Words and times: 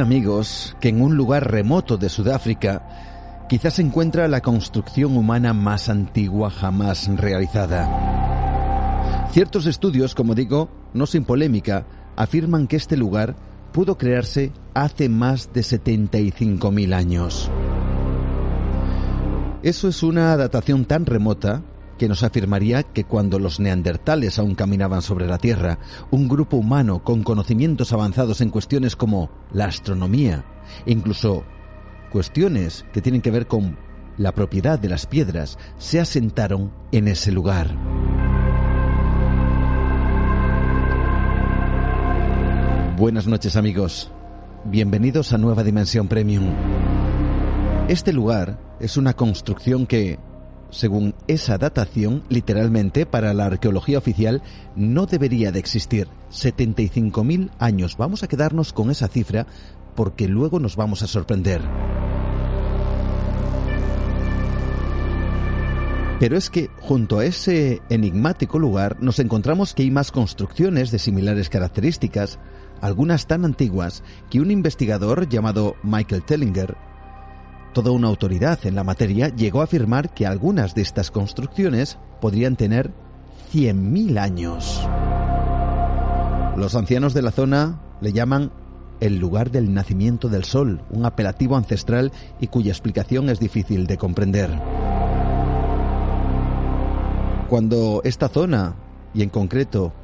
Amigos 0.00 0.74
que 0.80 0.88
en 0.88 1.02
un 1.02 1.16
lugar 1.16 1.50
remoto 1.50 1.98
de 1.98 2.08
Sudáfrica 2.08 3.44
quizás 3.48 3.74
se 3.74 3.82
encuentra 3.82 4.26
la 4.26 4.40
construcción 4.40 5.16
humana 5.16 5.52
más 5.52 5.90
antigua 5.90 6.50
jamás 6.50 7.08
realizada. 7.16 9.28
Ciertos 9.32 9.66
estudios, 9.66 10.14
como 10.14 10.34
digo, 10.34 10.70
no 10.94 11.06
sin 11.06 11.24
polémica, 11.24 11.86
afirman 12.16 12.68
que 12.68 12.76
este 12.76 12.96
lugar 12.96 13.36
pudo 13.72 13.98
crearse 13.98 14.52
hace 14.74 15.08
más 15.08 15.52
de 15.52 15.60
75.000 15.60 16.94
años. 16.94 17.50
Eso 19.62 19.88
es 19.88 20.02
una 20.02 20.36
datación 20.36 20.86
tan 20.86 21.06
remota 21.06 21.62
que 21.98 22.08
nos 22.08 22.22
afirmaría 22.22 22.82
que 22.82 23.04
cuando 23.04 23.38
los 23.38 23.60
neandertales 23.60 24.38
aún 24.38 24.54
caminaban 24.54 25.02
sobre 25.02 25.26
la 25.26 25.38
Tierra, 25.38 25.78
un 26.10 26.28
grupo 26.28 26.56
humano 26.56 27.02
con 27.04 27.22
conocimientos 27.22 27.92
avanzados 27.92 28.40
en 28.40 28.50
cuestiones 28.50 28.96
como 28.96 29.30
la 29.52 29.66
astronomía, 29.66 30.44
incluso 30.86 31.44
cuestiones 32.10 32.84
que 32.92 33.00
tienen 33.00 33.22
que 33.22 33.30
ver 33.30 33.46
con 33.46 33.76
la 34.18 34.32
propiedad 34.32 34.78
de 34.78 34.88
las 34.88 35.06
piedras, 35.06 35.58
se 35.78 36.00
asentaron 36.00 36.72
en 36.92 37.08
ese 37.08 37.32
lugar. 37.32 37.76
Buenas 42.96 43.26
noches 43.26 43.56
amigos, 43.56 44.12
bienvenidos 44.64 45.32
a 45.32 45.38
Nueva 45.38 45.64
Dimensión 45.64 46.08
Premium. 46.08 46.52
Este 47.88 48.12
lugar 48.12 48.60
es 48.78 48.96
una 48.96 49.14
construcción 49.14 49.86
que 49.86 50.18
según 50.72 51.14
esa 51.28 51.58
datación, 51.58 52.24
literalmente 52.28 53.06
para 53.06 53.32
la 53.34 53.46
arqueología 53.46 53.98
oficial, 53.98 54.42
no 54.74 55.06
debería 55.06 55.52
de 55.52 55.60
existir. 55.60 56.08
75.000 56.32 57.50
años. 57.58 57.96
Vamos 57.96 58.22
a 58.22 58.28
quedarnos 58.28 58.72
con 58.72 58.90
esa 58.90 59.06
cifra 59.06 59.46
porque 59.94 60.26
luego 60.26 60.58
nos 60.58 60.74
vamos 60.74 61.02
a 61.02 61.06
sorprender. 61.06 61.60
Pero 66.18 66.36
es 66.36 66.50
que 66.50 66.70
junto 66.80 67.18
a 67.18 67.24
ese 67.24 67.82
enigmático 67.90 68.58
lugar 68.58 68.96
nos 69.02 69.18
encontramos 69.18 69.74
que 69.74 69.82
hay 69.82 69.90
más 69.90 70.12
construcciones 70.12 70.90
de 70.90 71.00
similares 71.00 71.48
características, 71.48 72.38
algunas 72.80 73.26
tan 73.26 73.44
antiguas 73.44 74.02
que 74.30 74.40
un 74.40 74.50
investigador 74.50 75.28
llamado 75.28 75.74
Michael 75.82 76.22
Tellinger 76.22 76.76
Toda 77.72 77.90
una 77.90 78.08
autoridad 78.08 78.58
en 78.66 78.74
la 78.74 78.84
materia 78.84 79.28
llegó 79.28 79.62
a 79.62 79.64
afirmar 79.64 80.12
que 80.12 80.26
algunas 80.26 80.74
de 80.74 80.82
estas 80.82 81.10
construcciones 81.10 81.96
podrían 82.20 82.54
tener 82.54 82.92
100.000 83.50 84.18
años. 84.18 84.86
Los 86.58 86.74
ancianos 86.74 87.14
de 87.14 87.22
la 87.22 87.30
zona 87.30 87.80
le 88.02 88.12
llaman 88.12 88.52
el 89.00 89.16
lugar 89.16 89.50
del 89.50 89.72
nacimiento 89.72 90.28
del 90.28 90.44
sol, 90.44 90.82
un 90.90 91.06
apelativo 91.06 91.56
ancestral 91.56 92.12
y 92.40 92.48
cuya 92.48 92.72
explicación 92.72 93.30
es 93.30 93.40
difícil 93.40 93.86
de 93.86 93.96
comprender. 93.96 94.50
Cuando 97.48 98.02
esta 98.04 98.28
zona, 98.28 98.74
y 99.14 99.22
en 99.22 99.30
concreto 99.30 99.94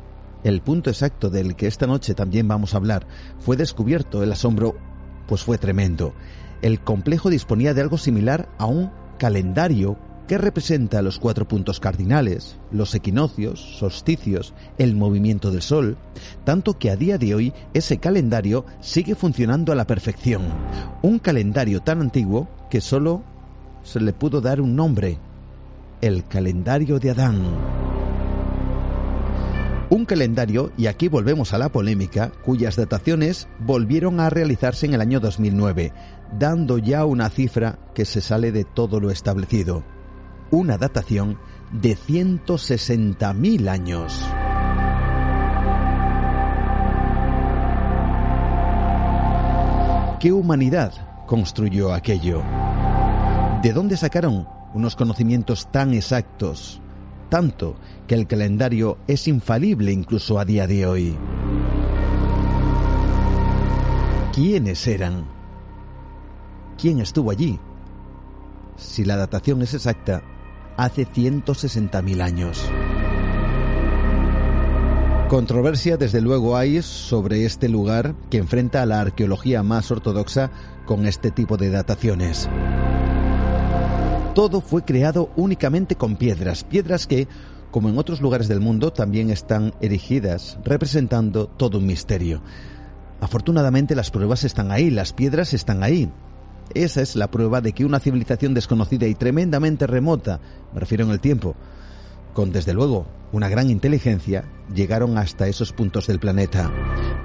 el 0.42 0.62
punto 0.62 0.88
exacto 0.88 1.28
del 1.28 1.54
que 1.54 1.66
esta 1.66 1.86
noche 1.86 2.14
también 2.14 2.48
vamos 2.48 2.72
a 2.72 2.78
hablar, 2.78 3.06
fue 3.40 3.58
descubierto, 3.58 4.22
el 4.22 4.32
asombro 4.32 4.74
pues 5.26 5.42
fue 5.42 5.58
tremendo 5.58 6.14
el 6.62 6.80
complejo 6.80 7.30
disponía 7.30 7.74
de 7.74 7.82
algo 7.82 7.98
similar 7.98 8.48
a 8.58 8.66
un 8.66 8.90
calendario 9.18 9.96
que 10.28 10.38
representa 10.38 11.00
los 11.00 11.18
cuatro 11.18 11.48
puntos 11.48 11.80
cardinales, 11.80 12.58
los 12.70 12.94
equinoccios, 12.94 13.78
solsticios, 13.78 14.52
el 14.76 14.94
movimiento 14.94 15.50
del 15.50 15.62
Sol, 15.62 15.96
tanto 16.44 16.78
que 16.78 16.90
a 16.90 16.96
día 16.96 17.16
de 17.16 17.34
hoy 17.34 17.54
ese 17.72 17.96
calendario 17.96 18.66
sigue 18.80 19.14
funcionando 19.14 19.72
a 19.72 19.74
la 19.74 19.86
perfección. 19.86 20.42
Un 21.02 21.18
calendario 21.18 21.80
tan 21.80 22.02
antiguo 22.02 22.46
que 22.68 22.82
solo 22.82 23.22
se 23.82 24.00
le 24.00 24.12
pudo 24.12 24.42
dar 24.42 24.60
un 24.60 24.76
nombre, 24.76 25.18
el 26.02 26.24
calendario 26.26 26.98
de 26.98 27.10
Adán. 27.10 27.42
Un 29.90 30.04
calendario, 30.04 30.70
y 30.76 30.86
aquí 30.86 31.08
volvemos 31.08 31.54
a 31.54 31.58
la 31.58 31.70
polémica, 31.70 32.30
cuyas 32.44 32.76
dataciones 32.76 33.48
volvieron 33.58 34.20
a 34.20 34.28
realizarse 34.28 34.84
en 34.84 34.92
el 34.92 35.00
año 35.00 35.18
2009, 35.18 35.92
dando 36.36 36.78
ya 36.78 37.04
una 37.04 37.30
cifra 37.30 37.78
que 37.94 38.04
se 38.04 38.20
sale 38.20 38.52
de 38.52 38.64
todo 38.64 39.00
lo 39.00 39.10
establecido. 39.10 39.84
Una 40.50 40.78
datación 40.78 41.38
de 41.72 41.96
160.000 41.96 43.68
años. 43.68 44.24
¿Qué 50.20 50.32
humanidad 50.32 50.92
construyó 51.26 51.92
aquello? 51.92 52.42
¿De 53.62 53.72
dónde 53.72 53.96
sacaron 53.96 54.48
unos 54.74 54.96
conocimientos 54.96 55.70
tan 55.70 55.94
exactos 55.94 56.80
tanto 57.28 57.76
que 58.06 58.14
el 58.14 58.26
calendario 58.26 58.98
es 59.06 59.28
infalible 59.28 59.92
incluso 59.92 60.38
a 60.38 60.44
día 60.44 60.66
de 60.66 60.86
hoy. 60.86 61.16
¿Quiénes 64.32 64.86
eran? 64.86 65.37
¿Quién 66.78 67.00
estuvo 67.00 67.30
allí? 67.30 67.58
Si 68.76 69.04
la 69.04 69.16
datación 69.16 69.60
es 69.62 69.74
exacta, 69.74 70.22
hace 70.76 71.06
160.000 71.06 72.22
años. 72.22 72.64
Controversia 75.28 75.98
desde 75.98 76.22
luego 76.22 76.56
hay 76.56 76.80
sobre 76.80 77.44
este 77.44 77.68
lugar 77.68 78.14
que 78.30 78.38
enfrenta 78.38 78.80
a 78.80 78.86
la 78.86 79.00
arqueología 79.00 79.62
más 79.62 79.90
ortodoxa 79.90 80.50
con 80.86 81.04
este 81.04 81.30
tipo 81.30 81.58
de 81.58 81.68
dataciones 81.68 82.48
todo 84.38 84.60
fue 84.60 84.84
creado 84.84 85.32
únicamente 85.34 85.96
con 85.96 86.14
piedras, 86.14 86.62
piedras 86.62 87.08
que, 87.08 87.26
como 87.72 87.88
en 87.88 87.98
otros 87.98 88.20
lugares 88.20 88.46
del 88.46 88.60
mundo, 88.60 88.92
también 88.92 89.30
están 89.30 89.74
erigidas, 89.80 90.60
representando 90.64 91.48
todo 91.48 91.78
un 91.78 91.86
misterio. 91.86 92.40
Afortunadamente 93.20 93.96
las 93.96 94.12
pruebas 94.12 94.44
están 94.44 94.70
ahí, 94.70 94.90
las 94.90 95.12
piedras 95.12 95.54
están 95.54 95.82
ahí. 95.82 96.08
Esa 96.74 97.02
es 97.02 97.16
la 97.16 97.30
prueba 97.30 97.60
de 97.60 97.72
que 97.72 97.84
una 97.84 98.00
civilización 98.00 98.54
desconocida 98.54 99.06
y 99.06 99.14
tremendamente 99.14 99.86
remota, 99.86 100.40
me 100.72 100.80
refiero 100.80 101.04
en 101.04 101.10
el 101.10 101.20
tiempo, 101.20 101.56
con 102.34 102.52
desde 102.52 102.74
luego 102.74 103.06
una 103.32 103.48
gran 103.48 103.70
inteligencia, 103.70 104.44
llegaron 104.74 105.18
hasta 105.18 105.48
esos 105.48 105.72
puntos 105.72 106.06
del 106.06 106.18
planeta. 106.18 106.72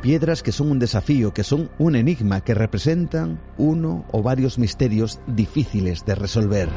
Piedras 0.01 0.43
que 0.43 0.51
son 0.51 0.71
un 0.71 0.79
desafío, 0.79 1.33
que 1.33 1.43
son 1.43 1.69
un 1.77 1.95
enigma, 1.95 2.41
que 2.41 2.53
representan 2.53 3.39
uno 3.57 4.05
o 4.11 4.21
varios 4.21 4.57
misterios 4.57 5.19
difíciles 5.27 6.05
de 6.05 6.15
resolver. 6.15 6.69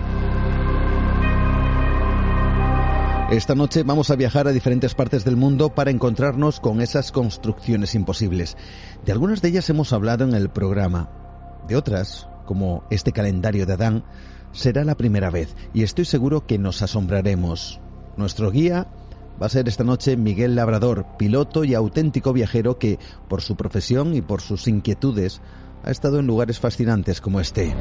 Esta 3.30 3.56
noche 3.56 3.82
vamos 3.82 4.10
a 4.10 4.16
viajar 4.16 4.46
a 4.46 4.52
diferentes 4.52 4.94
partes 4.94 5.24
del 5.24 5.36
mundo 5.36 5.74
para 5.74 5.90
encontrarnos 5.90 6.60
con 6.60 6.80
esas 6.80 7.10
construcciones 7.10 7.96
imposibles. 7.96 8.56
De 9.04 9.10
algunas 9.10 9.42
de 9.42 9.48
ellas 9.48 9.68
hemos 9.68 9.92
hablado 9.92 10.24
en 10.24 10.34
el 10.34 10.48
programa. 10.48 11.10
De 11.66 11.74
otras, 11.74 12.28
como 12.46 12.84
este 12.90 13.12
calendario 13.12 13.66
de 13.66 13.74
Adán, 13.74 14.04
será 14.52 14.84
la 14.84 14.96
primera 14.96 15.30
vez 15.30 15.54
y 15.74 15.82
estoy 15.82 16.06
seguro 16.06 16.46
que 16.46 16.58
nos 16.58 16.80
asombraremos. 16.80 17.80
Nuestro 18.16 18.50
guía 18.50 18.86
va 19.40 19.46
a 19.46 19.50
ser 19.50 19.68
esta 19.68 19.84
noche 19.84 20.16
Miguel 20.16 20.54
Labrador, 20.54 21.04
piloto 21.18 21.64
y 21.64 21.74
auténtico 21.74 22.32
viajero 22.32 22.78
que, 22.78 22.98
por 23.28 23.42
su 23.42 23.56
profesión 23.56 24.14
y 24.14 24.22
por 24.22 24.40
sus 24.40 24.66
inquietudes, 24.66 25.42
ha 25.84 25.90
estado 25.90 26.18
en 26.18 26.26
lugares 26.26 26.58
fascinantes 26.58 27.20
como 27.20 27.40
este. 27.40 27.74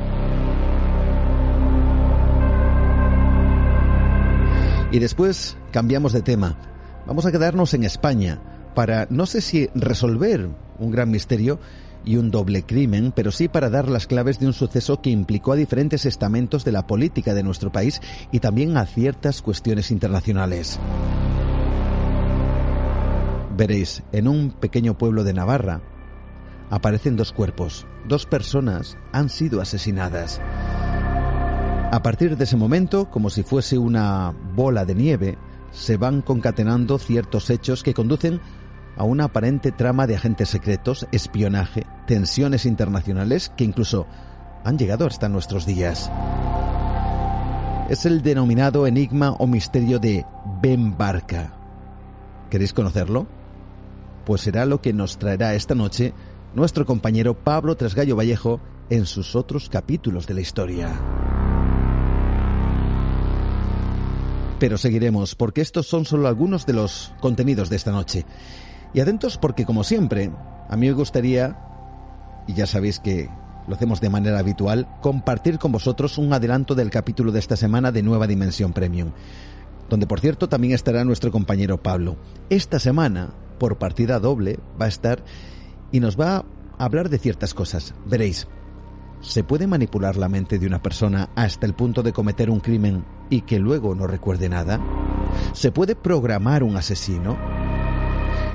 Y 4.92 5.00
después 5.00 5.58
cambiamos 5.72 6.14
de 6.14 6.22
tema. 6.22 6.58
Vamos 7.06 7.26
a 7.26 7.32
quedarnos 7.32 7.74
en 7.74 7.84
España 7.84 8.40
para, 8.76 9.08
no 9.10 9.26
sé 9.26 9.42
si 9.42 9.70
resolver 9.76 10.50
un 10.80 10.92
gran 10.92 11.10
misterio, 11.10 11.60
y 12.06 12.18
un 12.18 12.32
doble 12.32 12.64
crimen, 12.64 13.12
pero 13.16 13.32
sí 13.32 13.48
para 13.48 13.70
dar 13.70 13.90
las 13.90 14.08
claves 14.08 14.40
de 14.40 14.48
un 14.48 14.54
suceso 14.54 15.02
que 15.02 15.10
implicó 15.10 15.54
a 15.54 15.56
diferentes 15.56 16.06
estamentos 16.06 16.64
de 16.64 16.72
la 16.72 16.88
política 16.88 17.34
de 17.34 17.44
nuestro 17.44 17.72
país 17.72 18.02
y 18.32 18.40
también 18.40 18.78
a 18.78 18.86
ciertas 18.86 19.42
cuestiones 19.42 19.92
internacionales. 19.92 20.80
Veréis, 23.58 24.04
en 24.12 24.28
un 24.28 24.52
pequeño 24.52 24.98
pueblo 24.98 25.24
de 25.24 25.34
Navarra 25.34 25.82
aparecen 26.70 27.16
dos 27.16 27.32
cuerpos. 27.32 27.86
Dos 28.08 28.26
personas 28.26 28.98
han 29.12 29.30
sido 29.30 29.62
asesinadas. 29.62 30.42
A 31.92 32.02
partir 32.04 32.36
de 32.36 32.44
ese 32.44 32.58
momento, 32.58 33.10
como 33.10 33.30
si 33.30 33.44
fuese 33.44 33.78
una 33.78 34.34
bola 34.56 34.84
de 34.84 34.96
nieve, 34.96 35.38
se 35.72 35.98
van 35.98 36.22
concatenando 36.22 36.98
ciertos 36.98 37.50
hechos 37.50 37.84
que 37.84 37.94
conducen 37.94 38.42
a 38.98 39.04
una 39.04 39.26
aparente 39.26 39.72
trama 39.72 40.08
de 40.08 40.16
agentes 40.16 40.50
secretos, 40.50 41.08
espionaje, 41.12 41.86
tensiones 42.08 42.66
internacionales 42.66 43.52
que 43.56 43.64
incluso 43.64 44.08
han 44.64 44.78
llegado 44.78 45.06
hasta 45.06 45.30
nuestros 45.30 45.66
días. 45.66 46.12
Es 47.90 48.06
el 48.06 48.24
denominado 48.24 48.88
enigma 48.88 49.32
o 49.34 49.46
misterio 49.46 50.00
de 50.00 50.26
Ben 50.62 50.98
Barca. 50.98 51.54
¿Queréis 52.50 52.74
conocerlo? 52.74 53.28
Pues 54.26 54.42
será 54.42 54.66
lo 54.66 54.82
que 54.82 54.92
nos 54.92 55.20
traerá 55.20 55.54
esta 55.54 55.76
noche 55.76 56.14
nuestro 56.56 56.86
compañero 56.86 57.36
Pablo 57.36 57.76
Trasgallo 57.76 58.16
Vallejo 58.16 58.60
en 58.90 59.06
sus 59.06 59.36
otros 59.36 59.70
capítulos 59.70 60.26
de 60.26 60.34
la 60.34 60.42
historia. 60.42 60.90
Pero 64.58 64.78
seguiremos 64.78 65.36
porque 65.36 65.62
estos 65.62 65.86
son 65.86 66.06
solo 66.06 66.28
algunos 66.28 66.66
de 66.66 66.74
los 66.74 67.14
contenidos 67.20 67.70
de 67.70 67.76
esta 67.76 67.92
noche. 67.92 68.26
Y 68.96 69.02
atentos 69.02 69.38
porque, 69.38 69.66
como 69.66 69.84
siempre, 69.84 70.32
a 70.70 70.78
mí 70.78 70.88
me 70.88 70.94
gustaría, 70.94 71.58
y 72.48 72.54
ya 72.54 72.66
sabéis 72.66 73.02
que 73.02 73.30
lo 73.68 73.76
hacemos 73.76 74.00
de 74.00 74.10
manera 74.10 74.40
habitual, 74.40 74.88
compartir 75.02 75.60
con 75.60 75.74
vosotros 75.74 76.18
un 76.18 76.32
adelanto 76.32 76.76
del 76.76 76.92
capítulo 76.92 77.34
de 77.34 77.40
esta 77.40 77.58
semana 77.58 77.92
de 77.92 78.04
Nueva 78.04 78.26
Dimensión 78.26 78.72
Premium, 78.72 79.12
donde 79.90 80.08
por 80.08 80.22
cierto 80.22 80.48
también 80.48 80.74
estará 80.74 81.04
nuestro 81.04 81.30
compañero 81.30 81.84
Pablo. 81.84 82.16
Esta 82.50 82.80
semana, 82.80 83.34
por 83.60 83.78
partida 83.78 84.22
doble, 84.22 84.60
va 84.80 84.86
a 84.86 84.90
estar 84.90 85.26
y 85.92 86.00
nos 86.00 86.18
va 86.18 86.38
a 86.38 86.46
hablar 86.86 87.10
de 87.10 87.18
ciertas 87.18 87.54
cosas. 87.54 87.94
Veréis, 88.06 88.48
¿se 89.20 89.44
puede 89.44 89.68
manipular 89.68 90.16
la 90.16 90.30
mente 90.30 90.58
de 90.58 90.68
una 90.68 90.82
persona 90.82 91.32
hasta 91.36 91.66
el 91.66 91.74
punto 91.74 92.02
de 92.02 92.14
cometer 92.14 92.50
un 92.50 92.62
crimen 92.62 93.04
y 93.30 93.42
que 93.42 93.60
luego 93.60 93.94
no 93.94 94.08
recuerde 94.08 94.48
nada? 94.48 94.80
¿Se 95.52 95.74
puede 95.74 95.98
programar 95.98 96.64
un 96.64 96.78
asesino? 96.78 97.65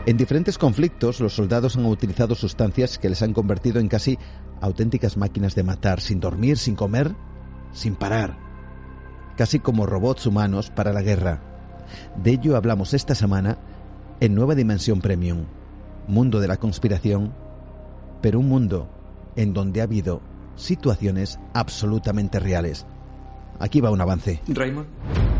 En 0.06 0.16
diferentes 0.16 0.56
conflictos, 0.56 1.20
los 1.20 1.34
soldados 1.34 1.76
han 1.76 1.84
utilizado 1.84 2.34
sustancias 2.34 2.98
que 2.98 3.10
les 3.10 3.22
han 3.22 3.34
convertido 3.34 3.80
en 3.80 3.88
casi 3.88 4.18
auténticas 4.60 5.16
máquinas 5.16 5.54
de 5.54 5.62
matar, 5.62 6.00
sin 6.00 6.20
dormir, 6.20 6.56
sin 6.56 6.74
comer, 6.74 7.14
sin 7.72 7.94
parar, 7.94 8.36
casi 9.36 9.60
como 9.60 9.84
robots 9.84 10.26
humanos 10.26 10.70
para 10.70 10.92
la 10.94 11.02
guerra. 11.02 11.42
De 12.16 12.32
ello 12.32 12.56
hablamos 12.56 12.94
esta 12.94 13.14
semana 13.14 13.58
en 14.20 14.34
Nueva 14.34 14.54
Dimensión 14.54 15.00
Premium, 15.02 15.44
mundo 16.08 16.40
de 16.40 16.48
la 16.48 16.56
conspiración, 16.56 17.34
pero 18.22 18.40
un 18.40 18.48
mundo 18.48 18.88
en 19.36 19.52
donde 19.52 19.80
ha 19.80 19.84
habido 19.84 20.22
situaciones 20.56 21.38
absolutamente 21.52 22.40
reales. 22.40 22.86
Aquí 23.58 23.82
va 23.82 23.90
un 23.90 24.00
avance. 24.00 24.40
Raymond. 24.48 24.86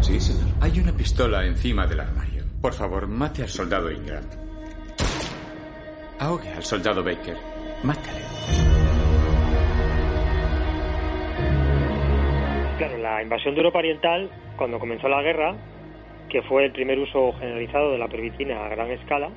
Sí, 0.02 0.20
señor. 0.20 0.46
Hay 0.60 0.78
una 0.78 0.92
pistola 0.92 1.46
encima 1.46 1.86
del 1.86 2.00
armario. 2.00 2.44
Por 2.60 2.74
favor, 2.74 3.06
mate 3.06 3.42
al 3.42 3.48
soldado 3.48 3.90
Ingram. 3.90 4.24
Ahogue 6.20 6.50
al 6.54 6.62
soldado 6.62 7.02
Baker. 7.02 7.34
Mátale. 7.82 8.20
Claro, 12.76 12.98
la 12.98 13.22
invasión 13.22 13.54
de 13.54 13.60
Europa 13.60 13.78
Oriental, 13.78 14.30
cuando 14.56 14.78
comenzó 14.78 15.08
la 15.08 15.22
guerra, 15.22 15.56
que 16.28 16.42
fue 16.42 16.66
el 16.66 16.72
primer 16.72 16.98
uso 16.98 17.32
generalizado 17.38 17.92
de 17.92 17.98
la 17.98 18.08
pervitina 18.08 18.66
a 18.66 18.68
gran 18.68 18.90
escala, 18.90 19.30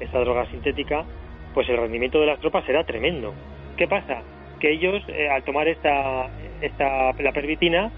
esta 0.00 0.20
droga 0.20 0.44
sintética, 0.50 1.06
pues 1.54 1.66
el 1.70 1.78
rendimiento 1.78 2.20
de 2.20 2.26
las 2.26 2.40
tropas 2.40 2.68
era 2.68 2.84
tremendo. 2.84 3.32
¿Qué 3.78 3.88
pasa? 3.88 4.22
Que 4.60 4.70
ellos, 4.70 5.02
eh, 5.08 5.30
al 5.30 5.42
tomar 5.44 5.66
esta, 5.66 6.28
esta 6.60 7.12
la 7.18 7.32
pervitina, 7.32 7.90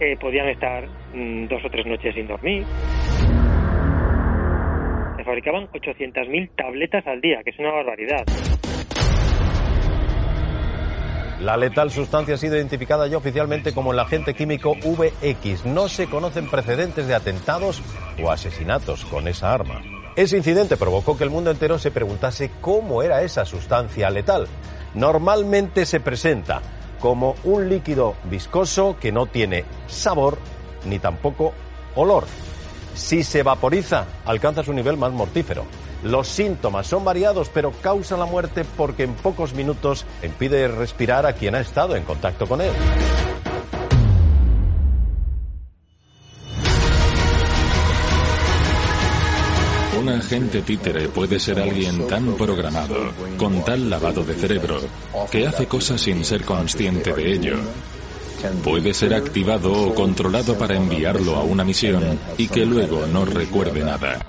eh, 0.00 0.18
podían 0.20 0.50
estar 0.50 0.86
mm, 1.14 1.46
dos 1.46 1.64
o 1.64 1.70
tres 1.70 1.86
noches 1.86 2.14
sin 2.14 2.28
dormir. 2.28 2.66
Fabricaban 5.24 5.68
800.000 5.68 6.50
tabletas 6.56 7.06
al 7.06 7.20
día, 7.20 7.42
que 7.42 7.50
es 7.50 7.58
una 7.58 7.72
barbaridad. 7.72 8.24
La 11.40 11.56
letal 11.56 11.90
sustancia 11.90 12.36
ha 12.36 12.38
sido 12.38 12.56
identificada 12.56 13.06
ya 13.06 13.18
oficialmente 13.18 13.74
como 13.74 13.92
el 13.92 13.98
agente 13.98 14.34
químico 14.34 14.76
VX. 14.76 15.66
No 15.66 15.88
se 15.88 16.06
conocen 16.06 16.48
precedentes 16.48 17.06
de 17.06 17.14
atentados 17.14 17.82
o 18.22 18.30
asesinatos 18.30 19.04
con 19.04 19.28
esa 19.28 19.52
arma. 19.52 19.82
Ese 20.16 20.36
incidente 20.36 20.76
provocó 20.76 21.18
que 21.18 21.24
el 21.24 21.30
mundo 21.30 21.50
entero 21.50 21.78
se 21.78 21.90
preguntase 21.90 22.50
cómo 22.60 23.02
era 23.02 23.22
esa 23.22 23.44
sustancia 23.44 24.10
letal. 24.10 24.46
Normalmente 24.94 25.86
se 25.86 26.00
presenta 26.00 26.62
como 27.00 27.34
un 27.44 27.68
líquido 27.68 28.14
viscoso 28.30 28.96
que 29.00 29.12
no 29.12 29.26
tiene 29.26 29.64
sabor 29.86 30.38
ni 30.86 30.98
tampoco 30.98 31.52
olor. 31.96 32.24
Si 32.94 33.22
se 33.24 33.42
vaporiza, 33.42 34.06
alcanza 34.24 34.62
su 34.62 34.72
nivel 34.72 34.96
más 34.96 35.12
mortífero. 35.12 35.64
Los 36.04 36.28
síntomas 36.28 36.86
son 36.86 37.04
variados, 37.04 37.50
pero 37.52 37.72
causa 37.72 38.16
la 38.16 38.26
muerte 38.26 38.64
porque 38.76 39.04
en 39.04 39.14
pocos 39.14 39.54
minutos 39.54 40.04
impide 40.22 40.68
respirar 40.68 41.26
a 41.26 41.32
quien 41.32 41.54
ha 41.54 41.60
estado 41.60 41.96
en 41.96 42.04
contacto 42.04 42.46
con 42.46 42.60
él. 42.60 42.72
Un 49.98 50.10
agente 50.10 50.60
títere 50.60 51.08
puede 51.08 51.40
ser 51.40 51.58
alguien 51.58 52.06
tan 52.06 52.34
programado, 52.34 53.12
con 53.38 53.64
tal 53.64 53.88
lavado 53.88 54.22
de 54.22 54.34
cerebro, 54.34 54.78
que 55.30 55.46
hace 55.46 55.66
cosas 55.66 56.02
sin 56.02 56.22
ser 56.26 56.44
consciente 56.44 57.14
de 57.14 57.32
ello. 57.32 57.56
Puede 58.62 58.92
ser 58.94 59.14
activado 59.14 59.72
o 59.72 59.94
controlado 59.94 60.56
para 60.58 60.76
enviarlo 60.76 61.36
a 61.36 61.42
una 61.44 61.64
misión 61.64 62.18
y 62.36 62.48
que 62.48 62.66
luego 62.66 63.06
no 63.06 63.24
recuerde 63.24 63.82
nada. 63.82 64.24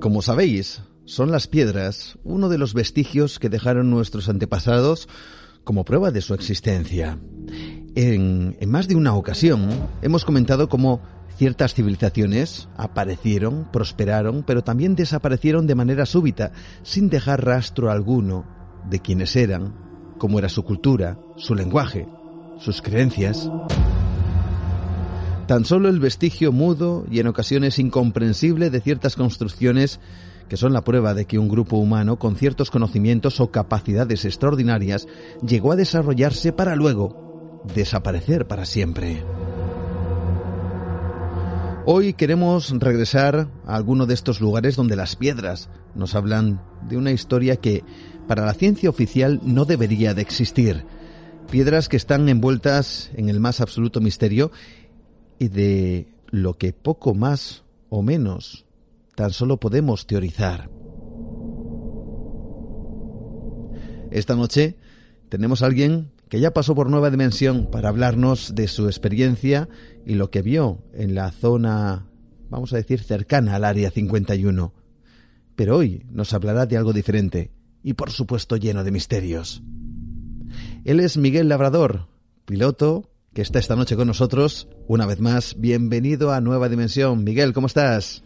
Como 0.00 0.20
sabéis, 0.20 0.82
son 1.06 1.30
las 1.30 1.46
piedras 1.46 2.18
uno 2.24 2.50
de 2.50 2.58
los 2.58 2.74
vestigios 2.74 3.38
que 3.38 3.48
dejaron 3.48 3.90
nuestros 3.90 4.28
antepasados 4.28 5.08
como 5.64 5.84
prueba 5.84 6.10
de 6.10 6.20
su 6.20 6.34
existencia. 6.34 7.18
En, 7.96 8.56
más 8.66 8.88
de 8.88 8.96
una 8.96 9.14
ocasión 9.14 9.68
hemos 10.02 10.24
comentado 10.24 10.68
cómo 10.68 11.00
ciertas 11.36 11.74
civilizaciones 11.74 12.68
aparecieron, 12.76 13.68
prosperaron, 13.72 14.44
pero 14.46 14.62
también 14.62 14.94
desaparecieron 14.94 15.66
de 15.66 15.74
manera 15.74 16.06
súbita, 16.06 16.52
sin 16.82 17.08
dejar 17.08 17.44
rastro 17.44 17.90
alguno 17.90 18.44
de 18.88 19.00
quienes 19.00 19.34
eran, 19.34 19.74
cómo 20.18 20.38
era 20.38 20.48
su 20.48 20.62
cultura, 20.64 21.18
su 21.36 21.54
lenguaje, 21.54 22.06
sus 22.58 22.82
creencias. 22.82 23.50
Tan 25.46 25.64
solo 25.64 25.88
el 25.88 26.00
vestigio 26.00 26.52
mudo 26.52 27.04
y 27.10 27.20
en 27.20 27.26
ocasiones 27.26 27.78
incomprensible 27.78 28.70
de 28.70 28.80
ciertas 28.80 29.16
construcciones 29.16 30.00
que 30.48 30.56
son 30.56 30.72
la 30.72 30.84
prueba 30.84 31.14
de 31.14 31.26
que 31.26 31.38
un 31.38 31.48
grupo 31.48 31.76
humano 31.76 32.18
con 32.18 32.36
ciertos 32.36 32.70
conocimientos 32.70 33.40
o 33.40 33.50
capacidades 33.50 34.24
extraordinarias 34.24 35.06
llegó 35.46 35.72
a 35.72 35.76
desarrollarse 35.76 36.52
para 36.52 36.76
luego 36.76 37.62
desaparecer 37.74 38.46
para 38.46 38.64
siempre. 38.64 39.22
Hoy 41.86 42.14
queremos 42.14 42.70
regresar 42.78 43.48
a 43.66 43.76
alguno 43.76 44.06
de 44.06 44.14
estos 44.14 44.40
lugares 44.40 44.76
donde 44.76 44.96
las 44.96 45.16
piedras 45.16 45.68
nos 45.94 46.14
hablan 46.14 46.62
de 46.88 46.96
una 46.96 47.12
historia 47.12 47.56
que 47.56 47.84
para 48.26 48.46
la 48.46 48.54
ciencia 48.54 48.88
oficial 48.88 49.40
no 49.44 49.66
debería 49.66 50.14
de 50.14 50.22
existir. 50.22 50.86
Piedras 51.50 51.90
que 51.90 51.98
están 51.98 52.28
envueltas 52.30 53.10
en 53.14 53.28
el 53.28 53.38
más 53.38 53.60
absoluto 53.60 54.00
misterio 54.00 54.50
y 55.38 55.48
de 55.48 56.08
lo 56.30 56.56
que 56.56 56.72
poco 56.72 57.14
más 57.14 57.64
o 57.90 58.00
menos 58.00 58.64
tan 59.14 59.30
solo 59.30 59.58
podemos 59.58 60.06
teorizar. 60.06 60.70
Esta 64.10 64.36
noche 64.36 64.76
tenemos 65.28 65.62
a 65.62 65.66
alguien 65.66 66.12
que 66.28 66.40
ya 66.40 66.52
pasó 66.52 66.74
por 66.74 66.90
Nueva 66.90 67.10
Dimensión 67.10 67.68
para 67.70 67.88
hablarnos 67.88 68.54
de 68.54 68.68
su 68.68 68.86
experiencia 68.86 69.68
y 70.06 70.14
lo 70.14 70.30
que 70.30 70.42
vio 70.42 70.82
en 70.92 71.14
la 71.14 71.30
zona, 71.30 72.06
vamos 72.48 72.72
a 72.72 72.76
decir, 72.76 73.00
cercana 73.00 73.56
al 73.56 73.64
Área 73.64 73.90
51. 73.90 74.72
Pero 75.56 75.76
hoy 75.76 76.04
nos 76.10 76.32
hablará 76.32 76.66
de 76.66 76.76
algo 76.76 76.92
diferente, 76.92 77.52
y 77.82 77.94
por 77.94 78.10
supuesto 78.10 78.56
lleno 78.56 78.82
de 78.82 78.90
misterios. 78.90 79.62
Él 80.84 81.00
es 81.00 81.16
Miguel 81.16 81.48
Labrador, 81.48 82.08
piloto, 82.44 83.10
que 83.32 83.42
está 83.42 83.58
esta 83.58 83.76
noche 83.76 83.96
con 83.96 84.06
nosotros. 84.06 84.68
Una 84.86 85.06
vez 85.06 85.20
más, 85.20 85.56
bienvenido 85.58 86.32
a 86.32 86.40
Nueva 86.40 86.68
Dimensión. 86.68 87.24
Miguel, 87.24 87.52
¿cómo 87.52 87.66
estás? 87.66 88.22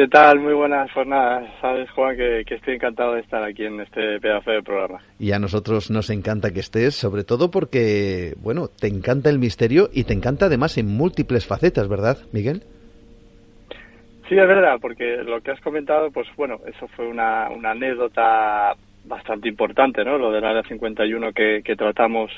¿Qué 0.00 0.08
tal? 0.08 0.40
Muy 0.40 0.54
buenas 0.54 0.90
jornadas. 0.92 1.44
Sabes, 1.60 1.90
Juan, 1.90 2.16
que, 2.16 2.40
estoy 2.48 2.76
encantado 2.76 3.12
de 3.12 3.20
estar 3.20 3.44
aquí 3.44 3.66
en 3.66 3.80
este 3.80 4.18
pedazo 4.18 4.50
de 4.50 4.62
programa. 4.62 4.98
Y 5.18 5.32
a 5.32 5.38
nosotros 5.38 5.90
nos 5.90 6.08
encanta 6.08 6.52
que 6.54 6.60
estés, 6.60 6.94
sobre 6.94 7.22
todo 7.22 7.50
porque, 7.50 8.32
bueno, 8.42 8.68
te 8.68 8.86
encanta 8.86 9.28
el 9.28 9.38
misterio 9.38 9.90
y 9.92 10.04
te 10.04 10.14
encanta 10.14 10.46
además 10.46 10.78
en 10.78 10.86
múltiples 10.86 11.46
facetas, 11.46 11.86
¿verdad, 11.86 12.16
Miguel? 12.32 12.62
Sí, 14.26 14.38
es 14.38 14.48
verdad, 14.48 14.78
porque 14.80 15.18
lo 15.18 15.42
que 15.42 15.50
has 15.50 15.60
comentado, 15.60 16.10
pues 16.10 16.26
bueno, 16.34 16.60
eso 16.64 16.88
fue 16.96 17.06
una, 17.06 17.48
anécdota 17.48 18.72
bastante 19.04 19.50
importante, 19.50 20.02
¿no? 20.02 20.16
Lo 20.16 20.32
del 20.32 20.46
área 20.46 20.62
51 20.62 21.30
que, 21.34 21.60
que 21.62 21.76
tratamos 21.76 22.30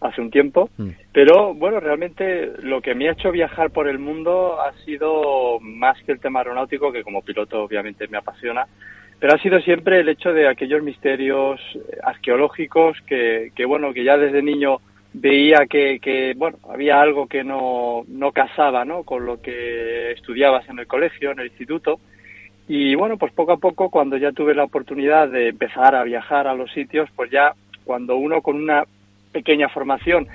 hace 0.00 0.20
un 0.20 0.30
tiempo, 0.30 0.70
mm. 0.76 0.90
pero 1.12 1.54
bueno, 1.54 1.80
realmente 1.80 2.52
lo 2.62 2.80
que 2.80 2.94
me 2.94 3.08
ha 3.08 3.12
hecho 3.12 3.32
viajar 3.32 3.70
por 3.70 3.88
el 3.88 3.98
mundo 3.98 4.60
ha 4.60 4.72
sido 4.84 5.58
más 5.60 6.00
que 6.04 6.12
el 6.12 6.20
tema 6.20 6.40
aeronáutico, 6.40 6.92
que 6.92 7.02
como 7.02 7.22
piloto 7.22 7.62
obviamente 7.62 8.06
me 8.08 8.18
apasiona, 8.18 8.66
pero 9.18 9.34
ha 9.34 9.38
sido 9.38 9.60
siempre 9.60 10.00
el 10.00 10.08
hecho 10.08 10.32
de 10.32 10.48
aquellos 10.48 10.82
misterios 10.82 11.60
arqueológicos 12.04 12.96
que, 13.06 13.50
que 13.54 13.64
bueno, 13.64 13.92
que 13.92 14.04
ya 14.04 14.16
desde 14.16 14.42
niño 14.42 14.78
veía 15.12 15.66
que, 15.68 15.98
que 16.00 16.34
bueno, 16.36 16.58
había 16.70 17.00
algo 17.00 17.26
que 17.26 17.42
no, 17.42 18.04
no 18.06 18.30
casaba, 18.30 18.84
¿no? 18.84 19.02
Con 19.02 19.26
lo 19.26 19.40
que 19.40 20.12
estudiabas 20.12 20.68
en 20.68 20.78
el 20.78 20.86
colegio, 20.86 21.32
en 21.32 21.40
el 21.40 21.46
instituto, 21.48 21.98
y 22.68 22.94
bueno, 22.94 23.16
pues 23.16 23.32
poco 23.32 23.52
a 23.52 23.56
poco, 23.56 23.88
cuando 23.88 24.18
ya 24.18 24.32
tuve 24.32 24.54
la 24.54 24.64
oportunidad 24.64 25.28
de 25.28 25.48
empezar 25.48 25.94
a 25.94 26.04
viajar 26.04 26.46
a 26.46 26.54
los 26.54 26.70
sitios, 26.72 27.08
pues 27.16 27.30
ya 27.30 27.54
cuando 27.84 28.16
uno 28.16 28.42
con 28.42 28.56
una 28.56 28.84
pequeña 29.32 29.68
formación 29.68 30.28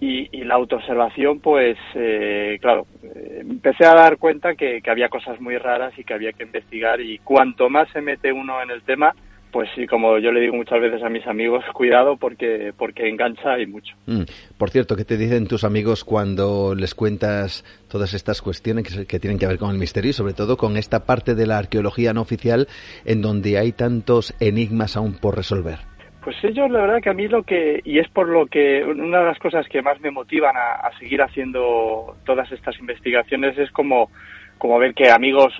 y, 0.00 0.44
la 0.44 0.54
autoobservación, 0.54 1.40
pues 1.40 1.76
eh, 1.94 2.58
claro, 2.60 2.86
eh, 3.02 3.38
empecé 3.40 3.84
a 3.84 3.94
dar 3.94 4.16
cuenta 4.16 4.54
que, 4.54 4.80
había 4.86 5.08
cosas 5.08 5.40
muy 5.40 5.58
raras 5.58 5.92
y 5.98 6.04
que 6.04 6.14
había 6.14 6.32
que 6.32 6.44
investigar 6.44 7.00
y 7.00 7.18
cuanto 7.18 7.68
más 7.68 7.88
se 7.90 8.00
mete 8.00 8.32
uno 8.32 8.62
en 8.62 8.70
el 8.70 8.82
tema, 8.82 9.14
pues 9.50 9.68
sí, 9.74 9.86
como 9.86 10.18
yo 10.18 10.30
le 10.30 10.40
digo 10.40 10.54
muchas 10.54 10.80
veces 10.80 11.02
a 11.02 11.08
mis 11.08 11.26
amigos, 11.26 11.64
cuidado 11.74 12.16
porque, 12.16 12.72
porque 12.76 13.08
engancha 13.08 13.58
y 13.58 13.66
mucho. 13.66 13.96
Mm. 14.06 14.22
Por 14.56 14.70
cierto, 14.70 14.94
¿qué 14.94 15.04
te 15.04 15.16
dicen 15.16 15.48
tus 15.48 15.64
amigos 15.64 16.04
cuando 16.04 16.74
les 16.76 16.94
cuentas 16.94 17.64
todas 17.88 18.14
estas 18.14 18.40
cuestiones 18.40 18.84
que, 18.84 19.04
que, 19.04 19.18
tienen 19.18 19.38
que 19.38 19.46
ver 19.48 19.58
con 19.58 19.70
el 19.70 19.78
misterio 19.78 20.10
y 20.10 20.14
sobre 20.14 20.34
todo 20.34 20.56
con 20.56 20.76
esta 20.76 21.06
parte 21.06 21.34
de 21.34 21.46
la 21.46 21.58
arqueología 21.58 22.12
no 22.12 22.20
oficial 22.20 22.68
en 23.04 23.20
donde 23.20 23.58
hay 23.58 23.72
tantos 23.72 24.32
enigmas 24.38 24.96
aún 24.96 25.14
por 25.14 25.36
resolver? 25.36 25.97
Pues 26.22 26.36
ellos, 26.42 26.70
la 26.70 26.80
verdad 26.80 27.00
que 27.00 27.10
a 27.10 27.14
mí 27.14 27.28
lo 27.28 27.44
que, 27.44 27.80
y 27.84 27.98
es 27.98 28.08
por 28.08 28.28
lo 28.28 28.46
que 28.46 28.82
una 28.84 29.20
de 29.20 29.26
las 29.26 29.38
cosas 29.38 29.68
que 29.68 29.82
más 29.82 30.00
me 30.00 30.10
motivan 30.10 30.56
a, 30.56 30.90
seguir 30.98 31.22
haciendo 31.22 32.16
todas 32.24 32.50
estas 32.50 32.78
investigaciones 32.78 33.56
es 33.56 33.70
como, 33.70 34.10
como 34.58 34.78
ver 34.78 34.94
que 34.94 35.10
amigos, 35.10 35.54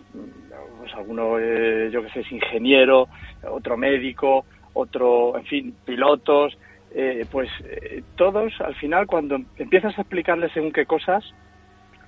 pues 0.79 0.93
alguno, 0.95 1.39
eh, 1.39 1.91
yo 1.93 2.03
que 2.03 2.11
sé, 2.11 2.21
es 2.21 2.33
ingeniero, 2.33 3.09
otro 3.49 3.77
médico, 3.77 4.45
otro, 4.73 5.39
en 5.39 5.45
fin, 5.45 5.75
pilotos, 5.85 6.59
eh, 6.93 7.25
pues 7.31 7.49
eh, 7.65 8.03
todos 8.17 8.53
al 8.61 8.75
final 8.77 9.07
cuando 9.07 9.39
empiezas 9.59 9.97
a 9.97 10.01
explicarles 10.01 10.53
según 10.53 10.73
qué 10.73 10.87
cosas, 10.87 11.25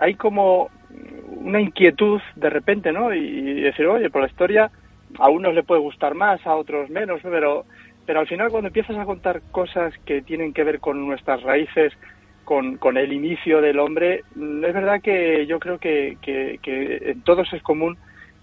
hay 0.01 0.15
como 0.15 0.71
una 1.29 1.61
inquietud 1.61 2.21
de 2.35 2.51
repente, 2.51 2.91
¿no? 2.91 3.15
Y, 3.15 3.21
y 3.21 3.61
decir, 3.61 3.87
oye, 3.87 4.11
por 4.11 4.23
la 4.23 4.29
historia 4.29 4.71
a 5.19 5.29
unos 5.29 5.55
le 5.55 5.63
puede 5.63 5.81
gustar 5.81 6.15
más, 6.15 6.45
a 6.47 6.55
otros 6.55 6.89
menos, 6.91 7.21
pero 7.23 7.65
pero 8.11 8.19
al 8.19 8.27
final 8.27 8.51
cuando 8.51 8.67
empiezas 8.67 8.97
a 8.97 9.05
contar 9.05 9.41
cosas 9.53 9.95
que 10.05 10.21
tienen 10.23 10.53
que 10.53 10.65
ver 10.65 10.81
con 10.81 11.07
nuestras 11.07 11.41
raíces, 11.45 11.93
con, 12.43 12.97
el 12.97 13.13
inicio 13.13 13.61
del 13.61 13.79
hombre, 13.79 14.25
mm, 14.35 14.65
es 14.65 14.75
verdad 14.75 15.01
que 15.01 15.47
yo 15.47 15.61
creo 15.61 15.79
que, 15.79 16.19
que, 16.21 16.59
en 17.03 17.23
todos 17.23 17.53
es 17.53 17.63
común 17.63 17.97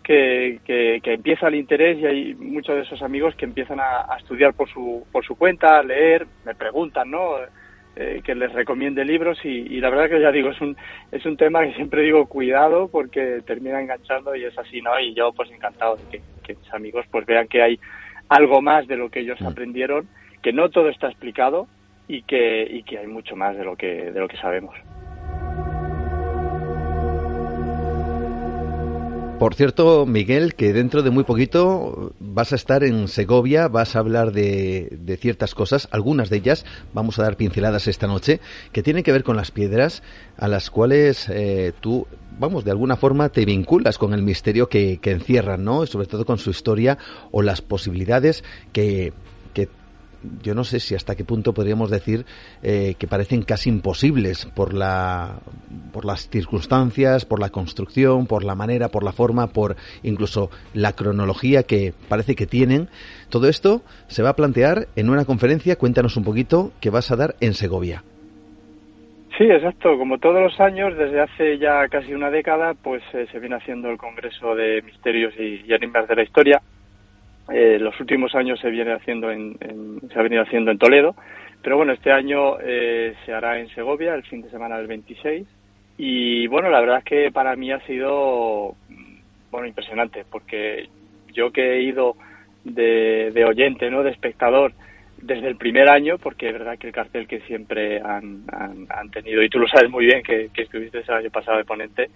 que, 0.06 0.62
que, 0.64 1.02
empieza 1.04 1.50
el 1.50 1.56
interés 1.56 2.00
y 2.00 2.06
hay 2.06 2.36
muchos 2.36 2.78
de 2.78 2.84
esos 2.84 3.02
amigos 3.02 3.36
que 3.36 3.44
empiezan 3.44 3.82
a, 3.82 4.16
estudiar 4.18 4.54
por 4.54 4.70
su, 4.70 5.06
por 5.12 5.26
su 5.26 5.36
cuenta, 5.36 5.80
a 5.80 5.84
leer, 5.84 6.26
me 6.46 6.56
preguntan, 6.56 7.12
¿no? 7.12 7.32
Eh, 7.98 8.22
que 8.24 8.36
les 8.36 8.54
recomiende 8.54 9.04
libros 9.04 9.38
y, 9.44 9.82
la 9.82 9.90
verdad 9.90 10.08
que 10.08 10.22
ya 10.22 10.32
digo, 10.32 10.50
es 10.52 10.62
un, 10.62 10.78
es 11.12 11.26
un 11.26 11.36
tema 11.36 11.66
que 11.66 11.74
siempre 11.74 12.04
digo 12.04 12.26
cuidado 12.28 12.88
porque 12.88 13.42
termina 13.46 13.82
enganchando 13.82 14.34
y 14.34 14.46
es 14.46 14.58
así, 14.58 14.82
¿no? 14.82 14.98
Y 14.98 15.14
yo 15.14 15.34
pues 15.34 15.52
encantado 15.52 15.98
de 15.98 16.04
que, 16.10 16.22
que 16.42 16.56
mis 16.56 16.74
amigos 16.74 17.06
pues 17.12 17.26
vean 17.26 17.50
que 17.50 17.62
hay 17.62 17.78
algo 18.30 18.62
más 18.62 18.88
de 18.88 18.98
lo 18.98 19.10
que 19.10 19.22
ellos 19.22 19.40
mm. 19.42 19.48
aprendieron, 19.48 20.08
que 20.42 20.54
no 20.54 20.70
todo 20.70 20.90
está 20.90 21.08
explicado 21.08 21.68
y 22.08 22.22
que, 22.24 22.68
y 22.70 22.84
que 22.84 22.98
hay 23.00 23.08
mucho 23.08 23.36
más 23.36 23.58
de 23.58 23.64
lo 23.64 23.76
que, 23.76 24.12
de 24.12 24.20
lo 24.20 24.28
que 24.28 24.38
sabemos. 24.38 24.76
Por 29.40 29.54
cierto, 29.54 30.08
Miguel, 30.08 30.56
que 30.56 30.74
dentro 30.74 31.04
de 31.04 31.12
muy 31.12 31.24
poquito 31.24 32.14
vas 32.38 32.54
a 32.54 32.56
estar 32.56 32.84
en 32.84 33.08
Segovia, 33.08 33.68
vas 33.68 33.96
a 33.96 34.00
hablar 34.00 34.32
de, 34.32 34.96
de, 35.02 35.18
ciertas 35.18 35.56
cosas, 35.56 35.88
algunas 35.90 36.30
de 36.30 36.38
ellas 36.38 36.66
vamos 36.94 37.18
a 37.18 37.24
dar 37.24 37.36
pinceladas 37.36 37.88
esta 37.88 38.06
noche, 38.06 38.42
que 38.72 38.84
tienen 38.84 39.02
que 39.02 39.12
ver 39.12 39.24
con 39.24 39.36
las 39.36 39.50
piedras 39.50 40.04
a 40.38 40.48
las 40.48 40.70
cuales 40.70 41.30
eh, 41.30 41.74
tú, 41.82 42.06
vamos, 42.38 42.64
de 42.64 42.70
alguna 42.70 42.96
forma 42.96 43.30
te 43.30 43.44
vinculas 43.44 43.98
con 43.98 44.14
el 44.14 44.22
misterio 44.22 44.70
que, 44.70 45.00
que 45.02 45.14
encierran, 45.14 45.64
¿no? 45.64 45.88
Sobre 45.88 46.06
todo 46.06 46.26
con 46.26 46.38
su 46.38 46.52
historia 46.52 47.00
o 47.32 47.42
las 47.42 47.64
posibilidades 47.64 48.44
que, 48.72 49.14
que 49.56 49.68
yo 50.42 50.54
no 50.54 50.64
sé 50.64 50.80
si 50.80 50.96
hasta 50.96 51.16
qué 51.16 51.24
punto 51.24 51.54
podríamos 51.54 51.90
decir 51.90 52.26
eh, 52.64 52.96
que 52.98 53.08
parecen 53.08 53.42
casi 53.42 53.70
imposibles 53.70 54.46
por 54.46 54.74
la 54.74 55.40
por 55.92 56.06
las 56.06 56.30
circunstancias, 56.30 57.26
por 57.26 57.40
la 57.40 57.50
construcción, 57.50 58.28
por 58.28 58.44
la 58.44 58.56
manera, 58.56 58.90
por 58.90 59.04
la 59.04 59.12
forma, 59.12 59.48
por 59.48 59.76
incluso 60.04 60.50
la 60.74 60.94
cronología 60.94 61.64
que 61.64 61.94
parece 62.10 62.36
que 62.36 62.46
tienen. 62.46 62.90
Todo 63.30 63.50
esto 63.50 63.82
se 64.08 64.24
va 64.24 64.30
a 64.30 64.36
plantear 64.36 64.88
en 64.96 65.10
una 65.10 65.26
conferencia, 65.26 65.76
cuéntanos 65.76 66.18
un 66.18 66.24
poquito, 66.24 66.72
que 66.82 66.90
vas 66.90 67.12
a 67.12 67.16
dar 67.16 67.36
en 67.42 67.54
Segovia. 67.54 68.04
Sí, 69.38 69.44
exacto. 69.44 69.98
Como 69.98 70.18
todos 70.18 70.42
los 70.42 70.60
años, 70.60 70.98
desde 70.98 71.22
hace 71.22 71.60
ya 71.60 71.88
casi 71.90 72.14
una 72.14 72.32
década, 72.32 72.74
pues 72.74 73.04
eh, 73.14 73.28
se 73.32 73.40
viene 73.40 73.56
haciendo 73.56 73.90
el 73.90 73.98
Congreso 73.98 74.56
de 74.56 74.82
Misterios 74.82 75.34
y, 75.38 75.62
y 75.64 75.68
de 75.68 76.16
la 76.16 76.24
Historia, 76.24 76.62
eh, 77.52 77.78
los 77.80 78.00
últimos 78.00 78.36
años 78.36 78.60
se 78.60 78.70
viene 78.70 78.94
haciendo 78.94 79.32
en, 79.32 79.58
se 80.12 80.20
ha 80.20 80.24
venido 80.24 80.44
haciendo 80.44 80.72
en 80.72 80.78
Toledo, 80.78 81.16
pero 81.62 81.78
bueno, 81.78 81.94
este 81.94 82.12
año 82.12 82.60
eh, 82.62 83.16
se 83.26 83.34
hará 83.34 83.60
en 83.60 83.70
Segovia 83.70 84.14
el 84.16 84.24
fin 84.24 84.42
de 84.42 84.50
semana 84.50 84.78
del 84.78 84.88
26 84.88 85.48
y 85.98 86.48
bueno, 86.48 86.70
la 86.70 86.82
verdad 86.82 87.00
es 87.00 87.04
que 87.04 87.32
para 87.32 87.56
mí 87.56 87.72
ha 87.72 87.80
sido 87.82 88.76
bueno 89.50 89.68
impresionante 89.68 90.26
porque 90.30 90.90
yo 91.34 91.52
que 91.52 91.76
he 91.76 91.82
ido 91.84 92.16
de, 92.64 93.32
de 93.34 93.46
oyente, 93.46 93.90
no, 93.90 94.04
de 94.04 94.12
espectador 94.12 94.74
desde 95.22 95.48
el 95.48 95.56
primer 95.56 95.90
año, 95.90 96.18
porque 96.18 96.48
es 96.48 96.54
verdad 96.54 96.78
que 96.78 96.88
el 96.88 96.94
cartel 96.94 97.28
que 97.28 97.40
siempre 97.42 98.00
han, 98.00 98.44
han, 98.50 99.10
tenido, 99.10 99.42
y 99.42 99.50
tú 99.50 99.60
lo 99.60 99.68
sabes 99.68 99.90
muy 99.90 100.06
bien 100.06 100.22
que, 100.22 100.50
que 100.54 100.64
estuviste 100.64 101.00
el 101.00 101.10
año 101.10 101.32
pasado 101.32 101.58
de 101.58 101.66
ponente, 101.66 102.10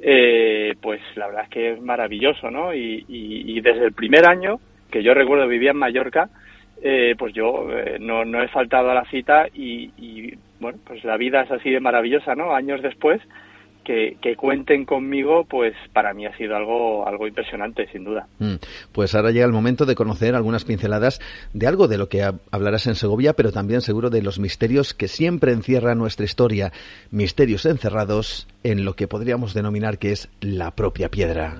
eh, 0.00 0.74
pues 0.80 1.00
la 1.16 1.26
verdad 1.26 1.44
es 1.44 1.50
que 1.50 1.72
es 1.72 1.80
maravilloso, 1.80 2.50
¿no? 2.50 2.74
Y, 2.74 3.04
y, 3.08 3.60
desde 3.60 3.84
el 3.86 3.92
primer 3.92 4.26
año, 4.26 4.60
que 4.90 5.02
yo 5.02 5.14
recuerdo 5.14 5.46
vivía 5.46 5.70
en 5.70 5.78
Mallorca, 5.78 6.28
eh, 6.82 7.14
pues 7.18 7.34
yo 7.34 7.70
eh, 7.70 7.98
no, 8.00 8.24
no 8.24 8.42
he 8.42 8.48
faltado 8.48 8.90
a 8.90 8.94
la 8.94 9.04
cita 9.06 9.46
y, 9.52 10.34
bueno, 10.60 10.78
pues 10.86 11.04
la 11.04 11.16
vida 11.16 11.42
es 11.42 11.50
así 11.50 11.70
de 11.70 11.80
maravillosa, 11.80 12.34
¿no? 12.34 12.54
Años 12.54 12.82
después, 12.82 13.20
que, 14.20 14.36
cuenten 14.36 14.84
conmigo, 14.84 15.44
pues 15.48 15.74
para 15.94 16.12
mí 16.12 16.26
ha 16.26 16.36
sido 16.36 16.54
algo, 16.54 17.08
algo 17.08 17.26
impresionante, 17.26 17.88
sin 17.90 18.04
duda. 18.04 18.26
Mm. 18.38 18.56
Pues 18.92 19.14
ahora 19.14 19.30
llega 19.30 19.46
el 19.46 19.52
momento 19.52 19.86
de 19.86 19.94
conocer 19.94 20.34
algunas 20.34 20.64
pinceladas 20.64 21.20
de 21.54 21.66
algo 21.66 21.88
de 21.88 21.96
lo 21.96 22.08
que 22.08 22.22
hablarás 22.50 22.86
en 22.86 22.96
Segovia, 22.96 23.32
pero 23.32 23.50
también 23.50 23.80
seguro 23.80 24.10
de 24.10 24.20
los 24.20 24.38
misterios 24.38 24.92
que 24.92 25.08
siempre 25.08 25.52
encierra 25.52 25.94
nuestra 25.94 26.26
historia, 26.26 26.70
misterios 27.10 27.64
encerrados 27.64 28.46
en 28.62 28.84
lo 28.84 28.94
que 28.94 29.08
podríamos 29.08 29.54
denominar 29.54 29.98
que 29.98 30.12
es 30.12 30.28
la 30.40 30.70
propia 30.72 31.08
piedra. 31.08 31.56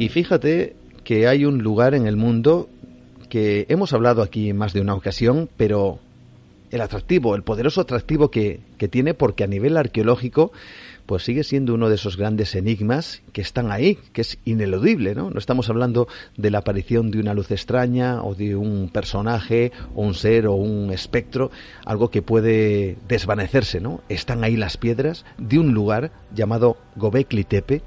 Y 0.00 0.08
fíjate 0.08 0.76
que 1.04 1.28
hay 1.28 1.44
un 1.44 1.62
lugar 1.62 1.94
en 1.94 2.06
el 2.06 2.16
mundo 2.16 2.70
que 3.28 3.66
hemos 3.68 3.92
hablado 3.92 4.22
aquí 4.22 4.48
en 4.48 4.56
más 4.56 4.72
de 4.72 4.80
una 4.80 4.94
ocasión, 4.94 5.50
pero 5.58 5.98
el 6.70 6.80
atractivo, 6.80 7.34
el 7.34 7.42
poderoso 7.42 7.82
atractivo 7.82 8.30
que, 8.30 8.60
que, 8.78 8.88
tiene, 8.88 9.12
porque 9.12 9.44
a 9.44 9.46
nivel 9.46 9.76
arqueológico, 9.76 10.52
pues 11.04 11.24
sigue 11.24 11.44
siendo 11.44 11.74
uno 11.74 11.90
de 11.90 11.96
esos 11.96 12.16
grandes 12.16 12.54
enigmas 12.54 13.20
que 13.34 13.42
están 13.42 13.70
ahí, 13.70 13.98
que 14.14 14.22
es 14.22 14.38
ineludible, 14.46 15.14
¿no? 15.14 15.28
No 15.28 15.38
estamos 15.38 15.68
hablando 15.68 16.08
de 16.34 16.50
la 16.50 16.60
aparición 16.60 17.10
de 17.10 17.20
una 17.20 17.34
luz 17.34 17.50
extraña 17.50 18.22
o 18.22 18.34
de 18.34 18.56
un 18.56 18.88
personaje 18.88 19.70
o 19.94 20.00
un 20.00 20.14
ser 20.14 20.46
o 20.46 20.54
un 20.54 20.92
espectro, 20.92 21.50
algo 21.84 22.10
que 22.10 22.22
puede 22.22 22.96
desvanecerse, 23.06 23.82
¿no? 23.82 24.00
Están 24.08 24.44
ahí 24.44 24.56
las 24.56 24.78
piedras 24.78 25.26
de 25.36 25.58
un 25.58 25.74
lugar 25.74 26.10
llamado 26.34 26.78
Gobekli 26.96 27.44
Tepe, 27.44 27.82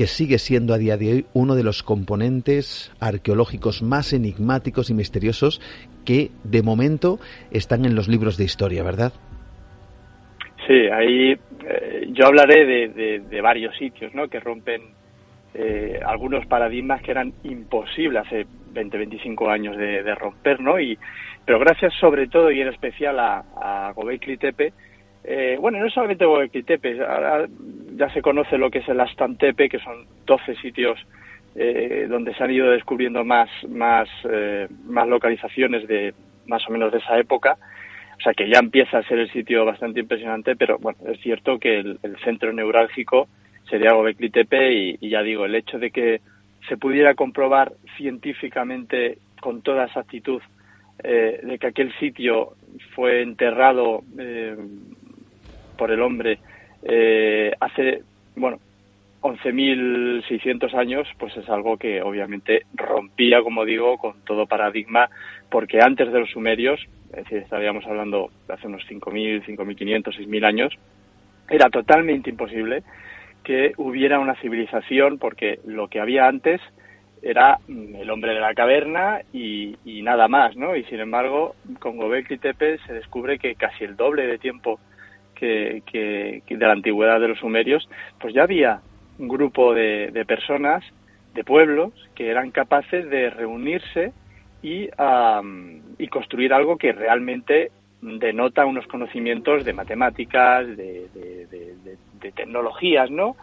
que 0.00 0.06
sigue 0.06 0.38
siendo 0.38 0.72
a 0.72 0.78
día 0.78 0.96
de 0.96 1.12
hoy 1.12 1.26
uno 1.34 1.54
de 1.56 1.62
los 1.62 1.82
componentes 1.82 2.90
arqueológicos 3.00 3.82
más 3.82 4.14
enigmáticos 4.14 4.88
y 4.88 4.94
misteriosos 4.94 5.60
que 6.06 6.30
de 6.42 6.62
momento 6.62 7.18
están 7.50 7.84
en 7.84 7.94
los 7.94 8.08
libros 8.08 8.38
de 8.38 8.44
historia, 8.44 8.82
¿verdad? 8.82 9.12
Sí, 10.66 10.88
ahí 10.90 11.32
eh, 11.32 12.08
yo 12.12 12.24
hablaré 12.28 12.88
de, 12.88 13.40
varios 13.42 13.76
sitios 13.76 14.14
¿no? 14.14 14.26
que 14.28 14.40
rompen 14.40 14.80
eh, 15.52 16.00
algunos 16.02 16.46
paradigmas 16.46 17.02
que 17.02 17.10
eran 17.10 17.34
imposibles 17.44 18.24
hace 18.24 18.46
20, 18.72 18.96
25 18.96 19.50
años 19.50 19.76
de, 19.76 20.14
romper, 20.14 20.60
¿no? 20.60 20.80
Y, 20.80 20.98
pero 21.44 21.58
gracias 21.58 21.92
sobre 22.00 22.26
todo 22.26 22.50
y 22.50 22.62
en 22.62 22.68
especial 22.68 23.20
a, 23.20 23.44
a 23.54 23.92
Gobekli 23.92 24.38
Tepe, 24.38 24.72
eh, 25.24 25.58
bueno, 25.60 25.78
no 25.78 25.90
solamente 25.90 26.24
Gobekli 26.24 26.62
Tepe, 26.62 26.98
ya 28.00 28.08
se 28.14 28.22
conoce 28.22 28.56
lo 28.56 28.70
que 28.70 28.78
es 28.78 28.88
el 28.88 28.98
Astantepe, 28.98 29.68
que 29.68 29.78
son 29.78 30.06
12 30.24 30.54
sitios 30.56 30.98
eh, 31.54 32.06
donde 32.08 32.34
se 32.34 32.42
han 32.42 32.50
ido 32.50 32.70
descubriendo 32.70 33.26
más, 33.26 33.50
más, 33.68 34.08
eh, 34.24 34.68
más 34.86 35.06
localizaciones 35.06 35.86
de 35.86 36.14
más 36.46 36.66
o 36.66 36.72
menos 36.72 36.90
de 36.92 36.98
esa 36.98 37.18
época. 37.18 37.58
O 38.18 38.22
sea 38.22 38.32
que 38.32 38.48
ya 38.48 38.58
empieza 38.58 38.96
a 38.96 39.02
ser 39.02 39.18
el 39.18 39.30
sitio 39.30 39.66
bastante 39.66 40.00
impresionante, 40.00 40.56
pero 40.56 40.78
bueno, 40.78 40.98
es 41.12 41.20
cierto 41.20 41.58
que 41.58 41.78
el, 41.78 41.98
centro 42.24 42.54
neurálgico 42.54 43.28
sería 43.68 43.92
Gobekli 43.92 44.30
Tepe 44.30 44.72
y, 44.72 45.10
ya 45.10 45.22
digo, 45.22 45.44
el 45.44 45.54
hecho 45.54 45.78
de 45.78 45.90
que 45.90 46.22
se 46.70 46.78
pudiera 46.78 47.14
comprobar 47.14 47.72
científicamente 47.98 49.18
con 49.42 49.60
toda 49.60 49.84
exactitud 49.84 50.40
eh, 51.04 51.40
de 51.42 51.58
que 51.58 51.66
aquel 51.66 51.92
sitio 51.98 52.54
fue 52.94 53.20
enterrado 53.20 54.04
eh, 54.18 54.56
por 55.76 55.90
el 55.90 56.00
hombre 56.00 56.38
eh, 56.82 57.52
hace, 57.60 58.02
bueno, 58.36 58.58
11.600 59.22 60.74
años, 60.74 61.06
pues 61.18 61.36
es 61.36 61.48
algo 61.48 61.76
que 61.76 62.00
obviamente 62.02 62.62
rompía, 62.74 63.42
como 63.42 63.64
digo, 63.64 63.98
con 63.98 64.24
todo 64.24 64.46
paradigma, 64.46 65.10
porque 65.50 65.80
antes 65.80 66.10
de 66.10 66.20
los 66.20 66.30
sumerios, 66.30 66.80
es 67.10 67.24
decir, 67.24 67.38
estaríamos 67.38 67.84
hablando 67.86 68.30
de 68.48 68.54
hace 68.54 68.66
unos 68.66 68.82
5.000, 68.88 69.44
5.500, 69.44 70.04
6.000 70.04 70.44
años, 70.44 70.74
era 71.50 71.68
totalmente 71.68 72.30
imposible 72.30 72.82
que 73.44 73.72
hubiera 73.76 74.18
una 74.18 74.36
civilización, 74.36 75.18
porque 75.18 75.60
lo 75.66 75.88
que 75.88 76.00
había 76.00 76.26
antes 76.26 76.60
era 77.22 77.58
el 77.68 78.08
hombre 78.10 78.32
de 78.34 78.40
la 78.40 78.54
caverna 78.54 79.20
y, 79.32 79.76
nada 80.02 80.28
más, 80.28 80.56
¿no? 80.56 80.76
Y 80.76 80.84
sin 80.84 81.00
embargo, 81.00 81.54
con 81.78 81.98
Gobekli 81.98 82.38
Tepe 82.38 82.78
se 82.86 82.94
descubre 82.94 83.38
que 83.38 83.54
casi 83.54 83.84
el 83.84 83.96
doble 83.96 84.26
de 84.26 84.38
tiempo 84.38 84.80
que, 85.40 86.42
de 86.48 86.66
la 86.66 86.72
antigüedad 86.72 87.20
de 87.20 87.28
los 87.28 87.38
sumerios, 87.38 87.88
pues 88.20 88.34
ya 88.34 88.42
había 88.42 88.80
un 89.18 89.28
grupo 89.28 89.74
de, 89.74 90.24
personas, 90.26 90.84
de 91.34 91.44
pueblos, 91.44 91.92
que 92.14 92.28
eran 92.28 92.50
capaces 92.50 93.08
de 93.08 93.30
reunirse 93.30 94.12
y, 94.62 94.88
y 95.98 96.08
construir 96.08 96.52
algo 96.52 96.76
que 96.76 96.92
realmente 96.92 97.70
denota 98.00 98.66
unos 98.66 98.86
conocimientos 98.86 99.64
de 99.64 99.72
matemáticas, 99.72 100.66
de, 100.76 101.08
de 102.20 102.32
tecnologías, 102.32 103.10
¿no? 103.10 103.36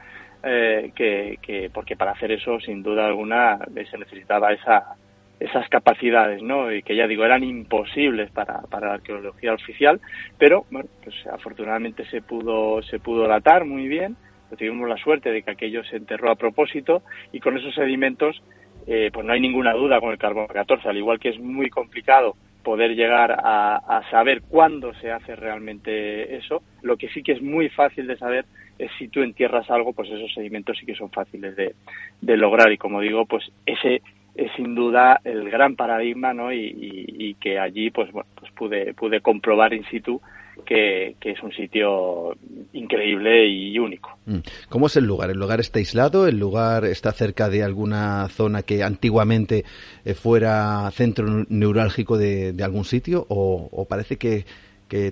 Eh, 0.43 0.91
que, 0.95 1.69
porque 1.73 1.95
para 1.95 2.11
hacer 2.11 2.31
eso 2.31 2.59
sin 2.59 2.83
duda 2.83 3.07
alguna 3.07 3.57
se 3.89 3.97
necesitaba 3.97 4.53
esa, 4.53 4.95
esas 5.39 5.69
capacidades, 5.69 6.41
¿no? 6.41 6.71
Y 6.71 6.81
que 6.83 6.95
ya 6.95 7.07
digo 7.07 7.23
eran 7.23 7.43
imposibles 7.43 8.31
para, 8.31 8.61
para 8.63 8.87
la 8.87 8.93
arqueología 8.95 9.53
oficial, 9.53 10.01
pero 10.37 10.65
bueno, 10.71 10.89
pues 11.03 11.15
afortunadamente 11.27 12.05
se 12.05 12.21
pudo 12.21 12.81
se 12.81 12.99
pudo 12.99 13.27
datar 13.27 13.65
muy 13.65 13.87
bien, 13.87 14.15
tuvimos 14.57 14.87
la 14.89 14.97
suerte 14.97 15.31
de 15.31 15.43
que 15.43 15.51
aquello 15.51 15.83
se 15.83 15.97
enterró 15.97 16.31
a 16.31 16.35
propósito 16.35 17.03
y 17.31 17.39
con 17.39 17.57
esos 17.57 17.75
sedimentos 17.75 18.41
eh, 18.87 19.09
pues 19.11 19.25
no 19.25 19.33
hay 19.33 19.41
ninguna 19.41 19.73
duda 19.73 19.99
con 19.99 20.11
el 20.11 20.17
carbono 20.17 20.47
14, 20.47 20.87
al 20.87 20.97
igual 20.97 21.19
que 21.19 21.29
es 21.29 21.39
muy 21.39 21.69
complicado 21.69 22.35
poder 22.67 22.95
llegar 22.95 23.31
a, 23.31 24.01
saber 24.11 24.41
cuándo 24.41 24.93
se 24.95 25.09
hace 25.09 25.37
realmente 25.37 26.35
eso. 26.35 26.63
Lo 26.81 26.97
que 26.97 27.07
sí 27.07 27.23
que 27.23 27.31
es 27.31 27.41
muy 27.41 27.69
fácil 27.69 28.07
de 28.07 28.17
saber 28.17 28.43
es 28.77 28.91
si 28.99 29.07
tú 29.07 29.21
entierras 29.21 29.69
algo, 29.69 29.93
pues 29.93 30.09
esos 30.09 30.33
sedimentos 30.33 30.77
sí 30.77 30.85
que 30.85 30.93
son 30.93 31.09
fáciles 31.09 31.55
de, 31.55 31.73
lograr. 32.35 32.69
Y 32.73 32.77
como 32.77 32.99
digo, 32.99 33.25
pues 33.25 33.49
ese 33.65 34.01
es 34.37 34.51
sin 34.55 34.75
duda 34.75 35.19
el 35.23 35.49
gran 35.49 35.75
paradigma, 35.75 36.33
¿no? 36.33 36.53
Y, 36.53 37.35
que 37.41 37.59
allí, 37.59 37.89
pues 37.89 38.11
bueno, 38.11 38.29
pues 38.39 38.51
pude, 38.51 38.93
pude 38.93 39.21
comprobar 39.21 39.73
in 39.73 39.83
situ 39.85 40.21
que, 40.65 41.15
es 41.21 41.43
un 41.43 41.51
sitio 41.51 42.35
increíble 42.73 43.47
y 43.47 43.77
único. 43.79 44.17
Mm. 44.25 44.37
¿Cómo 44.69 44.87
es 44.87 44.95
el 44.95 45.05
lugar? 45.05 45.29
¿El 45.29 45.37
lugar 45.37 45.59
está 45.59 45.79
aislado? 45.79 46.27
¿El 46.27 46.39
lugar 46.39 46.85
está 46.85 47.11
cerca 47.11 47.49
de 47.49 47.63
alguna 47.63 48.27
zona 48.29 48.63
que 48.63 48.83
antiguamente 48.83 49.65
eh, 50.05 50.13
fuera 50.13 50.89
centro 50.91 51.45
neurálgico 51.49 52.17
de, 52.17 52.55
algún 52.63 52.85
sitio? 52.85 53.25
¿O, 53.29 53.85
parece 53.89 54.17
que, 54.17 54.45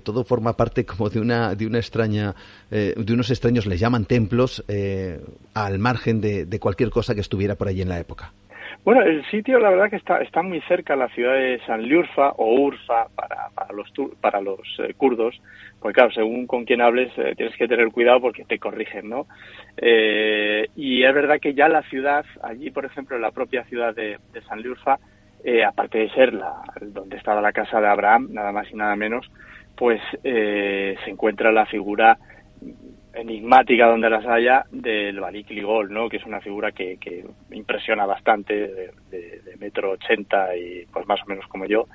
todo 0.04 0.24
forma 0.24 0.56
parte 0.56 0.86
como 0.86 1.10
de 1.10 1.20
una, 1.20 1.54
de 1.54 1.68
una 1.68 1.80
extraña, 1.80 2.34
eh, 2.72 2.94
de 2.96 3.14
unos 3.14 3.30
extraños, 3.30 3.66
les 3.66 3.80
llaman 3.80 4.06
templos, 4.06 4.64
eh, 4.68 5.20
al 5.54 5.80
margen 5.80 6.22
de, 6.22 6.46
de 6.46 6.60
cualquier 6.60 6.90
cosa 6.92 7.14
que 7.14 7.22
estuviera 7.22 7.56
por 7.56 7.68
allí 7.68 7.82
en 7.82 7.90
la 7.90 8.00
época? 8.00 8.32
Bueno, 8.86 9.02
el 9.02 9.26
sitio 9.32 9.58
la 9.58 9.72
verdad 9.72 9.90
que 9.90 9.96
está, 9.96 10.22
está 10.22 10.44
muy 10.44 10.62
cerca 10.62 10.94
a 10.94 10.96
la 10.96 11.10
ciudad 11.10 11.34
de 11.34 11.60
Sanliurfa 11.66 12.34
o 12.38 12.54
Urfa 12.54 13.08
para, 13.16 13.50
para 13.56 13.74
los, 13.74 13.92
para 14.22 14.42
los 14.42 14.60
eh, 14.78 14.94
kurdos, 14.96 15.42
porque 15.80 15.96
claro, 15.96 16.12
según 16.12 16.46
con 16.46 16.66
quién 16.66 16.82
hables 16.82 17.12
eh, 17.18 17.34
tienes 17.36 17.58
que 17.58 17.68
tener 17.68 17.92
cuidado 17.92 18.22
porque 18.22 18.46
te 18.46 18.60
corrigen, 18.60 19.10
¿no? 19.10 19.26
Eh, 19.78 20.68
y 20.76 21.04
es 21.04 21.14
verdad 21.16 21.40
que 21.42 21.56
ya 21.56 21.68
la 21.68 21.82
ciudad, 21.90 22.26
allí 22.44 22.70
por 22.70 22.86
ejemplo 22.86 23.16
en 23.16 23.24
la 23.24 23.32
propia 23.32 23.64
ciudad 23.64 23.96
de, 23.96 24.20
de 24.32 24.42
Sanliurfa, 24.44 25.00
aparte 25.68 25.98
de 25.98 26.10
ser 26.12 26.34
la, 26.36 26.54
donde 26.80 27.18
estaba 27.18 27.42
la 27.42 27.54
casa 27.54 27.82
de 27.82 27.88
Abraham, 27.88 28.28
nada 28.34 28.52
más 28.52 28.70
y 28.72 28.76
nada 28.76 28.96
menos, 28.96 29.32
pues 29.76 30.00
se 30.22 31.10
encuentra 31.10 31.52
la 31.52 31.66
figura 31.66 32.18
enigmática 33.16 33.88
donde 33.88 34.10
las 34.10 34.26
haya 34.26 34.66
del 34.72 35.20
Balik 35.20 35.50
Ligol, 35.50 35.92
¿no? 35.92 36.10
que 36.10 36.18
es 36.18 36.26
una 36.26 36.42
figura 36.42 36.72
que, 36.72 36.98
que 36.98 37.26
impresiona 37.52 38.06
bastante, 38.06 38.54
de, 39.10 39.56
metro 39.60 39.92
ochenta 39.92 40.56
y 40.56 40.86
pues 40.92 41.08
más 41.08 41.22
o 41.24 41.26
menos 41.26 41.48
como 41.48 41.66
yo, 41.66 41.88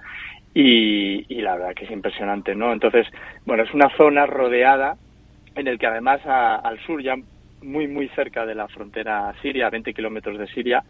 y, 0.55 1.23
la 1.41 1.55
verdad 1.55 1.75
que 1.75 1.85
es 1.85 1.91
impresionante, 1.91 2.55
¿no? 2.55 2.73
Entonces, 2.73 3.07
bueno, 3.45 3.63
es 3.63 3.73
una 3.73 3.89
zona 3.97 4.27
rodeada 4.27 4.97
en 5.55 5.69
el 5.69 5.79
que 5.79 5.87
además 5.87 6.21
al 6.25 6.79
sur, 6.81 7.03
ya 7.03 7.15
muy 7.63 7.87
muy 7.87 8.09
cerca 8.09 8.47
de 8.47 8.55
la 8.55 8.67
frontera 8.67 9.33
siria, 9.43 9.67
a 9.67 9.71
20 9.71 9.95
kilómetros 9.95 10.39
de 10.39 10.49
Siria, 10.49 10.83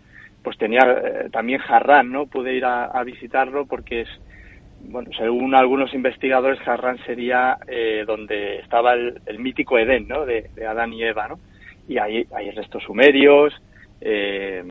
pues 0.43 0.57
tenía 0.57 0.81
eh, 0.83 1.29
también 1.31 1.61
Harran, 1.67 2.11
¿no? 2.11 2.27
Pude 2.27 2.55
ir 2.55 2.65
a 2.65 3.03
visitarlo 3.05 3.67
porque 3.67 4.03
es 4.03 4.09
bueno, 4.89 5.11
según 5.17 5.55
algunos 5.55 5.93
investigadores, 5.95 6.59
Harran 6.67 6.99
sería 7.05 7.59
eh, 7.69 8.05
donde 8.07 8.59
estaba 8.59 8.95
el, 8.95 9.39
mítico 9.39 9.79
Edén, 9.79 10.09
¿no? 10.09 10.25
De, 10.25 10.51
Adán 10.67 10.93
y 10.93 11.03
Eva, 11.05 11.29
¿no? 11.29 11.39
Y 11.89 11.99
hay, 11.99 12.27
hay 12.35 12.51
restos 12.51 12.83
sumerios 12.85 13.53
eh, 14.01 14.65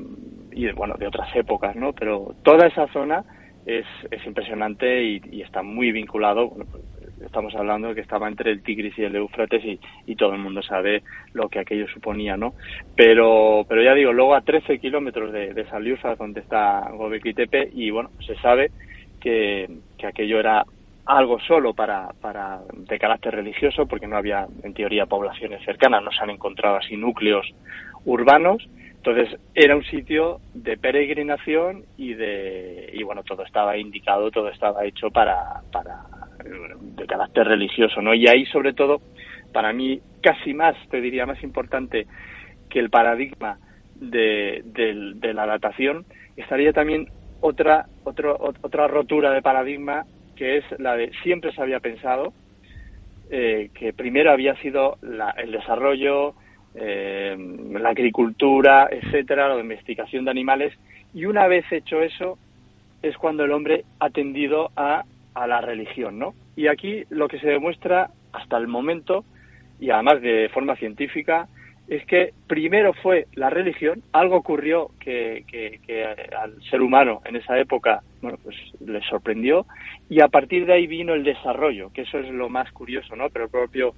y, 0.52 0.72
bueno, 0.72 0.96
de 0.96 1.08
otras 1.08 1.34
épocas, 1.36 1.76
¿no? 1.76 1.94
Pero 1.94 2.36
toda 2.44 2.68
esa 2.68 2.88
zona 2.88 3.24
es, 3.66 3.86
es 4.10 4.26
impresionante 4.26 5.04
y, 5.04 5.42
está 5.42 5.62
muy 5.62 5.92
vinculado, 5.92 6.50
pues, 6.50 6.84
estamos 7.26 7.54
hablando 7.56 7.94
que 7.94 8.02
estaba 8.02 8.28
entre 8.28 8.52
el 8.52 8.64
Tigris 8.64 8.98
y 8.98 9.04
el 9.04 9.16
Éufrates 9.16 9.64
y, 9.64 9.80
y, 10.06 10.16
todo 10.16 10.34
el 10.34 10.40
mundo 10.40 10.62
sabe 10.62 11.04
lo 11.34 11.50
que 11.50 11.60
aquello 11.60 11.88
suponía, 11.88 12.36
¿no? 12.36 12.54
Pero, 12.96 13.66
pero 13.68 13.84
ya 13.84 13.94
digo, 13.94 14.12
luego 14.12 14.36
a 14.36 14.42
13 14.42 14.80
kilómetros 14.80 15.32
de, 15.32 15.54
de 15.54 15.70
Saliusa, 15.70 16.16
donde 16.16 16.42
está 16.42 16.90
Gobekli 16.92 17.34
Tepe, 17.34 17.70
y 17.74 17.92
bueno, 17.92 18.10
se 18.26 18.36
sabe 18.36 18.72
que, 19.20 19.70
aquello 20.08 20.40
era 20.40 20.66
algo 21.06 21.40
solo 21.40 21.74
para, 21.74 22.10
para 22.22 22.60
de 22.72 23.00
carácter 23.00 23.34
religioso 23.34 23.88
porque 23.88 24.08
no 24.08 24.16
había 24.16 24.46
en 24.64 24.74
teoría 24.74 25.08
poblaciones 25.08 25.64
cercanas 25.66 26.04
no 26.04 26.12
se 26.12 26.22
han 26.22 26.30
encontrado 26.30 26.76
así 26.76 26.96
núcleos 26.98 27.48
urbanos. 28.06 28.68
Entonces 28.98 29.40
era 29.56 29.76
un 29.76 29.84
sitio 29.86 30.40
de 30.54 30.78
peregrinación 30.78 31.86
y 31.98 32.14
de 32.14 32.92
y 32.94 33.02
bueno 33.04 33.24
todo 33.24 33.44
estaba 33.44 33.78
indicado 33.78 34.30
todo 34.30 34.50
estaba 34.50 34.86
hecho 34.86 35.10
para 35.10 35.62
para 35.72 36.02
de 36.96 37.06
carácter 37.08 37.48
religioso 37.48 38.02
no 38.02 38.14
y 38.14 38.28
ahí 38.28 38.46
sobre 38.48 38.74
todo 38.74 39.02
para 39.54 39.72
mí 39.74 40.02
casi 40.22 40.54
más 40.54 40.76
te 40.90 41.00
diría 41.00 41.26
más 41.26 41.42
importante 41.44 42.08
que 42.70 42.80
el 42.80 42.90
paradigma 42.90 43.58
de, 43.96 44.62
de 44.66 45.34
la 45.34 45.46
datación 45.46 46.06
estaría 46.36 46.74
también 46.74 47.08
otra, 47.42 47.88
otra 48.04 48.88
rotura 48.88 49.32
de 49.32 49.42
paradigma 49.42 50.06
que 50.36 50.58
es 50.58 50.66
la 50.80 50.96
de 50.96 51.12
siempre 51.22 51.52
se 51.52 51.62
había 51.62 51.82
pensado 51.82 52.34
eh, 53.32 53.70
que 53.76 53.94
primero 53.94 54.32
había 54.32 54.56
sido 54.56 54.98
el 55.38 55.52
desarrollo, 55.52 56.34
eh, 56.74 57.38
la 57.80 57.90
agricultura, 57.90 58.88
etcétera, 58.90 59.50
la 59.50 59.56
domesticación 59.56 60.26
de 60.26 60.32
animales, 60.32 60.74
y 61.14 61.26
una 61.26 61.46
vez 61.48 61.64
hecho 61.72 62.02
eso 62.02 62.40
es 63.04 63.16
cuando 63.18 63.44
el 63.44 63.52
hombre 63.52 63.86
ha 64.00 64.10
tendido 64.10 64.72
a, 64.76 65.04
a 65.36 65.48
la 65.48 65.62
religión, 65.62 66.18
¿no? 66.18 66.34
Y 66.56 66.68
aquí 66.68 67.04
lo 67.12 67.28
que 67.28 67.40
se 67.40 67.48
demuestra 67.48 68.10
hasta 68.34 68.58
el 68.58 68.68
momento, 68.68 69.24
y 69.80 69.92
además 69.92 70.22
de 70.22 70.50
forma 70.50 70.76
científica, 70.76 71.48
es 71.90 72.06
que 72.06 72.34
primero 72.48 72.94
fue 72.94 73.26
la 73.34 73.50
religión, 73.50 74.04
algo 74.14 74.36
ocurrió 74.38 74.92
que, 75.00 75.44
al 76.40 76.62
ser 76.70 76.82
humano 76.82 77.22
en 77.26 77.36
esa 77.36 77.58
época, 77.60 78.02
bueno, 78.22 78.38
pues 78.44 78.56
le 78.86 79.02
sorprendió, 79.02 79.66
y 80.08 80.22
a 80.22 80.28
partir 80.28 80.68
de 80.68 80.74
ahí 80.74 80.86
vino 80.86 81.16
el 81.16 81.24
desarrollo, 81.24 81.92
que 81.92 82.04
eso 82.04 82.20
es 82.20 82.30
lo 82.30 82.48
más 82.48 82.72
curioso, 82.72 83.16
¿no? 83.16 83.30
Pero 83.30 83.46
el 83.46 83.52
propio 83.52 83.96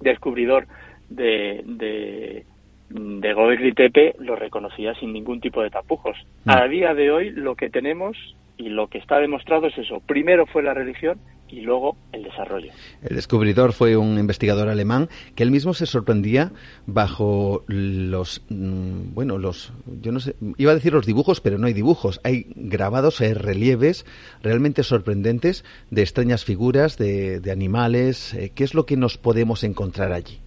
descubridor 0.00 0.66
de, 1.08 1.62
de, 1.64 2.44
de 2.90 3.72
Tepe 3.76 4.16
lo 4.18 4.34
reconocía 4.34 4.94
sin 4.94 5.12
ningún 5.12 5.40
tipo 5.40 5.62
de 5.62 5.70
tapujos. 5.70 6.16
Mm. 6.44 6.50
A 6.50 6.66
día 6.66 6.92
de 6.92 7.12
hoy 7.12 7.30
lo 7.30 7.54
que 7.54 7.70
tenemos 7.70 8.16
y 8.56 8.68
lo 8.68 8.88
que 8.88 8.98
está 8.98 9.18
demostrado 9.18 9.68
es 9.68 9.78
eso. 9.78 10.00
Primero 10.00 10.46
fue 10.46 10.64
la 10.64 10.74
religión 10.74 11.20
y 11.52 11.60
luego 11.60 11.96
el 12.12 12.24
desarrollo. 12.24 12.72
El 13.02 13.14
descubridor 13.14 13.72
fue 13.72 13.96
un 13.96 14.18
investigador 14.18 14.68
alemán 14.68 15.08
que 15.36 15.42
él 15.42 15.50
mismo 15.50 15.74
se 15.74 15.86
sorprendía 15.86 16.50
bajo 16.86 17.64
los, 17.68 18.42
mm, 18.48 19.14
bueno, 19.14 19.38
los, 19.38 19.72
yo 20.00 20.12
no 20.12 20.20
sé, 20.20 20.34
iba 20.56 20.72
a 20.72 20.74
decir 20.74 20.94
los 20.94 21.06
dibujos, 21.06 21.40
pero 21.42 21.58
no 21.58 21.66
hay 21.66 21.74
dibujos. 21.74 22.20
Hay 22.24 22.46
grabados, 22.56 23.20
hay 23.20 23.34
relieves 23.34 24.06
realmente 24.42 24.82
sorprendentes 24.82 25.64
de 25.90 26.00
extrañas 26.00 26.44
figuras, 26.44 26.96
de, 26.96 27.40
animales. 27.52 28.32
Eh, 28.32 28.50
¿Qué 28.54 28.64
es 28.64 28.74
lo 28.74 28.86
que 28.86 28.96
nos 28.96 29.18
podemos 29.18 29.62
encontrar 29.62 30.12
allí? 30.12 30.38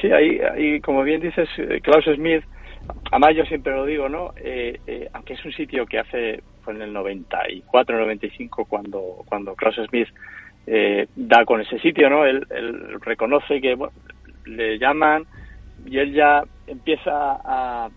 Sí, 0.00 0.10
ahí, 0.10 0.40
ahí 0.40 0.80
como 0.80 1.04
bien 1.04 1.20
dices, 1.20 1.48
eh, 1.58 1.80
Klaus 1.80 2.04
Smith, 2.16 2.42
además 3.10 3.36
yo 3.36 3.44
siempre 3.44 3.72
lo 3.72 3.84
digo, 3.84 4.08
¿no? 4.08 4.32
Eh, 4.36 5.08
aunque 5.12 5.34
es 5.34 5.44
un 5.44 5.52
sitio 5.52 5.86
que 5.86 5.98
hace 5.98 6.42
fue 6.62 6.74
en 6.74 6.82
el 6.82 6.92
94, 6.92 7.98
95 7.98 8.64
cuando, 8.64 9.24
cuando 9.26 9.54
Klaus 9.54 9.76
Smith 9.88 10.08
eh, 10.66 11.08
da 11.16 11.44
con 11.44 11.60
ese 11.60 11.78
sitio, 11.80 12.08
¿no? 12.08 12.24
Él, 12.24 12.46
reconoce 13.00 13.60
que 13.60 13.76
le 14.46 14.78
llaman 14.78 15.24
y 15.86 15.98
él 15.98 16.12
ya 16.12 16.42
empieza 16.66 17.10
a, 17.12 17.90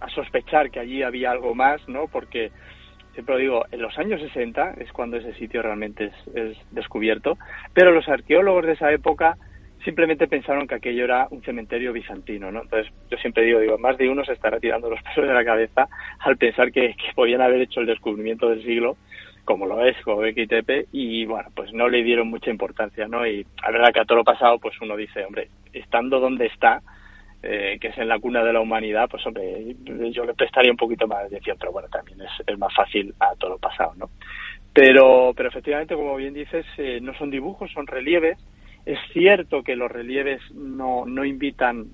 a, 0.00 0.08
sospechar 0.10 0.70
que 0.70 0.80
allí 0.80 1.02
había 1.02 1.30
algo 1.30 1.54
más, 1.54 1.86
¿no? 1.88 2.06
Porque 2.08 2.52
siempre 3.14 3.38
digo, 3.38 3.64
en 3.70 3.80
los 3.80 3.98
años 3.98 4.20
60 4.20 4.74
es 4.78 4.92
cuando 4.92 5.16
ese 5.16 5.32
sitio 5.34 5.62
realmente 5.62 6.06
es, 6.06 6.36
es 6.36 6.58
descubierto, 6.72 7.38
pero 7.72 7.92
los 7.92 8.08
arqueólogos 8.08 8.66
de 8.66 8.72
esa 8.72 8.92
época 8.92 9.36
simplemente 9.84 10.26
pensaron 10.26 10.66
que 10.66 10.76
aquello 10.76 11.04
era 11.04 11.28
un 11.30 11.42
cementerio 11.42 11.92
bizantino, 11.92 12.50
¿no? 12.50 12.62
Entonces, 12.62 12.92
yo 13.10 13.18
siempre 13.18 13.44
digo, 13.44 13.60
digo, 13.60 13.78
más 13.78 13.98
de 13.98 14.08
uno 14.08 14.24
se 14.24 14.32
estará 14.32 14.58
tirando 14.58 14.88
los 14.88 15.02
pesos 15.02 15.26
de 15.26 15.34
la 15.34 15.44
cabeza 15.44 15.88
al 16.20 16.36
pensar 16.36 16.72
que, 16.72 16.94
podían 17.14 17.42
haber 17.42 17.60
hecho 17.60 17.80
el 17.80 17.86
descubrimiento 17.86 18.48
del 18.48 18.64
siglo, 18.64 18.96
como 19.44 19.66
lo 19.66 19.84
es 19.84 20.02
Gobekli 20.04 20.46
Tepe, 20.46 20.86
y 20.90 21.26
bueno, 21.26 21.50
pues 21.54 21.72
no 21.72 21.88
le 21.88 22.02
dieron 22.02 22.28
mucha 22.28 22.50
importancia, 22.50 23.06
¿no? 23.06 23.26
Y 23.26 23.46
a 23.62 23.70
verdad 23.70 23.92
que 23.92 24.00
a 24.00 24.04
todo 24.04 24.18
lo 24.18 24.24
pasado, 24.24 24.58
pues 24.58 24.74
uno 24.80 24.96
dice, 24.96 25.24
hombre, 25.24 25.48
estando 25.72 26.18
donde 26.18 26.46
está, 26.46 26.80
eh, 27.42 27.76
que 27.78 27.88
es 27.88 27.98
en 27.98 28.08
la 28.08 28.18
cuna 28.18 28.42
de 28.42 28.54
la 28.54 28.60
humanidad, 28.60 29.06
pues 29.10 29.24
hombre, 29.26 29.76
yo 30.10 30.24
le 30.24 30.32
prestaría 30.32 30.70
un 30.70 30.78
poquito 30.78 31.06
más 31.06 31.20
de 31.20 31.26
atención, 31.26 31.58
pero 31.60 31.72
bueno, 31.72 31.88
también 31.88 32.18
es, 32.22 32.58
más 32.58 32.74
fácil 32.74 33.14
a 33.20 33.34
todo 33.36 33.50
lo 33.50 33.58
pasado, 33.58 33.92
¿no? 33.96 34.08
Pero, 34.72 35.32
pero 35.36 35.50
efectivamente, 35.50 35.94
como 35.94 36.16
bien 36.16 36.32
dices, 36.32 36.64
eh, 36.78 36.98
no 37.02 37.14
son 37.14 37.30
dibujos, 37.30 37.70
son 37.72 37.86
relieves, 37.86 38.38
es 38.86 38.98
cierto 39.12 39.62
que 39.62 39.76
los 39.76 39.90
relieves 39.90 40.40
no, 40.52 41.06
no 41.06 41.24
invitan 41.24 41.86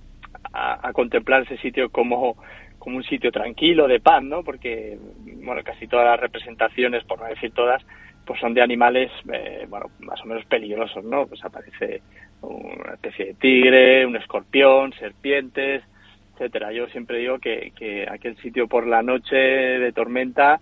a, 0.52 0.92
contemplar 0.92 1.42
ese 1.42 1.56
sitio 1.58 1.90
como, 1.90 2.36
como 2.78 2.96
un 2.96 3.04
sitio 3.04 3.30
tranquilo, 3.30 3.86
de 3.86 4.00
paz, 4.00 4.22
¿no? 4.22 4.42
Porque, 4.42 4.98
bueno, 5.44 5.62
casi 5.62 5.86
todas 5.86 6.06
las 6.06 6.20
representaciones, 6.20 7.04
por 7.04 7.20
no 7.20 7.26
decir 7.26 7.52
todas, 7.52 7.84
pues 8.26 8.40
son 8.40 8.54
de 8.54 8.62
animales, 8.62 9.10
eh, 9.32 9.66
bueno, 9.68 9.86
más 10.00 10.20
o 10.22 10.26
menos 10.26 10.44
peligrosos, 10.46 11.04
¿no? 11.04 11.26
Pues 11.26 11.44
aparece 11.44 12.02
una 12.42 12.94
especie 12.94 13.26
de 13.26 13.34
tigre, 13.34 14.06
un 14.06 14.16
escorpión, 14.16 14.92
serpientes, 14.94 15.82
etcétera. 16.34 16.72
Yo 16.72 16.86
siempre 16.88 17.18
digo 17.18 17.38
que, 17.38 17.72
que 17.76 18.06
aquel 18.10 18.36
sitio 18.38 18.66
por 18.66 18.86
la 18.86 19.02
noche 19.02 19.36
de 19.36 19.92
tormenta 19.92 20.58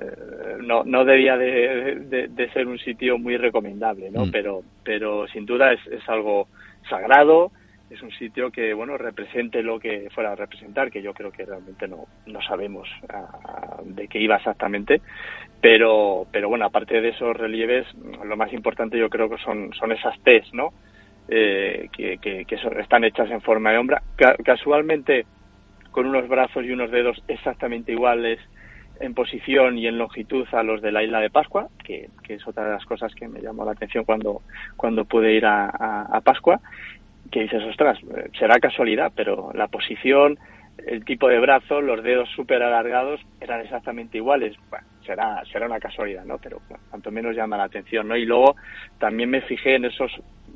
eh, 0.00 0.56
no, 0.62 0.84
no 0.84 1.04
debía 1.04 1.36
de, 1.36 2.50
ser 2.52 2.66
un 2.66 2.78
sitio 2.78 3.18
muy 3.18 3.36
recomendable, 3.36 4.10
¿no? 4.10 4.26
Mm. 4.26 4.30
Pero, 4.30 4.62
pero 4.84 5.26
sin 5.28 5.46
duda 5.46 5.72
es, 5.72 5.86
es 5.86 6.08
algo 6.08 6.48
sagrado, 6.88 7.50
es 7.92 8.02
un 8.02 8.10
sitio 8.12 8.50
que, 8.50 8.72
bueno, 8.72 8.96
represente 8.96 9.62
lo 9.62 9.78
que 9.78 10.08
fuera 10.14 10.32
a 10.32 10.36
representar, 10.36 10.90
que 10.90 11.02
yo 11.02 11.12
creo 11.12 11.30
que 11.30 11.44
realmente 11.44 11.86
no, 11.86 12.06
no 12.26 12.40
sabemos 12.42 12.88
de 13.84 14.08
qué 14.08 14.18
iba 14.18 14.36
exactamente, 14.36 15.02
pero, 15.60 16.26
pero 16.32 16.48
bueno, 16.48 16.64
aparte 16.64 17.00
de 17.00 17.10
esos 17.10 17.36
relieves, 17.36 17.86
lo 18.24 18.36
más 18.36 18.52
importante 18.52 18.98
yo 18.98 19.10
creo 19.10 19.28
que 19.28 19.38
son, 19.38 19.72
son 19.74 19.92
esas 19.92 20.18
T's, 20.22 20.52
¿no? 20.54 20.72
Eh, 21.28 21.88
que, 21.92 22.18
que, 22.18 22.44
están 22.80 23.04
hechas 23.04 23.30
en 23.30 23.40
forma 23.42 23.70
de 23.70 23.78
hombra, 23.78 24.02
casualmente 24.44 25.24
con 25.90 26.06
unos 26.06 26.26
brazos 26.28 26.64
y 26.64 26.72
unos 26.72 26.90
dedos 26.90 27.22
exactamente 27.28 27.92
iguales 27.92 28.40
en 29.02 29.14
posición 29.14 29.76
y 29.78 29.86
en 29.86 29.98
longitud 29.98 30.46
a 30.52 30.62
los 30.62 30.80
de 30.80 30.92
la 30.92 31.02
isla 31.02 31.20
de 31.20 31.28
Pascua, 31.28 31.68
que, 31.84 32.08
es 32.28 32.46
otra 32.46 32.64
de 32.64 32.70
las 32.72 32.86
cosas 32.86 33.14
que 33.14 33.28
me 33.28 33.42
llamó 33.42 33.64
la 33.64 33.72
atención 33.72 34.04
cuando, 34.04 34.42
cuando 34.76 35.04
pude 35.04 35.32
ir 35.34 35.44
a, 35.44 35.68
a, 35.68 36.20
Pascua, 36.20 36.60
que 37.30 37.42
dices, 37.42 37.62
ostras, 37.64 37.98
será 38.38 38.58
casualidad, 38.60 39.12
pero 39.14 39.50
la 39.54 39.66
posición, 39.66 40.38
el 40.86 41.04
tipo 41.04 41.28
de 41.28 41.40
brazo, 41.40 41.80
los 41.80 42.02
dedos 42.02 42.28
súper 42.30 42.62
alargados 42.62 43.20
eran 43.40 43.60
exactamente 43.60 44.18
iguales. 44.18 44.56
Bueno, 44.70 44.86
será, 45.04 45.42
será 45.50 45.66
una 45.66 45.80
casualidad, 45.80 46.24
¿no? 46.24 46.38
Pero 46.38 46.60
cuanto 46.88 47.10
menos 47.10 47.36
llama 47.36 47.56
la 47.56 47.64
atención, 47.64 48.08
¿no? 48.08 48.16
Y 48.16 48.24
luego 48.24 48.56
también 48.98 49.30
me 49.30 49.42
fijé 49.42 49.74
en 49.74 49.86
esos 49.86 50.12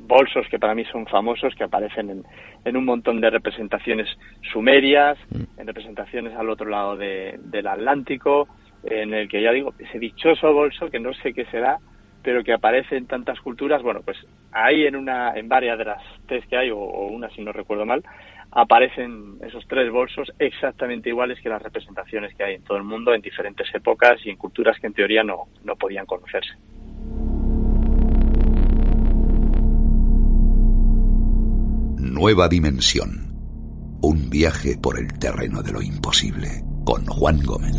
bolsos 0.06 0.46
que 0.48 0.58
para 0.58 0.74
mí 0.74 0.84
son 0.86 1.06
famosos, 1.06 1.54
que 1.54 1.64
aparecen 1.64 2.10
en, 2.10 2.24
en 2.64 2.76
un 2.76 2.84
montón 2.84 3.20
de 3.20 3.30
representaciones 3.30 4.08
sumerias, 4.52 5.18
mm. 5.30 5.60
en 5.60 5.66
representaciones 5.66 6.34
al 6.34 6.50
otro 6.50 6.68
lado 6.68 6.96
del 6.96 7.66
Atlántico, 7.66 8.48
en 8.84 9.14
el 9.14 9.28
que 9.28 9.42
ya 9.42 9.52
digo, 9.52 9.74
ese 9.78 9.98
dichoso 9.98 10.52
bolso 10.52 10.90
que 10.90 11.00
no 11.00 11.12
sé 11.14 11.32
qué 11.32 11.44
será, 11.46 11.78
pero 12.22 12.42
que 12.42 12.52
aparece 12.52 12.96
en 12.96 13.06
tantas 13.06 13.40
culturas, 13.40 13.82
bueno, 13.82 14.02
pues 14.04 14.18
ahí 14.50 14.84
en 14.84 14.96
una, 14.96 15.34
en 15.36 15.48
varias 15.48 15.78
de 15.78 15.84
las 15.84 16.02
tres 16.26 16.44
que 16.46 16.56
hay, 16.56 16.70
o, 16.70 16.76
una 16.76 17.30
si 17.30 17.42
no 17.42 17.52
recuerdo 17.52 17.86
mal, 17.86 18.02
aparecen 18.50 19.38
esos 19.42 19.64
tres 19.68 19.92
bolsos 19.92 20.32
exactamente 20.38 21.08
iguales 21.08 21.40
que 21.40 21.48
las 21.48 21.62
representaciones 21.62 22.34
que 22.34 22.42
hay 22.42 22.54
en 22.54 22.64
todo 22.64 22.78
el 22.78 22.84
mundo 22.84 23.14
en 23.14 23.22
diferentes 23.22 23.72
épocas 23.74 24.18
y 24.24 24.30
en 24.30 24.36
culturas 24.36 24.76
que 24.80 24.88
en 24.88 24.94
teoría 24.94 25.22
no, 25.22 25.44
no 25.62 25.76
podían 25.76 26.06
conocerse. 26.06 26.54
Nueva 32.12 32.48
Dimensión. 32.48 33.34
Un 34.00 34.30
viaje 34.30 34.78
por 34.78 34.98
el 34.98 35.12
terreno 35.18 35.62
de 35.62 35.72
lo 35.72 35.82
imposible 35.82 36.64
con 36.84 37.04
Juan 37.06 37.42
Gómez. 37.42 37.76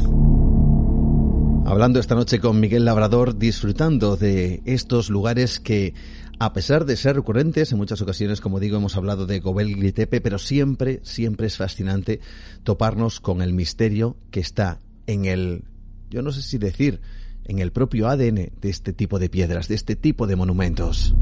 Hablando 1.66 2.00
esta 2.00 2.16
noche 2.16 2.40
con 2.40 2.60
Miguel 2.60 2.86
Labrador, 2.86 3.38
disfrutando 3.38 4.18
de 4.18 4.62
estos 4.66 5.10
lugares 5.10 5.60
que, 5.60 5.94
a 6.40 6.54
pesar 6.54 6.86
de 6.86 6.98
ser 6.98 7.16
recurrentes, 7.16 7.72
en 7.72 7.78
muchas 7.78 8.02
ocasiones, 8.02 8.42
como 8.42 8.60
digo, 8.60 8.78
hemos 8.78 8.96
hablado 8.98 9.26
de 9.26 9.40
Gobel 9.40 9.76
Glitepe, 9.76 10.22
pero 10.22 10.40
siempre, 10.40 11.00
siempre 11.04 11.48
es 11.48 11.58
fascinante 11.58 12.20
toparnos 12.64 13.20
con 13.20 13.42
el 13.42 13.54
misterio 13.54 14.18
que 14.32 14.40
está 14.40 14.80
en 15.08 15.26
el, 15.26 15.64
yo 16.10 16.22
no 16.22 16.32
sé 16.32 16.42
si 16.42 16.58
decir, 16.58 17.02
en 17.46 17.60
el 17.60 17.72
propio 17.72 18.08
ADN 18.10 18.52
de 18.60 18.70
este 18.70 18.94
tipo 18.94 19.20
de 19.20 19.30
piedras, 19.30 19.68
de 19.68 19.76
este 19.76 19.96
tipo 19.96 20.28
de 20.28 20.36
monumentos. 20.36 21.16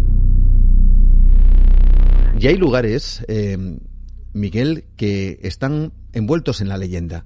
Y 2.37 2.47
hay 2.47 2.57
lugares, 2.57 3.25
eh, 3.29 3.57
Miguel, 4.33 4.83
que 4.97 5.37
están 5.41 5.91
envueltos 6.13 6.61
en 6.61 6.67
la 6.67 6.77
leyenda. 6.77 7.23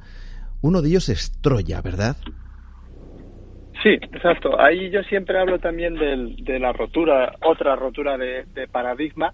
Uno 0.62 0.82
de 0.82 0.90
ellos 0.90 1.10
es 1.10 1.42
Troya, 1.42 1.82
¿verdad? 1.82 2.16
Sí, 3.82 3.90
exacto. 3.90 4.60
Ahí 4.60 4.92
yo 4.92 5.02
siempre 5.04 5.40
hablo 5.40 5.58
también 5.58 5.96
de 5.96 6.60
la 6.60 6.74
rotura, 6.74 7.34
otra 7.44 7.76
rotura 7.76 8.18
de, 8.18 8.68
paradigma, 8.72 9.34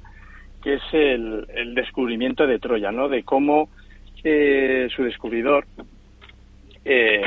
que 0.63 0.75
es 0.75 0.81
el, 0.93 1.73
descubrimiento 1.75 2.47
de 2.47 2.59
Troya, 2.59 2.91
¿no? 2.91 3.09
De 3.09 3.23
cómo 3.23 3.69
eh, 4.23 4.87
su 4.95 5.03
descubridor, 5.03 5.65
eh, 6.85 7.21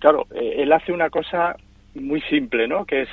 claro, 0.00 0.26
él 0.34 0.72
hace 0.72 0.92
una 0.92 1.08
cosa 1.08 1.56
muy 1.94 2.20
simple, 2.22 2.66
¿no? 2.66 2.84
Que 2.84 3.02
es, 3.02 3.08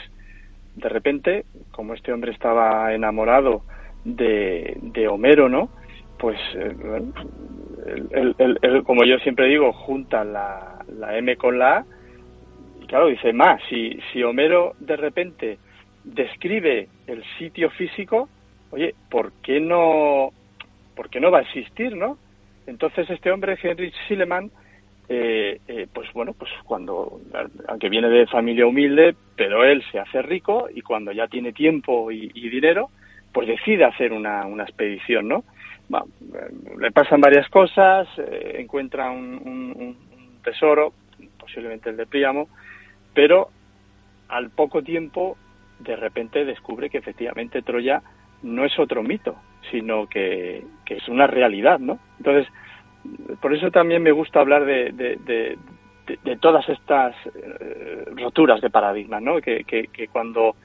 de 0.78 0.90
repente, 0.90 1.46
como 1.72 1.94
este 1.94 2.12
hombre 2.12 2.32
estaba 2.32 2.94
enamorado 2.94 3.64
de, 4.04 5.08
Homero, 5.10 5.50
¿no? 5.50 5.70
Pues, 6.18 6.40
eh, 6.56 6.74
como 8.86 9.04
yo 9.06 9.18
siempre 9.20 9.48
digo, 9.48 9.74
junta 9.74 10.24
la, 10.24 10.86
la 10.98 11.18
M 11.18 11.36
con 11.36 11.58
la 11.58 11.78
A 11.78 11.86
y 12.82 12.86
claro, 12.86 13.08
dice 13.08 13.34
más, 13.34 13.62
si, 13.70 14.24
Homero 14.24 14.74
de 14.80 14.96
repente 14.96 15.60
describe 16.04 16.88
el 17.08 17.24
sitio 17.38 17.70
físico, 17.72 18.28
oye, 18.72 18.96
¿por 19.10 19.32
qué 19.44 19.60
no, 19.60 20.32
por 20.96 21.10
qué 21.10 21.20
no 21.20 21.32
va 21.32 21.40
a 21.40 21.44
existir, 21.44 21.96
no? 21.96 22.18
Entonces 22.66 23.10
este 23.10 23.32
hombre, 23.32 23.58
Henry 23.62 23.92
Silleman, 24.08 24.52
eh, 25.10 25.60
eh, 25.68 25.88
pues 25.94 26.12
bueno, 26.14 26.34
pues 26.34 26.50
cuando, 26.64 27.20
aunque 27.68 27.90
viene 27.90 28.10
de 28.10 28.28
familia 28.28 28.66
humilde, 28.66 29.16
pero 29.36 29.64
él 29.64 29.84
se 29.92 30.00
hace 30.00 30.22
rico 30.22 30.68
y 30.74 30.82
cuando 30.82 31.12
ya 31.12 31.28
tiene 31.28 31.52
tiempo 31.52 32.12
y 32.12 32.50
dinero, 32.50 32.90
pues 33.32 33.48
decide 33.48 33.86
hacer 33.86 34.14
una, 34.14 34.46
una 34.46 34.64
expedición, 34.64 35.28
¿no? 35.28 35.44
le 36.80 36.92
pasan 36.92 37.22
varias 37.22 37.50
cosas, 37.50 38.08
eh, 38.18 38.58
encuentra 38.60 39.12
un, 39.12 39.98
tesoro, 40.44 40.94
posiblemente 41.40 41.90
el 41.90 41.98
de 41.98 42.08
Príamo, 42.08 42.48
pero 43.14 43.50
al 44.30 44.50
poco 44.50 44.82
tiempo 44.82 45.38
de 45.80 45.96
repente 45.96 46.46
descubre 46.46 46.90
que 46.90 46.98
efectivamente 46.98 47.62
Troya 47.62 48.02
no 48.42 48.66
es 48.66 48.78
otro 48.80 49.04
mito, 49.04 49.36
sino 49.70 50.08
que, 50.08 50.64
es 50.88 51.08
una 51.08 51.28
realidad, 51.28 51.80
¿no? 51.80 52.00
Entonces, 52.18 52.52
por 53.40 53.54
eso 53.54 53.72
también 53.72 54.04
me 54.04 54.12
gusta 54.12 54.40
hablar 54.40 54.66
de, 54.66 54.92
de, 54.92 55.58
todas 56.38 56.68
estas 56.68 57.16
eh, 57.26 58.06
roturas 58.16 58.60
de 58.62 58.70
paradigmas, 58.70 59.22
¿no? 59.22 59.40
Que, 59.40 59.64
que, 59.64 60.08
cuando 60.10 60.56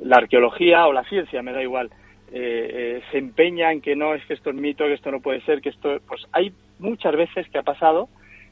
la 0.00 0.16
arqueología 0.16 0.86
o 0.86 0.92
la 0.92 1.04
ciencia, 1.04 1.42
me 1.42 1.52
da 1.52 1.62
igual, 1.62 1.90
eh, 2.32 2.70
eh, 2.72 3.02
se 3.10 3.18
empeña 3.18 3.72
en 3.72 3.80
que 3.80 3.94
no, 3.94 4.14
es 4.14 4.24
que 4.26 4.34
esto 4.34 4.50
es 4.50 4.56
mito, 4.56 4.84
que 4.84 4.94
esto 4.94 5.10
no 5.10 5.20
puede 5.20 5.40
ser, 5.42 5.60
que 5.60 5.68
esto... 5.68 5.98
Pues 6.06 6.26
hay 6.32 6.52
muchas 6.78 7.14
veces 7.14 7.48
que 7.50 7.58
ha 7.58 7.62
pasado 7.62 8.08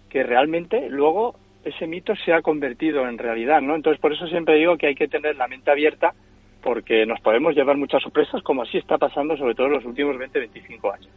que 0.09 0.23
realmente 0.23 0.89
luego 0.91 1.37
ese 1.65 1.87
mito 1.87 2.15
se 2.17 2.33
ha 2.33 2.43
convertido 2.43 3.09
en 3.09 3.19
realidad, 3.19 3.61
¿no? 3.61 3.75
Entonces, 3.75 4.01
por 4.01 4.13
eso 4.13 4.27
siempre 4.27 4.57
digo 4.57 4.77
que 4.77 4.89
hay 4.89 4.95
que 4.95 5.09
tener 5.09 5.37
la 5.37 5.49
mente 5.49 5.71
abierta 5.71 6.15
porque 6.63 7.07
nos 7.07 7.21
podemos 7.21 7.55
llevar 7.55 7.77
muchas 7.77 8.03
sorpresas, 8.03 8.43
como 8.43 8.63
así 8.63 8.79
está 8.79 8.99
pasando 8.99 9.37
sobre 9.37 9.55
todo 9.55 9.69
en 9.69 9.73
los 9.75 9.85
últimos 9.85 10.17
20-25 10.17 10.95
años. 10.95 11.09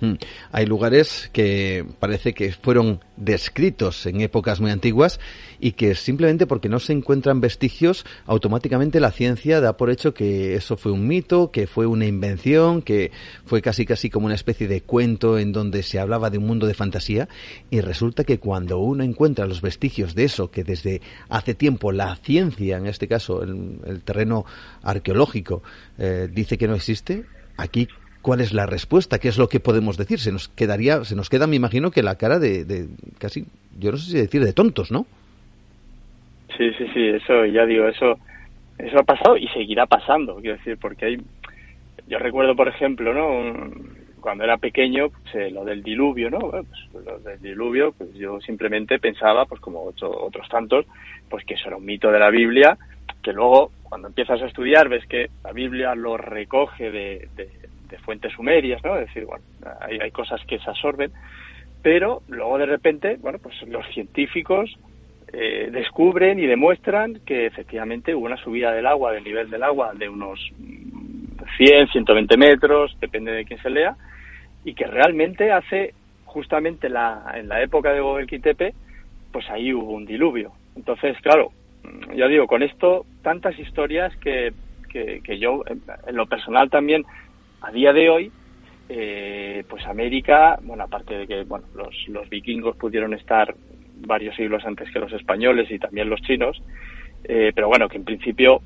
Mm. 0.00 0.14
Hay 0.52 0.66
lugares 0.66 1.30
que 1.32 1.86
parece 2.00 2.34
que 2.34 2.52
fueron 2.52 3.00
descritos 3.16 4.06
en 4.06 4.20
épocas 4.20 4.60
muy 4.60 4.70
antiguas 4.70 5.20
y 5.60 5.72
que 5.72 5.94
simplemente 5.94 6.46
porque 6.46 6.68
no 6.68 6.80
se 6.80 6.92
encuentran 6.92 7.40
vestigios, 7.40 8.04
automáticamente 8.26 9.00
la 9.00 9.12
ciencia 9.12 9.60
da 9.60 9.76
por 9.76 9.90
hecho 9.90 10.12
que 10.12 10.54
eso 10.56 10.76
fue 10.76 10.92
un 10.92 11.06
mito, 11.06 11.50
que 11.50 11.66
fue 11.66 11.86
una 11.86 12.06
invención, 12.06 12.82
que 12.82 13.12
fue 13.44 13.62
casi 13.62 13.86
casi 13.86 14.10
como 14.10 14.26
una 14.26 14.34
especie 14.34 14.68
de 14.68 14.80
cuento 14.82 15.38
en 15.38 15.52
donde 15.52 15.82
se 15.82 15.98
hablaba 15.98 16.30
de 16.30 16.38
un 16.38 16.46
mundo 16.46 16.66
de 16.66 16.74
fantasía 16.74 17.28
y 17.70 17.80
resulta 17.80 18.24
que 18.24 18.38
cuando 18.38 18.78
uno 18.78 19.04
encuentra 19.04 19.46
los 19.46 19.62
vestigios 19.62 20.14
de 20.14 20.24
eso 20.24 20.50
que 20.50 20.64
desde 20.64 21.00
hace 21.28 21.54
tiempo 21.54 21.92
la 21.92 22.16
ciencia, 22.16 22.76
en 22.76 22.86
este 22.86 23.08
caso 23.08 23.42
el, 23.42 24.02
terreno 24.04 24.44
arqueológico, 24.82 25.62
eh, 25.98 26.28
dice 26.30 26.58
que 26.58 26.68
no 26.68 26.74
existe, 26.74 27.24
aquí 27.56 27.88
cuál 28.24 28.40
es 28.40 28.54
la 28.54 28.64
respuesta, 28.64 29.18
qué 29.18 29.28
es 29.28 29.36
lo 29.36 29.48
que 29.48 29.60
podemos 29.60 29.98
decir. 29.98 30.18
Se 30.18 30.32
nos 30.32 30.48
quedaría, 30.48 31.04
se 31.04 31.14
nos 31.14 31.28
queda, 31.28 31.46
me 31.46 31.56
imagino, 31.56 31.90
que 31.90 32.02
la 32.02 32.16
cara 32.16 32.38
de, 32.38 32.88
casi, 33.18 33.44
yo 33.78 33.92
no 33.92 33.98
sé 33.98 34.10
si 34.10 34.16
decir 34.16 34.42
de 34.42 34.54
tontos, 34.54 34.90
¿no? 34.90 35.04
Sí, 36.56 36.72
sí, 36.78 36.86
sí, 36.94 37.06
eso, 37.08 37.44
ya 37.44 37.66
digo, 37.66 37.86
eso, 37.86 38.18
eso 38.78 38.98
ha 38.98 39.02
pasado 39.02 39.36
y 39.36 39.46
seguirá 39.48 39.84
pasando, 39.86 40.36
quiero 40.36 40.56
decir, 40.56 40.78
porque 40.80 41.04
hay, 41.04 41.16
yo 42.08 42.18
recuerdo, 42.18 42.56
por 42.56 42.68
ejemplo, 42.68 43.12
¿no? 43.12 43.70
cuando 44.20 44.44
era 44.44 44.56
pequeño, 44.56 45.10
pues, 45.10 45.34
eh, 45.34 45.50
lo 45.50 45.66
del 45.66 45.82
diluvio, 45.82 46.30
¿no? 46.30 46.38
pues, 46.50 47.04
lo 47.04 47.18
del 47.18 47.42
diluvio, 47.42 47.92
pues 47.92 48.14
yo 48.14 48.40
simplemente 48.40 48.98
pensaba, 48.98 49.44
pues 49.44 49.60
como 49.60 49.82
otros 49.82 50.48
tantos, 50.48 50.86
pues 51.28 51.44
que 51.44 51.54
eso 51.54 51.68
era 51.68 51.76
un 51.76 51.84
mito 51.84 52.10
de 52.10 52.20
la 52.20 52.30
Biblia, 52.30 52.78
que 53.22 53.34
luego, 53.34 53.70
cuando 53.82 54.08
empiezas 54.08 54.40
a 54.40 54.46
estudiar, 54.46 54.88
ves 54.88 55.04
que 55.06 55.28
la 55.42 55.52
Biblia 55.52 55.94
lo 55.94 56.16
recoge 56.16 56.90
de, 56.90 57.28
de 57.36 57.50
fuentes 58.02 58.32
sumerias, 58.32 58.82
¿no? 58.84 58.96
Es 58.96 59.06
decir, 59.06 59.24
bueno, 59.24 59.44
hay, 59.80 59.98
hay 59.98 60.10
cosas 60.10 60.40
que 60.46 60.58
se 60.58 60.70
absorben, 60.70 61.12
pero 61.82 62.22
luego 62.28 62.58
de 62.58 62.66
repente, 62.66 63.16
bueno, 63.20 63.38
pues 63.38 63.60
los 63.68 63.86
científicos 63.92 64.74
eh, 65.36 65.68
descubren 65.72 66.38
y 66.38 66.46
demuestran 66.46 67.20
que 67.26 67.46
efectivamente 67.46 68.14
hubo 68.14 68.26
una 68.26 68.36
subida 68.36 68.72
del 68.72 68.86
agua, 68.86 69.12
del 69.12 69.24
nivel 69.24 69.50
del 69.50 69.64
agua, 69.64 69.92
de 69.92 70.08
unos 70.08 70.38
100, 71.56 71.88
120 71.88 72.36
metros, 72.36 72.96
depende 73.00 73.32
de 73.32 73.44
quién 73.44 73.60
se 73.60 73.68
lea, 73.68 73.96
y 74.64 74.74
que 74.74 74.86
realmente 74.86 75.50
hace 75.50 75.92
justamente 76.24 76.88
la, 76.88 77.32
en 77.34 77.48
la 77.48 77.62
época 77.62 77.92
de 77.92 78.00
Gobekli 78.00 78.38
Tepe, 78.38 78.74
pues 79.32 79.48
ahí 79.50 79.72
hubo 79.72 79.92
un 79.92 80.06
diluvio. 80.06 80.52
Entonces, 80.76 81.16
claro, 81.20 81.50
ya 82.14 82.28
digo, 82.28 82.46
con 82.46 82.62
esto 82.62 83.04
tantas 83.22 83.58
historias 83.58 84.14
que, 84.16 84.52
que 84.88 85.38
yo, 85.40 85.64
en 85.66 86.14
lo 86.14 86.26
personal 86.26 86.70
también, 86.70 87.02
a 87.64 87.70
día 87.70 87.92
de 87.92 88.10
hoy, 88.10 88.32
eh, 88.88 89.64
pues 89.68 89.86
América, 89.86 90.58
bueno, 90.62 90.84
aparte 90.84 91.14
de 91.14 91.26
que 91.26 91.44
bueno, 91.44 91.66
los, 91.74 92.28
vikingos 92.28 92.76
pudieron 92.76 93.14
estar 93.14 93.54
varios 94.06 94.36
siglos 94.36 94.64
antes 94.66 94.90
que 94.92 94.98
los 94.98 95.12
españoles 95.12 95.70
y 95.70 95.78
también 95.78 96.10
los 96.10 96.20
chinos, 96.20 96.62
eh, 97.24 97.52
pero 97.54 97.68
bueno, 97.68 97.88
que 97.88 97.96
en 97.96 98.04
principio, 98.04 98.60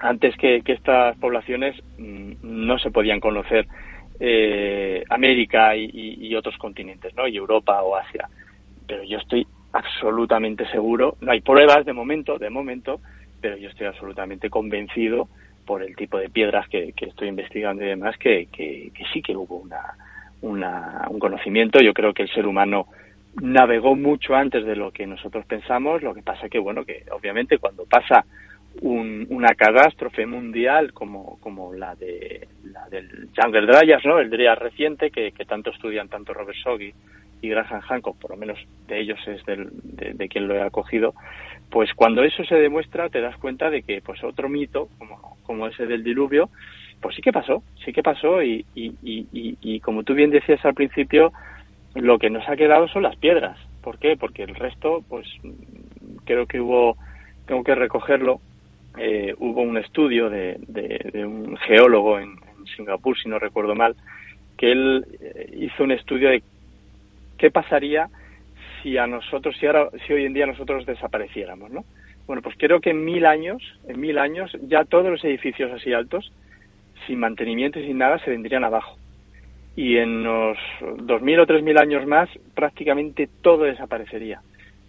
antes 0.00 0.36
que, 0.36 0.62
estas 0.66 1.16
poblaciones 1.16 1.76
mm, 1.98 2.32
no 2.42 2.78
se 2.78 2.90
podían 2.90 3.20
conocer 3.20 3.66
eh, 4.20 5.02
América 5.08 5.74
y, 5.74 6.34
otros 6.34 6.56
continentes, 6.58 7.14
¿no? 7.14 7.26
Y 7.26 7.36
Europa 7.36 7.82
o 7.82 7.96
Asia. 7.96 8.28
Pero 8.86 9.04
yo 9.04 9.18
estoy 9.18 9.46
absolutamente 9.72 10.66
seguro, 10.70 11.16
no 11.20 11.32
hay 11.32 11.40
pruebas 11.40 11.86
de 11.86 11.92
momento, 11.92 12.38
de 12.38 12.50
momento, 12.50 13.00
pero 13.40 13.56
yo 13.56 13.70
estoy 13.70 13.86
absolutamente 13.86 14.50
convencido 14.50 15.28
por 15.64 15.82
el 15.82 15.94
tipo 15.96 16.18
de 16.18 16.28
piedras 16.28 16.68
que, 16.68 16.92
estoy 16.96 17.28
investigando 17.28 17.82
y 17.82 17.88
demás, 17.88 18.16
que, 18.18 18.48
sí 19.12 19.22
que 19.22 19.36
hubo 19.36 19.62
una, 20.42 21.06
un 21.08 21.18
conocimiento. 21.18 21.80
Yo 21.80 21.92
creo 21.92 22.12
que 22.12 22.22
el 22.22 22.30
ser 22.30 22.46
humano 22.46 22.86
navegó 23.40 23.94
mucho 23.96 24.34
antes 24.34 24.64
de 24.64 24.76
lo 24.76 24.90
que 24.90 25.06
nosotros 25.06 25.46
pensamos. 25.46 26.02
Lo 26.02 26.14
que 26.14 26.22
pasa 26.22 26.48
que, 26.48 26.58
bueno, 26.58 26.84
que 26.84 27.04
obviamente 27.10 27.58
cuando 27.58 27.84
pasa 27.84 28.24
una 28.80 29.54
catástrofe 29.54 30.26
mundial 30.26 30.92
como, 30.92 31.38
como 31.40 31.74
la 31.74 31.94
de 31.94 32.48
la 32.64 32.88
del 32.88 33.28
Jungle 33.36 33.66
Dryas, 33.66 34.04
¿no? 34.04 34.18
El 34.18 34.30
Dryas 34.30 34.58
reciente 34.58 35.10
que, 35.10 35.32
tanto 35.46 35.70
estudian 35.70 36.08
tanto 36.08 36.32
Robert 36.32 36.56
Soggy 36.62 36.92
y 37.42 37.48
Graham 37.48 37.80
Hancock, 37.80 38.16
por 38.18 38.30
lo 38.30 38.36
menos 38.36 38.58
de 38.86 39.00
ellos 39.00 39.18
es 39.26 39.44
del, 39.44 39.68
de, 39.72 40.28
quien 40.28 40.48
lo 40.48 40.54
he 40.54 40.62
acogido, 40.62 41.14
pues 41.72 41.94
cuando 41.94 42.22
eso 42.22 42.44
se 42.44 42.56
demuestra 42.56 43.08
te 43.08 43.22
das 43.22 43.36
cuenta 43.38 43.70
de 43.70 43.82
que 43.82 44.02
pues 44.02 44.22
otro 44.22 44.50
mito 44.50 44.90
como, 44.98 45.38
como 45.42 45.66
ese 45.66 45.86
del 45.86 46.04
diluvio, 46.04 46.50
pues 47.00 47.16
sí 47.16 47.22
que 47.22 47.32
pasó, 47.32 47.62
sí 47.82 47.94
que 47.94 48.02
pasó 48.02 48.42
y, 48.42 48.66
y, 48.74 48.94
y, 49.02 49.56
y, 49.60 49.80
como 49.80 50.02
tú 50.02 50.12
bien 50.12 50.30
decías 50.30 50.62
al 50.66 50.74
principio, 50.74 51.32
lo 51.94 52.18
que 52.18 52.28
nos 52.28 52.46
ha 52.46 52.56
quedado 52.56 52.88
son 52.88 53.02
las 53.02 53.16
piedras. 53.16 53.58
¿Por 53.82 53.98
qué? 53.98 54.18
Porque 54.18 54.42
el 54.42 54.54
resto, 54.54 55.02
pues 55.08 55.26
creo 56.26 56.46
que 56.46 56.60
hubo, 56.60 56.98
tengo 57.46 57.64
que 57.64 57.74
recogerlo, 57.74 58.40
eh, 58.98 59.34
hubo 59.38 59.62
un 59.62 59.78
estudio 59.78 60.28
de, 60.28 60.58
de, 60.68 61.24
un 61.24 61.56
geólogo 61.56 62.18
en, 62.20 62.36
Singapur, 62.76 63.18
si 63.18 63.28
no 63.30 63.38
recuerdo 63.38 63.74
mal, 63.74 63.96
que 64.58 64.70
él 64.72 65.06
eh, 65.20 65.50
hizo 65.58 65.84
un 65.84 65.92
estudio 65.92 66.28
de 66.28 66.42
qué 67.38 67.50
pasaría 67.50 68.08
si 68.82 68.98
a 68.98 69.06
nosotros, 69.06 69.56
si 69.58 69.66
ahora, 69.66 69.88
si 70.06 70.12
hoy 70.12 70.24
en 70.24 70.34
día 70.34 70.46
nosotros 70.46 70.86
desapareciéramos, 70.86 71.70
¿no? 71.70 71.84
Bueno, 72.26 72.42
pues 72.42 72.56
creo 72.58 72.80
que 72.80 72.90
en 72.90 73.04
mil 73.04 73.26
años, 73.26 73.62
en 73.88 74.00
mil 74.00 74.18
años, 74.18 74.56
ya 74.62 74.84
todos 74.84 75.10
los 75.10 75.24
edificios 75.24 75.72
así 75.72 75.92
altos, 75.92 76.32
sin 77.06 77.18
mantenimiento 77.18 77.80
y 77.80 77.86
sin 77.86 77.98
nada, 77.98 78.18
se 78.20 78.30
vendrían 78.30 78.64
abajo. 78.64 78.96
Y 79.74 79.96
en 79.96 80.26
unos 80.26 80.58
dos 80.98 81.22
mil 81.22 81.40
o 81.40 81.46
tres 81.46 81.62
mil 81.62 81.78
años 81.78 82.06
más, 82.06 82.28
prácticamente 82.54 83.28
todo 83.40 83.64
desaparecería. 83.64 84.40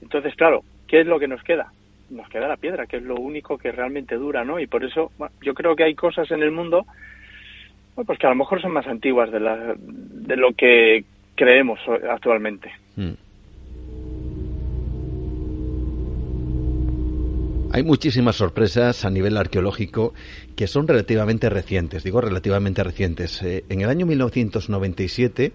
Entonces, 0.02 0.36
claro, 0.36 0.64
¿qué 0.88 1.02
es 1.02 1.08
lo 1.08 1.20
que 1.20 1.28
nos 1.28 1.42
queda? 1.44 1.72
Nos 2.10 2.30
queda 2.30 2.48
la 2.48 2.58
piedra, 2.58 2.86
que 2.86 2.98
es 2.98 3.04
lo 3.04 3.16
único 3.16 3.58
que 3.58 3.72
realmente 3.72 4.16
dura, 4.16 4.44
¿no? 4.44 4.60
Y 4.60 4.68
por 4.68 4.84
eso, 4.84 5.12
yo 5.42 5.54
creo 5.54 5.76
que 5.76 5.86
hay 5.86 5.96
cosas 5.96 6.30
en 6.32 6.44
el 6.44 6.52
mundo, 6.52 6.86
pues 7.96 8.20
que 8.20 8.28
a 8.28 8.30
lo 8.30 8.36
mejor 8.36 8.62
son 8.62 8.74
más 8.74 8.86
antiguas 8.86 9.32
de, 9.32 9.40
de 9.78 10.36
lo 10.36 10.54
que 10.54 11.06
creemos 11.36 11.80
actualmente. 12.10 12.72
Hmm. 12.96 13.14
Hay 17.74 17.82
muchísimas 17.82 18.36
sorpresas 18.36 19.04
a 19.04 19.10
nivel 19.10 19.36
arqueológico 19.36 20.14
que 20.56 20.68
son 20.68 20.88
relativamente 20.88 21.50
recientes, 21.50 22.04
digo 22.04 22.22
relativamente 22.22 22.84
recientes. 22.84 23.42
Eh, 23.42 23.66
en 23.68 23.82
el 23.82 23.90
año 23.90 24.06
1997 24.06 25.54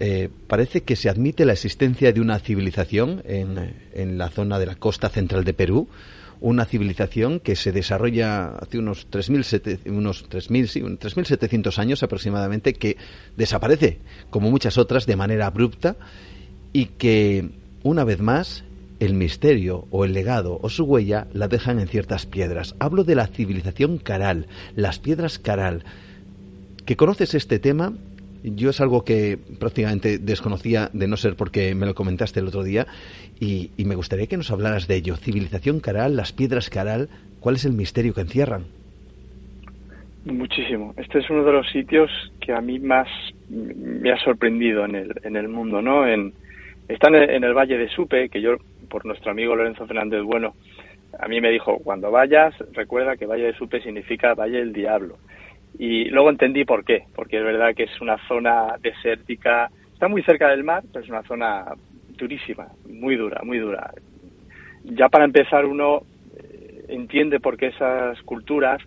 eh, 0.00 0.30
parece 0.46 0.80
que 0.80 0.96
se 0.96 1.10
admite 1.10 1.44
la 1.44 1.52
existencia 1.52 2.10
de 2.10 2.22
una 2.22 2.38
civilización 2.38 3.22
en, 3.26 3.74
en 3.92 4.16
la 4.16 4.30
zona 4.30 4.58
de 4.58 4.64
la 4.64 4.76
costa 4.76 5.10
central 5.10 5.44
de 5.44 5.52
Perú, 5.52 5.88
una 6.40 6.64
civilización 6.64 7.38
que 7.38 7.54
se 7.54 7.70
desarrolla 7.70 8.56
hace 8.56 8.78
unos 8.78 9.10
3.700 9.10 9.90
unos 9.90 10.30
3.000, 10.30 10.66
sí, 10.68 10.80
3.700 10.80 11.78
años 11.78 12.02
aproximadamente, 12.02 12.72
que 12.72 12.96
desaparece, 13.36 13.98
como 14.30 14.50
muchas 14.50 14.78
otras, 14.78 15.04
de 15.04 15.16
manera 15.16 15.48
abrupta 15.48 15.96
y 16.72 16.86
que, 16.86 17.50
una 17.82 18.04
vez 18.04 18.22
más, 18.22 18.64
el 19.02 19.14
misterio 19.14 19.86
o 19.90 20.04
el 20.04 20.12
legado 20.12 20.60
o 20.62 20.68
su 20.68 20.84
huella 20.84 21.26
la 21.32 21.48
dejan 21.48 21.80
en 21.80 21.88
ciertas 21.88 22.24
piedras. 22.24 22.76
Hablo 22.78 23.02
de 23.02 23.16
la 23.16 23.26
civilización 23.26 23.98
Caral, 23.98 24.46
las 24.76 25.00
piedras 25.00 25.40
Caral. 25.40 25.82
¿Que 26.86 26.96
conoces 26.96 27.34
este 27.34 27.58
tema? 27.58 27.94
Yo 28.44 28.70
es 28.70 28.80
algo 28.80 29.04
que 29.04 29.38
prácticamente 29.58 30.18
desconocía, 30.18 30.88
de 30.92 31.08
no 31.08 31.16
ser 31.16 31.34
porque 31.34 31.74
me 31.74 31.86
lo 31.86 31.96
comentaste 31.96 32.38
el 32.38 32.46
otro 32.46 32.62
día, 32.62 32.86
y, 33.40 33.72
me 33.78 33.96
gustaría 33.96 34.28
que 34.28 34.36
nos 34.36 34.52
hablaras 34.52 34.86
de 34.86 34.94
ello. 34.94 35.16
Civilización 35.16 35.80
Caral, 35.80 36.14
las 36.14 36.32
piedras 36.32 36.70
Caral, 36.70 37.08
¿cuál 37.40 37.56
es 37.56 37.64
el 37.64 37.72
misterio 37.72 38.14
que 38.14 38.20
encierran? 38.20 38.66
Muchísimo. 40.24 40.94
Este 40.96 41.18
es 41.18 41.28
uno 41.28 41.42
de 41.42 41.52
los 41.52 41.68
sitios 41.72 42.08
que 42.40 42.52
a 42.52 42.60
mí 42.60 42.78
más 42.78 43.08
me 43.48 44.12
ha 44.12 44.18
sorprendido 44.22 44.84
en 44.84 44.94
el, 44.94 45.12
en 45.24 45.34
el 45.34 45.48
mundo, 45.48 45.82
¿no? 45.82 46.06
En, 46.06 46.32
están 46.86 47.16
en 47.16 47.42
el 47.42 47.52
Valle 47.52 47.78
de 47.78 47.88
Supe, 47.88 48.28
que 48.28 48.40
yo, 48.40 48.58
por 48.92 49.06
nuestro 49.06 49.30
amigo 49.30 49.56
Lorenzo 49.56 49.86
Fernández 49.86 50.22
Bueno, 50.22 50.52
a 51.18 51.26
mí 51.26 51.40
me 51.40 51.50
dijo, 51.50 51.78
cuando 51.78 52.10
vayas, 52.10 52.54
recuerda 52.72 53.16
que 53.16 53.24
Valle 53.24 53.46
de 53.46 53.54
Supe 53.54 53.80
significa 53.80 54.34
Valle 54.34 54.58
del 54.58 54.74
Diablo. 54.74 55.16
Y 55.78 56.04
luego 56.10 56.28
entendí 56.28 56.66
por 56.66 56.84
qué, 56.84 57.04
porque 57.14 57.38
es 57.38 57.44
verdad 57.44 57.74
que 57.74 57.84
es 57.84 58.00
una 58.02 58.18
zona 58.28 58.76
desértica, 58.80 59.70
está 59.94 60.08
muy 60.08 60.22
cerca 60.22 60.48
del 60.48 60.62
mar, 60.62 60.82
pero 60.92 61.02
es 61.02 61.10
una 61.10 61.22
zona 61.22 61.64
durísima, 62.18 62.68
muy 62.86 63.16
dura, 63.16 63.40
muy 63.42 63.58
dura. 63.58 63.90
Ya 64.84 65.08
para 65.08 65.24
empezar 65.24 65.64
uno 65.64 66.02
eh, 66.36 66.84
entiende 66.88 67.40
por 67.40 67.56
qué 67.56 67.68
esas 67.68 68.20
culturas 68.22 68.82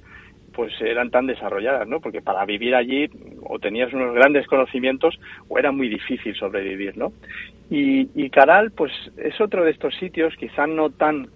pues 0.55 0.73
eran 0.79 1.11
tan 1.11 1.27
desarrolladas, 1.27 1.87
¿no? 1.87 1.99
Porque 1.99 2.21
para 2.21 2.45
vivir 2.45 2.75
allí 2.75 3.09
o 3.43 3.59
tenías 3.59 3.91
unos 3.93 4.15
grandes 4.15 4.47
conocimientos 4.47 5.19
o 5.49 5.59
era 5.59 5.71
muy 5.71 5.89
difícil 5.89 6.33
sobrevivir, 6.35 6.97
¿no? 6.97 7.11
Y, 7.69 8.09
y 8.15 8.29
Caral, 8.29 8.71
pues 8.71 8.91
es 9.17 9.39
otro 9.41 9.65
de 9.65 9.71
estos 9.71 9.93
sitios, 9.95 10.35
quizá 10.37 10.65
no 10.65 10.89
tan 10.91 11.27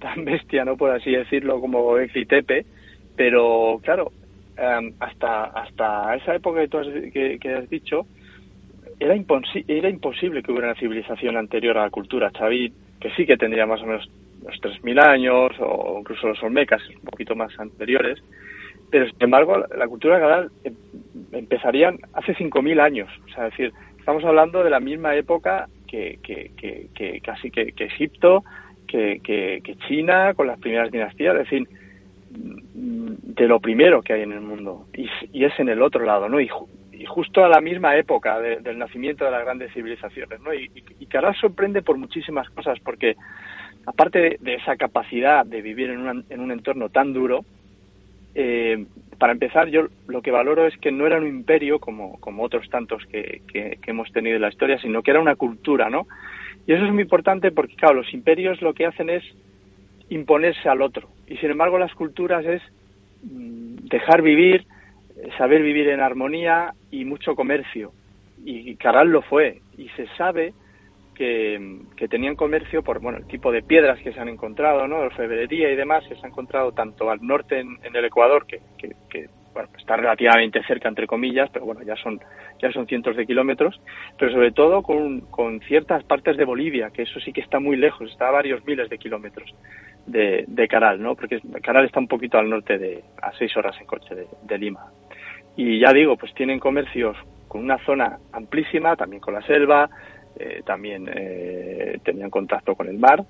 tan 0.00 0.24
bestia, 0.26 0.64
no 0.64 0.76
por 0.76 0.90
así 0.90 1.12
decirlo, 1.12 1.60
como 1.60 1.96
Exitepe, 1.98 2.66
pero 3.16 3.80
claro, 3.82 4.12
em, 4.56 4.92
hasta 5.00 5.44
hasta 5.44 6.14
esa 6.16 6.34
época 6.34 6.60
que 6.60 6.68
tú 6.68 6.78
has, 6.78 6.86
que, 6.88 7.54
has 7.56 7.70
dicho, 7.70 8.06
era, 9.00 9.14
era 9.68 9.88
imposible 9.88 10.42
que 10.42 10.52
hubiera 10.52 10.68
una 10.68 10.80
civilización 10.80 11.36
anterior 11.38 11.78
a 11.78 11.84
la 11.84 11.90
cultura 11.90 12.30
Xavi, 12.36 12.72
que 13.00 13.10
sí 13.12 13.24
que 13.24 13.38
tendría 13.38 13.64
más 13.64 13.80
o 13.80 13.86
menos 13.86 14.10
los 14.44 14.60
3.000 14.60 15.00
años 15.00 15.52
o 15.60 15.98
incluso 16.00 16.28
los 16.28 16.42
olmecas, 16.42 16.82
un 16.88 17.02
poquito 17.02 17.34
más 17.34 17.58
anteriores, 17.58 18.22
pero 18.90 19.06
sin 19.06 19.22
embargo 19.22 19.64
la 19.74 19.88
cultura 19.88 20.18
gadal 20.18 20.50
em, 20.64 20.74
empezarían 21.32 21.98
hace 22.12 22.34
5.000 22.34 22.80
años, 22.80 23.10
o 23.24 23.28
sea, 23.28 23.46
es 23.46 23.52
decir, 23.52 23.72
estamos 23.98 24.24
hablando 24.24 24.62
de 24.62 24.70
la 24.70 24.80
misma 24.80 25.14
época 25.14 25.68
que, 25.86 27.20
casi 27.24 27.50
que, 27.50 27.72
Egipto, 27.76 28.44
que, 28.86 29.76
China 29.88 30.34
con 30.34 30.46
las 30.46 30.58
primeras 30.58 30.90
dinastías, 30.90 31.34
es 31.34 31.50
decir, 31.50 31.68
de 32.30 33.46
lo 33.46 33.60
primero 33.60 34.02
que 34.02 34.14
hay 34.14 34.22
en 34.22 34.32
el 34.32 34.40
mundo 34.40 34.86
y, 34.94 35.44
es 35.44 35.58
en 35.58 35.68
el 35.68 35.82
otro 35.82 36.04
lado, 36.04 36.28
¿no? 36.28 36.40
Y, 36.40 36.48
justo 37.04 37.44
a 37.44 37.48
la 37.48 37.60
misma 37.60 37.96
época 37.96 38.38
del 38.38 38.78
nacimiento 38.78 39.24
de 39.24 39.32
las 39.32 39.42
grandes 39.42 39.72
civilizaciones, 39.72 40.40
¿no? 40.40 40.54
Y, 40.54 40.70
y, 41.00 41.08
sorprende 41.40 41.82
por 41.82 41.98
muchísimas 41.98 42.48
cosas 42.50 42.78
porque 42.78 43.16
aparte 43.86 44.38
de, 44.40 44.54
esa 44.54 44.76
capacidad 44.76 45.44
de 45.44 45.62
vivir 45.62 45.90
en, 45.90 46.24
en 46.28 46.40
un 46.40 46.52
entorno 46.52 46.88
tan 46.88 47.12
duro, 47.12 47.44
eh, 48.34 48.86
para 49.18 49.32
empezar, 49.32 49.68
yo 49.68 49.88
lo 50.08 50.22
que 50.22 50.30
valoro 50.30 50.66
es 50.66 50.76
que 50.78 50.90
no 50.90 51.06
era 51.06 51.18
un 51.18 51.26
imperio 51.26 51.78
como, 51.78 52.18
otros 52.38 52.68
tantos 52.70 53.04
que, 53.06 53.42
que, 53.52 53.78
hemos 53.86 54.10
tenido 54.12 54.36
en 54.36 54.42
la 54.42 54.48
historia, 54.48 54.78
sino 54.78 55.02
que 55.02 55.10
era 55.10 55.20
una 55.20 55.36
cultura, 55.36 55.90
¿no? 55.90 56.06
Y 56.66 56.72
eso 56.72 56.84
es 56.84 56.92
muy 56.92 57.02
importante 57.02 57.52
porque, 57.52 57.76
claro, 57.76 57.94
los 57.94 58.12
imperios 58.14 58.60
lo 58.62 58.74
que 58.74 58.86
hacen 58.86 59.10
es 59.10 59.22
imponerse 60.08 60.68
al 60.68 60.82
otro. 60.82 61.08
Y 61.26 61.36
sin 61.36 61.50
embargo, 61.50 61.78
las 61.78 61.94
culturas 61.94 62.44
es 62.44 62.62
mm, 63.22 63.86
dejar 63.88 64.22
vivir, 64.22 64.64
saber 65.38 65.62
vivir 65.62 65.88
en 65.88 66.00
armonía 66.00 66.72
y 66.90 67.04
mucho 67.04 67.34
comercio. 67.34 67.92
Y 68.44 68.74
Caral 68.74 69.08
lo 69.08 69.22
fue. 69.22 69.60
Y 69.78 69.88
se 69.90 70.08
sabe 70.16 70.52
que, 71.96 72.08
tenían 72.08 72.34
comercio 72.36 72.82
por 72.82 73.00
bueno 73.00 73.18
el 73.18 73.26
tipo 73.26 73.52
de 73.52 73.62
piedras 73.62 73.98
que 74.00 74.12
se 74.12 74.20
han 74.20 74.28
encontrado, 74.28 74.86
¿no? 74.88 74.98
Orfebrería 74.98 75.70
y 75.70 75.76
demás 75.76 76.04
que 76.08 76.16
se 76.16 76.26
ha 76.26 76.28
encontrado 76.28 76.72
tanto 76.72 77.10
al 77.10 77.24
norte 77.24 77.60
en, 77.60 77.78
el 77.82 78.04
Ecuador, 78.04 78.46
que, 78.46 78.60
bueno, 79.52 79.68
está 79.78 79.96
relativamente 79.96 80.62
cerca 80.64 80.88
entre 80.88 81.06
comillas, 81.06 81.48
pero 81.52 81.64
bueno, 81.64 81.82
ya 81.82 81.96
son 81.96 82.20
ya 82.60 82.70
son 82.72 82.86
cientos 82.86 83.16
de 83.16 83.26
kilómetros, 83.26 83.80
pero 84.18 84.32
sobre 84.32 84.52
todo 84.52 84.82
con, 84.82 85.20
con 85.22 85.60
ciertas 85.60 86.04
partes 86.04 86.36
de 86.36 86.44
Bolivia, 86.44 86.90
que 86.90 87.02
eso 87.02 87.18
sí 87.20 87.32
que 87.32 87.40
está 87.40 87.58
muy 87.58 87.76
lejos, 87.76 88.10
está 88.10 88.28
a 88.28 88.32
varios 88.32 88.64
miles 88.64 88.88
de 88.88 88.98
kilómetros 88.98 89.52
de, 90.06 90.44
de 90.46 90.68
Caral, 90.68 91.02
¿no? 91.02 91.14
Porque 91.14 91.40
Caral 91.62 91.84
está 91.84 92.00
un 92.00 92.08
poquito 92.08 92.38
al 92.38 92.48
norte 92.48 92.78
de, 92.78 93.02
a 93.20 93.32
seis 93.38 93.56
horas 93.56 93.76
en 93.80 93.86
coche 93.86 94.14
de, 94.14 94.58
Lima. 94.58 94.86
Y 95.56 95.80
ya 95.80 95.92
digo, 95.92 96.16
pues 96.16 96.32
tienen 96.34 96.58
comercios 96.58 97.16
con 97.48 97.62
una 97.62 97.78
zona 97.84 98.18
amplísima, 98.32 98.96
también 98.96 99.20
con 99.20 99.34
la 99.34 99.42
selva, 99.42 99.90
eh, 100.38 100.62
también 100.64 101.08
eh, 101.12 101.98
tenían 102.04 102.30
contacto 102.30 102.74
con 102.74 102.88
el 102.88 102.98
mar 102.98 103.24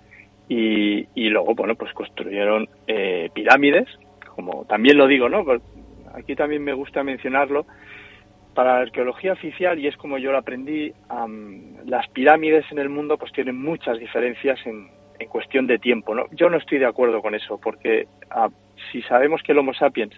y, 0.49 1.07
y 1.15 1.29
luego, 1.29 1.55
bueno, 1.55 1.75
pues 1.75 1.93
construyeron 1.93 2.69
eh, 2.87 3.31
pirámides, 3.33 3.89
como 4.35 4.65
también 4.65 4.99
lo 4.99 5.07
digo, 5.07 5.29
¿no? 5.29 5.45
Pues 5.45 5.63
aquí 6.15 6.35
también 6.35 6.63
me 6.63 6.75
gusta 6.75 7.03
mencionarlo, 7.03 7.67
para 8.55 8.75
la 8.75 8.81
arqueología 8.83 9.33
oficial, 9.33 9.79
y 9.79 9.87
es 9.87 9.97
como 9.97 10.19
yo 10.19 10.31
lo 10.31 10.39
aprendí, 10.39 10.93
las 11.87 12.09
pirámides 12.11 12.65
en 12.71 12.79
el 12.79 12.89
mundo 12.89 13.17
pues 13.17 13.33
tienen 13.33 13.57
muchas 13.57 13.99
diferencias 13.99 14.59
en, 14.67 14.89
en, 15.19 15.29
cuestión 15.29 15.67
de 15.67 15.79
tiempo. 15.79 16.15
¿no? 16.15 16.27
Yo 16.33 16.51
no 16.51 16.59
estoy 16.59 16.79
de 16.79 16.87
acuerdo 16.87 17.23
con 17.23 17.35
eso, 17.35 17.59
porque 17.59 18.07
ah, 18.31 18.49
si 18.91 19.01
sabemos 19.03 19.43
que 19.43 19.53
el 19.53 19.59
Homo 19.59 19.73
sapiens, 19.73 20.15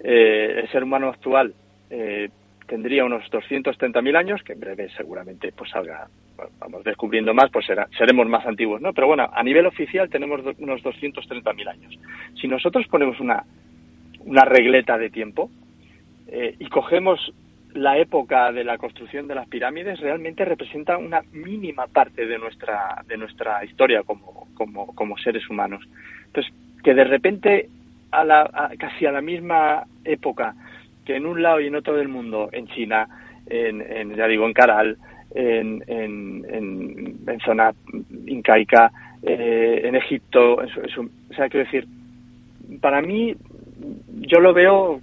eh, 0.00 0.62
el 0.62 0.70
ser 0.70 0.82
humano 0.82 1.08
actual, 1.08 1.54
eh, 1.90 2.28
tendría 2.66 3.04
unos 3.04 3.24
230.000 3.30 4.16
años, 4.16 4.42
que 4.42 4.54
en 4.54 4.60
breve 4.60 4.88
seguramente 4.96 5.52
pues 5.52 5.70
salga, 5.70 6.08
vamos 6.58 6.84
descubriendo 6.84 7.34
más, 7.34 7.50
pues 7.50 7.66
será, 7.66 7.88
seremos 7.96 8.26
más 8.26 8.46
antiguos, 8.46 8.80
¿no? 8.80 8.92
Pero 8.92 9.06
bueno, 9.06 9.28
a 9.32 9.42
nivel 9.42 9.66
oficial 9.66 10.08
tenemos 10.08 10.40
unos 10.58 10.82
230.000 10.82 11.68
años. 11.68 11.98
Si 12.40 12.48
nosotros 12.48 12.86
ponemos 12.88 13.20
una, 13.20 13.44
una 14.20 14.44
regleta 14.44 14.98
de 14.98 15.10
tiempo 15.10 15.50
eh, 16.28 16.56
y 16.58 16.66
cogemos 16.68 17.32
la 17.74 17.98
época 17.98 18.52
de 18.52 18.64
la 18.64 18.78
construcción 18.78 19.26
de 19.26 19.34
las 19.34 19.48
pirámides 19.48 19.98
realmente 20.00 20.44
representa 20.44 20.96
una 20.96 21.22
mínima 21.32 21.88
parte 21.88 22.24
de 22.24 22.38
nuestra 22.38 23.02
de 23.06 23.16
nuestra 23.16 23.64
historia 23.64 24.04
como, 24.04 24.46
como, 24.54 24.94
como 24.94 25.18
seres 25.18 25.48
humanos. 25.50 25.84
Entonces, 26.26 26.52
que 26.84 26.94
de 26.94 27.04
repente 27.04 27.68
a 28.12 28.24
la, 28.24 28.70
casi 28.78 29.06
a 29.06 29.12
la 29.12 29.20
misma 29.20 29.84
época 30.04 30.54
que 31.04 31.16
en 31.16 31.26
un 31.26 31.42
lado 31.42 31.60
y 31.60 31.66
en 31.66 31.76
otro 31.76 31.96
del 31.96 32.08
mundo, 32.08 32.48
en 32.52 32.66
China, 32.68 33.08
en, 33.46 34.14
ya 34.14 34.26
digo, 34.26 34.46
en 34.46 34.52
Caral, 34.52 34.96
en, 35.34 35.82
en, 35.86 36.44
en, 37.26 37.40
zona 37.40 37.72
incaica, 38.26 38.90
eh, 39.22 39.82
en 39.84 39.96
Egipto, 39.96 40.56
o 40.56 41.34
sea, 41.34 41.48
quiero 41.48 41.66
decir, 41.66 41.86
para 42.80 43.02
mí 43.02 43.34
yo 44.20 44.40
lo 44.40 44.54
veo 44.54 45.00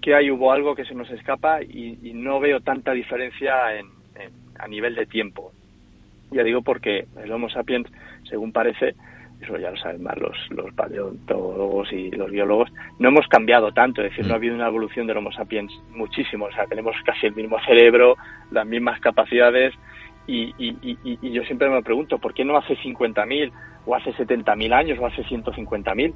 que 0.00 0.14
ahí 0.14 0.30
hubo 0.30 0.52
algo 0.52 0.74
que 0.74 0.84
se 0.84 0.94
nos 0.94 1.10
escapa 1.10 1.62
y, 1.62 2.12
no 2.14 2.40
veo 2.40 2.60
tanta 2.60 2.92
diferencia 2.92 3.76
en, 3.78 3.86
a 4.58 4.68
nivel 4.68 4.94
de 4.94 5.06
tiempo. 5.06 5.52
Ya 6.30 6.42
digo 6.42 6.62
porque 6.62 7.06
el 7.22 7.32
Homo 7.32 7.48
sapiens, 7.50 7.86
según 8.28 8.52
parece, 8.52 8.94
eso 9.42 9.56
ya 9.58 9.70
lo 9.70 9.76
saben 9.76 10.02
más 10.02 10.16
los, 10.18 10.36
los 10.50 10.72
paleontólogos 10.74 11.92
y 11.92 12.10
los 12.10 12.30
biólogos, 12.30 12.72
no 12.98 13.08
hemos 13.08 13.26
cambiado 13.28 13.72
tanto, 13.72 14.02
es 14.02 14.10
decir, 14.10 14.26
no 14.26 14.34
ha 14.34 14.36
mm. 14.36 14.40
habido 14.40 14.54
una 14.54 14.68
evolución 14.68 15.06
del 15.06 15.16
Homo 15.16 15.32
sapiens 15.32 15.72
muchísimo, 15.90 16.46
o 16.46 16.52
sea, 16.52 16.66
tenemos 16.66 16.94
casi 17.04 17.26
el 17.26 17.34
mismo 17.34 17.58
cerebro, 17.66 18.16
las 18.50 18.66
mismas 18.66 19.00
capacidades, 19.00 19.74
y, 20.26 20.54
y 20.58 21.32
yo 21.32 21.42
siempre 21.42 21.68
me 21.68 21.82
pregunto, 21.82 22.18
¿por 22.18 22.32
qué 22.32 22.44
no 22.44 22.56
hace 22.56 22.76
50.000 22.76 23.50
o 23.86 23.96
hace 23.96 24.12
70.000 24.12 24.72
años 24.72 24.98
o 25.00 25.06
hace 25.06 25.24
150.000? 25.24 26.14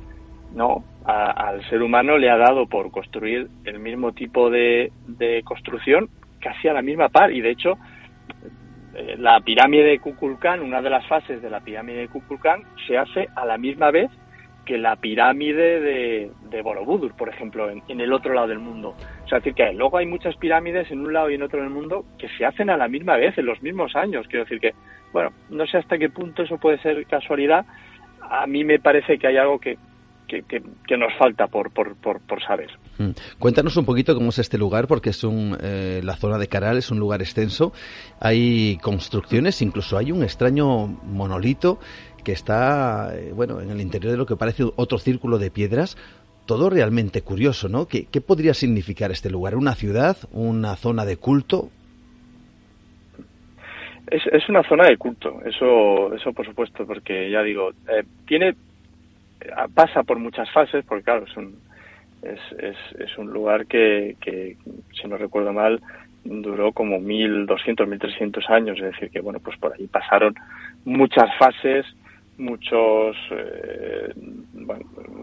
no 0.54 0.84
al 1.04 1.62
ser 1.68 1.82
humano 1.82 2.18
le 2.18 2.30
ha 2.30 2.36
dado 2.36 2.66
por 2.66 2.90
construir 2.90 3.48
el 3.64 3.78
mismo 3.78 4.12
tipo 4.12 4.50
de, 4.50 4.90
construcción 5.44 6.08
casi 6.40 6.68
a 6.68 6.72
la 6.72 6.82
misma 6.82 7.08
par 7.08 7.32
y 7.32 7.40
de 7.40 7.50
hecho 7.50 7.78
eh, 8.96 9.16
la 9.18 9.40
pirámide 9.40 9.84
de 9.84 9.98
Kukulcán, 9.98 10.60
una 10.60 10.80
de 10.80 10.88
las 10.88 11.06
fases 11.06 11.42
de 11.42 11.50
la 11.50 11.60
pirámide 11.60 11.98
de 11.98 12.08
Kukulcán 12.08 12.62
se 12.86 12.96
hace 12.96 13.28
a 13.36 13.44
la 13.44 13.58
misma 13.58 13.90
vez 13.90 14.10
que 14.64 14.78
la 14.78 14.96
pirámide 14.96 15.80
de, 15.80 16.30
de 16.50 16.62
Borobudur, 16.62 17.14
por 17.14 17.28
ejemplo, 17.28 17.70
en, 17.70 18.00
el 18.00 18.12
otro 18.12 18.32
lado 18.32 18.48
del 18.48 18.58
mundo. 18.58 18.94
O 19.24 19.28
sea, 19.28 19.38
decir 19.38 19.54
que 19.54 19.72
luego 19.74 19.98
hay 19.98 20.06
muchas 20.06 20.34
pirámides 20.36 20.90
en 20.90 21.00
un 21.00 21.12
lado 21.12 21.30
y 21.30 21.34
en 21.34 21.42
otro 21.42 21.60
del 21.60 21.70
mundo 21.70 22.04
que 22.18 22.28
se 22.30 22.44
hacen 22.44 22.70
a 22.70 22.76
la 22.76 22.88
misma 22.88 23.16
vez, 23.16 23.36
en 23.36 23.46
los 23.46 23.62
mismos 23.62 23.94
años. 23.94 24.26
Quiero 24.28 24.44
decir 24.44 24.60
que, 24.60 24.72
bueno, 25.12 25.30
no 25.50 25.66
sé 25.66 25.76
hasta 25.76 25.98
qué 25.98 26.08
punto 26.08 26.42
eso 26.42 26.58
puede 26.58 26.78
ser 26.78 27.06
casualidad. 27.06 27.66
A 28.22 28.46
mí 28.46 28.64
me 28.64 28.80
parece 28.80 29.18
que 29.18 29.26
hay 29.28 29.36
algo 29.36 29.60
que, 29.60 29.76
que, 30.26 30.96
nos 30.96 31.14
falta 31.18 31.46
por, 31.46 31.70
por, 31.70 31.96
por, 31.96 32.42
saber. 32.42 32.70
Mm. 32.98 33.10
Cuéntanos 33.38 33.76
un 33.76 33.84
poquito 33.84 34.14
cómo 34.14 34.30
es 34.30 34.38
este 34.38 34.58
lugar, 34.58 34.86
porque 34.86 35.10
es 35.10 35.24
un, 35.24 35.56
eh, 35.62 36.00
la 36.02 36.16
zona 36.16 36.38
de 36.38 36.48
Caral 36.48 36.76
es 36.76 36.90
un 36.90 36.98
lugar 36.98 37.22
extenso. 37.22 37.72
Hay 38.20 38.78
construcciones, 38.82 39.62
incluso 39.62 39.96
hay 39.96 40.12
un 40.12 40.22
extraño 40.22 40.86
monolito 40.86 41.78
que 42.24 42.32
está, 42.32 43.14
eh, 43.14 43.32
bueno, 43.34 43.60
en 43.60 43.70
el 43.70 43.80
interior 43.80 44.12
de 44.12 44.18
lo 44.18 44.26
que 44.26 44.36
parece 44.36 44.64
otro 44.76 44.98
círculo 44.98 45.38
de 45.38 45.50
piedras. 45.50 45.96
Todo 46.44 46.70
realmente 46.70 47.22
curioso, 47.22 47.68
¿no? 47.68 47.86
¿Qué, 47.86 48.06
qué 48.06 48.20
podría 48.20 48.54
significar 48.54 49.10
este 49.10 49.30
lugar? 49.30 49.56
¿Una 49.56 49.74
ciudad? 49.74 50.16
¿Una 50.32 50.76
zona 50.76 51.04
de 51.04 51.16
culto? 51.16 51.70
Es, 54.08 54.22
es, 54.30 54.48
una 54.48 54.62
zona 54.62 54.86
de 54.86 54.96
culto, 54.96 55.40
eso, 55.44 56.14
eso 56.14 56.32
por 56.32 56.46
supuesto, 56.46 56.86
porque 56.86 57.28
ya 57.28 57.42
digo, 57.42 57.70
eh, 57.88 58.04
tiene 58.24 58.54
pasa 59.74 60.02
por 60.02 60.18
muchas 60.18 60.50
fases, 60.50 60.84
porque 60.84 61.04
claro, 61.04 61.24
es 61.26 61.36
un, 61.36 61.58
es, 62.22 63.18
un 63.18 63.32
lugar 63.32 63.66
que, 63.66 64.16
que, 64.20 64.56
si 65.00 65.08
no 65.08 65.16
recuerdo 65.16 65.52
mal, 65.52 65.80
duró 66.24 66.72
como 66.72 66.98
1200, 66.98 67.86
1300 67.86 68.50
años, 68.50 68.78
es 68.78 68.92
decir, 68.92 69.10
que 69.10 69.20
bueno, 69.20 69.38
pues 69.40 69.56
por 69.58 69.72
ahí 69.74 69.86
pasaron 69.86 70.34
muchas 70.84 71.28
fases, 71.38 71.86
muchos 72.38 73.16
eh, 73.30 74.12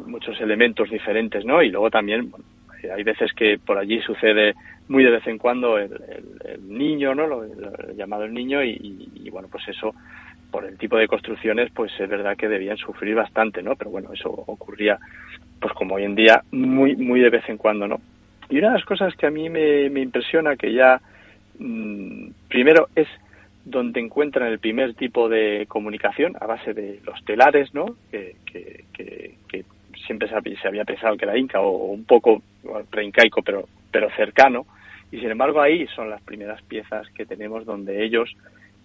muchos 0.05 0.39
elementos 0.41 0.89
diferentes, 0.89 1.45
¿no? 1.45 1.61
Y 1.61 1.69
luego 1.69 1.89
también 1.89 2.32
hay 2.93 3.03
veces 3.03 3.32
que 3.34 3.59
por 3.63 3.78
allí 3.78 4.01
sucede 4.01 4.55
muy 4.88 5.03
de 5.03 5.11
vez 5.11 5.28
en 5.28 5.38
cuando 5.38 5.78
el, 5.78 5.91
niño, 6.67 7.15
¿no? 7.15 7.28
Lo, 7.28 7.45
llamado 7.93 8.26
el 8.26 8.34
niño 8.34 8.63
y, 8.63 9.30
bueno, 9.32 9.47
pues 9.51 9.67
eso 9.67 9.93
por 10.53 10.65
el 10.65 10.77
tipo 10.77 10.97
de 10.97 11.07
construcciones, 11.07 11.71
pues 11.73 11.91
es 11.99 12.07
verdad 12.07 12.37
que 12.37 12.47
debían 12.47 12.77
sufrir 12.77 13.15
bastante, 13.15 13.63
¿no? 13.63 13.75
Pero 13.75 13.89
bueno, 13.89 14.13
eso 14.13 14.29
ocurría, 14.29 14.99
pues 15.59 15.73
como 15.73 15.95
hoy 15.95 16.03
en 16.03 16.13
día, 16.13 16.43
muy 16.51 16.95
muy 16.95 17.21
de 17.21 17.31
vez 17.31 17.49
en 17.49 17.57
cuando, 17.57 17.87
¿no? 17.87 17.99
Y 18.49 18.59
una 18.59 18.67
de 18.67 18.75
las 18.75 18.85
cosas 18.85 19.15
que 19.15 19.25
a 19.25 19.31
mí 19.31 19.49
me, 19.49 19.87
impresiona 19.87 20.55
que 20.55 20.71
ya 20.71 21.01
mm, 21.57 22.27
primero 22.49 22.87
es 22.95 23.07
donde 23.65 23.99
encuentran 23.99 24.47
el 24.51 24.59
primer 24.59 24.93
tipo 24.93 25.27
de 25.27 25.65
comunicación 25.67 26.35
a 26.39 26.45
base 26.45 26.75
de 26.75 26.99
los 27.03 27.25
telares, 27.25 27.73
¿no? 27.73 27.95
Que, 28.11 28.35
que, 28.45 28.83
que, 28.93 29.63
siempre 30.05 30.27
se 30.27 30.67
había 30.67 30.83
pensado 30.83 31.15
que 31.15 31.23
era 31.23 31.37
inca 31.37 31.61
o 31.61 31.85
un 31.85 32.03
poco 32.03 32.43
preincaico, 32.91 33.41
pero, 33.41 33.69
pero 33.89 34.09
cercano. 34.17 34.65
Y 35.11 35.19
sin 35.19 35.31
embargo 35.31 35.61
ahí 35.61 35.87
son 35.95 36.09
las 36.09 36.21
primeras 36.21 36.61
piezas 36.63 37.07
que 37.15 37.25
tenemos 37.25 37.65
donde 37.65 38.03
ellos, 38.03 38.35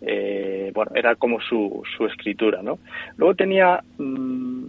eh, 0.00 0.70
bueno, 0.74 0.92
era 0.94 1.16
como 1.16 1.40
su, 1.40 1.82
su 1.96 2.06
escritura, 2.06 2.62
¿no? 2.62 2.78
Luego 3.16 3.34
tenía 3.34 3.82
mm, 3.98 4.66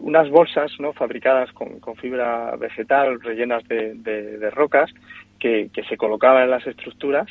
unas 0.00 0.28
bolsas, 0.30 0.72
¿no? 0.78 0.92
Fabricadas 0.92 1.52
con, 1.52 1.80
fibra 1.96 2.56
vegetal, 2.56 3.20
rellenas 3.20 3.66
de, 3.68 3.94
de, 3.94 4.50
rocas, 4.50 4.90
que, 5.38 5.70
que 5.72 5.82
se 5.84 5.96
colocaban 5.96 6.44
en 6.44 6.50
las 6.50 6.66
estructuras 6.66 7.28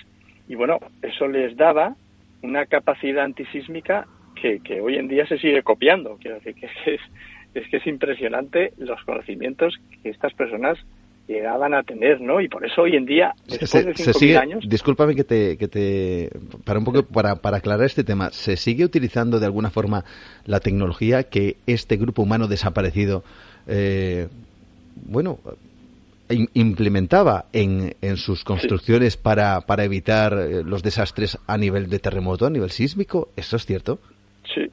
y 0.47 0.55
bueno, 0.55 0.79
eso 1.01 1.27
les 1.27 1.55
daba 1.57 1.95
una 2.41 2.65
capacidad 2.65 3.25
antisísmica 3.25 4.07
que, 4.35 4.59
que 4.59 4.79
hoy 4.81 4.95
en 4.95 5.07
día 5.07 5.27
se 5.27 5.37
sigue 5.37 5.63
copiando. 5.63 6.17
Quiero 6.17 6.39
decir 6.39 6.55
que 6.55 6.67
es, 6.85 7.01
es 7.53 7.67
que 7.69 7.77
es 7.77 7.87
impresionante 7.87 8.73
los 8.77 9.03
conocimientos 9.03 9.77
que 10.01 10.09
estas 10.09 10.33
personas 10.33 10.77
llegaban 11.27 11.73
a 11.73 11.83
tener, 11.83 12.21
¿no? 12.21 12.39
Y 12.39 12.47
por 12.47 12.65
eso 12.65 12.83
hoy 12.83 12.95
en 12.95 13.05
día, 13.05 13.33
después 13.47 13.85
de 13.85 14.13
cinco 14.13 14.39
años... 14.39 14.63
Discúlpame 14.67 15.15
que 15.15 15.23
te, 15.23 15.57
que 15.57 15.67
te... 15.67 16.29
Para 16.63 16.79
un 16.79 16.85
poco, 16.85 17.03
para, 17.03 17.35
para 17.35 17.57
aclarar 17.57 17.85
este 17.85 18.03
tema, 18.03 18.29
¿se 18.31 18.55
sigue 18.55 18.85
utilizando 18.85 19.39
de 19.39 19.45
alguna 19.45 19.69
forma 19.69 20.05
la 20.45 20.59
tecnología 20.59 21.23
que 21.23 21.57
este 21.67 21.97
grupo 21.97 22.21
humano 22.21 22.47
desaparecido, 22.47 23.23
eh, 23.67 24.27
bueno, 25.05 25.39
implementaba 26.53 27.45
en, 27.53 27.95
en 28.01 28.17
sus 28.17 28.43
construcciones 28.43 29.17
para, 29.17 29.61
para 29.61 29.83
evitar 29.83 30.33
eh, 30.33 30.63
los 30.63 30.83
desastres 30.83 31.37
a 31.47 31.57
nivel 31.57 31.89
de 31.89 31.99
terremoto, 31.99 32.45
a 32.45 32.49
nivel 32.49 32.69
sísmico. 32.69 33.29
¿Eso 33.35 33.55
es 33.55 33.65
cierto? 33.65 33.99
Sí, 34.53 34.65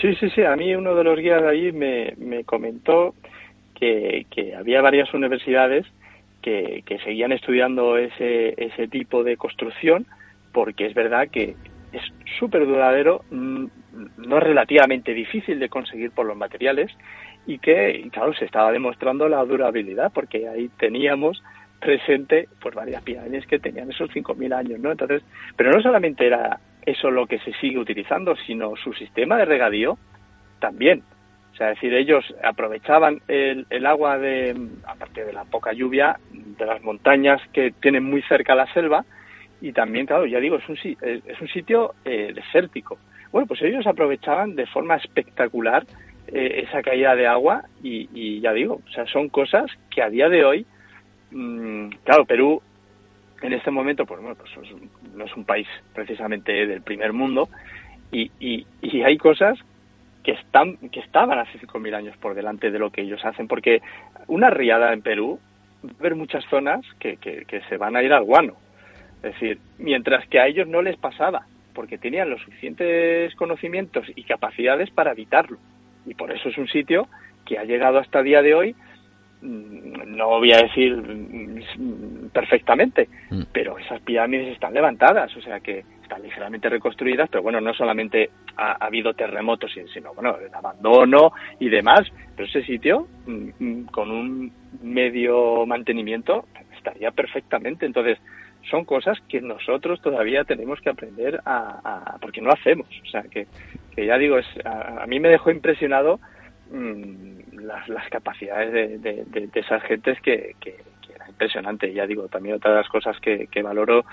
sí, 0.00 0.14
sí, 0.20 0.30
sí. 0.34 0.42
A 0.42 0.56
mí 0.56 0.74
uno 0.74 0.94
de 0.94 1.04
los 1.04 1.18
guías 1.18 1.42
de 1.42 1.48
ahí 1.48 1.72
me, 1.72 2.14
me 2.16 2.44
comentó 2.44 3.14
que, 3.78 4.54
había 4.56 4.80
varias 4.82 5.12
universidades 5.14 5.86
que, 6.42 6.82
seguían 7.04 7.32
estudiando 7.32 7.96
ese, 7.96 8.54
ese 8.56 8.88
tipo 8.88 9.22
de 9.22 9.36
construcción 9.36 10.06
porque 10.52 10.86
es 10.86 10.94
verdad 10.94 11.28
que 11.28 11.56
es 11.92 12.02
súper 12.38 12.66
duradero, 12.66 13.24
mm, 13.30 13.66
no 14.18 14.40
relativamente 14.40 15.14
difícil 15.14 15.58
de 15.58 15.68
conseguir 15.68 16.10
por 16.10 16.26
los 16.26 16.36
materiales 16.36 16.90
y 17.46 17.58
que, 17.58 18.08
claro, 18.12 18.34
se 18.34 18.44
estaba 18.44 18.72
demostrando 18.72 19.28
la 19.28 19.44
durabilidad, 19.44 20.12
porque 20.12 20.48
ahí 20.48 20.68
teníamos 20.78 21.42
presente 21.80 22.48
pues 22.60 22.74
varias 22.74 23.02
pirámides 23.02 23.46
que 23.46 23.58
tenían 23.58 23.90
esos 23.90 24.10
5.000 24.10 24.52
años, 24.52 24.80
¿no? 24.80 24.90
Entonces, 24.90 25.22
pero 25.56 25.70
no 25.70 25.80
solamente 25.80 26.26
era 26.26 26.58
eso 26.84 27.10
lo 27.10 27.26
que 27.26 27.38
se 27.38 27.52
sigue 27.54 27.78
utilizando, 27.78 28.34
sino 28.46 28.74
su 28.76 28.92
sistema 28.92 29.36
de 29.36 29.44
regadío 29.44 29.96
también. 30.58 31.02
Sea, 31.58 31.72
es 31.72 31.76
decir, 31.76 31.92
ellos 31.92 32.24
aprovechaban 32.42 33.20
el, 33.26 33.66
el 33.68 33.84
agua 33.84 34.16
de, 34.16 34.56
aparte 34.86 35.24
de 35.24 35.32
la 35.32 35.44
poca 35.44 35.72
lluvia, 35.72 36.20
de 36.30 36.64
las 36.64 36.82
montañas 36.84 37.42
que 37.52 37.72
tienen 37.80 38.04
muy 38.04 38.22
cerca 38.22 38.54
la 38.54 38.72
selva, 38.72 39.04
y 39.60 39.72
también, 39.72 40.06
claro, 40.06 40.24
ya 40.26 40.38
digo, 40.38 40.56
es 40.56 40.68
un, 40.68 40.78
es 41.02 41.40
un 41.40 41.48
sitio 41.48 41.94
eh, 42.04 42.32
desértico. 42.32 42.98
Bueno, 43.32 43.46
pues 43.46 43.60
ellos 43.62 43.86
aprovechaban 43.86 44.54
de 44.54 44.66
forma 44.66 44.96
espectacular 44.96 45.84
eh, 46.28 46.64
esa 46.68 46.82
caída 46.82 47.16
de 47.16 47.26
agua 47.26 47.64
y, 47.82 48.40
ya 48.40 48.52
digo, 48.52 48.80
o 48.86 48.90
sea, 48.92 49.06
son 49.06 49.28
cosas 49.28 49.70
que 49.90 50.02
a 50.02 50.10
día 50.10 50.28
de 50.28 50.44
hoy, 50.44 50.66
mm, 51.32 51.88
claro, 52.04 52.24
Perú 52.24 52.62
en 53.42 53.52
este 53.52 53.70
momento, 53.70 54.06
pues 54.06 54.20
bueno, 54.20 54.36
pues 54.36 54.50
no 55.14 55.24
es 55.24 55.36
un 55.36 55.44
país 55.44 55.66
precisamente 55.94 56.66
del 56.66 56.82
primer 56.82 57.12
mundo 57.12 57.48
y, 58.10 58.30
y, 58.40 58.66
hay 59.02 59.16
cosas 59.16 59.58
que 60.28 60.34
están 60.34 60.76
que 60.90 61.00
estaban 61.00 61.38
hace 61.38 61.58
5.000 61.58 61.94
años 61.94 62.16
por 62.18 62.34
delante 62.34 62.70
de 62.70 62.78
lo 62.78 62.90
que 62.90 63.00
ellos 63.00 63.24
hacen, 63.24 63.48
porque 63.48 63.80
una 64.26 64.50
riada 64.50 64.92
en 64.92 65.00
Perú, 65.00 65.40
va 65.82 65.90
a 65.90 66.00
haber 66.00 66.16
muchas 66.16 66.44
zonas 66.50 66.82
que, 66.98 67.16
que, 67.16 67.46
que 67.46 67.62
se 67.62 67.78
van 67.78 67.96
a 67.96 68.02
ir 68.02 68.12
al 68.12 68.24
guano. 68.24 68.52
Es 69.22 69.32
decir, 69.32 69.58
mientras 69.78 70.28
que 70.28 70.38
a 70.38 70.46
ellos 70.46 70.68
no 70.68 70.82
les 70.82 70.98
pasaba, 70.98 71.46
porque 71.72 71.96
tenían 71.96 72.28
los 72.28 72.42
suficientes 72.42 73.34
conocimientos 73.36 74.06
y 74.14 74.22
capacidades 74.24 74.90
para 74.90 75.12
evitarlo 75.12 75.56
y 76.04 76.12
por 76.12 76.30
eso 76.30 76.50
es 76.50 76.58
un 76.58 76.68
sitio 76.68 77.08
que 77.46 77.58
ha 77.58 77.64
llegado 77.64 77.96
hasta 77.96 78.18
el 78.18 78.26
día 78.26 78.42
de 78.42 78.54
hoy 78.54 78.76
no 79.42 80.28
voy 80.28 80.52
a 80.52 80.62
decir 80.62 80.96
mm, 80.96 82.30
perfectamente, 82.32 83.08
mm. 83.30 83.42
pero 83.52 83.78
esas 83.78 84.00
pirámides 84.00 84.52
están 84.52 84.74
levantadas, 84.74 85.34
o 85.36 85.40
sea 85.40 85.60
que 85.60 85.84
están 86.02 86.22
ligeramente 86.22 86.68
reconstruidas, 86.68 87.28
pero 87.30 87.42
bueno, 87.42 87.60
no 87.60 87.74
solamente 87.74 88.30
ha, 88.56 88.84
habido 88.84 89.14
terremotos, 89.14 89.70
sino 89.92 90.14
bueno, 90.14 90.36
el 90.38 90.52
abandono 90.54 91.32
y 91.58 91.68
demás, 91.68 92.00
pero 92.34 92.48
ese 92.48 92.62
sitio 92.62 93.06
con 93.90 94.10
un 94.10 94.52
medio 94.82 95.66
mantenimiento 95.66 96.46
estaría 96.76 97.10
perfectamente. 97.10 97.84
Entonces, 97.84 98.18
son 98.70 98.84
cosas 98.84 99.18
que 99.28 99.40
nosotros 99.40 100.00
todavía 100.00 100.44
tenemos 100.44 100.80
que 100.80 100.90
aprender 100.90 101.40
a, 101.44 102.16
porque 102.20 102.40
no 102.40 102.50
hacemos, 102.50 102.88
o 103.02 103.10
sea 103.10 103.22
que 103.22 103.46
que 103.98 104.06
ya 104.06 104.16
digo, 104.16 104.38
es, 104.38 104.46
a, 104.64 105.04
mí 105.08 105.18
me 105.18 105.28
dejó 105.28 105.50
impresionado 105.50 106.20
mm, 106.70 107.58
las, 107.60 108.08
capacidades 108.10 109.02
de, 109.02 109.48
esas 109.54 109.82
gentes 109.82 110.20
que, 110.20 110.54
que, 110.60 110.76
era 111.14 111.28
impresionante. 111.28 111.92
Ya 111.92 112.06
digo, 112.06 112.28
también 112.28 112.56
otra 112.56 112.72
de 112.72 112.76
las 112.78 112.88
cosas 112.88 113.18
que, 113.20 113.48
valoro, 113.62 114.04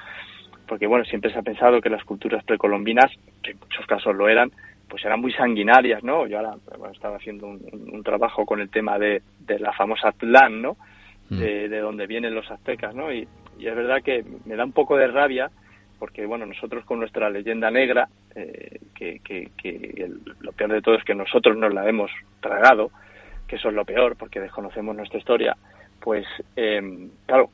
porque 0.68 0.88
bueno, 0.88 1.06
siempre 1.06 1.32
se 1.32 1.39
ha 1.39 1.43
pensado 1.43 1.82
que 1.82 1.89
las 1.89 2.03
culturas 2.03 2.43
precolombinas, 2.43 3.12
que 3.43 3.51
en 3.51 3.60
muchos 3.60 3.86
casos 3.86 4.16
lo 4.16 4.28
eran, 4.30 4.51
pues 4.88 5.03
eran 5.03 5.20
muy 5.20 5.34
sanguinarias, 5.34 6.03
¿no? 6.03 6.28
Yo 6.28 6.38
ahora 6.38 6.56
estaba 6.91 7.18
haciendo 7.18 7.47
un, 7.47 8.03
trabajo 8.03 8.45
con 8.45 8.62
el 8.62 8.70
tema 8.70 8.99
de, 8.99 9.22
la 9.60 9.74
famosa 9.74 10.10
Atlán, 10.10 10.62
¿no? 10.62 10.78
Mm. 11.30 11.39
De, 11.39 11.70
de 11.70 11.80
donde 11.80 12.06
vienen 12.06 12.36
los 12.36 12.49
aztecas, 12.51 12.93
¿no? 12.93 13.12
Y, 13.12 13.28
y 13.58 13.68
es 13.68 13.76
verdad 13.76 14.01
que 14.03 14.24
me 14.45 14.56
da 14.56 14.64
un 14.64 14.74
poco 14.74 14.97
de 14.97 15.08
rabia 15.08 15.49
porque 16.00 16.26
bueno, 16.26 16.46
nosotros 16.46 16.86
con 16.86 17.00
nuestra 17.00 17.30
leyenda 17.30 17.72
negra, 17.72 18.08
eh, 18.36 18.80
que, 18.93 19.20
que, 19.22 20.12
lo 20.39 20.52
peor 20.52 20.74
de 20.74 20.82
todo 20.82 20.96
es 20.96 21.04
que 21.04 21.16
nosotros 21.16 21.58
nos 21.58 21.74
la 21.74 21.88
hemos 21.88 22.12
tragado, 22.41 22.91
que 23.48 23.56
eso 23.56 23.70
es 23.70 23.76
lo 23.76 23.86
peor, 23.86 24.16
porque 24.16 24.39
desconocemos 24.39 24.96
nuestra 24.96 25.20
historia, 25.20 25.56
pues 26.02 26.26
eh, 26.56 27.10
claro, 27.26 27.50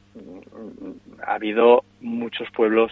ha 1.26 1.36
habido 1.36 1.84
muchos 2.02 2.50
pueblos 2.52 2.92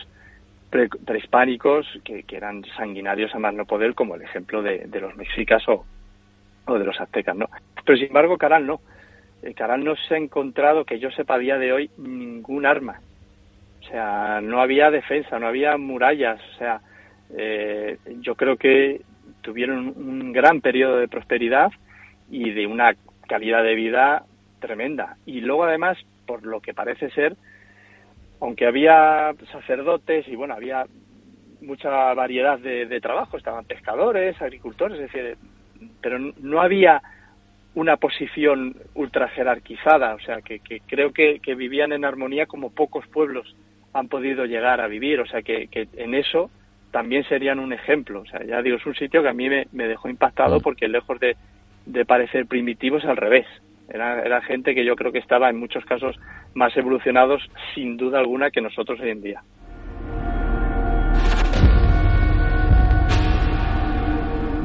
prehispánicos 0.69 1.87
que, 2.03 2.23
eran 2.29 2.63
sanguinarios 2.77 3.33
a 3.33 3.39
más 3.39 3.53
no 3.53 3.65
poder, 3.65 3.95
como 3.95 4.15
el 4.15 4.21
ejemplo 4.21 4.61
de, 4.61 4.87
los 5.01 5.15
mexicas 5.15 5.67
o, 5.67 5.85
o, 6.65 6.77
de 6.77 6.85
los 6.85 6.99
aztecas, 7.01 7.35
¿no? 7.35 7.49
Pero 7.85 7.97
sin 7.97 8.07
embargo, 8.07 8.37
Caral 8.37 8.67
no. 8.67 8.79
Eh, 9.41 9.53
Caral 9.53 9.83
no 9.83 9.95
se 9.95 10.13
ha 10.13 10.17
encontrado, 10.17 10.85
que 10.85 10.99
yo 10.99 11.09
sepa 11.11 11.35
a 11.35 11.39
día 11.39 11.57
de 11.57 11.73
hoy, 11.73 11.89
ningún 11.97 12.65
arma 12.65 12.99
o 13.89 13.91
sea, 13.91 14.39
no 14.41 14.61
había 14.61 14.91
defensa, 14.91 15.39
no 15.39 15.47
había 15.47 15.75
murallas. 15.77 16.39
O 16.53 16.57
sea, 16.59 16.79
eh, 17.35 17.97
yo 18.21 18.35
creo 18.35 18.55
que 18.55 19.01
tuvieron 19.41 19.93
un 19.97 20.31
gran 20.31 20.61
periodo 20.61 20.97
de 20.97 21.07
prosperidad 21.07 21.71
y 22.29 22.51
de 22.51 22.67
una 22.67 22.95
calidad 23.27 23.63
de 23.63 23.73
vida 23.73 24.25
tremenda. 24.59 25.17
Y 25.25 25.41
luego, 25.41 25.63
además, 25.63 25.97
por 26.27 26.45
lo 26.45 26.61
que 26.61 26.75
parece 26.75 27.09
ser, 27.09 27.35
aunque 28.39 28.67
había 28.67 29.33
sacerdotes 29.51 30.27
y 30.27 30.35
bueno, 30.35 30.53
había 30.53 30.85
mucha 31.61 32.13
variedad 32.13 32.59
de, 32.59 33.01
trabajo, 33.01 33.37
estaban 33.37 33.65
pescadores, 33.65 34.39
agricultores, 34.39 34.99
es 34.99 35.11
decir, 35.11 35.37
pero 35.99 36.19
no 36.19 36.61
había 36.61 37.01
una 37.73 37.97
posición 37.97 38.75
ultra 38.93 39.29
jerarquizada, 39.29 40.13
o 40.13 40.19
sea, 40.19 40.41
que, 40.41 40.61
creo 40.85 41.11
que, 41.11 41.39
vivían 41.55 41.91
en 41.91 42.05
armonía 42.05 42.45
como 42.45 42.69
pocos 42.69 43.05
pueblos 43.07 43.55
han 43.93 44.07
podido 44.07 44.45
llegar 44.45 44.81
a 44.81 44.87
vivir, 44.87 45.19
o 45.19 45.25
sea 45.25 45.41
que, 45.41 45.67
que 45.67 45.87
en 45.97 46.13
eso 46.13 46.49
también 46.91 47.23
serían 47.25 47.59
un 47.59 47.73
ejemplo. 47.73 48.21
O 48.21 48.25
sea, 48.25 48.43
ya 48.43 48.61
digo, 48.61 48.77
es 48.77 48.85
un 48.85 48.95
sitio 48.95 49.21
que 49.21 49.29
a 49.29 49.33
mí 49.33 49.49
me, 49.49 49.87
dejó 49.87 50.09
impactado 50.09 50.59
porque 50.59 50.87
lejos 50.87 51.19
de, 51.19 51.35
de, 51.85 52.05
parecer 52.05 52.45
primitivo 52.45 52.97
es 52.97 53.05
al 53.05 53.17
revés. 53.17 53.45
Era, 53.89 54.21
era 54.21 54.41
gente 54.41 54.75
que 54.75 54.85
yo 54.85 54.95
creo 54.95 55.11
que 55.11 55.19
estaba 55.19 55.49
en 55.49 55.57
muchos 55.57 55.83
casos 55.85 56.19
más 56.53 56.75
evolucionados, 56.77 57.49
sin 57.73 57.97
duda 57.97 58.19
alguna, 58.19 58.51
que 58.51 58.61
nosotros 58.61 58.99
hoy 58.99 59.09
en 59.09 59.21
día. 59.21 59.41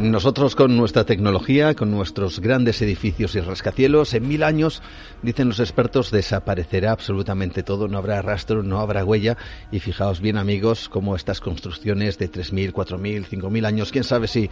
Nosotros 0.05 0.55
con 0.55 0.77
nuestra 0.77 1.05
tecnología, 1.05 1.75
con 1.75 1.91
nuestros 1.91 2.39
grandes 2.39 2.83
edificios 2.83 3.35
y 3.37 3.41
rascacielos, 3.41 4.13
en 4.13 4.29
mil 4.29 4.43
años, 4.43 4.83
dicen 5.23 5.49
los 5.49 5.61
expertos, 5.61 6.11
desaparecerá 6.11 6.93
absolutamente 6.93 7.63
todo, 7.63 7.89
no 7.89 7.97
habrá 7.97 8.21
rastro, 8.21 8.63
no 8.63 8.81
habrá 8.81 9.03
huella. 9.03 9.39
Y 9.73 9.81
fijaos 9.81 10.21
bien 10.21 10.37
amigos, 10.37 10.91
cómo 10.91 11.17
estas 11.17 11.41
construcciones 11.41 12.19
de 12.19 12.31
3.000, 12.31 12.73
4.000, 12.73 13.27
5.000 13.29 13.67
años, 13.67 13.93
quién 13.93 14.05
sabe 14.05 14.29
si 14.29 14.51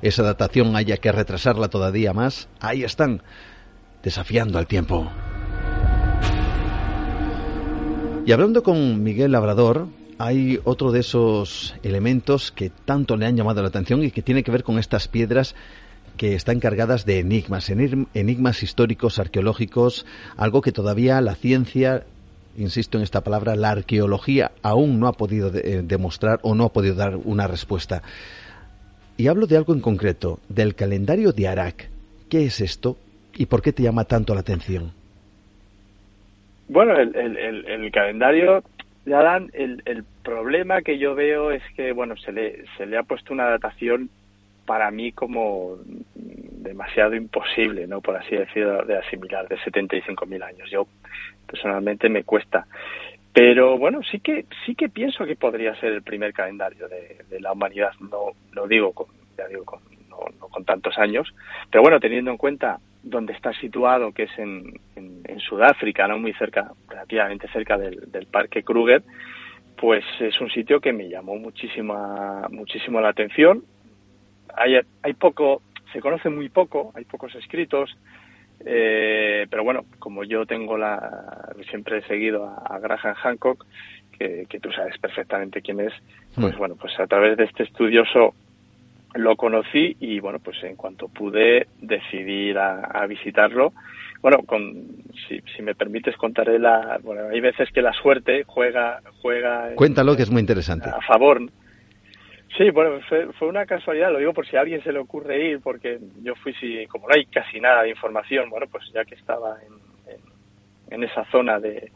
esa 0.00 0.22
datación 0.22 0.74
haya 0.74 0.96
que 0.96 1.12
retrasarla 1.12 1.68
todavía 1.68 2.14
más, 2.14 2.48
ahí 2.58 2.82
están, 2.82 3.22
desafiando 4.02 4.58
al 4.58 4.66
tiempo. 4.66 5.12
Y 8.24 8.32
hablando 8.32 8.62
con 8.62 9.02
Miguel 9.02 9.32
Labrador, 9.32 9.86
hay 10.18 10.58
otro 10.64 10.92
de 10.92 11.00
esos 11.00 11.74
elementos 11.82 12.52
que 12.52 12.70
tanto 12.70 13.16
le 13.16 13.26
han 13.26 13.36
llamado 13.36 13.62
la 13.62 13.68
atención 13.68 14.02
y 14.02 14.10
que 14.10 14.22
tiene 14.22 14.42
que 14.42 14.50
ver 14.50 14.62
con 14.62 14.78
estas 14.78 15.08
piedras 15.08 15.54
que 16.16 16.34
están 16.34 16.60
cargadas 16.60 17.04
de 17.06 17.18
enigmas, 17.18 17.70
enigmas 17.70 18.62
históricos, 18.62 19.18
arqueológicos, 19.18 20.06
algo 20.36 20.60
que 20.62 20.72
todavía 20.72 21.20
la 21.20 21.34
ciencia, 21.34 22.04
insisto 22.56 22.98
en 22.98 23.04
esta 23.04 23.22
palabra, 23.22 23.56
la 23.56 23.70
arqueología 23.70 24.52
aún 24.62 25.00
no 25.00 25.08
ha 25.08 25.12
podido 25.12 25.50
eh, 25.54 25.82
demostrar 25.84 26.38
o 26.42 26.54
no 26.54 26.64
ha 26.64 26.72
podido 26.72 26.94
dar 26.94 27.16
una 27.16 27.46
respuesta. 27.46 28.02
Y 29.16 29.28
hablo 29.28 29.46
de 29.46 29.56
algo 29.56 29.74
en 29.74 29.80
concreto, 29.80 30.40
del 30.48 30.74
calendario 30.74 31.32
de 31.32 31.48
Arak. 31.48 31.88
¿Qué 32.28 32.44
es 32.44 32.60
esto 32.60 32.96
y 33.34 33.46
por 33.46 33.62
qué 33.62 33.72
te 33.72 33.82
llama 33.82 34.04
tanto 34.04 34.34
la 34.34 34.40
atención? 34.40 34.92
Bueno, 36.68 36.94
el, 36.96 37.90
calendario 37.92 38.62
Adán, 39.12 39.50
el, 39.52 39.82
el, 39.84 40.04
problema 40.22 40.80
que 40.80 40.98
yo 40.98 41.14
veo 41.14 41.50
es 41.50 41.62
que, 41.76 41.92
bueno, 41.92 42.16
se 42.16 42.32
le, 42.32 42.64
se 42.78 42.86
le 42.86 42.96
ha 42.96 43.02
puesto 43.02 43.34
una 43.34 43.44
datación 43.44 44.08
para 44.64 44.90
mí 44.90 45.12
como 45.12 45.76
demasiado 46.14 47.14
imposible, 47.14 47.86
¿no? 47.86 48.00
Por 48.00 48.16
así 48.16 48.34
decirlo, 48.34 48.84
de 48.84 48.96
asimilar, 48.96 49.46
de 49.48 49.58
75.000 49.58 50.42
años. 50.42 50.70
Yo, 50.70 50.86
personalmente, 51.46 52.08
me 52.08 52.24
cuesta. 52.24 52.66
Pero 53.34 53.76
bueno, 53.76 54.00
sí 54.02 54.20
que 54.20 54.46
sí 54.64 54.74
que 54.74 54.88
pienso 54.88 55.26
que 55.26 55.36
podría 55.36 55.74
ser 55.80 55.92
el 55.92 56.02
primer 56.02 56.32
calendario 56.32 56.88
de, 56.88 57.24
de 57.28 57.40
la 57.40 57.52
humanidad. 57.52 57.92
No, 58.00 58.30
no 58.52 58.66
digo 58.66 58.92
con, 58.92 59.06
ya 59.36 59.46
digo 59.48 59.64
con, 59.64 59.80
no 60.08 60.48
con 60.48 60.64
tantos 60.64 60.96
años, 60.98 61.34
pero 61.70 61.82
bueno, 61.82 62.00
teniendo 62.00 62.30
en 62.30 62.36
cuenta 62.36 62.78
donde 63.04 63.34
está 63.34 63.52
situado, 63.52 64.12
que 64.12 64.24
es 64.24 64.38
en, 64.38 64.80
en, 64.96 65.38
Sudáfrica, 65.40 66.08
no 66.08 66.18
muy 66.18 66.32
cerca, 66.34 66.72
relativamente 66.88 67.48
cerca 67.48 67.76
del, 67.76 68.10
del, 68.10 68.26
Parque 68.26 68.62
Kruger, 68.62 69.02
pues 69.76 70.02
es 70.20 70.40
un 70.40 70.48
sitio 70.48 70.80
que 70.80 70.92
me 70.92 71.08
llamó 71.08 71.36
muchísima, 71.36 72.48
muchísimo 72.50 73.00
la 73.00 73.10
atención. 73.10 73.62
Hay, 74.56 74.80
hay 75.02 75.12
poco, 75.12 75.60
se 75.92 76.00
conoce 76.00 76.30
muy 76.30 76.48
poco, 76.48 76.92
hay 76.94 77.04
pocos 77.04 77.34
escritos, 77.34 77.94
eh, 78.64 79.46
pero 79.50 79.64
bueno, 79.64 79.84
como 79.98 80.24
yo 80.24 80.46
tengo 80.46 80.78
la, 80.78 81.52
siempre 81.68 81.98
he 81.98 82.02
seguido 82.06 82.46
a, 82.46 82.54
a 82.74 82.78
Graham 82.78 83.14
Hancock, 83.16 83.66
que, 84.18 84.46
que, 84.48 84.60
tú 84.60 84.70
sabes 84.70 84.96
perfectamente 84.98 85.60
quién 85.60 85.80
es, 85.80 85.92
pues 86.36 86.54
mm. 86.54 86.58
bueno, 86.58 86.76
pues 86.76 86.98
a 86.98 87.06
través 87.06 87.36
de 87.36 87.44
este 87.44 87.64
estudioso 87.64 88.34
lo 89.14 89.36
conocí 89.36 89.96
y 90.00 90.20
bueno, 90.20 90.38
pues 90.40 90.62
en 90.64 90.76
cuanto 90.76 91.08
pude 91.08 91.68
decidir 91.80 92.58
a, 92.58 93.06
visitarlo, 93.06 93.72
bueno, 94.20 94.38
con, 94.46 94.86
si, 95.28 95.40
si, 95.54 95.62
me 95.62 95.74
permites 95.74 96.16
contaré 96.16 96.58
la, 96.58 96.98
bueno, 97.02 97.28
hay 97.30 97.40
veces 97.40 97.70
que 97.72 97.82
la 97.82 97.92
suerte 97.92 98.44
juega, 98.46 99.00
juega. 99.20 99.74
Cuéntalo 99.74 100.16
que 100.16 100.22
es 100.22 100.30
muy 100.30 100.40
interesante. 100.40 100.88
A 100.88 101.00
favor. 101.02 101.40
Sí, 102.56 102.70
bueno, 102.70 103.00
fue, 103.08 103.32
fue, 103.32 103.48
una 103.48 103.66
casualidad, 103.66 104.12
lo 104.12 104.18
digo 104.18 104.32
por 104.32 104.46
si 104.46 104.56
a 104.56 104.60
alguien 104.60 104.82
se 104.82 104.92
le 104.92 105.00
ocurre 105.00 105.50
ir, 105.50 105.60
porque 105.60 105.98
yo 106.22 106.34
fui, 106.36 106.54
si, 106.54 106.86
como 106.86 107.08
no 107.08 107.14
hay 107.14 107.26
casi 107.26 107.60
nada 107.60 107.82
de 107.82 107.90
información, 107.90 108.48
bueno, 108.48 108.66
pues 108.70 108.84
ya 108.94 109.04
que 109.04 109.16
estaba 109.16 109.56
en, 109.60 110.12
en, 110.12 110.94
en 110.94 111.04
esa 111.04 111.24
zona 111.30 111.58
de, 111.58 111.90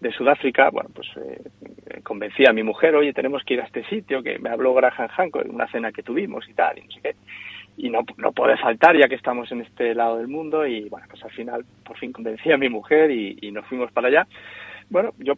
de 0.00 0.12
Sudáfrica, 0.12 0.70
bueno, 0.70 0.90
pues 0.94 1.08
eh, 1.16 2.00
convencí 2.02 2.44
a 2.46 2.52
mi 2.52 2.62
mujer, 2.62 2.94
oye, 2.94 3.12
tenemos 3.12 3.42
que 3.44 3.54
ir 3.54 3.60
a 3.60 3.64
este 3.64 3.84
sitio, 3.84 4.22
que 4.22 4.38
me 4.38 4.50
habló 4.50 4.74
Graham 4.74 5.08
Hancock 5.08 5.44
en 5.44 5.54
una 5.54 5.68
cena 5.68 5.92
que 5.92 6.02
tuvimos 6.02 6.48
y 6.48 6.54
tal, 6.54 6.78
y 6.78 6.82
no 6.82 6.90
sé 6.92 7.00
qué. 7.02 7.14
Y 7.78 7.90
no, 7.90 8.00
no 8.16 8.32
puede 8.32 8.56
faltar 8.56 8.96
ya 8.96 9.08
que 9.08 9.14
estamos 9.14 9.50
en 9.52 9.60
este 9.60 9.94
lado 9.94 10.16
del 10.16 10.28
mundo 10.28 10.66
y 10.66 10.88
bueno, 10.88 11.06
pues 11.10 11.22
al 11.24 11.30
final 11.30 11.64
por 11.84 11.98
fin 11.98 12.12
convencí 12.12 12.50
a 12.50 12.56
mi 12.56 12.70
mujer 12.70 13.10
y, 13.10 13.50
nos 13.50 13.66
fuimos 13.66 13.92
para 13.92 14.08
allá. 14.08 14.26
Bueno, 14.88 15.12
yo 15.18 15.34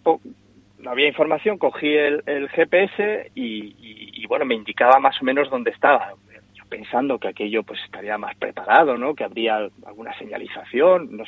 no 0.79 0.91
había 0.91 1.09
información, 1.09 1.59
cogí 1.59 1.89
el, 1.89 2.23
el 2.27 2.49
GPS 2.49 3.33
y, 3.35 4.25
bueno, 4.27 4.45
me 4.45 4.55
indicaba 4.55 5.01
más 5.01 5.21
o 5.21 5.25
menos 5.25 5.51
dónde 5.51 5.71
estaba. 5.71 6.13
Yo 6.55 6.65
pensando 6.69 7.19
que 7.19 7.29
aquello 7.29 7.65
pues 7.65 7.81
estaría 7.85 8.19
más 8.19 8.37
preparado, 8.37 8.97
¿no? 8.97 9.15
Que 9.15 9.25
habría 9.25 9.69
alguna 9.85 10.17
señalización, 10.19 11.17
no 11.17 11.25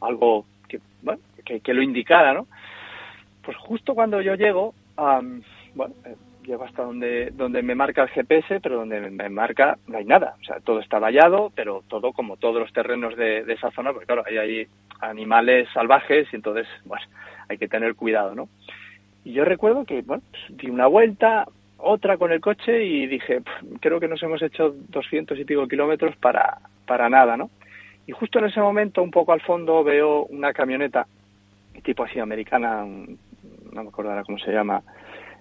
algo 0.00 0.46
que, 0.68 0.78
bueno, 1.02 1.20
que, 1.56 1.74
lo 1.74 1.82
indicara, 1.82 2.34
¿no? 2.34 2.46
Pues 3.42 3.56
justo 3.56 3.94
cuando 3.94 4.20
yo 4.20 4.34
llego, 4.34 4.74
bueno, 4.96 5.94
eh, 6.04 6.16
llego 6.44 6.64
hasta 6.64 6.82
donde, 6.82 7.30
donde 7.32 7.62
me 7.62 7.74
marca 7.74 8.02
el 8.02 8.08
GPS, 8.08 8.60
pero 8.60 8.76
donde 8.76 9.00
me 9.10 9.28
marca 9.28 9.78
no 9.86 9.98
hay 9.98 10.04
nada. 10.04 10.34
O 10.40 10.44
sea, 10.44 10.60
todo 10.60 10.80
está 10.80 10.98
vallado, 10.98 11.52
pero 11.54 11.82
todo 11.88 12.12
como 12.12 12.36
todos 12.36 12.60
los 12.60 12.72
terrenos 12.72 13.16
de, 13.16 13.40
esa 13.48 13.70
zona, 13.70 13.92
porque 13.92 14.06
claro, 14.06 14.24
ahí 14.26 14.38
hay 14.38 14.66
animales 15.00 15.68
salvajes 15.72 16.26
y 16.32 16.36
entonces, 16.36 16.66
bueno, 16.84 17.04
hay 17.48 17.58
que 17.58 17.68
tener 17.68 17.94
cuidado, 17.94 18.34
¿no? 18.34 18.48
Y 19.24 19.32
yo 19.32 19.44
recuerdo 19.44 19.84
que, 19.84 20.02
bueno, 20.02 20.22
pues, 20.30 20.58
di 20.58 20.70
una 20.70 20.86
vuelta, 20.86 21.46
otra 21.76 22.16
con 22.16 22.32
el 22.32 22.40
coche 22.40 22.84
y 22.84 23.06
dije, 23.06 23.40
creo 23.80 24.00
que 24.00 24.08
nos 24.08 24.22
hemos 24.22 24.42
hecho 24.42 24.74
200 24.88 25.38
y 25.38 25.44
pico 25.44 25.68
kilómetros 25.68 26.16
para, 26.16 26.58
para 26.86 27.08
nada, 27.08 27.36
¿no? 27.36 27.50
Y 28.06 28.12
justo 28.12 28.38
en 28.38 28.46
ese 28.46 28.60
momento, 28.60 29.02
un 29.02 29.10
poco 29.10 29.32
al 29.32 29.42
fondo, 29.42 29.84
veo 29.84 30.24
una 30.24 30.54
camioneta 30.54 31.06
tipo 31.82 32.04
así 32.04 32.18
americana, 32.18 32.84
no 32.84 33.82
me 33.82 33.88
acuerdo 33.88 34.22
cómo 34.24 34.38
se 34.38 34.52
llama. 34.52 34.82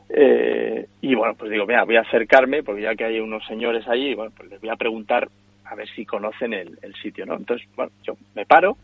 Eh, 0.09 0.87
y 1.01 1.15
bueno, 1.15 1.35
pues 1.35 1.51
digo, 1.51 1.65
mira, 1.65 1.83
voy 1.83 1.97
a 1.97 2.01
acercarme, 2.01 2.63
porque 2.63 2.81
ya 2.81 2.95
que 2.95 3.05
hay 3.05 3.19
unos 3.19 3.45
señores 3.45 3.87
allí, 3.87 4.13
bueno, 4.15 4.31
pues 4.35 4.49
les 4.49 4.61
voy 4.61 4.69
a 4.69 4.75
preguntar 4.75 5.27
a 5.65 5.75
ver 5.75 5.87
si 5.89 6.05
conocen 6.05 6.53
el, 6.53 6.79
el 6.81 6.93
sitio, 6.95 7.25
¿no? 7.25 7.35
Entonces, 7.35 7.67
bueno, 7.75 7.91
yo 8.03 8.15
me 8.35 8.45
paro, 8.45 8.77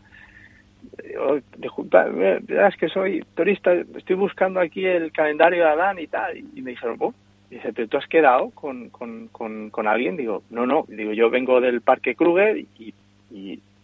disculpa, 1.56 2.06
es 2.48 2.76
que 2.76 2.88
soy 2.88 3.24
turista, 3.34 3.72
estoy 3.72 4.16
buscando 4.16 4.60
aquí 4.60 4.84
el 4.84 5.12
calendario 5.12 5.64
de 5.64 5.70
Adán 5.70 5.98
y 5.98 6.06
tal, 6.06 6.36
y 6.36 6.62
me 6.62 6.72
dijeron, 6.72 6.96
oh, 7.00 7.14
dice, 7.50 7.72
pero 7.72 7.88
tú 7.88 7.96
has 7.96 8.06
quedado 8.06 8.50
con, 8.50 8.90
con, 8.90 9.28
con, 9.28 9.70
con 9.70 9.86
alguien, 9.86 10.16
digo, 10.16 10.42
no, 10.50 10.66
no, 10.66 10.84
digo, 10.88 11.12
yo 11.12 11.30
vengo 11.30 11.60
del 11.60 11.80
Parque 11.80 12.14
Kruger 12.14 12.58
y, 12.58 12.94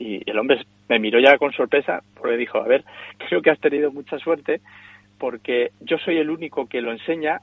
y 0.01 0.29
el 0.29 0.39
hombre 0.39 0.65
me 0.89 0.99
miró 0.99 1.21
ya 1.21 1.39
con 1.39 1.53
sorpresa 1.53 2.03
porque 2.17 2.37
dijo, 2.37 2.59
a 2.59 2.67
ver, 2.67 2.85
creo 3.29 3.43
que 3.43 3.51
has 3.51 3.61
tenido 3.61 3.93
mucha 3.93 4.19
suerte 4.19 4.61
porque 5.19 5.71
yo 5.81 5.99
soy 5.99 6.17
el 6.17 6.31
único 6.31 6.67
que 6.67 6.81
lo 6.81 6.91
enseña 6.91 7.41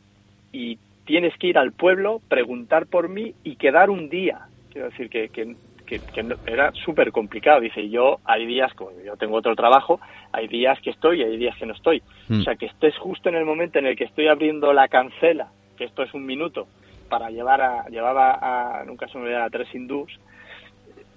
y 0.51 0.79
tienes 1.05 1.37
que 1.37 1.47
ir 1.47 1.57
al 1.57 1.71
pueblo, 1.71 2.19
preguntar 2.27 2.87
por 2.87 3.07
mí 3.07 3.35
y 3.43 3.55
quedar 3.55 3.91
un 3.91 4.09
día. 4.09 4.47
Quiero 4.71 4.89
decir 4.89 5.09
que, 5.09 5.29
que, 5.29 5.55
que, 5.85 6.01
era 6.47 6.71
súper 6.73 7.11
complicado. 7.11 7.61
Dice, 7.61 7.87
yo 7.87 8.17
hay 8.25 8.47
días, 8.47 8.73
como 8.73 8.91
yo 9.05 9.15
tengo 9.15 9.37
otro 9.37 9.55
trabajo, 9.55 10.01
hay 10.33 10.47
días 10.47 10.79
que 10.81 10.89
estoy 10.89 11.21
y 11.21 11.23
hay 11.23 11.37
días 11.37 11.55
que 11.57 11.67
no 11.67 11.73
estoy. 11.73 12.01
Mm. 12.27 12.41
O 12.41 12.43
sea, 12.43 12.55
que 12.55 12.65
estés 12.65 12.97
justo 12.97 13.29
en 13.29 13.35
el 13.35 13.45
momento 13.45 13.77
en 13.77 13.85
el 13.85 13.95
que 13.95 14.05
estoy 14.05 14.27
abriendo 14.27 14.73
la 14.73 14.87
cancela, 14.87 15.49
que 15.77 15.85
esto 15.85 16.01
es 16.01 16.13
un 16.15 16.25
minuto, 16.25 16.67
para 17.09 17.29
llevar 17.29 17.61
a, 17.61 17.87
llevaba 17.89 18.39
a, 18.41 18.83
nunca 18.85 19.07
se 19.07 19.19
me 19.19 19.35
a 19.35 19.49
tres 19.49 19.73
hindús, 19.73 20.11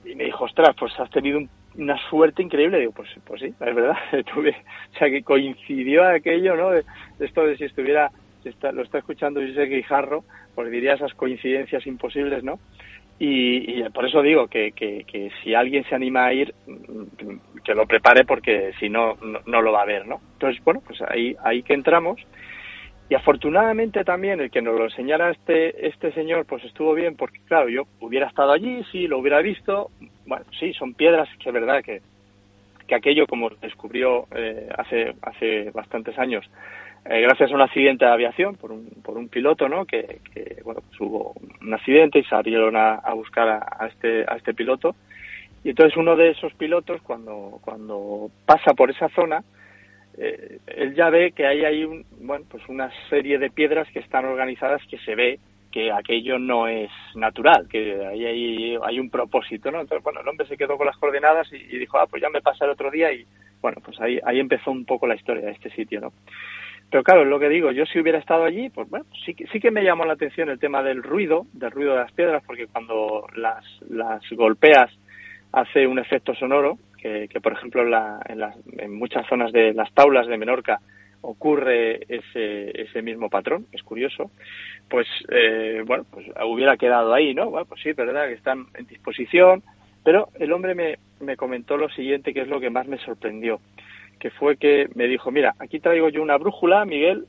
y 0.05 0.15
me 0.15 0.25
dijo, 0.25 0.45
ostras, 0.45 0.75
pues 0.79 0.99
has 0.99 1.11
tenido 1.11 1.41
una 1.77 1.97
suerte 2.09 2.43
increíble. 2.43 2.81
Digo, 2.81 2.93
pues, 2.93 3.09
pues 3.25 3.41
sí, 3.41 3.49
es 3.49 3.75
verdad. 3.75 3.97
Tuve, 4.35 4.51
o 4.51 4.99
sea, 4.99 5.11
que 5.11 5.23
coincidió 5.23 6.05
aquello, 6.05 6.57
¿no? 6.57 6.71
Esto 7.19 7.47
de 7.47 7.57
si 7.57 7.65
estuviera, 7.65 8.11
si 8.43 8.49
está, 8.49 8.73
lo 8.73 8.83
está 8.83 8.99
escuchando 8.99 9.41
José 9.41 9.65
Guijarro, 9.65 10.25
pues 10.55 10.71
diría 10.71 10.95
esas 10.95 11.15
coincidencias 11.15 11.87
imposibles, 11.87 12.43
¿no? 12.43 12.59
Y, 13.19 13.81
y 13.81 13.89
por 13.91 14.07
eso 14.07 14.23
digo 14.23 14.49
que, 14.49 14.73
que, 14.73 15.05
que, 15.05 15.31
si 15.43 15.55
alguien 15.55 15.85
se 15.85 15.95
anima 15.95 16.25
a 16.25 16.33
ir, 16.33 16.55
mm, 16.67 17.61
que 17.63 17.75
lo 17.75 17.87
prepare 17.87 18.25
porque 18.25 18.73
si 18.81 18.89
no, 18.89 19.17
no, 19.17 19.41
no 19.45 19.61
lo 19.61 19.73
va 19.73 19.83
a 19.83 19.87
ver, 19.87 20.07
¿no? 20.07 20.23
Entonces, 20.33 20.65
bueno, 20.65 20.81
pues 20.87 21.03
ahí, 21.03 21.37
ahí 21.45 21.63
que 21.63 21.75
entramos 21.75 22.19
y 23.11 23.17
afortunadamente 23.17 24.05
también 24.05 24.41
el 24.41 24.53
que 24.53 24.63
nos 24.63 24.79
lo 24.79 24.85
enseñara 24.85 25.33
este, 25.33 25.89
este 25.89 26.13
señor, 26.13 26.47
pues 26.47 26.65
estuvo 26.65 26.95
bien, 26.95 27.17
porque 27.17 27.41
claro, 27.49 27.69
yo 27.69 27.83
hubiera 27.99 28.29
estado 28.29 28.53
allí, 28.53 28.85
sí, 28.93 29.09
lo 29.09 29.19
hubiera 29.19 29.43
visto. 29.43 29.91
Bueno, 30.27 30.45
sí, 30.61 30.73
son 30.75 30.95
piedras 30.95 31.29
que 31.41 31.49
es 31.49 31.53
verdad 31.53 31.83
que, 31.83 32.03
que 32.87 32.95
aquello, 32.95 33.27
como 33.27 33.51
descubrió 33.51 34.29
eh, 34.33 34.69
hace, 34.79 35.15
hace 35.23 35.73
bastantes 35.73 36.17
años, 36.21 36.49
eh, 37.05 37.21
gracias 37.23 37.51
a 37.51 37.55
un 37.57 37.63
accidente 37.63 38.05
de 38.05 38.13
aviación 38.13 38.55
por 38.55 38.71
un, 38.71 38.89
por 39.03 39.19
un 39.19 39.29
piloto, 39.29 39.69
¿no? 39.69 39.87
Que, 39.87 40.21
que 40.33 40.63
bueno, 40.63 40.81
pues 40.87 41.01
hubo 41.01 41.35
un 41.61 41.75
accidente 41.75 42.21
y 42.21 42.25
salieron 42.25 42.77
a, 42.77 42.95
a 42.95 43.13
buscar 43.15 43.49
a, 43.49 43.77
a, 43.77 43.89
este, 43.89 44.23
a 44.29 44.37
este 44.37 44.55
piloto 44.55 44.95
Y 45.65 45.71
entonces 45.71 45.97
uno 45.97 46.15
de 46.15 46.31
esos 46.31 46.55
pilotos, 46.55 47.03
cuando, 47.03 47.59
cuando 47.63 48.31
pasa 48.47 48.73
por 48.75 48.89
esa 48.89 49.09
zona, 49.09 49.43
eh, 50.23 50.59
él 50.67 50.95
ya 50.95 51.09
ve 51.09 51.33
que 51.33 51.47
ahí 51.47 51.65
hay 51.65 51.83
un, 51.83 52.05
bueno, 52.21 52.45
pues 52.51 52.63
una 52.69 52.91
serie 53.09 53.39
de 53.39 53.49
piedras 53.49 53.89
que 53.91 54.01
están 54.01 54.27
organizadas 54.27 54.83
que 54.87 54.99
se 54.99 55.15
ve 55.15 55.41
que 55.73 55.91
aquello 55.91 56.39
no 56.39 56.69
es 56.69 56.91
natural, 57.15 57.67
que 57.71 58.05
ahí 58.05 58.27
hay, 58.27 58.77
hay 58.83 59.01
un 59.01 59.09
propósito, 59.09 59.71
¿no? 59.71 59.81
Entonces, 59.81 60.05
bueno, 60.05 60.21
el 60.21 60.29
hombre 60.29 60.47
se 60.47 60.59
quedó 60.59 60.77
con 60.77 60.87
las 60.87 60.99
coordenadas 60.99 61.51
y, 61.53 61.79
dijo, 61.79 61.99
ah, 61.99 62.07
pues 62.07 62.21
ya 62.21 62.29
me 62.29 62.43
pasa 62.43 62.67
el 62.67 62.73
otro 62.73 62.91
día 62.91 63.11
y, 63.13 63.25
bueno, 63.63 63.81
pues 63.83 63.99
ahí, 64.01 64.19
ahí 64.27 64.41
empezó 64.41 64.71
un 64.71 64.85
poco 64.85 65.07
la 65.07 65.15
historia 65.15 65.47
de 65.47 65.53
este 65.53 65.71
sitio, 65.71 66.01
¿no? 66.01 66.13
Pero 66.91 67.03
claro, 67.03 67.25
lo 67.25 67.39
que 67.39 67.49
digo, 67.49 67.71
yo 67.71 67.87
si 67.87 68.01
hubiera 68.01 68.19
estado 68.19 68.45
allí, 68.45 68.69
pues 68.69 68.91
bueno, 68.91 69.07
sí 69.25 69.33
que, 69.33 69.47
sí 69.47 69.61
que 69.61 69.71
me 69.71 69.85
llamó 69.85 70.05
la 70.05 70.15
atención 70.15 70.51
el 70.51 70.59
tema 70.59 70.83
del 70.83 71.03
ruido, 71.03 71.47
del 71.53 71.71
ruido 71.71 71.93
de 71.93 72.01
las 72.01 72.13
piedras, 72.13 72.43
porque 72.45 72.67
cuando 72.67 73.27
las, 73.37 73.65
las 73.89 74.21
golpeas 74.33 74.91
hace 75.53 75.87
un 75.87 75.99
efecto 75.99 76.35
sonoro, 76.35 76.79
que, 77.01 77.29
que 77.29 77.41
por 77.41 77.53
ejemplo 77.53 77.83
en, 77.83 77.91
la, 77.91 78.21
en, 78.29 78.41
las, 78.41 78.57
en 78.79 78.95
muchas 78.95 79.27
zonas 79.29 79.53
de 79.53 79.73
las 79.75 79.93
taulas 79.93 80.27
de 80.27 80.39
Menorca 80.39 80.81
ocurre 81.23 82.01
ese, 82.09 82.81
ese 82.81 83.03
mismo 83.03 83.29
patrón, 83.29 83.67
es 83.73 83.83
curioso, 83.83 84.31
pues 84.89 85.07
eh, 85.31 85.83
bueno, 85.87 86.05
pues 86.11 86.27
hubiera 86.47 86.77
quedado 86.77 87.13
ahí, 87.13 87.35
¿no? 87.35 87.51
Bueno, 87.51 87.67
pues 87.67 87.83
sí, 87.83 87.93
verdad 87.93 88.27
que 88.27 88.35
están 88.35 88.67
en 88.75 88.87
disposición, 88.87 89.63
pero 90.03 90.29
el 90.39 90.51
hombre 90.53 90.75
me, 90.75 90.99
me 91.21 91.37
comentó 91.37 91.77
lo 91.77 91.91
siguiente, 91.91 92.33
que 92.33 92.41
es 92.41 92.49
lo 92.49 92.59
que 92.59 92.71
más 92.71 92.87
me 92.87 92.97
sorprendió 92.99 93.61
que 94.21 94.31
fue 94.31 94.57
que 94.57 94.89
me 94.95 95.09
dijo, 95.09 95.33
mira, 95.33 95.55
aquí 95.59 95.81
traigo 95.81 96.11
yo 96.11 96.23
una 96.23 96.37
brújula, 96.37 96.85
Miguel, 96.85 97.25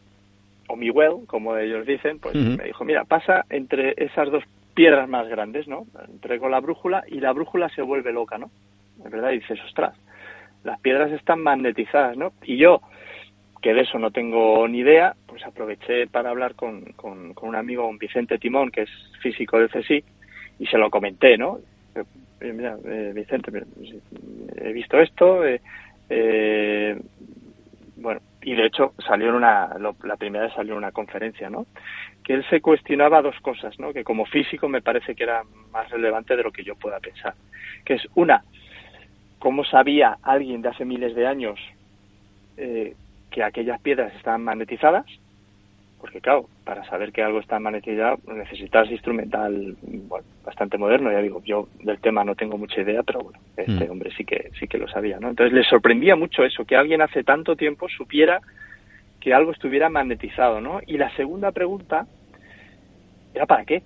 o 0.68 0.76
Miguel, 0.76 1.26
como 1.26 1.58
ellos 1.58 1.88
dicen, 1.88 2.20
pues 2.20 2.36
me 2.36 2.66
dijo, 2.66 2.84
mira, 2.84 3.06
pasa 3.06 3.46
entre 3.50 3.96
esas 3.98 4.30
dos 4.30 4.44
piedras 4.76 5.10
más 5.10 5.28
grandes, 5.28 5.68
¿no? 5.68 5.88
Traigo 6.20 6.50
la 6.50 6.60
brújula 6.60 7.04
y 7.08 7.20
la 7.20 7.32
brújula 7.32 7.70
se 7.70 7.82
vuelve 7.82 8.12
loca, 8.12 8.38
¿no? 8.38 8.52
Verdad, 9.10 9.32
y 9.32 9.40
dices, 9.40 9.60
ostras, 9.66 9.96
las 10.64 10.80
piedras 10.80 11.12
están 11.12 11.42
magnetizadas, 11.42 12.18
¿no? 12.18 12.34
Y 12.44 12.58
yo, 12.58 12.82
que 13.62 13.74
de 13.74 13.82
eso 13.82 14.00
no 14.00 14.12
tengo 14.12 14.68
ni 14.68 14.80
idea, 14.80 15.16
pues 15.28 15.46
aproveché 15.46 16.08
para 16.08 16.30
hablar 16.30 16.56
con, 16.56 16.84
con, 16.94 17.34
con 17.34 17.50
un 17.50 17.56
amigo, 17.56 17.88
un 17.88 17.98
Vicente 17.98 18.38
Timón, 18.38 18.72
que 18.72 18.84
es 18.84 18.90
físico 19.22 19.58
del 19.58 19.70
CSIC, 19.70 20.06
y 20.60 20.66
se 20.68 20.78
lo 20.78 20.90
comenté, 20.90 21.38
¿no? 21.38 21.60
Eh, 21.96 22.54
mira, 22.54 22.78
eh, 22.86 23.12
Vicente, 23.14 23.52
he 24.58 24.74
visto 24.74 25.00
esto, 25.00 25.46
eh, 25.46 25.62
eh, 26.10 27.00
bueno, 27.98 28.20
y 28.42 28.56
de 28.56 28.66
hecho 28.66 28.94
salió 29.06 29.30
en 29.30 29.36
una, 29.36 29.70
la 29.78 30.18
primera 30.18 30.46
vez 30.46 30.54
salió 30.54 30.74
en 30.74 30.80
una 30.80 30.92
conferencia, 30.92 31.50
¿no? 31.50 31.68
Que 32.24 32.34
él 32.34 32.46
se 32.50 32.62
cuestionaba 32.62 33.22
dos 33.22 33.40
cosas, 33.42 33.80
¿no? 33.80 33.94
Que 33.94 34.04
como 34.04 34.26
físico 34.26 34.68
me 34.68 34.82
parece 34.82 35.16
que 35.16 35.24
era 35.24 35.44
más 35.72 35.90
relevante 35.90 36.36
de 36.36 36.44
lo 36.44 36.52
que 36.52 36.64
yo 36.64 36.76
pueda 36.76 37.00
pensar. 37.00 37.36
Que 37.86 37.94
es 37.94 38.08
una, 38.16 38.44
¿cómo 39.42 39.66
sabía 39.66 40.18
alguien 40.24 40.62
de 40.62 40.70
hace 40.70 40.86
miles 40.86 41.14
de 41.16 41.28
años 41.28 41.60
eh, 42.56 42.96
que 43.30 43.44
aquellas 43.44 43.82
piedras 43.82 44.16
estaban 44.16 44.44
magnetizadas? 44.44 45.06
porque 46.02 46.20
claro, 46.20 46.48
para 46.66 46.84
saber 46.86 47.12
que 47.12 47.22
algo 47.22 47.40
está 47.40 47.60
magnetizado 47.60 48.18
necesitas 48.34 48.90
instrumental 48.90 49.76
bueno, 49.84 50.26
bastante 50.44 50.80
moderno, 50.80 51.12
ya 51.12 51.22
digo, 51.22 51.44
yo 51.46 51.70
del 51.84 52.00
tema 52.00 52.24
no 52.24 52.34
tengo 52.34 52.58
mucha 52.58 52.82
idea, 52.82 53.04
pero 53.04 53.20
bueno, 53.20 53.40
este 53.56 53.88
mm. 53.88 53.92
hombre 53.92 54.12
sí 54.18 54.26
que 54.26 54.50
sí 54.60 54.68
que 54.68 54.80
lo 54.80 54.88
sabía, 54.88 55.20
¿no? 55.20 55.30
Entonces 55.30 55.54
le 55.54 55.64
sorprendía 55.64 56.16
mucho 56.16 56.44
eso, 56.44 56.66
que 56.66 56.76
alguien 56.76 57.04
hace 57.04 57.24
tanto 57.24 57.56
tiempo 57.56 57.88
supiera 57.88 58.42
que 59.20 59.32
algo 59.32 59.52
estuviera 59.52 59.90
magnetizado, 59.90 60.60
¿no? 60.60 60.80
Y 60.88 60.98
la 60.98 61.16
segunda 61.16 61.52
pregunta 61.52 62.08
era 63.36 63.46
¿para 63.46 63.64
qué? 63.66 63.84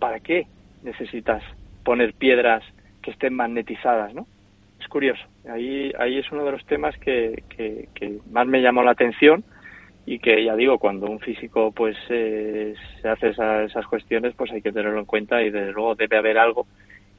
¿Para 0.00 0.18
qué 0.18 0.48
necesitas 0.82 1.44
poner 1.84 2.12
piedras 2.12 2.64
que 3.02 3.12
estén 3.12 3.34
magnetizadas, 3.34 4.12
¿no? 4.14 4.26
Curioso. 4.90 5.22
Ahí 5.48 5.92
ahí 6.00 6.18
es 6.18 6.30
uno 6.32 6.44
de 6.44 6.50
los 6.50 6.66
temas 6.66 6.96
que, 6.98 7.44
que, 7.48 7.88
que 7.94 8.18
más 8.28 8.46
me 8.48 8.60
llamó 8.60 8.82
la 8.82 8.90
atención 8.90 9.44
y 10.04 10.18
que 10.18 10.44
ya 10.44 10.56
digo 10.56 10.80
cuando 10.80 11.06
un 11.06 11.20
físico 11.20 11.70
pues 11.70 11.96
eh, 12.08 12.74
se 13.00 13.08
hace 13.08 13.28
esas 13.28 13.86
cuestiones 13.86 14.34
pues 14.36 14.50
hay 14.50 14.60
que 14.60 14.72
tenerlo 14.72 14.98
en 14.98 15.04
cuenta 15.04 15.40
y 15.42 15.50
desde 15.50 15.70
luego 15.70 15.94
debe 15.94 16.16
haber 16.16 16.38
algo 16.38 16.66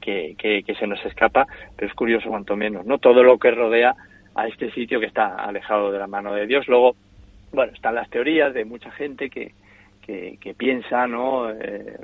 que, 0.02 0.34
que, 0.36 0.74
se 0.74 0.86
nos 0.86 1.02
escapa 1.06 1.46
pero 1.74 1.88
es 1.88 1.94
curioso 1.94 2.28
cuanto 2.28 2.56
menos 2.56 2.84
no 2.84 2.98
todo 2.98 3.22
lo 3.22 3.38
que 3.38 3.52
rodea 3.52 3.94
a 4.34 4.46
este 4.48 4.70
sitio 4.72 5.00
que 5.00 5.06
está 5.06 5.36
alejado 5.36 5.90
de 5.90 5.98
la 5.98 6.06
mano 6.06 6.34
de 6.34 6.46
Dios. 6.46 6.68
Luego 6.68 6.94
bueno 7.52 7.72
están 7.72 7.94
las 7.94 8.10
teorías 8.10 8.52
de 8.52 8.66
mucha 8.66 8.90
gente 8.90 9.30
que 9.30 9.54
que, 10.02 10.54
piensa 10.58 11.06
no 11.06 11.50
eh, 11.50 11.96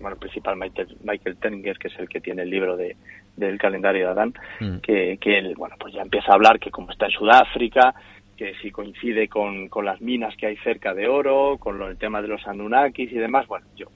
bueno 0.00 0.16
principalmente 0.16 0.86
Michael 1.04 1.36
Tenninger 1.36 1.76
que 1.76 1.88
es 1.88 1.98
el 1.98 2.08
que 2.08 2.22
tiene 2.22 2.42
el 2.42 2.50
libro 2.50 2.78
de 2.78 2.96
del 3.36 3.58
calendario 3.58 4.06
de 4.06 4.12
Adán 4.12 4.34
mm. 4.60 4.76
que, 4.78 5.18
que 5.20 5.38
él 5.38 5.54
bueno 5.56 5.76
pues 5.78 5.94
ya 5.94 6.02
empieza 6.02 6.32
a 6.32 6.34
hablar 6.34 6.58
que 6.58 6.70
como 6.70 6.90
está 6.90 7.06
en 7.06 7.12
Sudáfrica 7.12 7.94
que 8.36 8.54
si 8.60 8.70
coincide 8.70 9.28
con, 9.28 9.68
con 9.68 9.84
las 9.84 10.00
minas 10.00 10.34
que 10.36 10.46
hay 10.46 10.56
cerca 10.58 10.94
de 10.94 11.06
oro, 11.06 11.58
con 11.58 11.78
lo, 11.78 11.88
el 11.88 11.98
tema 11.98 12.22
de 12.22 12.28
los 12.28 12.46
Anunnakis 12.46 13.12
y 13.12 13.16
demás, 13.16 13.46
bueno, 13.46 13.66
yo 13.76 13.86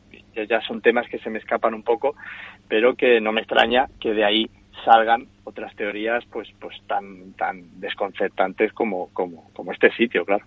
ya 0.48 0.60
son 0.60 0.80
temas 0.82 1.08
que 1.08 1.18
se 1.18 1.30
me 1.30 1.38
escapan 1.38 1.74
un 1.74 1.82
poco, 1.82 2.14
pero 2.68 2.94
que 2.94 3.20
no 3.20 3.32
me 3.32 3.40
extraña 3.40 3.88
que 3.98 4.12
de 4.12 4.24
ahí 4.24 4.50
salgan 4.84 5.26
otras 5.44 5.74
teorías 5.74 6.24
pues 6.26 6.48
pues 6.60 6.76
tan 6.86 7.32
tan 7.32 7.80
desconcertantes 7.80 8.72
como 8.72 9.08
como 9.14 9.50
como 9.54 9.72
este 9.72 9.90
sitio, 9.92 10.24
claro. 10.24 10.44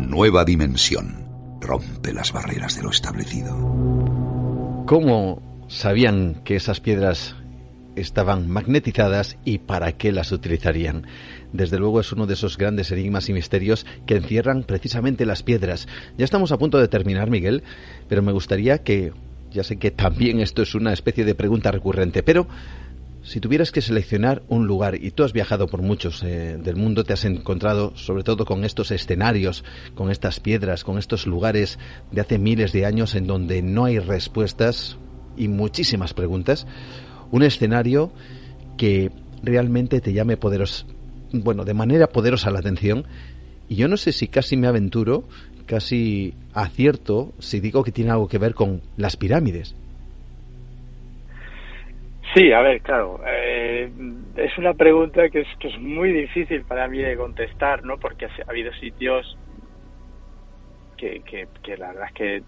Nueva 0.00 0.44
dimensión 0.44 1.24
rompe 1.60 2.12
las 2.12 2.32
barreras 2.32 2.76
de 2.76 2.82
lo 2.82 2.90
establecido. 2.90 3.54
¿Cómo 4.86 5.42
sabían 5.68 6.42
que 6.44 6.56
esas 6.56 6.80
piedras 6.80 7.36
estaban 7.96 8.48
magnetizadas 8.48 9.38
y 9.44 9.58
para 9.58 9.92
qué 9.92 10.12
las 10.12 10.30
utilizarían. 10.30 11.06
Desde 11.52 11.78
luego 11.78 12.00
es 12.00 12.12
uno 12.12 12.26
de 12.26 12.34
esos 12.34 12.58
grandes 12.58 12.92
enigmas 12.92 13.28
y 13.28 13.32
misterios 13.32 13.86
que 14.06 14.16
encierran 14.16 14.62
precisamente 14.62 15.26
las 15.26 15.42
piedras. 15.42 15.88
Ya 16.18 16.24
estamos 16.24 16.52
a 16.52 16.58
punto 16.58 16.78
de 16.78 16.88
terminar, 16.88 17.30
Miguel, 17.30 17.64
pero 18.08 18.22
me 18.22 18.32
gustaría 18.32 18.78
que, 18.78 19.12
ya 19.50 19.64
sé 19.64 19.78
que 19.78 19.90
también 19.90 20.40
esto 20.40 20.62
es 20.62 20.74
una 20.74 20.92
especie 20.92 21.24
de 21.24 21.34
pregunta 21.34 21.70
recurrente, 21.70 22.22
pero 22.22 22.46
si 23.22 23.40
tuvieras 23.40 23.72
que 23.72 23.80
seleccionar 23.80 24.44
un 24.48 24.68
lugar, 24.68 24.94
y 25.02 25.10
tú 25.10 25.24
has 25.24 25.32
viajado 25.32 25.66
por 25.66 25.82
muchos 25.82 26.22
eh, 26.22 26.58
del 26.62 26.76
mundo, 26.76 27.02
te 27.02 27.12
has 27.12 27.24
encontrado 27.24 27.96
sobre 27.96 28.22
todo 28.22 28.44
con 28.44 28.64
estos 28.64 28.92
escenarios, 28.92 29.64
con 29.96 30.12
estas 30.12 30.38
piedras, 30.38 30.84
con 30.84 30.96
estos 30.96 31.26
lugares 31.26 31.80
de 32.12 32.20
hace 32.20 32.38
miles 32.38 32.72
de 32.72 32.86
años 32.86 33.16
en 33.16 33.26
donde 33.26 33.62
no 33.62 33.86
hay 33.86 33.98
respuestas 33.98 34.96
y 35.36 35.48
muchísimas 35.48 36.14
preguntas, 36.14 36.66
un 37.30 37.42
escenario 37.42 38.12
que 38.76 39.10
realmente 39.42 40.00
te 40.00 40.12
llame 40.12 40.36
poderos, 40.36 40.86
bueno, 41.32 41.64
de 41.64 41.74
manera 41.74 42.08
poderosa 42.08 42.50
la 42.50 42.60
atención. 42.60 43.04
Y 43.68 43.76
yo 43.76 43.88
no 43.88 43.96
sé 43.96 44.12
si 44.12 44.28
casi 44.28 44.56
me 44.56 44.68
aventuro, 44.68 45.24
casi 45.66 46.34
acierto, 46.54 47.32
si 47.38 47.60
digo 47.60 47.82
que 47.82 47.92
tiene 47.92 48.10
algo 48.10 48.28
que 48.28 48.38
ver 48.38 48.54
con 48.54 48.80
las 48.96 49.16
pirámides. 49.16 49.74
Sí, 52.34 52.52
a 52.52 52.60
ver, 52.60 52.82
claro, 52.82 53.20
eh, 53.26 53.90
es 54.36 54.58
una 54.58 54.74
pregunta 54.74 55.28
que 55.30 55.40
es, 55.40 55.48
que 55.58 55.68
es 55.68 55.80
muy 55.80 56.12
difícil 56.12 56.62
para 56.62 56.86
mí 56.86 56.98
de 56.98 57.16
contestar, 57.16 57.82
¿no? 57.84 57.96
Porque 57.96 58.26
ha 58.26 58.50
habido 58.50 58.72
sitios 58.74 59.38
que, 60.98 61.20
que, 61.20 61.48
que 61.62 61.76
la 61.76 61.88
verdad 61.88 62.08
es 62.08 62.12
que 62.14 62.42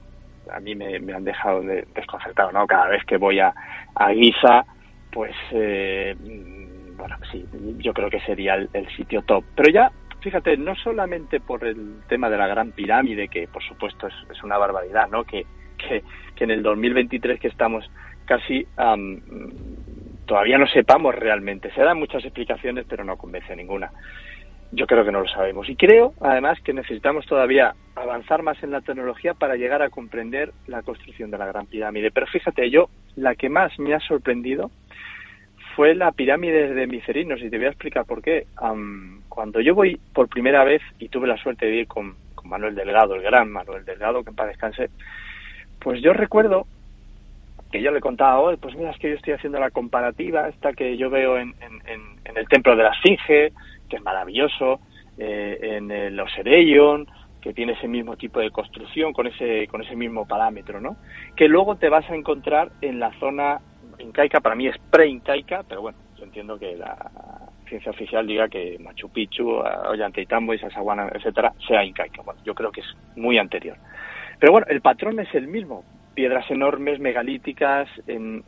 a 0.53 0.61
mí 0.61 0.75
me, 0.75 0.97
han 1.13 1.25
dejado 1.25 1.63
desconcertado, 1.63 2.53
¿no? 2.53 2.67
Cada 2.67 2.89
vez 2.89 3.05
que 3.05 3.17
voy 3.17 3.41
a, 3.41 3.53
a 3.95 4.11
Guisa, 4.11 4.65
pues, 5.11 5.35
eh, 5.53 6.15
bueno, 6.97 7.17
sí, 7.31 7.45
yo 7.79 7.93
creo 7.93 8.11
que 8.11 8.21
sería 8.21 8.55
el, 8.55 8.89
sitio 8.97 9.23
top. 9.23 9.45
Pero 9.55 9.71
ya, 9.71 9.93
fíjate, 10.21 10.57
no 10.57 10.75
solamente 10.75 11.41
por 11.41 11.65
el 11.65 12.01
tema 12.09 12.29
de 12.29 12.39
la 12.39 12.47
Gran 12.47 12.73
Pirámide, 12.73 13.29
que 13.29 13.49
por 13.49 13.63
supuesto 13.63 14.07
es, 14.07 14.43
una 14.43 14.59
barbaridad, 14.59 15.09
¿no? 15.09 15.25
Que, 15.25 15.47
que, 15.77 16.03
que, 16.35 16.45
en 16.45 16.51
el 16.51 16.63
2023 16.63 17.41
que 17.41 17.49
estamos 17.49 17.91
casi 18.25 18.67
todavía 20.27 20.59
no 20.59 20.67
sepamos 20.67 21.15
realmente. 21.15 21.73
Se 21.73 21.83
dan 21.83 21.99
muchas 21.99 22.23
explicaciones, 22.25 22.85
pero 22.89 23.03
no 23.03 23.17
convence 23.17 23.57
ninguna. 23.57 23.91
Yo 24.71 24.87
creo 24.87 25.05
que 25.05 25.13
no 25.13 25.21
lo 25.21 25.29
sabemos. 25.29 25.69
Y 25.69 25.77
creo, 25.77 26.13
además, 26.21 26.61
que 26.63 26.75
necesitamos 26.75 27.27
todavía 27.27 27.75
avanzar 27.95 28.43
más 28.43 28.63
en 28.63 28.71
la 28.71 28.83
tecnología 28.83 29.35
para 29.35 29.57
llegar 29.57 29.83
a 29.83 29.89
comprender 29.89 30.53
la 30.67 30.83
construcción 30.83 31.31
de 31.31 31.39
la 31.39 31.47
Gran 31.47 31.67
Pirámide. 31.67 32.11
Pero 32.11 32.27
fíjate, 32.27 32.71
yo, 32.71 32.91
la 33.17 33.35
que 33.35 33.49
más 33.49 33.79
me 33.79 33.95
ha 33.95 34.01
sorprendido 34.01 34.71
fue 35.75 35.95
la 35.95 36.13
pirámide 36.13 36.75
de 36.75 36.87
Micerinos, 36.87 37.41
y 37.41 37.51
te 37.51 37.57
voy 37.57 37.67
a 37.67 37.71
explicar 37.71 38.05
por 38.05 38.21
qué. 38.21 38.47
cuando 39.29 39.61
yo 39.61 39.75
voy 39.75 39.99
por 40.13 40.29
primera 40.29 40.65
vez, 40.65 40.83
y 40.99 41.09
tuve 41.09 41.29
la 41.29 41.37
suerte 41.39 41.67
de 41.67 41.77
ir 41.77 41.87
con, 41.87 42.17
Manuel 42.45 42.75
Delgado, 42.75 43.15
el 43.15 43.23
gran 43.23 43.51
Manuel 43.51 43.85
Delgado, 43.85 44.25
que 44.25 44.31
en 44.31 44.37
paz 44.37 44.49
descanse, 44.49 44.91
pues 45.81 46.01
yo 46.01 46.13
recuerdo 46.15 46.67
que 47.71 47.83
yo 47.83 47.91
le 47.91 48.01
contaba 48.01 48.41
hoy, 48.41 48.57
pues 48.57 48.75
mira, 48.75 48.91
es 48.91 48.99
que 48.99 49.11
yo 49.11 49.17
estoy 49.17 49.35
haciendo 49.35 49.61
la 49.61 49.71
comparativa, 49.71 50.49
esta 50.49 50.73
que 50.73 50.97
yo 50.97 51.11
veo 51.11 51.39
en, 51.39 51.55
en 51.61 52.37
el 52.37 52.49
templo 52.49 52.75
de 52.75 52.83
la 52.83 52.91
Esfinge, 52.91 53.53
que 53.89 53.97
es 53.97 54.03
maravilloso, 54.03 54.81
eh, 55.17 55.59
en 55.77 55.91
el 55.91 56.19
Osereion, 56.21 57.07
que 57.41 57.53
tiene 57.53 57.73
ese 57.73 57.89
mismo 57.89 58.17
tipo 58.17 58.41
de 58.41 58.51
construcción, 58.51 59.13
con 59.13 59.27
ese, 59.27 59.67
con 59.69 59.83
ese 59.83 59.97
mismo 59.97 60.27
parámetro, 60.27 60.81
¿no? 60.81 60.97
Que 61.37 61.49
luego 61.49 61.77
te 61.77 61.89
vas 61.89 62.09
a 62.11 62.15
encontrar 62.15 62.71
en 62.81 62.99
la 62.99 63.13
zona 63.19 63.61
incaica, 63.99 64.41
para 64.41 64.55
mí 64.55 64.67
es 64.67 64.77
pre-incaica, 64.91 65.65
pero 65.69 65.83
bueno, 65.83 65.99
yo 66.17 66.25
entiendo 66.25 66.59
que 66.59 66.77
la 66.77 67.11
ciencia 67.69 67.91
oficial 67.91 68.27
diga 68.27 68.49
que 68.49 68.79
Machu 68.79 69.09
Picchu, 69.11 69.49
Ollantaytambo 69.51 70.55
y 70.55 70.59
etcétera, 70.59 71.53
sea 71.67 71.85
incaica. 71.85 72.23
Bueno, 72.23 72.41
yo 72.45 72.55
creo 72.55 72.73
que 72.73 72.81
es 72.81 72.97
muy 73.17 73.39
anterior. 73.39 73.77
Pero 74.39 74.53
bueno, 74.53 74.67
el 74.71 74.81
patrón 74.81 75.21
es 75.21 75.33
el 75.35 75.49
mismo. 75.49 75.85
Piedras 76.15 76.51
enormes, 76.51 76.99
megalíticas, 76.99 77.89
en, 78.07 78.43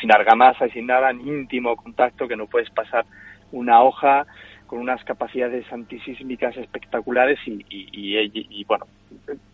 sin 0.00 0.12
argamasa 0.12 0.66
y 0.66 0.70
sin 0.70 0.86
nada, 0.86 1.10
en 1.10 1.20
íntimo 1.20 1.76
contacto, 1.76 2.28
que 2.28 2.36
no 2.36 2.46
puedes 2.46 2.70
pasar 2.70 3.04
una 3.50 3.82
hoja 3.82 4.26
con 4.72 4.80
unas 4.80 5.04
capacidades 5.04 5.70
antisísmicas 5.70 6.56
espectaculares 6.56 7.38
y, 7.44 7.62
y, 7.68 8.30
y, 8.32 8.64
bueno, 8.64 8.86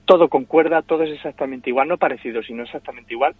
todo 0.04 0.28
concuerda, 0.28 0.82
todo 0.82 1.02
es 1.02 1.10
exactamente 1.10 1.70
igual, 1.70 1.88
no 1.88 1.98
parecido, 1.98 2.40
sino 2.44 2.62
exactamente 2.62 3.14
igual. 3.14 3.34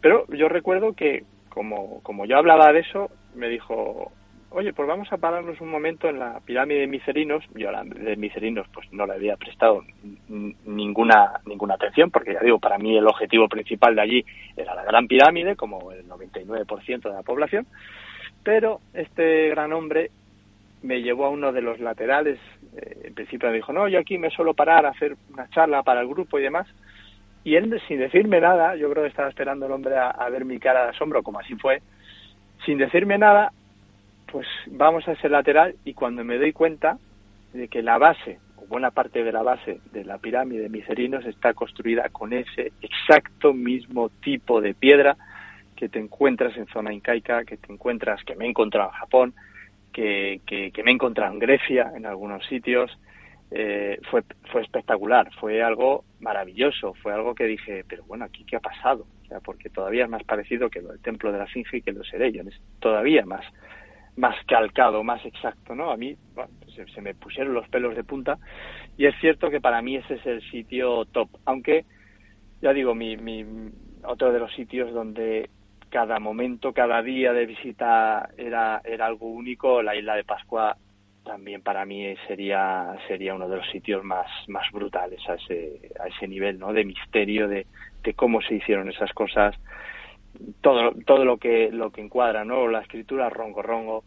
Pero 0.00 0.26
yo 0.34 0.48
recuerdo 0.48 0.94
que 0.94 1.22
como, 1.48 2.02
como 2.02 2.24
yo 2.26 2.36
hablaba 2.36 2.72
de 2.72 2.80
eso, 2.80 3.08
me 3.36 3.48
dijo, 3.48 4.10
oye, 4.50 4.72
pues 4.72 4.88
vamos 4.88 5.06
a 5.12 5.18
pararnos 5.18 5.60
un 5.60 5.70
momento 5.70 6.08
en 6.08 6.18
la 6.18 6.40
pirámide 6.40 6.80
de 6.80 6.86
Micerinos. 6.88 7.44
Yo 7.54 7.70
la 7.70 7.84
de 7.84 8.16
Micerinos 8.16 8.66
pues 8.74 8.92
no 8.92 9.06
le 9.06 9.12
había 9.12 9.36
prestado 9.36 9.84
ninguna, 10.28 11.40
ninguna 11.46 11.74
atención, 11.74 12.10
porque 12.10 12.34
ya 12.34 12.40
digo, 12.40 12.58
para 12.58 12.78
mí 12.78 12.98
el 12.98 13.06
objetivo 13.06 13.46
principal 13.46 13.94
de 13.94 14.02
allí 14.02 14.24
era 14.56 14.74
la 14.74 14.82
gran 14.82 15.06
pirámide, 15.06 15.54
como 15.54 15.92
el 15.92 16.08
99% 16.08 17.00
de 17.00 17.14
la 17.14 17.22
población. 17.22 17.64
Pero 18.42 18.80
este 18.92 19.50
gran 19.50 19.72
hombre 19.72 20.10
me 20.82 21.02
llevó 21.02 21.26
a 21.26 21.30
uno 21.30 21.52
de 21.52 21.62
los 21.62 21.80
laterales. 21.80 22.38
Eh, 22.76 23.02
en 23.04 23.14
principio 23.14 23.48
me 23.48 23.56
dijo, 23.56 23.72
no, 23.72 23.88
yo 23.88 23.98
aquí 23.98 24.18
me 24.18 24.30
suelo 24.30 24.54
parar 24.54 24.86
a 24.86 24.90
hacer 24.90 25.16
una 25.32 25.48
charla 25.50 25.82
para 25.82 26.00
el 26.00 26.08
grupo 26.08 26.38
y 26.38 26.42
demás. 26.42 26.66
Y 27.44 27.54
él, 27.54 27.80
sin 27.86 27.98
decirme 27.98 28.40
nada, 28.40 28.74
yo 28.74 28.90
creo 28.90 29.04
que 29.04 29.10
estaba 29.10 29.28
esperando 29.28 29.66
el 29.66 29.72
hombre 29.72 29.96
a, 29.96 30.28
ver 30.30 30.44
mi 30.44 30.58
cara 30.58 30.82
de 30.82 30.90
asombro, 30.90 31.22
como 31.22 31.38
así 31.38 31.54
fue, 31.54 31.80
sin 32.64 32.76
decirme 32.76 33.18
nada, 33.18 33.52
pues 34.32 34.48
vamos 34.66 35.06
a 35.06 35.12
ese 35.12 35.28
lateral 35.28 35.76
y 35.84 35.94
cuando 35.94 36.24
me 36.24 36.38
doy 36.38 36.52
cuenta 36.52 36.98
de 37.52 37.68
que 37.68 37.82
la 37.82 37.98
base, 37.98 38.40
o 38.56 38.66
buena 38.66 38.90
parte 38.90 39.22
de 39.22 39.30
la 39.30 39.44
base 39.44 39.80
de 39.92 40.04
la 40.04 40.18
pirámide 40.18 40.62
de 40.62 40.68
Micerinos 40.68 41.24
está 41.24 41.54
construida 41.54 42.08
con 42.08 42.32
ese 42.32 42.72
exacto 42.82 43.54
mismo 43.54 44.08
tipo 44.08 44.60
de 44.60 44.74
piedra 44.74 45.16
que 45.76 45.88
te 45.88 46.00
encuentras 46.00 46.56
en 46.56 46.66
zona 46.66 46.92
incaica, 46.92 47.44
que 47.44 47.58
te 47.58 47.72
encuentras, 47.72 48.24
que 48.24 48.34
me 48.34 48.46
he 48.46 48.48
encontrado 48.48 48.90
en 48.90 48.98
Japón, 48.98 49.34
que, 49.96 50.82
me 50.84 50.90
he 50.90 50.94
encontrado 50.94 51.32
en 51.32 51.38
Grecia, 51.38 51.92
en 51.96 52.04
algunos 52.04 52.44
sitios, 52.46 52.90
eh, 53.50 53.98
fue, 54.10 54.22
fue 54.52 54.62
espectacular, 54.62 55.30
fue 55.40 55.62
algo 55.62 56.04
maravilloso, 56.20 56.94
fue 56.94 57.14
algo 57.14 57.34
que 57.34 57.44
dije, 57.44 57.84
pero 57.88 58.04
bueno, 58.04 58.24
aquí 58.24 58.44
qué 58.44 58.56
ha 58.56 58.60
pasado, 58.60 59.06
o 59.22 59.26
sea, 59.26 59.40
porque 59.40 59.70
todavía 59.70 60.04
es 60.04 60.10
más 60.10 60.24
parecido 60.24 60.68
que 60.68 60.80
el 60.80 61.00
templo 61.00 61.32
de 61.32 61.38
la 61.38 61.46
Finge 61.46 61.78
y 61.78 61.82
que 61.82 61.92
los 61.92 62.06
Sereyón, 62.08 62.48
es 62.48 62.60
todavía 62.80 63.24
más, 63.24 63.44
más 64.16 64.34
calcado, 64.46 65.02
más 65.02 65.24
exacto, 65.24 65.74
¿no? 65.74 65.90
A 65.90 65.96
mí 65.96 66.16
pues 66.34 66.48
se, 66.92 67.00
me 67.00 67.14
pusieron 67.14 67.54
los 67.54 67.68
pelos 67.68 67.94
de 67.96 68.04
punta 68.04 68.38
y 68.98 69.06
es 69.06 69.14
cierto 69.20 69.48
que 69.50 69.60
para 69.60 69.80
mí 69.80 69.96
ese 69.96 70.14
es 70.14 70.26
el 70.26 70.42
sitio 70.50 71.06
top, 71.06 71.30
aunque 71.46 71.84
ya 72.60 72.72
digo, 72.72 72.94
mi, 72.94 73.16
mi 73.16 73.44
otro 74.02 74.32
de 74.32 74.40
los 74.40 74.52
sitios 74.54 74.92
donde 74.92 75.48
cada 75.90 76.18
momento, 76.18 76.72
cada 76.72 77.02
día 77.02 77.32
de 77.32 77.46
visita 77.46 78.28
era, 78.36 78.80
era 78.84 79.06
algo 79.06 79.26
único. 79.26 79.82
La 79.82 79.96
isla 79.96 80.16
de 80.16 80.24
Pascua 80.24 80.76
también 81.24 81.60
para 81.60 81.84
mí 81.84 82.14
sería, 82.26 82.96
sería 83.08 83.34
uno 83.34 83.48
de 83.48 83.56
los 83.56 83.70
sitios 83.70 84.04
más, 84.04 84.26
más 84.48 84.70
brutales 84.72 85.20
a 85.28 85.34
ese, 85.34 85.90
a 86.00 86.06
ese 86.06 86.28
nivel, 86.28 86.58
¿no? 86.58 86.72
De 86.72 86.84
misterio, 86.84 87.48
de, 87.48 87.66
de 88.02 88.14
cómo 88.14 88.40
se 88.40 88.54
hicieron 88.54 88.88
esas 88.88 89.12
cosas, 89.12 89.54
todo, 90.60 90.92
todo 91.04 91.24
lo 91.24 91.38
que, 91.38 91.70
lo 91.72 91.90
que 91.90 92.00
encuadra, 92.00 92.44
¿no? 92.44 92.68
La 92.68 92.80
escritura 92.80 93.28
rongo 93.28 93.62
rongo, 93.62 94.04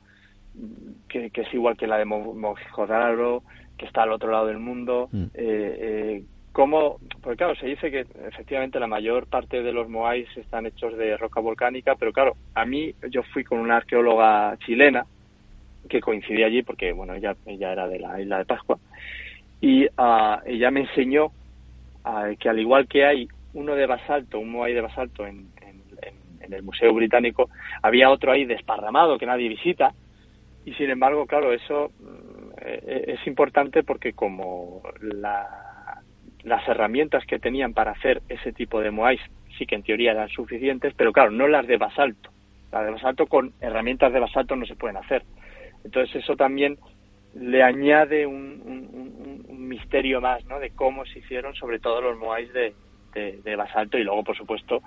que, 1.07 1.29
que 1.29 1.41
es 1.41 1.53
igual 1.53 1.77
que 1.77 1.87
la 1.87 1.97
de 1.97 2.05
Mohenjo-Daro, 2.05 3.43
que 3.77 3.85
está 3.85 4.03
al 4.03 4.11
otro 4.11 4.31
lado 4.31 4.47
del 4.47 4.59
mundo, 4.59 5.09
mm. 5.11 5.23
eh, 5.23 5.31
eh, 5.35 6.23
cómo, 6.51 6.97
porque 7.21 7.37
claro, 7.37 7.55
se 7.55 7.67
dice 7.67 7.91
que 7.91 8.05
efectivamente 8.27 8.79
la 8.79 8.87
mayor 8.87 9.27
parte 9.27 9.61
de 9.61 9.71
los 9.71 9.89
moais 9.89 10.27
están 10.35 10.65
hechos 10.65 10.97
de 10.97 11.17
roca 11.17 11.39
volcánica, 11.39 11.95
pero 11.95 12.11
claro, 12.11 12.35
a 12.55 12.65
mí 12.65 12.93
yo 13.09 13.23
fui 13.23 13.43
con 13.43 13.59
una 13.59 13.77
arqueóloga 13.77 14.57
chilena 14.65 15.05
que 15.87 16.01
coincidí 16.01 16.43
allí 16.43 16.61
porque, 16.63 16.91
bueno, 16.91 17.13
ella, 17.13 17.35
ella 17.45 17.71
era 17.71 17.87
de 17.87 17.99
la 17.99 18.19
isla 18.19 18.39
de 18.39 18.45
Pascua 18.45 18.77
y 19.61 19.85
uh, 19.85 20.39
ella 20.45 20.71
me 20.71 20.81
enseñó 20.81 21.27
uh, 22.05 22.35
que 22.39 22.49
al 22.49 22.59
igual 22.59 22.87
que 22.87 23.05
hay 23.05 23.27
uno 23.53 23.75
de 23.75 23.85
basalto, 23.85 24.39
un 24.39 24.51
moai 24.51 24.73
de 24.73 24.81
basalto 24.81 25.25
en, 25.25 25.47
en, 25.61 26.53
el 26.53 26.63
Museo 26.63 26.91
Británico, 26.95 27.47
había 27.83 28.09
otro 28.09 28.31
ahí 28.31 28.43
desparramado 28.43 29.19
que 29.19 29.27
nadie 29.27 29.49
visita 29.49 29.93
y 30.65 30.73
sin 30.73 30.89
embargo, 30.89 31.27
claro, 31.27 31.53
eso 31.53 31.91
mm, 31.99 32.65
e, 32.65 32.73
e, 32.87 33.13
es 33.13 33.27
importante 33.27 33.83
porque 33.83 34.13
como 34.13 34.81
la 34.99 35.68
las 36.43 36.67
herramientas 36.67 37.25
que 37.25 37.39
tenían 37.39 37.73
para 37.73 37.91
hacer 37.91 38.21
ese 38.29 38.53
tipo 38.53 38.79
de 38.81 38.91
moais 38.91 39.19
sí 39.57 39.65
que 39.65 39.75
en 39.75 39.83
teoría 39.83 40.11
eran 40.11 40.29
suficientes, 40.29 40.93
pero 40.95 41.11
claro, 41.11 41.31
no 41.31 41.47
las 41.47 41.67
de 41.67 41.77
basalto. 41.77 42.31
Las 42.71 42.85
de 42.85 42.91
basalto 42.91 43.27
con 43.27 43.53
herramientas 43.59 44.13
de 44.13 44.19
basalto 44.19 44.55
no 44.55 44.65
se 44.65 44.75
pueden 44.75 44.97
hacer. 44.97 45.23
Entonces 45.83 46.23
eso 46.23 46.35
también 46.35 46.77
le 47.35 47.63
añade 47.63 48.25
un, 48.25 49.47
misterio 49.49 50.19
más, 50.19 50.43
¿no? 50.45 50.59
De 50.59 50.71
cómo 50.71 51.05
se 51.05 51.19
hicieron, 51.19 51.53
sobre 51.53 51.79
todo 51.79 52.01
los 52.01 52.17
moais 52.17 52.51
de, 52.53 52.73
de, 53.13 53.55
basalto 53.55 53.99
y 53.99 54.03
luego, 54.03 54.23
por 54.23 54.35
supuesto, 54.35 54.81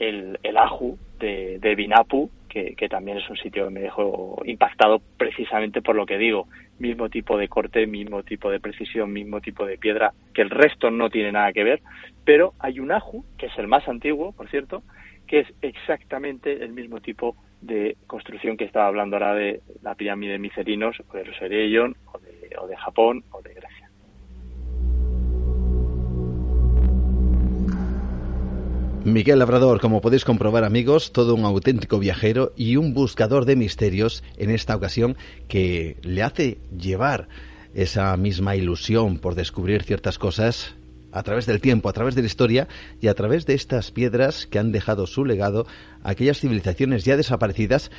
el, 0.00 0.38
el 0.42 0.56
aju 0.56 0.98
de, 1.20 1.60
de 1.60 1.74
Binapu, 1.76 2.28
que, 2.76 2.88
también 2.88 3.18
es 3.18 3.28
un 3.28 3.36
sitio 3.36 3.64
que 3.64 3.70
me 3.70 3.80
dejó 3.80 4.40
impactado 4.44 5.00
precisamente 5.16 5.82
por 5.82 5.96
lo 5.96 6.06
que 6.06 6.18
digo, 6.18 6.46
mismo 6.78 7.08
tipo 7.08 7.36
de 7.36 7.48
corte, 7.48 7.86
mismo 7.86 8.22
tipo 8.22 8.48
de 8.48 8.60
precisión, 8.60 9.12
mismo 9.12 9.40
tipo 9.40 9.66
de 9.66 9.76
piedra, 9.76 10.12
que 10.32 10.42
el 10.42 10.50
resto 10.50 10.90
no 10.90 11.10
tiene 11.10 11.32
nada 11.32 11.52
que 11.52 11.64
ver, 11.64 11.82
pero 12.24 12.54
hay 12.60 12.78
un 12.78 12.92
aju, 12.92 13.24
que 13.36 13.46
es 13.46 13.58
el 13.58 13.66
más 13.66 13.88
antiguo, 13.88 14.32
por 14.32 14.48
cierto, 14.48 14.84
que 15.26 15.40
es 15.40 15.48
exactamente 15.62 16.62
el 16.62 16.72
mismo 16.72 17.00
tipo 17.00 17.36
de 17.60 17.96
construcción 18.06 18.56
que 18.56 18.64
estaba 18.64 18.86
hablando 18.86 19.16
ahora 19.16 19.34
de 19.34 19.60
la 19.82 19.96
pirámide 19.96 20.32
de 20.32 20.38
Micerinos, 20.38 20.96
o 21.08 21.16
de 21.16 21.24
los 21.24 21.36
o 21.40 21.48
de, 21.48 22.56
o 22.60 22.66
de 22.68 22.76
Japón, 22.76 23.24
o 23.32 23.42
de 23.42 23.54
Grecia. 23.54 23.83
Miguel 29.04 29.38
Labrador, 29.38 29.82
como 29.82 30.00
podéis 30.00 30.24
comprobar 30.24 30.64
amigos, 30.64 31.12
todo 31.12 31.34
un 31.34 31.44
auténtico 31.44 31.98
viajero 31.98 32.54
y 32.56 32.76
un 32.76 32.94
buscador 32.94 33.44
de 33.44 33.54
misterios 33.54 34.24
en 34.38 34.48
esta 34.48 34.74
ocasión 34.74 35.18
que 35.46 35.98
le 36.00 36.22
hace 36.22 36.56
llevar 36.74 37.28
esa 37.74 38.16
misma 38.16 38.56
ilusión 38.56 39.18
por 39.18 39.34
descubrir 39.34 39.82
ciertas 39.82 40.18
cosas 40.18 40.74
a 41.12 41.22
través 41.22 41.44
del 41.44 41.60
tiempo, 41.60 41.90
a 41.90 41.92
través 41.92 42.14
de 42.14 42.22
la 42.22 42.28
historia 42.28 42.66
y 42.98 43.08
a 43.08 43.14
través 43.14 43.44
de 43.44 43.52
estas 43.52 43.90
piedras 43.90 44.46
que 44.46 44.58
han 44.58 44.72
dejado 44.72 45.06
su 45.06 45.26
legado 45.26 45.66
a 46.02 46.10
aquellas 46.10 46.40
civilizaciones 46.40 47.04
ya 47.04 47.18
desaparecidas 47.18 47.90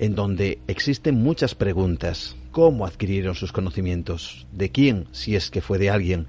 en 0.00 0.16
donde 0.16 0.58
existen 0.66 1.22
muchas 1.22 1.54
preguntas. 1.54 2.36
¿Cómo 2.50 2.84
adquirieron 2.84 3.36
sus 3.36 3.52
conocimientos? 3.52 4.48
¿De 4.50 4.70
quién? 4.70 5.06
Si 5.12 5.36
es 5.36 5.52
que 5.52 5.60
fue 5.60 5.78
de 5.78 5.90
alguien. 5.90 6.26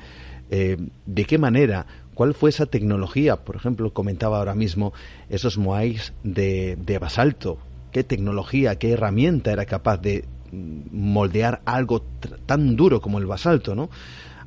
Eh, 0.51 0.77
¿De 1.05 1.25
qué 1.25 1.39
manera? 1.39 1.85
¿Cuál 2.19 2.33
fue 2.33 2.49
esa 2.49 2.65
tecnología? 2.65 3.45
Por 3.45 3.55
ejemplo, 3.55 3.93
comentaba 3.93 4.39
ahora 4.39 4.53
mismo 4.53 4.91
esos 5.29 5.57
moais 5.57 6.11
de, 6.21 6.97
basalto. 6.99 7.59
¿Qué 7.93 8.03
tecnología, 8.03 8.77
qué 8.77 8.91
herramienta 8.91 9.53
era 9.53 9.63
capaz 9.63 9.99
de 9.99 10.25
mm, 10.51 10.81
moldear 10.91 11.61
algo 11.63 12.01
tan 12.45 12.75
duro 12.75 12.99
como 12.99 13.19
el 13.19 13.25
basalto, 13.25 13.73
¿no? 13.73 13.89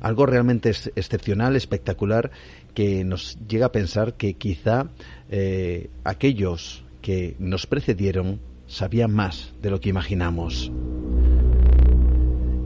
Algo 0.01 0.27
realmente 0.27 0.69
excepcional, 0.69 1.55
espectacular, 1.55 2.29
que 2.75 3.03
nos 3.03 3.39
llega 3.47 3.65
a 3.65 3.71
pensar 3.71 4.13
que 4.17 4.35
quizá 4.35 4.89
eh, 5.31 5.89
aquellos 6.03 6.85
que 7.01 7.35
nos 7.39 7.65
precedieron 7.65 8.39
sabían 8.67 9.11
más 9.15 9.51
de 9.63 9.71
lo 9.71 9.79
que 9.79 9.89
imaginamos. 9.89 10.71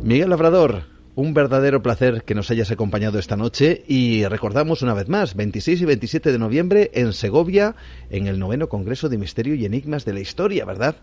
Miguel 0.03 0.31
Labrador, 0.31 0.96
un 1.17 1.33
verdadero 1.33 1.81
placer 1.81 2.21
que 2.23 2.35
nos 2.35 2.51
hayas 2.51 2.69
acompañado 2.69 3.17
esta 3.17 3.35
noche 3.35 3.81
y 3.87 4.23
recordamos 4.27 4.83
una 4.83 4.93
vez 4.93 5.09
más, 5.09 5.35
26 5.35 5.81
y 5.81 5.85
27 5.85 6.31
de 6.31 6.37
noviembre 6.37 6.91
en 6.93 7.11
Segovia, 7.11 7.73
en 8.11 8.27
el 8.27 8.37
noveno 8.37 8.69
Congreso 8.69 9.09
de 9.09 9.17
Misterio 9.17 9.55
y 9.55 9.65
Enigmas 9.65 10.05
de 10.05 10.13
la 10.13 10.19
Historia, 10.19 10.63
¿verdad? 10.63 10.95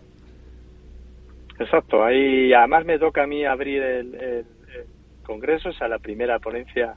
Exacto, 1.59 2.01
ahí 2.01 2.53
además 2.53 2.85
me 2.85 2.97
toca 2.97 3.23
a 3.23 3.27
mí 3.27 3.43
abrir 3.43 3.83
el, 3.83 4.45
Congreso, 5.25 5.69
o 5.69 5.73
sea, 5.73 5.89
la 5.89 5.99
primera 5.99 6.39
ponencia 6.39 6.95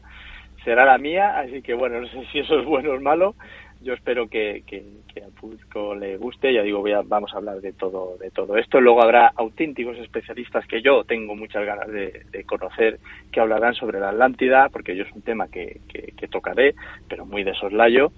será 0.62 0.84
la 0.84 0.98
mía, 0.98 1.40
así 1.40 1.60
que 1.60 1.74
bueno, 1.74 2.00
no 2.00 2.06
sé 2.06 2.24
si 2.30 2.38
eso 2.38 2.60
es 2.60 2.66
bueno 2.66 2.92
o 2.92 3.00
malo, 3.00 3.34
yo 3.80 3.94
espero 3.94 4.28
que, 4.28 4.62
que, 4.66 4.82
al 5.22 5.32
público 5.32 5.94
le 5.94 6.16
guste. 6.16 6.52
Ya 6.52 6.62
digo, 6.62 6.80
voy 6.80 6.92
a, 6.92 7.02
vamos 7.02 7.32
a 7.32 7.38
hablar 7.38 7.60
de 7.60 7.72
todo, 7.72 8.16
de 8.18 8.30
todo 8.30 8.56
esto. 8.56 8.80
Luego 8.80 9.02
habrá 9.02 9.32
auténticos 9.34 9.98
especialistas 9.98 10.66
que 10.66 10.80
yo 10.82 11.04
tengo 11.04 11.34
muchas 11.34 11.64
ganas 11.64 11.88
de, 11.88 12.44
conocer 12.46 12.98
que 13.32 13.40
hablarán 13.40 13.74
sobre 13.74 14.00
la 14.00 14.10
Atlántida, 14.10 14.68
porque 14.68 14.96
yo 14.96 15.04
es 15.04 15.12
un 15.12 15.22
tema 15.22 15.48
que, 15.48 15.80
que, 15.88 16.28
tocaré, 16.28 16.74
pero 17.08 17.24
muy 17.24 17.42
de 17.42 17.54
soslayo. 17.54 18.12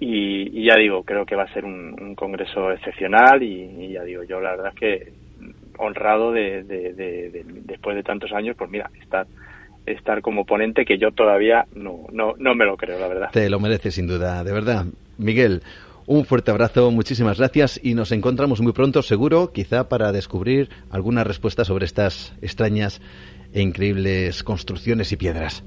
y, 0.00 0.64
ya 0.64 0.76
digo, 0.76 1.02
creo 1.02 1.26
que 1.26 1.36
va 1.36 1.44
a 1.44 1.52
ser 1.52 1.64
un, 1.64 2.14
congreso 2.14 2.70
excepcional 2.72 3.42
y, 3.42 3.92
ya 3.92 4.02
digo, 4.04 4.22
yo 4.24 4.40
la 4.40 4.50
verdad 4.50 4.72
es 4.72 4.78
que 4.78 5.12
honrado 5.78 6.32
de, 6.32 6.64
después 7.64 7.96
de 7.96 8.02
tantos 8.02 8.32
años, 8.32 8.56
pues 8.56 8.70
mira, 8.70 8.90
estar 9.00 9.26
estar 9.92 10.22
como 10.22 10.44
ponente 10.44 10.84
que 10.84 10.98
yo 10.98 11.10
todavía 11.12 11.66
no, 11.74 12.06
no, 12.12 12.34
no 12.38 12.54
me 12.54 12.64
lo 12.64 12.76
creo, 12.76 12.98
la 12.98 13.08
verdad. 13.08 13.30
Te 13.32 13.48
lo 13.50 13.60
merece 13.60 13.90
sin 13.90 14.06
duda, 14.06 14.44
de 14.44 14.52
verdad. 14.52 14.86
Miguel, 15.18 15.62
un 16.06 16.24
fuerte 16.24 16.50
abrazo, 16.50 16.90
muchísimas 16.90 17.38
gracias 17.38 17.78
y 17.82 17.94
nos 17.94 18.12
encontramos 18.12 18.62
muy 18.62 18.72
pronto, 18.72 19.02
seguro, 19.02 19.52
quizá 19.52 19.88
para 19.88 20.10
descubrir 20.10 20.70
alguna 20.90 21.22
respuesta 21.22 21.64
sobre 21.64 21.84
estas 21.84 22.34
extrañas 22.40 23.02
e 23.52 23.60
increíbles 23.60 24.42
construcciones 24.42 25.12
y 25.12 25.16
piedras. 25.16 25.64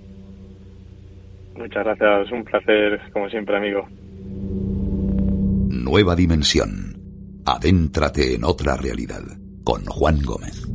Muchas 1.56 1.84
gracias, 1.84 2.32
un 2.32 2.44
placer, 2.44 3.00
como 3.14 3.30
siempre, 3.30 3.58
amigo. 3.58 3.88
Nueva 5.70 6.16
dimensión. 6.16 6.98
Adéntrate 7.46 8.34
en 8.36 8.44
otra 8.44 8.78
realidad 8.78 9.22
con 9.64 9.86
Juan 9.86 10.22
Gómez. 10.24 10.71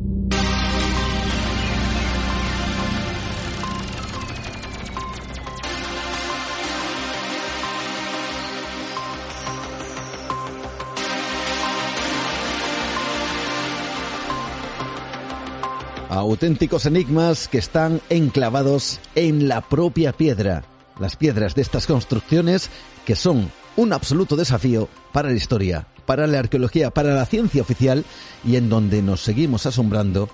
Auténticos 16.17 16.87
enigmas 16.87 17.47
que 17.47 17.59
están 17.59 18.01
enclavados 18.09 19.01
en 19.15 19.49
la 19.49 19.61
propia 19.61 20.13
piedra. 20.13 20.65
Las 20.99 21.15
piedras 21.15 21.55
de 21.55 21.61
estas 21.61 21.87
construcciones 21.87 22.71
que 23.05 23.15
son 23.15 23.51
un 23.77 23.93
absoluto 23.93 24.35
desafío 24.35 24.89
para 25.13 25.29
la 25.29 25.37
historia, 25.37 25.87
para 26.07 26.27
la 26.27 26.39
arqueología, 26.39 26.91
para 26.91 27.15
la 27.15 27.27
ciencia 27.27 27.61
oficial 27.61 28.05
y 28.45 28.57
en 28.57 28.71
donde 28.71 29.03
nos 29.03 29.21
seguimos 29.21 29.67
asombrando 29.67 30.31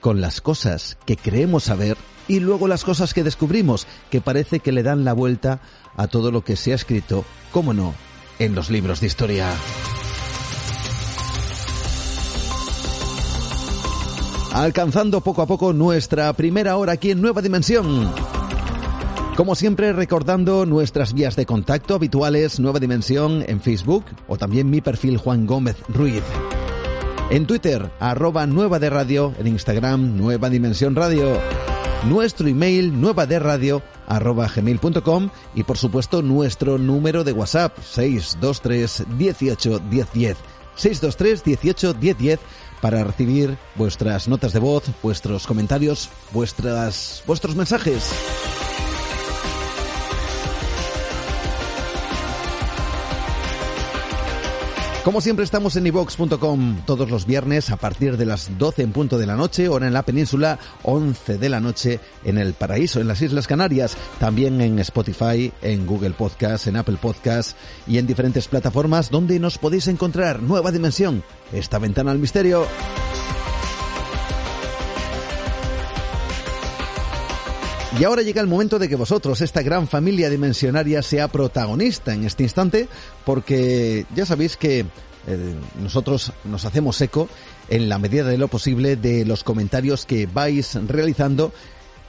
con 0.00 0.22
las 0.22 0.40
cosas 0.40 0.96
que 1.04 1.18
creemos 1.18 1.64
saber 1.64 1.98
y 2.26 2.40
luego 2.40 2.66
las 2.66 2.82
cosas 2.82 3.12
que 3.12 3.24
descubrimos 3.24 3.86
que 4.10 4.22
parece 4.22 4.60
que 4.60 4.72
le 4.72 4.82
dan 4.82 5.04
la 5.04 5.12
vuelta 5.12 5.60
a 5.96 6.06
todo 6.06 6.30
lo 6.30 6.42
que 6.42 6.56
se 6.56 6.72
ha 6.72 6.76
escrito, 6.76 7.26
cómo 7.52 7.74
no, 7.74 7.94
en 8.38 8.54
los 8.54 8.70
libros 8.70 9.00
de 9.00 9.08
historia. 9.08 9.50
Alcanzando 14.54 15.20
poco 15.20 15.42
a 15.42 15.46
poco 15.46 15.72
nuestra 15.72 16.32
primera 16.32 16.76
hora 16.76 16.92
aquí 16.92 17.10
en 17.10 17.20
Nueva 17.20 17.42
Dimensión. 17.42 18.08
Como 19.36 19.56
siempre, 19.56 19.92
recordando 19.92 20.64
nuestras 20.64 21.12
vías 21.12 21.34
de 21.34 21.44
contacto 21.44 21.96
habituales, 21.96 22.60
Nueva 22.60 22.78
Dimensión 22.78 23.44
en 23.48 23.60
Facebook 23.60 24.04
o 24.28 24.38
también 24.38 24.70
mi 24.70 24.80
perfil 24.80 25.18
Juan 25.18 25.44
Gómez 25.44 25.74
Ruiz. 25.88 26.22
En 27.30 27.48
Twitter, 27.48 27.90
arroba 27.98 28.46
Nueva 28.46 28.78
de 28.78 28.90
Radio, 28.90 29.34
en 29.40 29.48
Instagram, 29.48 30.16
Nueva 30.16 30.48
Dimensión 30.50 30.94
Radio. 30.94 31.36
Nuestro 32.04 32.46
email, 32.46 33.00
nueva 33.00 33.26
de 33.26 33.40
radio, 33.40 33.82
arroba 34.06 34.46
gmail.com 34.54 35.30
y 35.56 35.64
por 35.64 35.78
supuesto 35.78 36.22
nuestro 36.22 36.78
número 36.78 37.24
de 37.24 37.32
WhatsApp, 37.32 37.76
623 37.82 39.04
18 39.18 39.80
1010. 39.90 40.36
623 40.76 41.44
18 41.44 41.94
1010 42.00 42.40
para 42.84 43.02
recibir 43.02 43.56
vuestras 43.76 44.28
notas 44.28 44.52
de 44.52 44.58
voz, 44.58 44.84
vuestros 45.02 45.46
comentarios, 45.46 46.10
vuestras, 46.34 47.22
vuestros 47.26 47.56
mensajes. 47.56 48.10
Como 55.04 55.20
siempre 55.20 55.44
estamos 55.44 55.76
en 55.76 55.86
ivox.com 55.86 56.78
todos 56.86 57.10
los 57.10 57.26
viernes 57.26 57.68
a 57.68 57.76
partir 57.76 58.16
de 58.16 58.24
las 58.24 58.56
12 58.56 58.80
en 58.80 58.92
punto 58.92 59.18
de 59.18 59.26
la 59.26 59.36
noche, 59.36 59.68
hora 59.68 59.86
en 59.86 59.92
la 59.92 60.02
península, 60.02 60.58
11 60.82 61.36
de 61.36 61.48
la 61.50 61.60
noche 61.60 62.00
en 62.24 62.38
el 62.38 62.54
paraíso, 62.54 63.02
en 63.02 63.08
las 63.08 63.20
Islas 63.20 63.46
Canarias, 63.46 63.98
también 64.18 64.62
en 64.62 64.78
Spotify, 64.78 65.52
en 65.60 65.86
Google 65.86 66.14
Podcast, 66.14 66.68
en 66.68 66.76
Apple 66.76 66.96
Podcast 66.98 67.54
y 67.86 67.98
en 67.98 68.06
diferentes 68.06 68.48
plataformas 68.48 69.10
donde 69.10 69.38
nos 69.38 69.58
podéis 69.58 69.88
encontrar 69.88 70.42
Nueva 70.42 70.72
Dimensión, 70.72 71.22
esta 71.52 71.78
ventana 71.78 72.10
al 72.10 72.18
misterio. 72.18 72.66
Y 77.98 78.02
ahora 78.02 78.22
llega 78.22 78.40
el 78.40 78.48
momento 78.48 78.80
de 78.80 78.88
que 78.88 78.96
vosotros, 78.96 79.40
esta 79.40 79.62
gran 79.62 79.86
familia 79.86 80.28
dimensionaria, 80.28 81.00
sea 81.00 81.28
protagonista 81.28 82.12
en 82.12 82.24
este 82.24 82.42
instante, 82.42 82.88
porque 83.24 84.04
ya 84.16 84.26
sabéis 84.26 84.56
que 84.56 84.80
eh, 84.80 85.54
nosotros 85.80 86.32
nos 86.44 86.64
hacemos 86.64 87.00
eco 87.00 87.28
en 87.68 87.88
la 87.88 87.98
medida 87.98 88.24
de 88.24 88.36
lo 88.36 88.48
posible 88.48 88.96
de 88.96 89.24
los 89.24 89.44
comentarios 89.44 90.06
que 90.06 90.26
vais 90.26 90.74
realizando 90.88 91.52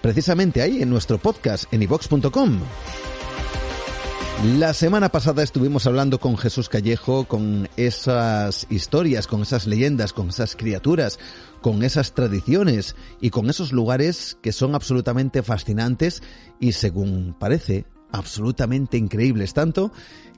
precisamente 0.02 0.64
ahí 0.64 0.82
en 0.82 0.90
nuestro 0.90 1.20
podcast 1.20 1.72
en 1.72 1.84
ivox.com. 1.84 2.60
La 4.44 4.74
semana 4.74 5.10
pasada 5.10 5.42
estuvimos 5.42 5.88
hablando 5.88 6.20
con 6.20 6.38
Jesús 6.38 6.70
Callejo, 6.70 7.24
con 7.26 7.68
esas 7.78 8.68
historias, 8.70 9.28
con 9.28 9.42
esas 9.42 9.66
leyendas, 9.66 10.14
con 10.14 10.30
esas 10.30 10.56
criaturas, 10.56 11.20
con 11.62 11.82
esas 11.84 12.14
tradiciones 12.14 12.96
y 13.22 13.32
con 13.32 13.50
esos 13.50 13.72
lugares 13.72 14.38
que 14.42 14.52
son 14.52 14.76
absolutamente 14.76 15.42
fascinantes 15.42 16.22
y 16.60 16.74
según 16.74 17.36
parece 17.40 17.86
absolutamente 18.12 18.98
increíbles, 18.98 19.54
tanto 19.54 19.92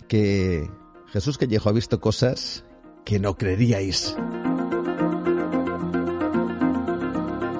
que 0.08 0.70
Jesús 1.12 1.38
Callejo 1.38 1.70
ha 1.70 1.74
visto 1.74 2.00
cosas 2.00 2.64
que 3.04 3.20
no 3.20 3.36
creeríais. 3.36 4.16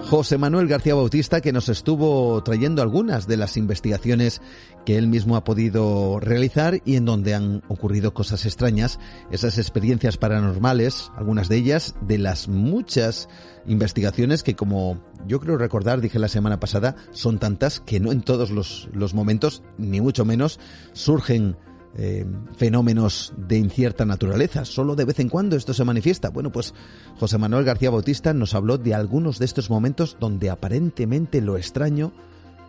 José 0.10 0.38
Manuel 0.38 0.70
García 0.70 0.96
Bautista, 0.96 1.42
que 1.42 1.52
nos 1.52 1.68
estuvo 1.68 2.42
trayendo 2.42 2.82
algunas 2.82 3.28
de 3.28 3.36
las 3.36 3.58
investigaciones 3.58 4.42
que 4.86 4.98
él 4.98 5.08
mismo 5.08 5.36
ha 5.36 5.44
podido 5.44 6.22
realizar 6.22 6.80
y 6.86 6.96
en 6.96 7.04
donde 7.04 7.36
han 7.36 7.62
ocurrido 7.68 8.14
cosas 8.14 8.46
extrañas, 8.46 9.00
esas 9.32 9.58
experiencias 9.58 10.16
paranormales, 10.16 11.12
algunas 11.18 11.50
de 11.50 11.58
ellas, 11.58 11.94
de 12.00 12.20
las 12.20 12.48
muchas 12.48 13.28
investigaciones 13.66 14.44
que, 14.44 14.56
como 14.56 14.98
yo 15.28 15.42
creo 15.42 15.58
recordar, 15.58 16.00
dije 16.00 16.20
la 16.20 16.30
semana 16.30 16.58
pasada, 16.58 16.96
son 17.12 17.38
tantas 17.38 17.82
que 17.82 18.00
no 18.00 18.14
en 18.14 18.22
todos 18.22 18.50
los, 18.50 18.88
los 18.94 19.14
momentos, 19.14 19.62
ni 19.78 20.00
mucho 20.00 20.24
menos, 20.24 20.58
surgen 20.94 21.58
eh, 21.96 22.26
fenómenos 22.56 23.34
de 23.38 23.58
incierta 23.58 24.06
naturaleza. 24.06 24.66
Solo 24.66 24.96
de 24.96 25.06
vez 25.06 25.20
en 25.20 25.30
cuando 25.30 25.56
esto 25.56 25.74
se 25.74 25.84
manifiesta. 25.84 26.30
Bueno, 26.30 26.52
pues 26.52 26.74
José 27.20 27.38
Manuel 27.38 27.66
García 27.66 27.90
Bautista 27.90 28.34
nos 28.34 28.54
habló 28.54 28.78
de 28.78 28.94
algunos 28.94 29.40
de 29.40 29.46
estos 29.46 29.70
momentos 29.70 30.18
donde 30.20 30.50
aparentemente 30.50 31.42
lo 31.42 31.58
extraño, 31.58 32.12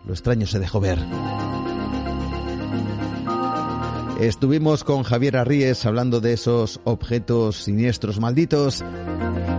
lo 0.05 0.13
extraño 0.13 0.47
se 0.47 0.59
dejó 0.59 0.79
ver. 0.79 0.99
Estuvimos 4.19 4.83
con 4.83 5.03
Javier 5.03 5.37
Arríes 5.37 5.85
hablando 5.85 6.19
de 6.19 6.33
esos 6.33 6.81
objetos 6.83 7.55
siniestros 7.55 8.19
malditos. 8.19 8.83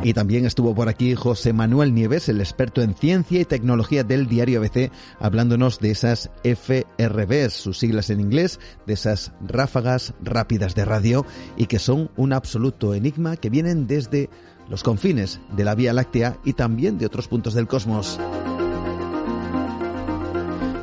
Y 0.02 0.14
también 0.14 0.46
estuvo 0.46 0.74
por 0.74 0.88
aquí 0.88 1.14
José 1.14 1.52
Manuel 1.52 1.94
Nieves, 1.94 2.30
el 2.30 2.40
experto 2.40 2.80
en 2.80 2.94
ciencia 2.94 3.40
y 3.40 3.44
tecnología 3.44 4.02
del 4.02 4.28
diario 4.28 4.60
ABC, 4.60 4.90
hablándonos 5.18 5.78
de 5.78 5.90
esas 5.90 6.30
FRBs, 6.42 7.52
sus 7.52 7.78
siglas 7.78 8.08
en 8.08 8.20
inglés, 8.20 8.60
de 8.86 8.94
esas 8.94 9.32
ráfagas 9.46 10.14
rápidas 10.22 10.74
de 10.74 10.86
radio 10.86 11.26
y 11.56 11.66
que 11.66 11.78
son 11.78 12.10
un 12.16 12.32
absoluto 12.32 12.94
enigma 12.94 13.36
que 13.36 13.50
vienen 13.50 13.86
desde 13.86 14.30
los 14.70 14.82
confines 14.82 15.40
de 15.54 15.64
la 15.64 15.74
Vía 15.74 15.92
Láctea 15.92 16.38
y 16.44 16.54
también 16.54 16.96
de 16.96 17.04
otros 17.04 17.28
puntos 17.28 17.52
del 17.52 17.66
cosmos. 17.66 18.18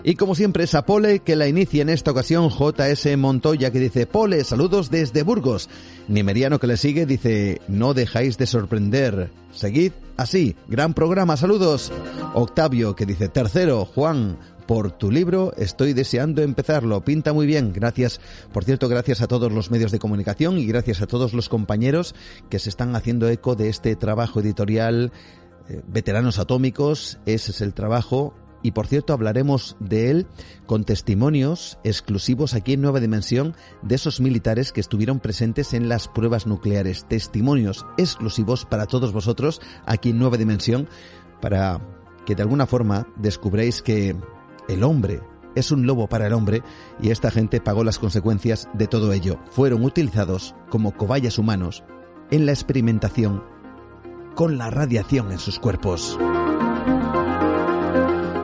Y 0.07 0.15
como 0.15 0.35
siempre 0.35 0.63
es 0.63 0.73
a 0.73 0.85
Pole 0.85 1.19
que 1.19 1.35
la 1.35 1.49
inicia 1.49 1.81
en 1.81 1.89
esta 1.89 2.11
ocasión 2.11 2.49
JS 2.49 3.17
Montoya 3.17 3.71
que 3.71 3.79
dice 3.81 4.07
Pole, 4.07 4.45
saludos 4.45 4.89
desde 4.89 5.21
Burgos. 5.21 5.69
Nimeriano 6.07 6.61
que 6.61 6.67
le 6.67 6.77
sigue 6.77 7.05
dice 7.05 7.59
no 7.67 7.93
dejáis 7.93 8.37
de 8.37 8.45
sorprender. 8.45 9.31
Seguid 9.51 9.91
así, 10.15 10.55
gran 10.69 10.93
programa, 10.93 11.35
saludos. 11.35 11.91
Octavio 12.35 12.95
que 12.95 13.05
dice 13.05 13.27
tercero, 13.27 13.83
Juan, 13.83 14.37
por 14.65 14.91
tu 14.91 15.11
libro. 15.11 15.51
Estoy 15.57 15.91
deseando 15.91 16.41
empezarlo. 16.41 17.01
Pinta 17.01 17.33
muy 17.33 17.45
bien. 17.45 17.73
Gracias. 17.73 18.21
Por 18.53 18.63
cierto, 18.63 18.87
gracias 18.87 19.21
a 19.21 19.27
todos 19.27 19.51
los 19.51 19.71
medios 19.71 19.91
de 19.91 19.99
comunicación 19.99 20.57
y 20.57 20.65
gracias 20.65 21.01
a 21.01 21.07
todos 21.07 21.33
los 21.33 21.49
compañeros 21.49 22.15
que 22.49 22.59
se 22.59 22.69
están 22.69 22.95
haciendo 22.95 23.27
eco 23.27 23.57
de 23.57 23.67
este 23.67 23.97
trabajo 23.97 24.39
editorial. 24.39 25.11
Eh, 25.67 25.81
veteranos 25.85 26.39
atómicos, 26.39 27.17
ese 27.25 27.51
es 27.51 27.59
el 27.59 27.73
trabajo 27.73 28.33
y 28.63 28.71
por 28.71 28.87
cierto 28.87 29.13
hablaremos 29.13 29.77
de 29.79 30.11
él 30.11 30.27
con 30.65 30.83
testimonios 30.83 31.79
exclusivos 31.83 32.53
aquí 32.53 32.73
en 32.73 32.81
Nueva 32.81 32.99
Dimensión 32.99 33.55
de 33.81 33.95
esos 33.95 34.19
militares 34.19 34.71
que 34.71 34.81
estuvieron 34.81 35.19
presentes 35.19 35.73
en 35.73 35.89
las 35.89 36.07
pruebas 36.07 36.47
nucleares. 36.47 37.05
Testimonios 37.07 37.85
exclusivos 37.97 38.65
para 38.65 38.85
todos 38.85 39.13
vosotros 39.13 39.61
aquí 39.85 40.09
en 40.09 40.19
Nueva 40.19 40.37
Dimensión 40.37 40.87
para 41.41 41.81
que 42.25 42.35
de 42.35 42.41
alguna 42.41 42.65
forma 42.65 43.07
descubréis 43.15 43.81
que 43.81 44.15
el 44.67 44.83
hombre 44.83 45.21
es 45.55 45.71
un 45.71 45.87
lobo 45.87 46.07
para 46.07 46.27
el 46.27 46.33
hombre 46.33 46.61
y 47.01 47.09
esta 47.09 47.31
gente 47.31 47.61
pagó 47.61 47.83
las 47.83 47.99
consecuencias 47.99 48.69
de 48.73 48.87
todo 48.87 49.13
ello. 49.13 49.39
Fueron 49.51 49.83
utilizados 49.83 50.55
como 50.69 50.95
cobayas 50.95 51.37
humanos 51.37 51.83
en 52.31 52.45
la 52.45 52.51
experimentación 52.51 53.43
con 54.35 54.57
la 54.57 54.69
radiación 54.69 55.31
en 55.31 55.39
sus 55.39 55.57
cuerpos. 55.57 56.17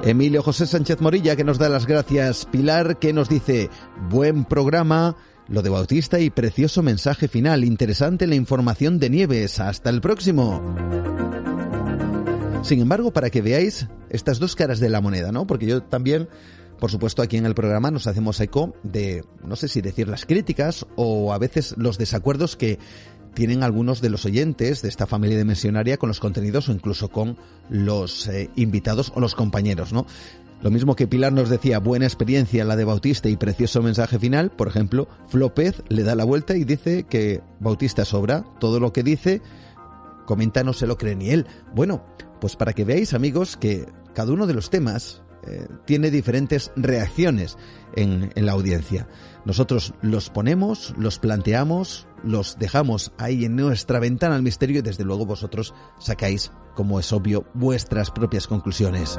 Emilio 0.05 0.43
José 0.43 0.67
Sánchez 0.67 0.99
Morilla 0.99 1.37
que 1.37 1.45
nos 1.45 1.57
da 1.57 1.69
las 1.69 1.87
gracias. 1.87 2.45
Pilar 2.45 2.99
que 2.99 3.13
nos 3.13 3.29
dice, 3.29 3.69
buen 4.09 4.43
programa, 4.43 5.15
lo 5.47 5.61
de 5.61 5.69
Bautista 5.69 6.19
y 6.19 6.29
precioso 6.29 6.83
mensaje 6.83 7.29
final. 7.29 7.63
Interesante 7.63 8.27
la 8.27 8.35
información 8.35 8.99
de 8.99 9.09
Nieves. 9.09 9.61
Hasta 9.61 9.89
el 9.89 10.01
próximo. 10.01 10.61
Sin 12.63 12.81
embargo, 12.81 13.13
para 13.13 13.29
que 13.29 13.41
veáis 13.41 13.87
estas 14.09 14.39
dos 14.39 14.57
caras 14.57 14.81
de 14.81 14.89
la 14.89 14.99
moneda, 14.99 15.31
¿no? 15.31 15.47
Porque 15.47 15.67
yo 15.67 15.83
también, 15.83 16.27
por 16.79 16.91
supuesto, 16.91 17.21
aquí 17.21 17.37
en 17.37 17.45
el 17.45 17.55
programa 17.55 17.89
nos 17.89 18.05
hacemos 18.05 18.41
eco 18.41 18.73
de, 18.83 19.23
no 19.45 19.55
sé 19.55 19.69
si 19.69 19.79
decir 19.79 20.09
las 20.09 20.25
críticas 20.25 20.85
o 20.97 21.31
a 21.31 21.37
veces 21.37 21.75
los 21.77 21.97
desacuerdos 21.97 22.57
que 22.57 22.77
tienen 23.33 23.63
algunos 23.63 24.01
de 24.01 24.09
los 24.09 24.25
oyentes 24.25 24.81
de 24.81 24.89
esta 24.89 25.07
familia 25.07 25.37
dimensionaria 25.37 25.97
con 25.97 26.07
los 26.07 26.19
contenidos 26.19 26.69
o 26.69 26.71
incluso 26.71 27.09
con 27.09 27.37
los 27.69 28.27
eh, 28.27 28.49
invitados 28.55 29.11
o 29.15 29.19
los 29.19 29.35
compañeros, 29.35 29.93
¿no? 29.93 30.05
Lo 30.61 30.71
mismo 30.71 30.95
que 30.95 31.07
Pilar 31.07 31.33
nos 31.33 31.49
decía, 31.49 31.79
buena 31.79 32.05
experiencia 32.05 32.63
la 32.63 32.77
de 32.77 32.85
Bautista 32.85 33.27
y 33.27 33.35
precioso 33.35 33.81
mensaje 33.81 34.17
final, 34.17 34.49
por 34.49 34.69
ejemplo, 34.69 35.09
Flopez 35.27 35.83
le 35.89 36.03
da 36.03 36.15
la 36.15 36.23
vuelta 36.23 36.55
y 36.55 36.63
dice 36.63 37.03
que 37.03 37.41
Bautista 37.59 38.05
sobra, 38.05 38.45
todo 38.61 38.79
lo 38.79 38.93
que 38.93 39.03
dice, 39.03 39.41
comenta 40.25 40.63
no 40.63 40.71
se 40.71 40.87
lo 40.87 40.97
cree 40.97 41.15
ni 41.15 41.31
él. 41.31 41.47
Bueno, 41.75 42.05
pues 42.39 42.55
para 42.55 42.71
que 42.71 42.85
veáis 42.85 43.13
amigos 43.13 43.57
que 43.57 43.85
cada 44.13 44.31
uno 44.31 44.47
de 44.47 44.53
los 44.53 44.69
temas 44.69 45.21
eh, 45.45 45.67
tiene 45.83 46.11
diferentes 46.11 46.71
reacciones 46.77 47.57
en 47.95 48.31
la 48.35 48.53
audiencia. 48.53 49.09
Nosotros 49.45 49.93
los 50.01 50.29
ponemos, 50.29 50.93
los 50.97 51.19
planteamos, 51.19 52.07
los 52.23 52.57
dejamos 52.57 53.11
ahí 53.17 53.45
en 53.45 53.55
nuestra 53.55 53.99
ventana 53.99 54.35
al 54.35 54.43
misterio 54.43 54.79
y 54.79 54.81
desde 54.81 55.03
luego 55.03 55.25
vosotros 55.25 55.73
sacáis, 55.99 56.51
como 56.75 56.99
es 56.99 57.11
obvio, 57.13 57.45
vuestras 57.53 58.11
propias 58.11 58.47
conclusiones. 58.47 59.17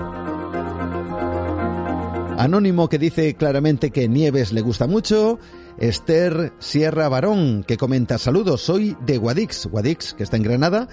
Anónimo 2.36 2.88
que 2.88 2.98
dice 2.98 3.34
claramente 3.34 3.90
que 3.90 4.08
Nieves 4.08 4.52
le 4.52 4.60
gusta 4.60 4.86
mucho. 4.86 5.38
Esther 5.78 6.52
Sierra 6.58 7.08
Barón 7.08 7.64
que 7.64 7.76
comenta 7.76 8.18
saludos, 8.18 8.60
soy 8.60 8.96
de 9.06 9.18
Guadix, 9.18 9.66
Guadix 9.66 10.14
que 10.14 10.24
está 10.24 10.36
en 10.36 10.42
Granada. 10.42 10.88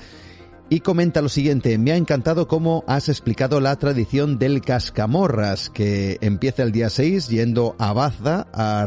Y 0.70 0.80
comenta 0.80 1.22
lo 1.22 1.28
siguiente, 1.28 1.78
me 1.78 1.92
ha 1.92 1.98
encantado 1.98 2.48
cómo 2.48 2.86
has 2.88 3.10
explicado 3.10 3.60
la 3.60 3.76
tradición 3.76 4.40
del 4.40 4.62
cascamorras, 4.62 5.70
que 5.70 6.18
empieza 6.22 6.64
el 6.64 6.72
día 6.72 6.90
6 6.90 7.28
yendo 7.28 7.76
a 7.78 7.92
Baza 7.92 8.48
a, 8.54 8.86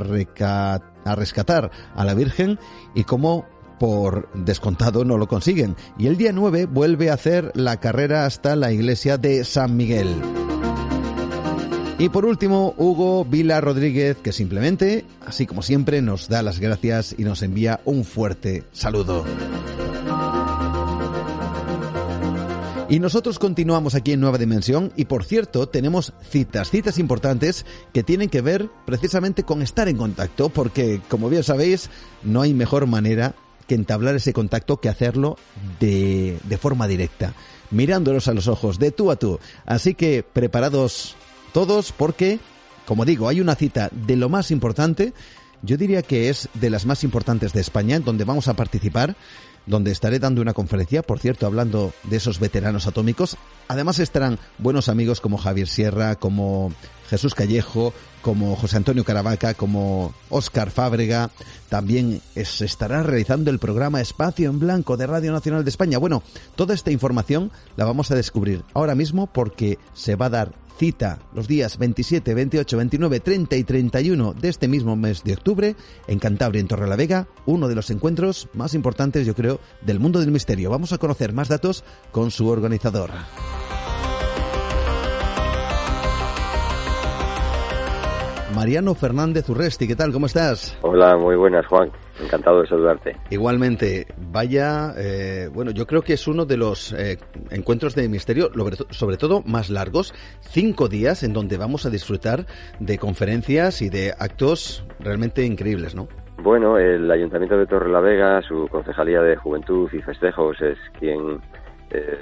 a 1.05 1.15
rescatar 1.15 1.71
a 1.95 2.05
la 2.05 2.15
Virgen 2.15 2.59
y 2.95 3.05
cómo 3.05 3.47
por 3.79 4.29
descontado 4.35 5.05
no 5.05 5.19
lo 5.19 5.27
consiguen. 5.27 5.77
Y 5.99 6.07
el 6.07 6.17
día 6.17 6.33
9 6.33 6.67
vuelve 6.67 7.11
a 7.11 7.15
hacer 7.15 7.53
la 7.55 7.81
carrera 7.81 8.27
hasta 8.27 8.57
la 8.57 8.73
iglesia 8.73 9.19
de 9.19 9.45
San 9.45 9.77
Miguel. 9.77 10.09
Y 11.99 12.09
por 12.09 12.25
último, 12.25 12.75
Hugo 12.77 13.25
Vila 13.25 13.61
Rodríguez, 13.61 14.17
que 14.17 14.33
simplemente, 14.33 15.05
así 15.25 15.47
como 15.47 15.63
siempre, 15.63 16.03
nos 16.03 16.29
da 16.29 16.43
las 16.43 16.59
gracias 16.59 17.15
y 17.17 17.23
nos 17.23 17.43
envía 17.43 17.81
un 17.85 18.05
fuerte 18.05 18.65
saludo. 18.73 19.25
Y 22.89 23.01
nosotros 23.01 23.39
continuamos 23.39 23.95
aquí 23.95 24.13
en 24.13 24.21
Nueva 24.21 24.37
Dimensión 24.37 24.93
y 24.95 25.07
por 25.07 25.25
cierto 25.25 25.67
tenemos 25.69 26.13
citas, 26.29 26.71
citas 26.71 26.99
importantes 26.99 27.65
que 27.95 28.03
tienen 28.03 28.29
que 28.29 28.43
ver 28.43 28.69
precisamente 28.85 29.43
con 29.43 29.63
estar 29.63 29.89
en 29.89 29.97
contacto 29.97 30.51
porque 30.51 31.01
como 31.09 31.31
bien 31.31 31.43
sabéis 31.43 31.89
no 32.23 32.43
hay 32.43 32.53
mejor 32.53 32.87
manera 32.87 33.35
que 33.67 33.75
entablar 33.75 34.15
ese 34.15 34.35
contacto 34.35 34.81
que 34.81 34.91
hacerlo 34.91 35.39
de, 35.81 36.39
de 36.45 36.59
forma 36.59 36.87
directa, 36.87 37.33
mirándolos 37.71 38.29
a 38.29 38.35
los 38.35 38.49
ojos, 38.49 38.79
de 38.79 38.91
tú 38.91 39.11
a 39.11 39.17
tú. 39.17 39.41
Así 39.65 39.95
que 39.95 40.23
preparados 40.23 41.17
todos 41.55 41.91
porque, 41.91 42.39
como 42.85 43.07
digo, 43.07 43.29
hay 43.29 43.41
una 43.41 43.55
cita 43.55 43.89
de 43.93 44.17
lo 44.17 44.29
más 44.29 44.51
importante, 44.51 45.15
yo 45.63 45.79
diría 45.79 46.03
que 46.03 46.29
es 46.29 46.51
de 46.53 46.69
las 46.69 46.85
más 46.85 47.03
importantes 47.05 47.55
de 47.55 47.63
España, 47.63 47.97
en 47.97 48.05
donde 48.05 48.25
vamos 48.25 48.49
a 48.49 48.55
participar, 48.55 49.17
donde 49.67 49.91
estaré 49.91 50.19
dando 50.19 50.43
una 50.43 50.53
conferencia, 50.55 51.03
por 51.03 51.19
cierto, 51.19 51.47
hablando 51.47 51.93
de 52.05 52.17
esos 52.17 52.39
veteranos 52.39 52.87
atómicos. 52.87 53.37
Además 53.69 53.99
estarán 53.99 54.39
buenos 54.59 54.89
amigos 54.89 55.21
como 55.21 55.39
Javier 55.39 55.69
Sierra, 55.69 56.17
como 56.17 56.73
Jesús 57.09 57.35
Callejo, 57.35 57.93
como 58.23 58.57
José 58.57 58.79
Antonio 58.79 59.05
Caravaca, 59.05 59.55
como 59.55 60.15
Óscar 60.31 60.71
Fábrega. 60.71 61.31
También 61.69 62.21
se 62.35 62.65
estará 62.65 63.03
realizando 63.03 63.51
el 63.51 63.59
programa 63.59 64.01
Espacio 64.01 64.49
en 64.49 64.59
Blanco 64.59 64.97
de 64.97 65.07
Radio 65.07 65.33
Nacional 65.33 65.65
de 65.65 65.71
España. 65.71 65.99
Bueno, 65.99 66.23
toda 66.57 66.75
esta 66.75 66.91
información 66.91 67.51
la 67.77 67.85
vamos 67.85 68.11
a 68.11 68.15
descubrir 68.15 68.65
ahora 68.75 68.95
mismo 68.95 69.27
porque 69.27 69.79
se 69.93 70.17
va 70.17 70.27
a 70.27 70.31
dar 70.31 70.64
cita 70.79 71.19
los 71.35 71.49
días 71.49 71.79
27, 71.79 72.35
28, 72.35 72.77
29, 72.77 73.21
30 73.21 73.57
y 73.57 73.65
31 73.65 74.35
de 74.35 74.49
este 74.49 74.69
mismo 74.69 74.97
mes 74.97 75.23
de 75.25 75.35
octubre 75.35 75.77
en 76.07 76.19
Cantabria, 76.19 76.61
en 76.61 76.69
Torrelavega, 76.69 77.29
uno 77.47 77.69
de 77.69 77.75
los 77.75 77.91
encuentros 77.91 78.49
más 78.53 78.75
importantes, 78.75 79.27
yo 79.27 79.35
creo, 79.35 79.61
del 79.83 80.01
mundo 80.01 80.21
del 80.21 80.31
misterio. 80.31 80.71
Vamos 80.71 80.93
a 80.93 80.99
conocer 80.99 81.33
más 81.33 81.49
datos 81.49 81.85
con 82.13 82.31
su 82.31 82.49
organizador. 82.49 83.11
Mariano 88.55 88.95
Fernández 88.95 89.49
Urresti, 89.49 89.89
¿qué 89.89 89.97
tal? 89.97 90.13
¿Cómo 90.13 90.27
estás? 90.27 90.79
Hola, 90.83 91.17
muy 91.17 91.35
buenas, 91.35 91.67
Juan. 91.67 91.91
Encantado 92.23 92.61
de 92.63 92.69
saludarte. 92.69 93.17
Igualmente, 93.31 94.07
vaya, 94.31 94.93
eh, 94.97 95.49
bueno, 95.53 95.73
yo 95.73 95.87
creo 95.87 96.03
que 96.03 96.13
es 96.13 96.29
uno 96.29 96.45
de 96.45 96.57
los 96.57 96.93
eh, 96.93 97.19
encuentros 97.51 97.97
de 97.97 98.09
misterio, 98.09 98.51
sobre 98.91 99.17
todo 99.17 99.43
más 99.45 99.71
largos, 99.71 100.15
cinco 100.41 100.89
días 100.89 101.25
en 101.25 101.33
donde 101.33 101.57
vamos 101.59 101.85
a 101.85 101.91
disfrutar 101.91 102.47
de 102.79 102.99
conferencias 102.99 103.83
y 103.83 103.91
de 103.91 104.13
actos 104.17 104.87
realmente 105.01 105.45
increíbles, 105.45 105.97
¿no? 105.97 106.07
Bueno, 106.43 106.79
el 106.79 107.11
Ayuntamiento 107.11 107.57
de 107.57 107.67
Torrelavega, 107.67 108.43
su 108.43 108.69
Concejalía 108.69 109.21
de 109.21 109.37
Juventud 109.37 109.89
y 109.93 110.01
Festejos 110.03 110.61
es 110.61 110.79
quien 110.99 111.41
eh, 111.91 112.19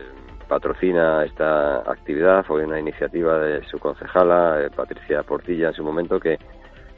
patrocina 0.53 1.25
esta 1.25 1.79
actividad. 1.79 2.45
Fue 2.45 2.63
una 2.63 2.79
iniciativa 2.79 3.39
de 3.39 3.65
su 3.69 3.79
concejala, 3.79 4.61
eh, 4.61 4.69
Patricia 4.69 5.23
Portilla, 5.23 5.69
en 5.69 5.75
su 5.75 5.83
momento, 5.83 6.21
que 6.21 6.39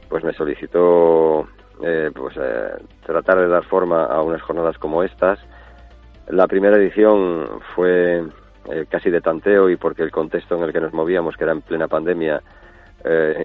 pues 0.08 0.24
me 0.24 0.32
solicitó 0.32 1.46
eh, 1.80 2.10
pues 2.12 2.36
eh, 2.36 2.72
tratar 3.06 3.38
de 3.38 3.46
dar 3.46 3.62
forma 3.64 4.06
a 4.06 4.22
unas 4.22 4.42
jornadas 4.42 4.76
como 4.78 5.04
estas. 5.04 5.38
La 6.26 6.48
primera 6.48 6.76
edición 6.76 7.60
fue 7.76 8.24
casi 8.88 9.10
de 9.10 9.20
tanteo 9.20 9.70
y 9.70 9.76
porque 9.76 10.02
el 10.02 10.10
contexto 10.10 10.56
en 10.56 10.64
el 10.64 10.72
que 10.72 10.80
nos 10.80 10.92
movíamos, 10.92 11.36
que 11.36 11.44
era 11.44 11.52
en 11.52 11.60
plena 11.60 11.86
pandemia, 11.86 12.42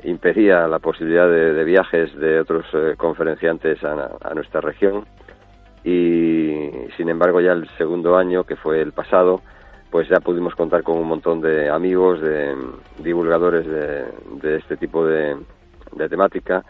impedía 0.05 0.65
la 0.65 0.79
posibilidad 0.79 1.29
de, 1.29 1.63
viajes 1.65 2.17
de 2.17 2.39
otros 2.39 2.65
conferenciantes 2.95 3.83
a, 3.83 4.11
a, 4.21 4.33
nuestra 4.33 4.61
región. 4.61 5.05
Y 5.83 6.69
sin 6.95 7.09
embargo, 7.09 7.41
ya 7.41 7.51
el 7.51 7.67
segundo 7.77 8.15
año, 8.15 8.45
que 8.45 8.55
fue 8.55 8.79
el 8.81 8.93
pasado, 8.93 9.41
pues 9.89 10.07
ya 10.07 10.19
pudimos 10.19 10.55
contar 10.55 10.83
con 10.83 10.97
un 10.97 11.07
montón 11.07 11.41
de 11.41 11.69
amigos, 11.69 12.21
de 12.21 12.55
divulgadores 12.99 13.65
de, 13.65 14.57
este 14.57 14.77
tipo 14.77 15.05
de, 15.05 15.37
temática 16.09 16.63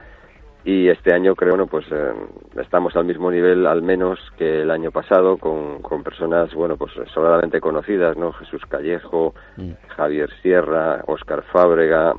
y 0.63 0.89
este 0.89 1.13
año 1.13 1.35
creo 1.35 1.51
bueno 1.51 1.67
pues 1.67 1.85
eh, 1.91 2.13
estamos 2.59 2.95
al 2.95 3.05
mismo 3.05 3.31
nivel 3.31 3.65
al 3.65 3.81
menos 3.81 4.19
que 4.37 4.61
el 4.61 4.71
año 4.71 4.91
pasado 4.91 5.37
con, 5.37 5.81
con 5.81 6.03
personas 6.03 6.53
bueno 6.53 6.75
pues 6.77 6.91
sobradamente 7.13 7.61
conocidas 7.61 8.17
no 8.17 8.33
Jesús 8.33 8.61
Callejo 8.67 9.33
mm. 9.57 9.71
Javier 9.87 10.29
Sierra 10.41 11.03
Óscar 11.07 11.43
Fábrega 11.43 12.13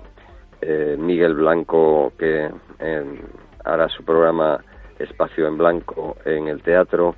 eh, 0.60 0.96
Miguel 0.98 1.34
Blanco 1.34 2.12
que 2.18 2.50
eh, 2.78 3.20
hará 3.64 3.88
su 3.88 4.04
programa 4.04 4.62
Espacio 4.98 5.46
en 5.46 5.58
Blanco 5.58 6.16
en 6.24 6.48
el 6.48 6.62
teatro 6.62 7.16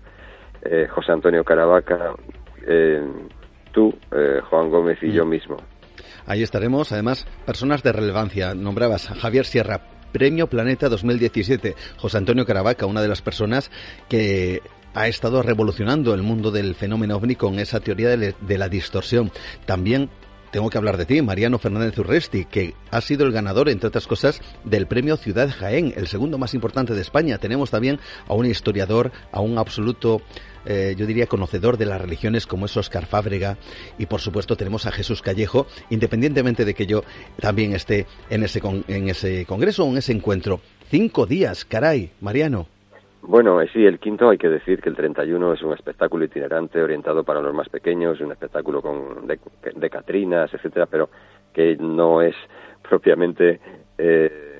José 0.90 1.10
Antonio 1.10 1.42
Caravaca 1.42 2.14
tú, 3.72 3.94
eh, 4.12 4.40
Juan 4.48 4.70
Gómez 4.70 4.98
y 5.02 5.12
yo 5.12 5.24
mm. 5.24 5.28
mismo. 5.28 5.56
Ahí 6.26 6.42
estaremos, 6.42 6.92
además, 6.92 7.26
personas 7.44 7.82
de 7.82 7.92
relevancia. 7.92 8.54
Nombrabas 8.54 9.10
a 9.10 9.14
Javier 9.14 9.44
Sierra, 9.44 9.80
Premio 10.12 10.46
Planeta 10.46 10.88
2017. 10.88 11.74
José 11.96 12.18
Antonio 12.18 12.46
Caravaca, 12.46 12.86
una 12.86 13.02
de 13.02 13.08
las 13.08 13.22
personas 13.22 13.70
que 14.08 14.62
ha 14.94 15.08
estado 15.08 15.42
revolucionando 15.42 16.14
el 16.14 16.22
mundo 16.22 16.50
del 16.50 16.74
fenómeno 16.74 17.16
ovni 17.16 17.34
con 17.34 17.58
esa 17.58 17.80
teoría 17.80 18.16
de, 18.16 18.58
la 18.58 18.68
distorsión. 18.68 19.32
También 19.64 20.10
tengo 20.50 20.68
que 20.68 20.76
hablar 20.76 20.98
de 20.98 21.06
ti, 21.06 21.22
Mariano 21.22 21.58
Fernández 21.58 21.98
Urresti, 21.98 22.44
que 22.44 22.74
ha 22.90 23.00
sido 23.00 23.24
el 23.24 23.32
ganador, 23.32 23.70
entre 23.70 23.88
otras 23.88 24.06
cosas, 24.06 24.42
del 24.64 24.86
premio 24.86 25.16
Ciudad 25.16 25.48
Jaén, 25.50 25.94
el 25.96 26.08
segundo 26.08 26.36
más 26.36 26.52
importante 26.52 26.92
de 26.94 27.00
España. 27.00 27.38
Tenemos 27.38 27.70
también 27.70 27.98
a 28.28 28.34
un 28.34 28.44
historiador, 28.44 29.12
a 29.32 29.40
un 29.40 29.56
absoluto 29.56 30.20
eh, 30.64 30.94
yo 30.96 31.06
diría, 31.06 31.26
conocedor 31.26 31.76
de 31.76 31.86
las 31.86 32.00
religiones 32.00 32.46
como 32.46 32.66
es 32.66 32.76
Oscar 32.76 33.06
Fábrega 33.06 33.56
y 33.98 34.06
por 34.06 34.20
supuesto 34.20 34.56
tenemos 34.56 34.86
a 34.86 34.92
Jesús 34.92 35.22
Callejo, 35.22 35.66
independientemente 35.90 36.64
de 36.64 36.74
que 36.74 36.86
yo 36.86 37.02
también 37.40 37.72
esté 37.72 38.06
en 38.30 38.42
ese, 38.42 38.60
en 38.88 39.08
ese 39.08 39.46
congreso 39.46 39.84
o 39.84 39.90
en 39.90 39.98
ese 39.98 40.12
encuentro. 40.12 40.60
Cinco 40.88 41.26
días, 41.26 41.64
caray, 41.64 42.10
Mariano. 42.20 42.66
Bueno, 43.22 43.60
eh, 43.60 43.68
sí, 43.72 43.84
el 43.86 44.00
quinto 44.00 44.28
hay 44.28 44.36
que 44.36 44.48
decir 44.48 44.80
que 44.80 44.88
el 44.88 44.96
31 44.96 45.54
es 45.54 45.62
un 45.62 45.72
espectáculo 45.72 46.24
itinerante 46.24 46.82
orientado 46.82 47.22
para 47.22 47.40
los 47.40 47.54
más 47.54 47.68
pequeños, 47.68 48.20
un 48.20 48.32
espectáculo 48.32 48.82
con 48.82 49.26
de, 49.26 49.90
Catrinas, 49.90 50.52
etcétera, 50.52 50.86
pero 50.86 51.08
que 51.54 51.76
no 51.76 52.20
es 52.20 52.34
propiamente, 52.82 53.60
eh, 53.96 54.51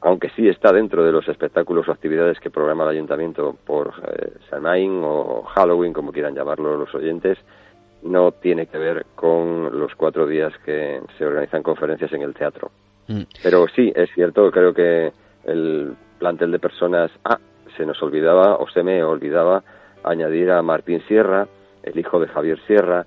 aunque 0.00 0.30
sí 0.30 0.48
está 0.48 0.72
dentro 0.72 1.04
de 1.04 1.12
los 1.12 1.28
espectáculos 1.28 1.88
o 1.88 1.92
actividades 1.92 2.40
que 2.40 2.50
programa 2.50 2.84
el 2.84 2.90
ayuntamiento 2.90 3.56
por 3.66 3.92
eh, 4.06 4.32
o 5.02 5.42
Halloween, 5.42 5.92
como 5.92 6.12
quieran 6.12 6.34
llamarlo 6.34 6.76
los 6.76 6.94
oyentes, 6.94 7.38
no 8.02 8.32
tiene 8.32 8.66
que 8.66 8.78
ver 8.78 9.06
con 9.14 9.78
los 9.78 9.94
cuatro 9.94 10.26
días 10.26 10.52
que 10.64 11.00
se 11.18 11.26
organizan 11.26 11.62
conferencias 11.62 12.12
en 12.12 12.22
el 12.22 12.34
teatro. 12.34 12.70
Mm. 13.08 13.22
Pero 13.42 13.66
sí, 13.68 13.92
es 13.94 14.10
cierto, 14.14 14.50
creo 14.50 14.72
que 14.72 15.12
el 15.44 15.94
plantel 16.18 16.52
de 16.52 16.58
personas... 16.58 17.10
Ah, 17.24 17.38
se 17.76 17.86
nos 17.86 18.02
olvidaba 18.02 18.56
o 18.56 18.68
se 18.68 18.82
me 18.82 19.02
olvidaba 19.02 19.62
añadir 20.02 20.50
a 20.50 20.62
Martín 20.62 21.02
Sierra, 21.06 21.46
el 21.82 21.98
hijo 21.98 22.18
de 22.20 22.28
Javier 22.28 22.58
Sierra, 22.66 23.06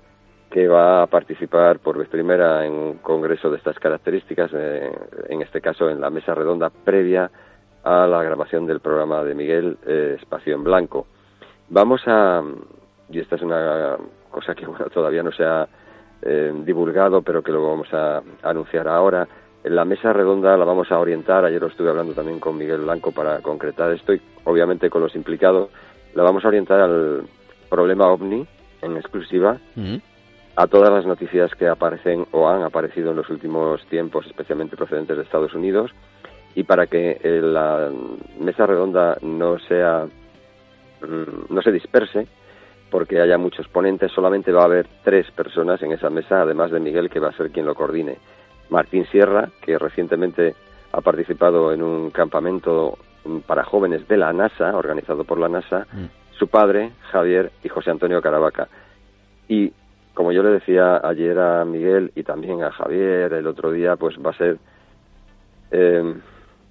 que 0.50 0.66
va 0.66 1.02
a 1.02 1.06
participar 1.06 1.78
por 1.78 1.96
vez 1.96 2.08
primera 2.08 2.66
en 2.66 2.72
un 2.72 2.94
congreso 2.98 3.50
de 3.50 3.56
estas 3.56 3.78
características, 3.78 4.50
eh, 4.52 4.90
en 5.28 5.42
este 5.42 5.60
caso 5.60 5.88
en 5.88 6.00
la 6.00 6.10
mesa 6.10 6.34
redonda 6.34 6.70
previa 6.70 7.30
a 7.84 8.06
la 8.06 8.22
grabación 8.22 8.66
del 8.66 8.80
programa 8.80 9.22
de 9.22 9.34
Miguel 9.34 9.78
eh, 9.86 10.16
Espacio 10.20 10.54
en 10.54 10.64
Blanco. 10.64 11.06
Vamos 11.68 12.02
a, 12.06 12.42
y 13.08 13.20
esta 13.20 13.36
es 13.36 13.42
una 13.42 13.96
cosa 14.30 14.54
que 14.54 14.66
bueno, 14.66 14.86
todavía 14.86 15.22
no 15.22 15.30
se 15.30 15.44
ha 15.44 15.68
eh, 16.22 16.52
divulgado, 16.64 17.22
pero 17.22 17.42
que 17.42 17.52
lo 17.52 17.66
vamos 17.68 17.88
a 17.94 18.20
anunciar 18.42 18.88
ahora, 18.88 19.28
la 19.64 19.84
mesa 19.84 20.12
redonda 20.12 20.56
la 20.56 20.64
vamos 20.64 20.90
a 20.90 20.98
orientar, 20.98 21.44
ayer 21.44 21.60
lo 21.60 21.68
estuve 21.68 21.90
hablando 21.90 22.14
también 22.14 22.40
con 22.40 22.56
Miguel 22.56 22.80
Blanco 22.80 23.12
para 23.12 23.40
concretar 23.40 23.92
esto 23.92 24.14
y 24.14 24.20
obviamente 24.44 24.88
con 24.90 25.02
los 25.02 25.14
implicados, 25.14 25.70
la 26.14 26.22
vamos 26.22 26.44
a 26.44 26.48
orientar 26.48 26.80
al 26.80 27.22
problema 27.68 28.08
ovni 28.08 28.46
en 28.82 28.96
exclusiva. 28.96 29.58
A 30.60 30.66
todas 30.66 30.92
las 30.92 31.06
noticias 31.06 31.54
que 31.54 31.66
aparecen 31.66 32.26
o 32.32 32.46
han 32.46 32.62
aparecido 32.62 33.12
en 33.12 33.16
los 33.16 33.30
últimos 33.30 33.82
tiempos, 33.86 34.26
especialmente 34.26 34.76
procedentes 34.76 35.16
de 35.16 35.22
Estados 35.22 35.54
Unidos, 35.54 35.90
y 36.54 36.64
para 36.64 36.86
que 36.86 37.18
eh, 37.22 37.40
la 37.42 37.88
mesa 38.38 38.66
redonda 38.66 39.16
no 39.22 39.58
sea 39.60 40.04
mm, 41.00 41.54
no 41.54 41.62
se 41.62 41.72
disperse, 41.72 42.26
porque 42.90 43.22
haya 43.22 43.38
muchos 43.38 43.68
ponentes, 43.68 44.12
solamente 44.12 44.52
va 44.52 44.60
a 44.60 44.66
haber 44.66 44.86
tres 45.02 45.30
personas 45.30 45.80
en 45.82 45.92
esa 45.92 46.10
mesa, 46.10 46.42
además 46.42 46.70
de 46.70 46.80
Miguel, 46.80 47.08
que 47.08 47.20
va 47.20 47.28
a 47.28 47.36
ser 47.36 47.50
quien 47.50 47.64
lo 47.64 47.74
coordine. 47.74 48.18
Martín 48.68 49.06
Sierra, 49.06 49.48
que 49.62 49.78
recientemente 49.78 50.54
ha 50.92 51.00
participado 51.00 51.72
en 51.72 51.82
un 51.82 52.10
campamento 52.10 52.98
para 53.46 53.64
jóvenes 53.64 54.06
de 54.08 54.18
la 54.18 54.34
NASA, 54.34 54.76
organizado 54.76 55.24
por 55.24 55.38
la 55.40 55.48
NASA, 55.48 55.86
mm. 55.90 56.34
su 56.36 56.48
padre, 56.48 56.90
Javier, 57.12 57.50
y 57.64 57.70
José 57.70 57.90
Antonio 57.90 58.20
Caravaca. 58.20 58.68
Y 59.48 59.72
como 60.20 60.32
yo 60.32 60.42
le 60.42 60.50
decía 60.50 61.00
ayer 61.02 61.38
a 61.38 61.64
Miguel 61.64 62.12
y 62.14 62.22
también 62.24 62.62
a 62.62 62.70
Javier 62.70 63.32
el 63.32 63.46
otro 63.46 63.72
día, 63.72 63.96
pues 63.96 64.16
va 64.18 64.30
a 64.30 64.36
ser 64.36 64.58
eh, 65.70 66.14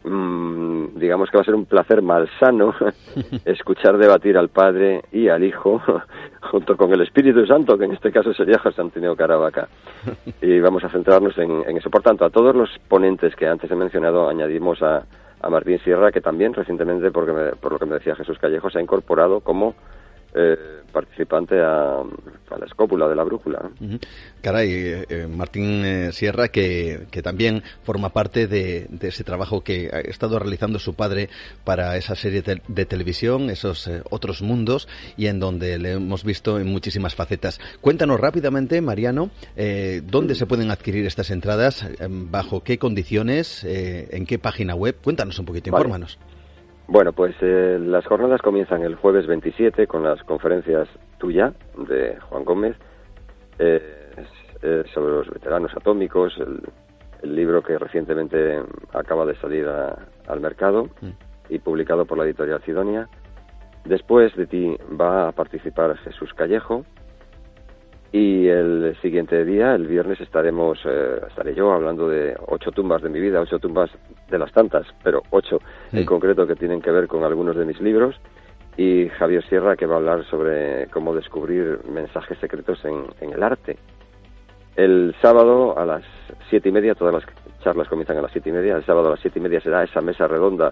Mm, 0.04 0.97
digamos 0.97 1.30
que 1.30 1.38
va 1.38 1.41
a 1.41 1.45
ser 1.45 1.56
un 1.56 1.66
placer 1.66 2.02
malsano 2.02 2.74
escuchar 3.45 3.97
debatir 3.97 4.38
al 4.38 4.47
Padre 4.47 5.04
y 5.12 5.28
al 5.28 5.43
Hijo 5.43 5.82
junto 6.52 6.78
con 6.78 6.93
el 6.93 7.02
Espíritu 7.02 7.45
Santo, 7.45 7.78
que 7.78 7.84
en 7.84 7.91
este 7.91 8.12
caso 8.12 8.34
sería 8.34 8.60
José 8.60 8.82
Antonio 8.82 9.16
Caravaca. 9.16 9.68
Y 10.41 10.60
vamos 10.62 10.84
a 10.86 10.89
centrarnos 10.89 11.38
en, 11.38 11.78
eso. 11.78 11.89
Por 11.89 12.02
tanto, 12.02 12.24
a 12.24 12.30
todos 12.30 12.56
los 12.56 12.70
ponentes 12.88 13.36
que 13.36 13.47
antes 13.47 13.70
he 13.70 13.76
mencionado, 13.76 14.30
añadimos 14.30 14.82
a, 14.82 15.04
a 15.41 15.50
Martín 15.50 15.80
Sierra, 15.80 16.12
que 16.12 16.22
también 16.22 16.54
recientemente, 16.54 17.12
porque 17.12 17.34
por 17.60 17.74
lo 17.74 17.80
que 17.80 17.86
me 17.86 17.95
decía 17.95 18.16
Jesús 18.16 18.39
Callejo, 18.39 18.70
se 18.70 18.80
ha 18.80 18.82
incorporado 18.82 19.41
como 19.41 19.76
eh, 20.34 20.84
participante 20.91 21.59
a, 21.59 22.03
la 22.57 22.65
escópula 22.65 23.07
de 23.07 23.15
la 23.15 23.23
brújula. 23.23 23.69
Caray, 24.41 24.71
eh, 24.71 25.05
eh, 25.09 25.27
Martín 25.27 26.11
Sierra, 26.11 26.47
que, 26.49 27.07
que, 27.11 27.21
también 27.21 27.63
forma 27.84 28.09
parte 28.09 28.47
de, 28.47 28.88
ese 29.01 29.23
trabajo 29.23 29.61
que 29.63 29.89
ha 29.91 29.99
estado 29.99 30.39
realizando 30.39 30.80
su 30.80 30.95
padre 30.95 31.30
para 31.63 31.95
esa 31.95 32.15
serie 32.15 32.41
de, 32.41 32.86
televisión, 32.86 33.49
esos 33.49 33.89
otros 34.09 34.41
mundos, 34.41 34.88
y 35.15 35.27
en 35.27 35.39
donde 35.39 35.77
le 35.77 35.93
hemos 35.93 36.23
visto 36.23 36.59
en 36.59 36.67
muchísimas 36.67 37.15
facetas. 37.15 37.59
Cuéntanos 37.82 38.19
rápidamente, 38.19 38.82
Mariano, 38.82 39.30
dónde 40.03 40.36
se 40.36 40.47
pueden 40.47 40.71
adquirir 40.71 41.05
estas 41.05 41.30
entradas, 41.30 41.88
bajo 42.09 42.63
qué 42.63 42.77
condiciones, 42.77 43.63
en 43.63 44.25
qué 44.25 44.39
página 44.39 44.75
web. 44.75 44.95
Cuéntanos 45.03 45.38
un 45.39 45.45
poquito, 45.45 45.69
infórmanos. 45.69 46.17
Bueno, 46.91 47.13
pues 47.13 47.35
eh, 47.41 47.77
las 47.79 48.03
jornadas 48.07 48.41
comienzan 48.41 48.81
el 48.81 48.95
jueves 48.95 49.27
27 49.27 49.85
con 49.85 50.01
las 50.01 50.23
conferencias 50.23 50.89
tuya 51.19 51.53
de 51.77 52.17
Juan 52.19 52.43
Gómez 52.43 52.75
eh, 53.59 54.25
sobre 54.91 55.13
los 55.13 55.29
veteranos 55.29 55.71
atómicos, 55.77 56.35
el, 56.39 56.63
libro 57.21 57.61
que 57.61 57.77
recientemente 57.77 58.59
acaba 58.91 59.25
de 59.25 59.35
salir 59.35 59.67
al 59.67 60.39
mercado 60.39 60.85
mm. 61.01 61.09
y 61.49 61.59
publicado 61.59 62.05
por 62.05 62.17
la 62.17 62.23
editorial 62.23 62.63
Sidonia. 62.63 63.07
Después 63.85 64.35
de 64.35 64.47
ti 64.47 64.75
va 64.99 65.27
a 65.27 65.31
participar 65.33 65.95
Jesús 65.97 66.33
Callejo, 66.33 66.85
y 68.12 68.47
el 68.47 68.97
siguiente 69.01 69.45
día, 69.45 69.76
el 69.76 69.86
viernes, 69.86 70.20
estaremos, 70.20 70.80
eh, 70.86 71.22
estaré 71.28 71.53
yo 71.53 71.72
hablando 71.72 72.10
de 72.10 72.36
ocho 72.47 72.72
tumbas 72.72 73.03
de 73.03 73.10
mi 73.10 73.20
vida, 73.20 73.39
ocho 73.39 73.60
tumbas 73.60 73.91
de 74.30 74.39
las 74.39 74.51
tantas, 74.51 74.88
pero 75.03 75.22
ocho 75.30 75.60
en 75.91 76.05
concreto 76.05 76.47
que 76.47 76.55
tienen 76.55 76.82
que 76.82 76.91
ver 76.91 77.07
con 77.07 77.24
algunos 77.24 77.55
de 77.55 77.66
mis 77.66 77.80
libros. 77.80 78.16
Y 78.78 79.10
Javier 79.10 79.43
Sierra 79.47 79.76
que 79.76 79.86
va 79.86 79.95
a 79.95 79.97
hablar 79.97 80.26
sobre 80.26 80.88
cómo 80.88 81.14
descubrir 81.14 81.80
mensajes 81.88 82.38
secretos 82.39 82.84
en, 82.86 83.05
en 83.22 83.34
el 83.34 83.43
arte. 83.43 83.78
El 84.76 85.14
sábado 85.21 85.78
a 85.78 85.86
las 85.86 86.04
siete 86.50 86.70
y 86.70 86.71
media, 86.71 86.96
todas 86.96 87.13
las 87.13 87.24
charlas 87.62 87.89
comienzan 87.89 88.17
a 88.17 88.21
las 88.21 88.32
siete 88.32 88.50
y 88.50 88.54
media, 88.54 88.75
el 88.78 88.86
sábado 88.86 89.08
a 89.08 89.12
las 89.12 89.20
siete 89.20 89.38
y 89.38 89.42
media 89.42 89.59
será 89.59 89.83
esa 89.83 90.01
mesa 90.01 90.28
redonda 90.28 90.71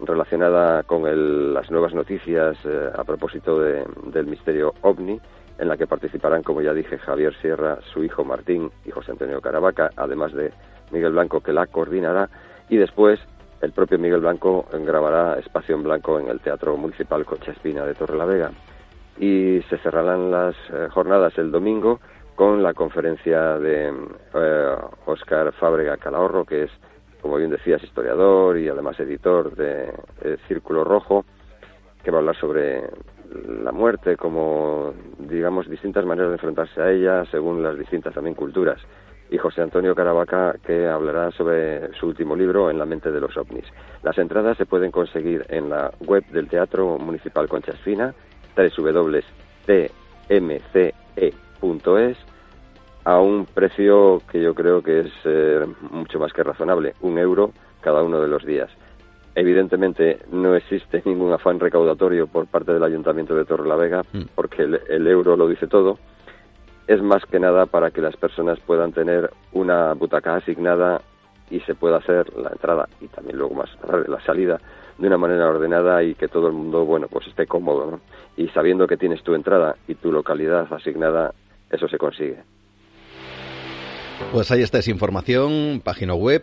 relacionada 0.00 0.82
con 0.82 1.06
el, 1.06 1.54
las 1.54 1.70
nuevas 1.70 1.94
noticias 1.94 2.56
eh, 2.64 2.90
a 2.92 3.04
propósito 3.04 3.60
de, 3.60 3.84
del 4.12 4.26
misterio 4.26 4.74
ovni 4.82 5.18
en 5.58 5.68
la 5.68 5.76
que 5.76 5.86
participarán, 5.86 6.42
como 6.42 6.62
ya 6.62 6.72
dije, 6.72 6.98
Javier 6.98 7.34
Sierra, 7.40 7.78
su 7.92 8.02
hijo 8.02 8.24
Martín 8.24 8.70
y 8.84 8.90
José 8.90 9.12
Antonio 9.12 9.40
Caravaca, 9.40 9.90
además 9.96 10.32
de 10.32 10.52
Miguel 10.90 11.12
Blanco, 11.12 11.40
que 11.40 11.52
la 11.52 11.66
coordinará, 11.66 12.28
y 12.68 12.76
después 12.76 13.20
el 13.60 13.72
propio 13.72 13.98
Miguel 13.98 14.20
Blanco 14.20 14.66
grabará 14.72 15.38
Espacio 15.38 15.74
en 15.74 15.84
Blanco 15.84 16.18
en 16.18 16.28
el 16.28 16.40
Teatro 16.40 16.76
Municipal 16.76 17.24
Concha 17.24 17.52
Espina 17.52 17.84
de 17.84 17.94
Torrelavega. 17.94 18.50
Y 19.18 19.62
se 19.70 19.78
cerrarán 19.78 20.30
las 20.30 20.56
eh, 20.70 20.88
jornadas 20.90 21.38
el 21.38 21.50
domingo 21.50 22.00
con 22.34 22.62
la 22.62 22.74
conferencia 22.74 23.58
de 23.58 23.92
Oscar 25.06 25.48
eh, 25.48 25.52
Fábrega 25.52 25.96
Calahorro, 25.96 26.44
que 26.44 26.64
es, 26.64 26.70
como 27.22 27.36
bien 27.36 27.50
decías, 27.50 27.82
historiador 27.82 28.58
y 28.58 28.68
además 28.68 28.98
editor 28.98 29.54
de 29.54 29.92
Círculo 30.48 30.82
Rojo, 30.82 31.24
que 32.02 32.10
va 32.10 32.18
a 32.18 32.20
hablar 32.20 32.36
sobre 32.36 32.82
la 33.62 33.72
muerte 33.72 34.16
como, 34.16 34.94
digamos, 35.18 35.68
distintas 35.68 36.04
maneras 36.04 36.30
de 36.30 36.36
enfrentarse 36.36 36.80
a 36.80 36.90
ella 36.90 37.24
según 37.30 37.62
las 37.62 37.78
distintas 37.78 38.14
también 38.14 38.34
culturas. 38.34 38.80
Y 39.30 39.38
José 39.38 39.62
Antonio 39.62 39.94
Caravaca, 39.94 40.54
que 40.64 40.86
hablará 40.86 41.30
sobre 41.32 41.92
su 41.94 42.06
último 42.06 42.36
libro, 42.36 42.70
En 42.70 42.78
la 42.78 42.86
mente 42.86 43.10
de 43.10 43.20
los 43.20 43.36
ovnis. 43.36 43.64
Las 44.02 44.16
entradas 44.18 44.56
se 44.56 44.66
pueden 44.66 44.90
conseguir 44.90 45.44
en 45.48 45.70
la 45.70 45.90
web 46.06 46.24
del 46.26 46.48
Teatro 46.48 46.98
Municipal 46.98 47.48
Conchas 47.48 47.78
Fina, 47.80 48.14
www.tmce.es, 48.56 49.86
a 53.04 53.18
un 53.18 53.46
precio 53.46 54.22
que 54.30 54.40
yo 54.40 54.54
creo 54.54 54.82
que 54.82 55.00
es 55.00 55.12
eh, 55.24 55.66
mucho 55.90 56.18
más 56.18 56.32
que 56.32 56.42
razonable, 56.42 56.94
un 57.00 57.18
euro 57.18 57.52
cada 57.80 58.02
uno 58.02 58.20
de 58.20 58.28
los 58.28 58.44
días. 58.44 58.70
Evidentemente 59.34 60.20
no 60.30 60.54
existe 60.54 61.02
ningún 61.04 61.32
afán 61.32 61.58
recaudatorio 61.58 62.28
por 62.28 62.46
parte 62.46 62.72
del 62.72 62.84
Ayuntamiento 62.84 63.34
de 63.34 63.44
Torrelavega, 63.44 64.02
mm. 64.12 64.22
porque 64.34 64.62
el, 64.62 65.06
euro 65.06 65.36
lo 65.36 65.48
dice 65.48 65.66
todo. 65.66 65.98
Es 66.86 67.02
más 67.02 67.24
que 67.24 67.40
nada 67.40 67.66
para 67.66 67.90
que 67.90 68.00
las 68.00 68.16
personas 68.16 68.60
puedan 68.60 68.92
tener 68.92 69.30
una 69.52 69.92
butaca 69.94 70.36
asignada 70.36 71.00
y 71.50 71.60
se 71.60 71.74
pueda 71.74 71.96
hacer 71.96 72.32
la 72.36 72.50
entrada 72.50 72.88
y 73.00 73.08
también 73.08 73.38
luego 73.38 73.54
más 73.54 73.70
tarde 73.78 74.04
la 74.08 74.20
salida 74.20 74.60
de 74.98 75.06
una 75.06 75.18
manera 75.18 75.48
ordenada 75.48 76.02
y 76.02 76.14
que 76.14 76.28
todo 76.28 76.46
el 76.46 76.52
mundo, 76.52 76.84
bueno, 76.84 77.08
pues 77.08 77.26
esté 77.26 77.46
cómodo, 77.46 78.00
Y 78.36 78.48
sabiendo 78.48 78.86
que 78.86 78.96
tienes 78.96 79.22
tu 79.24 79.34
entrada 79.34 79.76
y 79.88 79.96
tu 79.96 80.12
localidad 80.12 80.72
asignada, 80.72 81.34
eso 81.70 81.88
se 81.88 81.98
consigue. 81.98 82.38
Pues 84.32 84.50
ahí 84.52 84.62
está 84.62 84.78
esa 84.78 84.90
información, 84.90 85.80
página 85.82 86.14
web 86.14 86.42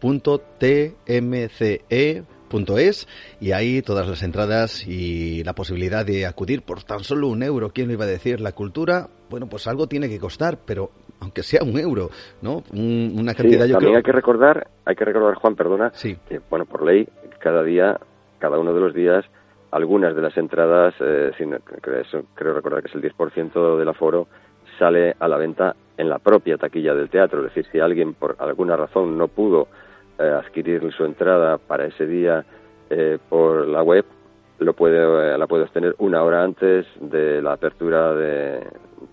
www.tmce.es 0.00 0.56
y 3.40 3.52
ahí 3.52 3.82
todas 3.82 4.08
las 4.08 4.22
entradas 4.22 4.86
y 4.86 5.42
la 5.44 5.54
posibilidad 5.54 6.04
de 6.06 6.26
acudir 6.26 6.62
por 6.62 6.82
tan 6.84 7.00
solo 7.00 7.28
un 7.28 7.42
euro. 7.42 7.70
¿Quién 7.70 7.88
lo 7.88 7.94
iba 7.94 8.04
a 8.04 8.08
decir? 8.08 8.40
La 8.40 8.52
cultura, 8.52 9.08
bueno, 9.30 9.46
pues 9.48 9.66
algo 9.66 9.86
tiene 9.86 10.08
que 10.08 10.18
costar, 10.18 10.58
pero 10.64 10.90
aunque 11.20 11.42
sea 11.42 11.62
un 11.64 11.78
euro, 11.78 12.10
¿no? 12.42 12.62
una 12.72 13.34
cantidad 13.34 13.64
sí, 13.64 13.70
yo 13.70 13.74
también 13.74 13.92
creo... 13.92 13.96
hay 13.96 14.02
que 14.02 14.12
recordar, 14.12 14.68
hay 14.84 14.94
que 14.94 15.04
recordar, 15.04 15.34
Juan, 15.34 15.56
perdona, 15.56 15.90
Sí. 15.94 16.16
que, 16.28 16.40
bueno, 16.50 16.66
por 16.66 16.84
ley, 16.84 17.08
cada 17.40 17.62
día, 17.62 17.98
cada 18.38 18.58
uno 18.58 18.74
de 18.74 18.80
los 18.80 18.94
días, 18.94 19.24
algunas 19.70 20.14
de 20.14 20.22
las 20.22 20.36
entradas, 20.36 20.94
eh, 21.00 21.32
si 21.38 21.46
no- 21.46 21.58
creo, 21.60 22.02
creo 22.34 22.54
recordar 22.54 22.82
que 22.82 22.88
es 22.88 22.94
el 22.94 23.02
10% 23.02 23.78
del 23.78 23.88
aforo, 23.88 24.28
sale 24.78 25.14
a 25.18 25.26
la 25.26 25.38
venta 25.38 25.74
en 25.96 26.08
la 26.10 26.18
propia 26.18 26.58
taquilla 26.58 26.94
del 26.94 27.08
teatro. 27.08 27.38
Es 27.40 27.46
decir, 27.54 27.66
si 27.72 27.80
alguien 27.80 28.12
por 28.14 28.36
alguna 28.38 28.76
razón 28.76 29.16
no 29.16 29.28
pudo 29.28 29.68
adquirir 30.18 30.92
su 30.92 31.04
entrada 31.04 31.58
para 31.58 31.86
ese 31.86 32.06
día 32.06 32.44
eh, 32.90 33.18
por 33.28 33.66
la 33.66 33.82
web, 33.82 34.04
lo 34.58 34.72
puede, 34.72 35.34
eh, 35.34 35.36
la 35.38 35.46
puede 35.46 35.64
obtener 35.64 35.94
una 35.98 36.22
hora 36.22 36.42
antes 36.42 36.86
de 37.00 37.42
la 37.42 37.52
apertura 37.52 38.14
de- 38.14 38.66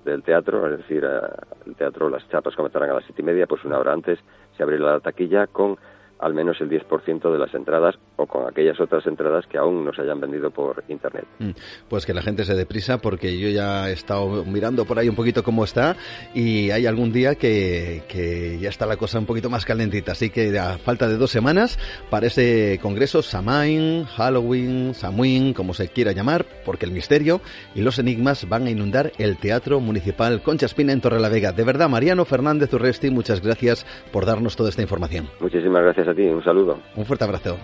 del 0.05 0.23
teatro, 0.23 0.71
es 0.71 0.77
decir, 0.79 1.03
eh, 1.03 1.19
el 1.65 1.75
teatro, 1.75 2.09
las 2.09 2.27
chapas 2.29 2.55
comenzarán 2.55 2.89
a 2.91 2.93
las 2.95 3.05
siete 3.05 3.21
y 3.21 3.25
media, 3.25 3.47
pues 3.47 3.63
una 3.65 3.77
hora 3.79 3.93
antes 3.93 4.19
se 4.55 4.63
abrirá 4.63 4.91
la 4.93 4.99
taquilla 4.99 5.47
con 5.47 5.77
al 6.23 6.33
menos 6.33 6.59
el 6.61 6.69
10% 6.69 7.31
de 7.31 7.37
las 7.37 7.53
entradas 7.53 7.95
o 8.15 8.25
con 8.25 8.47
aquellas 8.47 8.79
otras 8.79 9.05
entradas 9.07 9.45
que 9.47 9.57
aún 9.57 9.83
no 9.83 9.93
se 9.93 10.01
hayan 10.01 10.21
vendido 10.21 10.51
por 10.51 10.83
internet. 10.87 11.25
Mm, 11.39 11.51
Pues 11.89 12.05
que 12.05 12.13
la 12.13 12.21
gente 12.21 12.45
se 12.45 12.55
deprisa 12.55 12.99
porque 12.99 13.37
yo 13.37 13.49
ya 13.49 13.89
he 13.89 13.93
estado 13.93 14.45
mirando 14.45 14.85
por 14.85 14.99
ahí 14.99 15.09
un 15.09 15.15
poquito 15.15 15.43
cómo 15.43 15.63
está 15.63 15.95
y 16.33 16.71
hay 16.71 16.85
algún 16.85 17.11
día 17.11 17.35
que, 17.35 18.03
que 18.07 18.57
ya 18.59 18.69
está 18.69 18.85
la 18.85 18.95
cosa 18.95 19.19
un 19.19 19.25
poquito 19.25 19.49
más 19.49 19.65
calentita. 19.65 20.13
Así 20.13 20.29
que 20.29 20.57
a 20.57 20.77
falta 20.77 21.07
de 21.07 21.17
dos 21.17 21.31
semanas 21.31 21.77
para 22.09 22.27
ese 22.27 22.79
congreso 22.81 23.21
Samain, 23.21 24.05
Halloween, 24.05 24.93
Samhain, 24.93 25.53
como 25.53 25.73
se 25.73 25.89
quiera 25.89 26.13
llamar, 26.13 26.45
porque 26.65 26.85
el 26.85 26.91
misterio 26.91 27.41
y 27.75 27.81
los 27.81 27.99
enigmas 27.99 28.47
van 28.47 28.67
a 28.67 28.69
inundar 28.69 29.11
el 29.17 29.37
Teatro 29.37 29.79
Municipal 29.81 30.41
Concha 30.41 30.67
Espina 30.67 30.93
en 30.93 31.01
Torrelavega. 31.01 31.51
De 31.51 31.63
verdad, 31.63 31.89
Mariano 31.89 32.23
Fernández 32.23 32.73
Urresti, 32.73 33.09
muchas 33.09 33.41
gracias 33.41 33.85
por 34.11 34.25
darnos 34.25 34.55
toda 34.55 34.69
esta 34.69 34.81
información. 34.81 35.27
Muchísimas 35.39 35.83
gracias 35.83 36.07
a 36.07 36.12
un 36.21 36.43
saludo. 36.43 36.79
Un 36.95 37.05
fuerte 37.05 37.23
abrazo. 37.23 37.57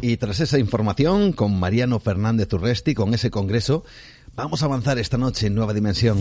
Y 0.00 0.18
tras 0.18 0.38
esa 0.38 0.58
información, 0.58 1.32
con 1.32 1.58
Mariano 1.58 1.98
Fernández 1.98 2.52
Urresti, 2.52 2.94
con 2.94 3.12
ese 3.12 3.30
congreso, 3.30 3.82
vamos 4.36 4.62
a 4.62 4.66
avanzar 4.66 4.98
esta 4.98 5.18
noche 5.18 5.48
en 5.48 5.56
Nueva 5.56 5.74
Dimensión. 5.74 6.18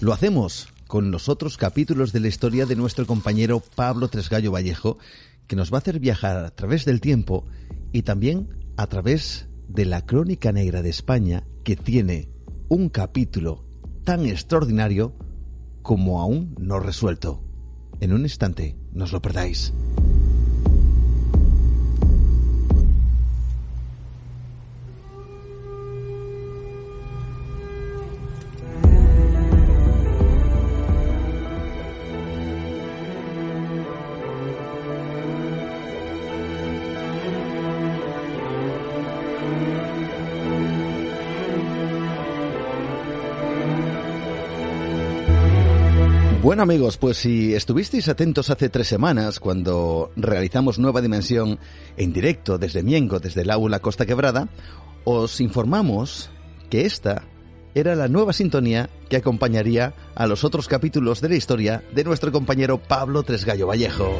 Lo 0.00 0.12
hacemos 0.12 0.68
con 0.88 1.12
los 1.12 1.28
otros 1.28 1.56
capítulos 1.56 2.12
de 2.12 2.20
la 2.20 2.28
historia 2.28 2.66
de 2.66 2.74
nuestro 2.74 3.06
compañero 3.06 3.62
Pablo 3.76 4.08
Tresgallo 4.08 4.50
Vallejo, 4.50 4.98
que 5.46 5.54
nos 5.54 5.72
va 5.72 5.78
a 5.78 5.80
hacer 5.80 6.00
viajar 6.00 6.36
a 6.38 6.50
través 6.50 6.84
del 6.84 7.00
tiempo 7.00 7.44
y 7.92 8.02
también 8.02 8.48
a 8.76 8.88
través 8.88 9.46
de 9.68 9.84
la 9.84 10.04
crónica 10.04 10.52
negra 10.52 10.82
de 10.82 10.90
España, 10.90 11.44
que 11.64 11.76
tiene 11.76 12.28
un 12.68 12.88
capítulo 12.88 13.64
tan 14.04 14.26
extraordinario 14.26 15.14
como 15.82 16.20
aún 16.20 16.54
no 16.58 16.80
resuelto. 16.80 17.42
En 18.00 18.12
un 18.12 18.22
instante, 18.22 18.76
no 18.92 19.04
os 19.04 19.12
lo 19.12 19.20
perdáis. 19.20 19.72
Amigos, 46.64 46.96
pues 46.96 47.18
si 47.18 47.52
estuvisteis 47.52 48.08
atentos 48.08 48.48
hace 48.48 48.70
tres 48.70 48.88
semanas 48.88 49.38
cuando 49.38 50.10
realizamos 50.16 50.78
Nueva 50.78 51.02
Dimensión 51.02 51.58
en 51.98 52.14
directo 52.14 52.56
desde 52.56 52.82
Miengo, 52.82 53.20
desde 53.20 53.42
el 53.42 53.50
aula 53.50 53.80
Costa 53.80 54.06
Quebrada, 54.06 54.48
os 55.04 55.42
informamos 55.42 56.30
que 56.70 56.86
esta 56.86 57.24
era 57.74 57.94
la 57.94 58.08
nueva 58.08 58.32
sintonía 58.32 58.88
que 59.10 59.18
acompañaría 59.18 59.92
a 60.14 60.26
los 60.26 60.42
otros 60.42 60.66
capítulos 60.66 61.20
de 61.20 61.28
la 61.28 61.34
historia 61.34 61.84
de 61.94 62.02
nuestro 62.02 62.32
compañero 62.32 62.78
Pablo 62.78 63.24
Tresgallo 63.24 63.66
Vallejo. 63.66 64.18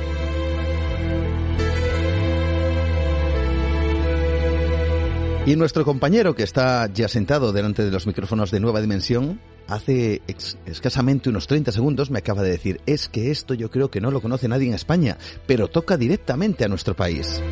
Y 5.46 5.56
nuestro 5.56 5.86
compañero 5.86 6.34
que 6.34 6.42
está 6.42 6.92
ya 6.92 7.08
sentado 7.08 7.54
delante 7.54 7.82
de 7.82 7.90
los 7.90 8.06
micrófonos 8.06 8.50
de 8.50 8.60
Nueva 8.60 8.82
Dimensión, 8.82 9.40
hace 9.69 10.23
escasamente 10.66 11.28
unos 11.28 11.47
30 11.47 11.73
segundos 11.73 12.11
me 12.11 12.19
acaba 12.19 12.43
de 12.43 12.51
decir, 12.51 12.81
es 12.86 13.09
que 13.09 13.31
esto 13.31 13.55
yo 13.55 13.70
creo 13.70 13.91
que 13.91 14.01
no 14.01 14.11
lo 14.11 14.20
conoce 14.20 14.49
nadie 14.49 14.69
en 14.69 14.74
España, 14.74 15.19
pero 15.47 15.69
toca 15.69 15.97
directamente 15.97 16.65
a 16.65 16.69
nuestro 16.69 16.95
país. 16.95 17.43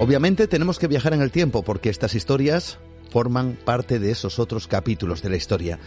Obviamente 0.00 0.46
tenemos 0.46 0.78
que 0.78 0.86
viajar 0.86 1.12
en 1.12 1.22
el 1.22 1.30
tiempo 1.30 1.62
porque 1.62 1.90
estas 1.90 2.14
historias 2.14 2.78
forman 3.10 3.58
parte 3.64 3.98
de 3.98 4.10
esos 4.10 4.38
otros 4.38 4.68
capítulos 4.68 5.22
de 5.22 5.30
la 5.30 5.36
historia. 5.36 5.78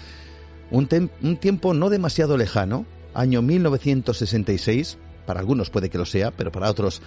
Un, 0.70 0.88
un 1.22 1.38
tiempo 1.38 1.74
no 1.74 1.90
demasiado 1.90 2.38
lejano, 2.38 2.86
año 3.14 3.42
1966, 3.42 4.98
para 5.26 5.40
algunos 5.40 5.70
puede 5.70 5.90
que 5.90 5.98
lo 5.98 6.06
sea, 6.06 6.32
pero 6.32 6.52
para 6.52 6.70
otros 6.70 7.02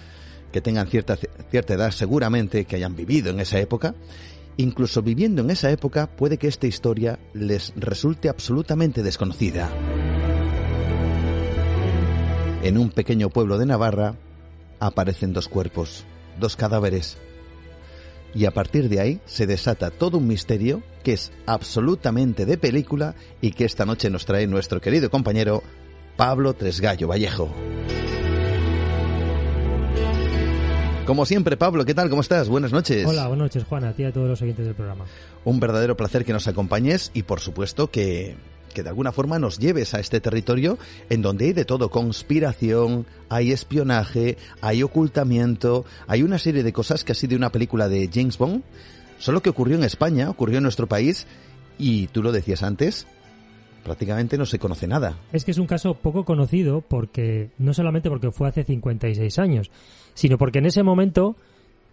que 0.51 0.61
tengan 0.61 0.87
cierta, 0.87 1.17
cierta 1.51 1.73
edad 1.73 1.91
seguramente 1.91 2.65
que 2.65 2.77
hayan 2.77 2.95
vivido 2.95 3.29
en 3.29 3.39
esa 3.39 3.59
época, 3.59 3.93
incluso 4.57 5.01
viviendo 5.01 5.41
en 5.41 5.49
esa 5.49 5.71
época 5.71 6.07
puede 6.07 6.37
que 6.37 6.47
esta 6.47 6.67
historia 6.67 7.19
les 7.33 7.73
resulte 7.75 8.29
absolutamente 8.29 9.03
desconocida. 9.03 9.69
En 12.63 12.77
un 12.77 12.89
pequeño 12.89 13.29
pueblo 13.29 13.57
de 13.57 13.65
Navarra 13.65 14.15
aparecen 14.79 15.33
dos 15.33 15.47
cuerpos, 15.47 16.05
dos 16.39 16.55
cadáveres. 16.55 17.17
Y 18.33 18.45
a 18.45 18.51
partir 18.51 18.89
de 18.89 18.99
ahí 18.99 19.21
se 19.25 19.47
desata 19.47 19.91
todo 19.91 20.17
un 20.17 20.27
misterio 20.27 20.83
que 21.03 21.13
es 21.13 21.31
absolutamente 21.45 22.45
de 22.45 22.57
película 22.57 23.15
y 23.39 23.51
que 23.51 23.65
esta 23.65 23.85
noche 23.85 24.09
nos 24.09 24.25
trae 24.25 24.47
nuestro 24.47 24.81
querido 24.81 25.09
compañero 25.09 25.63
Pablo 26.17 26.53
Tresgallo 26.53 27.07
Vallejo. 27.07 27.53
Como 31.05 31.27
siempre, 31.27 31.55
Pablo, 31.55 31.85
¿qué 31.85 31.93
tal? 31.93 32.09
¿Cómo 32.09 32.23
estás? 32.23 32.49
Buenas 32.49 32.71
noches. 32.71 33.05
Hola, 33.05 33.27
buenas 33.27 33.45
noches, 33.45 33.63
Juan, 33.65 33.83
a 33.83 33.93
ti 33.93 34.01
y 34.01 34.05
a 34.05 34.11
todos 34.11 34.27
los 34.27 34.41
oyentes 34.41 34.65
del 34.65 34.73
programa. 34.73 35.05
Un 35.43 35.59
verdadero 35.59 35.95
placer 35.95 36.25
que 36.25 36.33
nos 36.33 36.47
acompañes 36.47 37.11
y, 37.13 37.21
por 37.21 37.41
supuesto, 37.41 37.91
que, 37.91 38.35
que 38.73 38.81
de 38.81 38.89
alguna 38.89 39.11
forma 39.11 39.37
nos 39.37 39.59
lleves 39.59 39.93
a 39.93 39.99
este 39.99 40.19
territorio 40.19 40.79
en 41.11 41.21
donde 41.21 41.45
hay 41.45 41.53
de 41.53 41.63
todo, 41.63 41.91
conspiración, 41.91 43.05
hay 43.29 43.51
espionaje, 43.51 44.39
hay 44.61 44.81
ocultamiento, 44.81 45.85
hay 46.07 46.23
una 46.23 46.39
serie 46.39 46.63
de 46.63 46.73
cosas 46.73 47.03
que 47.03 47.11
ha 47.11 47.15
sido 47.15 47.37
una 47.37 47.51
película 47.51 47.87
de 47.87 48.09
James 48.11 48.39
Bond, 48.39 48.63
solo 49.19 49.43
que 49.43 49.51
ocurrió 49.51 49.77
en 49.77 49.83
España, 49.83 50.31
ocurrió 50.31 50.57
en 50.57 50.63
nuestro 50.63 50.87
país 50.87 51.27
y 51.77 52.07
tú 52.07 52.23
lo 52.23 52.31
decías 52.31 52.63
antes, 52.63 53.05
prácticamente 53.83 54.39
no 54.39 54.47
se 54.47 54.57
conoce 54.57 54.87
nada. 54.87 55.19
Es 55.31 55.45
que 55.45 55.51
es 55.51 55.59
un 55.59 55.67
caso 55.67 55.93
poco 55.93 56.25
conocido 56.25 56.81
porque 56.81 57.51
no 57.59 57.75
solamente 57.75 58.09
porque 58.09 58.31
fue 58.31 58.49
hace 58.49 58.63
56 58.63 59.37
años, 59.37 59.69
sino 60.15 60.39
porque 60.39 60.57
en 60.57 60.65
ese 60.65 60.81
momento, 60.81 61.35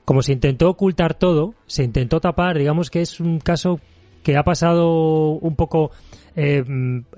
como 0.06 0.22
se 0.22 0.32
intentó 0.32 0.70
ocultar 0.70 1.12
todo, 1.12 1.54
se 1.66 1.84
intentó 1.84 2.20
tapar, 2.20 2.56
digamos 2.56 2.88
que 2.88 3.02
es 3.02 3.20
un 3.20 3.38
caso 3.38 3.78
que 4.22 4.36
ha 4.38 4.42
pasado 4.44 5.32
un 5.32 5.54
poco 5.56 5.90
eh, 6.36 6.64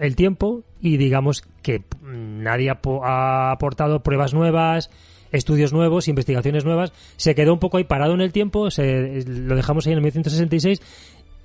el 0.01 0.17
tiempo 0.17 0.63
y 0.81 0.97
digamos 0.97 1.45
que 1.63 1.79
mm, 2.03 2.43
nadie 2.43 2.71
ha, 2.71 2.81
po- 2.81 3.05
ha 3.05 3.53
aportado 3.53 4.01
pruebas 4.01 4.35
nuevas, 4.35 4.91
estudios 5.31 5.73
nuevos, 5.73 6.09
investigaciones 6.09 6.65
nuevas, 6.65 6.93
se 7.17 7.35
quedó 7.35 7.53
un 7.53 7.59
poco 7.59 7.77
ahí 7.77 7.85
parado 7.85 8.15
en 8.15 8.21
el 8.23 8.33
tiempo, 8.33 8.71
se, 8.71 9.23
lo 9.27 9.55
dejamos 9.57 9.87
ahí 9.87 9.93
en 9.93 9.99
el 9.99 10.03
1966 10.05 10.81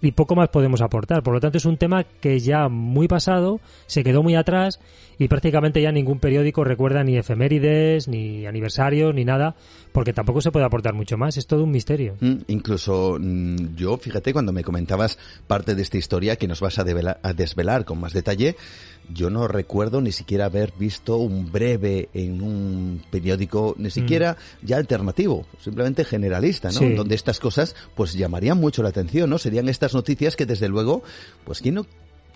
y 0.02 0.12
poco 0.12 0.36
más 0.36 0.50
podemos 0.50 0.82
aportar. 0.82 1.24
Por 1.24 1.34
lo 1.34 1.40
tanto, 1.40 1.58
es 1.58 1.66
un 1.66 1.78
tema 1.78 2.04
que 2.04 2.40
ya 2.40 2.70
muy 2.70 3.08
pasado, 3.08 3.60
se 3.88 4.04
quedó 4.04 4.24
muy 4.24 4.36
atrás 4.36 4.80
y 5.18 5.28
prácticamente 5.28 5.82
ya 5.82 5.92
ningún 5.92 6.20
periódico 6.20 6.64
recuerda 6.64 7.04
ni 7.04 7.18
efemérides, 7.18 8.08
ni 8.08 8.46
aniversarios, 8.46 9.14
ni 9.14 9.26
nada, 9.26 9.56
porque 9.92 10.14
tampoco 10.14 10.42
se 10.42 10.52
puede 10.52 10.66
aportar 10.66 10.94
mucho 10.94 11.18
más. 11.18 11.36
Es 11.38 11.46
todo 11.46 11.64
un 11.64 11.72
misterio. 11.72 12.16
Mm, 12.22 12.36
incluso 12.48 13.18
mm, 13.20 13.76
yo, 13.76 13.98
fíjate, 13.98 14.32
cuando 14.32 14.54
me 14.54 14.64
comentabas 14.64 15.18
parte 15.48 15.76
de 15.76 15.82
esta 15.82 15.98
historia 15.98 16.38
que 16.38 16.48
nos 16.48 16.62
vas 16.62 16.80
a, 16.80 16.86
a 17.22 17.34
desvelar 17.34 17.84
con 17.84 18.00
más 18.00 18.14
detalle, 18.14 18.56
yo 19.14 19.30
no 19.30 19.48
recuerdo 19.48 20.02
ni 20.02 20.12
siquiera 20.12 20.46
haber 20.46 20.72
visto 20.78 21.18
un 21.18 21.52
breve 21.52 22.10
en 22.14 22.42
un 22.42 23.02
periódico, 23.10 23.76
ni 23.78 23.90
siquiera 23.90 24.34
mm. 24.34 24.66
ya 24.66 24.78
alternativo, 24.78 25.46
simplemente 25.60 26.06
generalista, 26.06 26.70
¿no? 26.72 26.80
Donde 26.96 27.16
estas 27.16 27.40
cosas 27.40 27.76
pues 27.96 28.14
llamarían 28.14 28.58
mucho 28.58 28.84
la 28.84 28.90
atención, 28.90 29.30
¿no? 29.30 29.38
Serían 29.38 29.68
estas 29.70 29.89
noticias 29.94 30.36
que 30.36 30.46
desde 30.46 30.70
luego, 30.70 31.04
pues 31.46 31.62
quién 31.62 31.76
no 31.76 31.86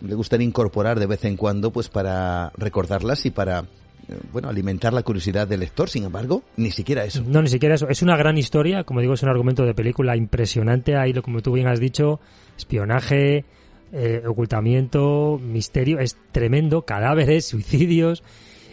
le 0.01 0.15
gustaría 0.15 0.45
incorporar 0.45 0.99
de 0.99 1.05
vez 1.05 1.23
en 1.25 1.38
cuando 1.38 1.71
pues 1.71 1.88
para 1.89 2.51
recordarlas 2.57 3.25
y 3.25 3.31
para 3.31 3.59
eh, 3.59 4.17
bueno, 4.34 4.49
alimentar 4.49 4.91
la 4.91 5.03
curiosidad 5.03 5.47
del 5.47 5.61
lector, 5.61 5.89
sin 5.89 6.03
embargo, 6.03 6.43
ni 6.57 6.71
siquiera 6.71 7.05
eso. 7.05 7.23
No, 7.25 7.41
ni 7.41 7.47
siquiera 7.47 7.75
eso. 7.75 7.88
Es 7.88 8.01
una 8.01 8.17
gran 8.17 8.38
historia, 8.38 8.84
como 8.84 8.99
digo, 8.99 9.13
es 9.13 9.23
un 9.23 9.30
argumento 9.30 9.63
de 9.63 9.73
película 9.73 10.17
impresionante, 10.17 10.97
ahí, 10.97 11.13
como 11.13 11.41
tú 11.41 11.53
bien 11.53 11.67
has 11.67 11.80
dicho, 11.80 12.19
espionaje, 12.57 13.45
eh, 13.93 14.23
ocultamiento, 14.27 15.39
misterio, 15.41 15.99
es 15.99 16.17
tremendo, 16.31 16.81
cadáveres, 16.81 17.45
suicidios 17.49 18.23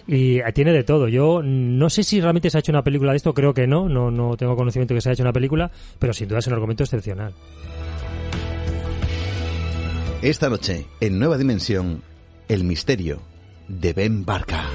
y 0.09 0.39
eh, 0.41 0.53
tiene 0.53 0.73
de 0.73 0.83
todo. 0.83 1.07
Yo 1.07 1.43
no 1.45 1.91
sé 1.91 2.03
si 2.03 2.21
realmente 2.21 2.51
se 2.51 2.59
ha 2.59 2.61
hecho 2.61 2.73
una 2.73 2.83
película 2.83 3.13
de 3.13 3.19
esto, 3.19 3.33
creo 3.33 3.55
que 3.55 3.69
no, 3.69 3.89
no, 3.89 4.11
no 4.11 4.37
tengo 4.37 4.57
conocimiento 4.57 4.95
de 4.95 4.99
que 4.99 5.03
se 5.03 5.11
haya 5.11 5.15
hecho 5.15 5.23
una 5.23 5.33
película, 5.33 5.71
pero 6.01 6.13
sin 6.13 6.27
duda 6.27 6.41
es 6.41 6.47
un 6.49 6.55
argumento 6.55 6.83
excepcional. 6.83 7.35
Esta 10.23 10.51
noche, 10.51 10.87
en 11.01 11.19
Nueva 11.19 11.39
Dimensión, 11.39 12.03
el 12.47 12.63
misterio 12.63 13.23
de 13.69 13.95
Ben 13.95 14.27
Barca. 14.27 14.69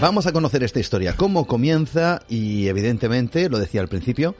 Vamos 0.00 0.28
a 0.28 0.32
conocer 0.32 0.62
esta 0.62 0.78
historia, 0.78 1.16
cómo 1.16 1.48
comienza 1.48 2.22
y 2.28 2.68
evidentemente, 2.68 3.50
lo 3.50 3.58
decía 3.58 3.80
al 3.80 3.88
principio, 3.88 4.36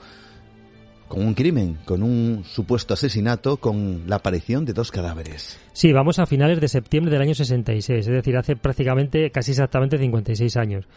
con 1.09 1.27
un 1.27 1.33
crimen, 1.33 1.77
con 1.83 2.01
un 2.01 2.45
supuesto 2.45 2.93
asesinato, 2.93 3.57
con 3.57 4.03
la 4.07 4.15
aparición 4.15 4.63
de 4.63 4.71
dos 4.71 4.91
cadáveres. 4.91 5.59
Sí, 5.73 5.91
vamos 5.91 6.19
a 6.19 6.25
finales 6.25 6.61
de 6.61 6.69
septiembre 6.69 7.11
del 7.11 7.21
año 7.21 7.35
66, 7.35 8.07
es 8.07 8.13
decir, 8.13 8.37
hace 8.37 8.55
prácticamente, 8.55 9.29
casi 9.29 9.51
exactamente 9.51 9.97
56 9.97 10.55
años. 10.55 10.87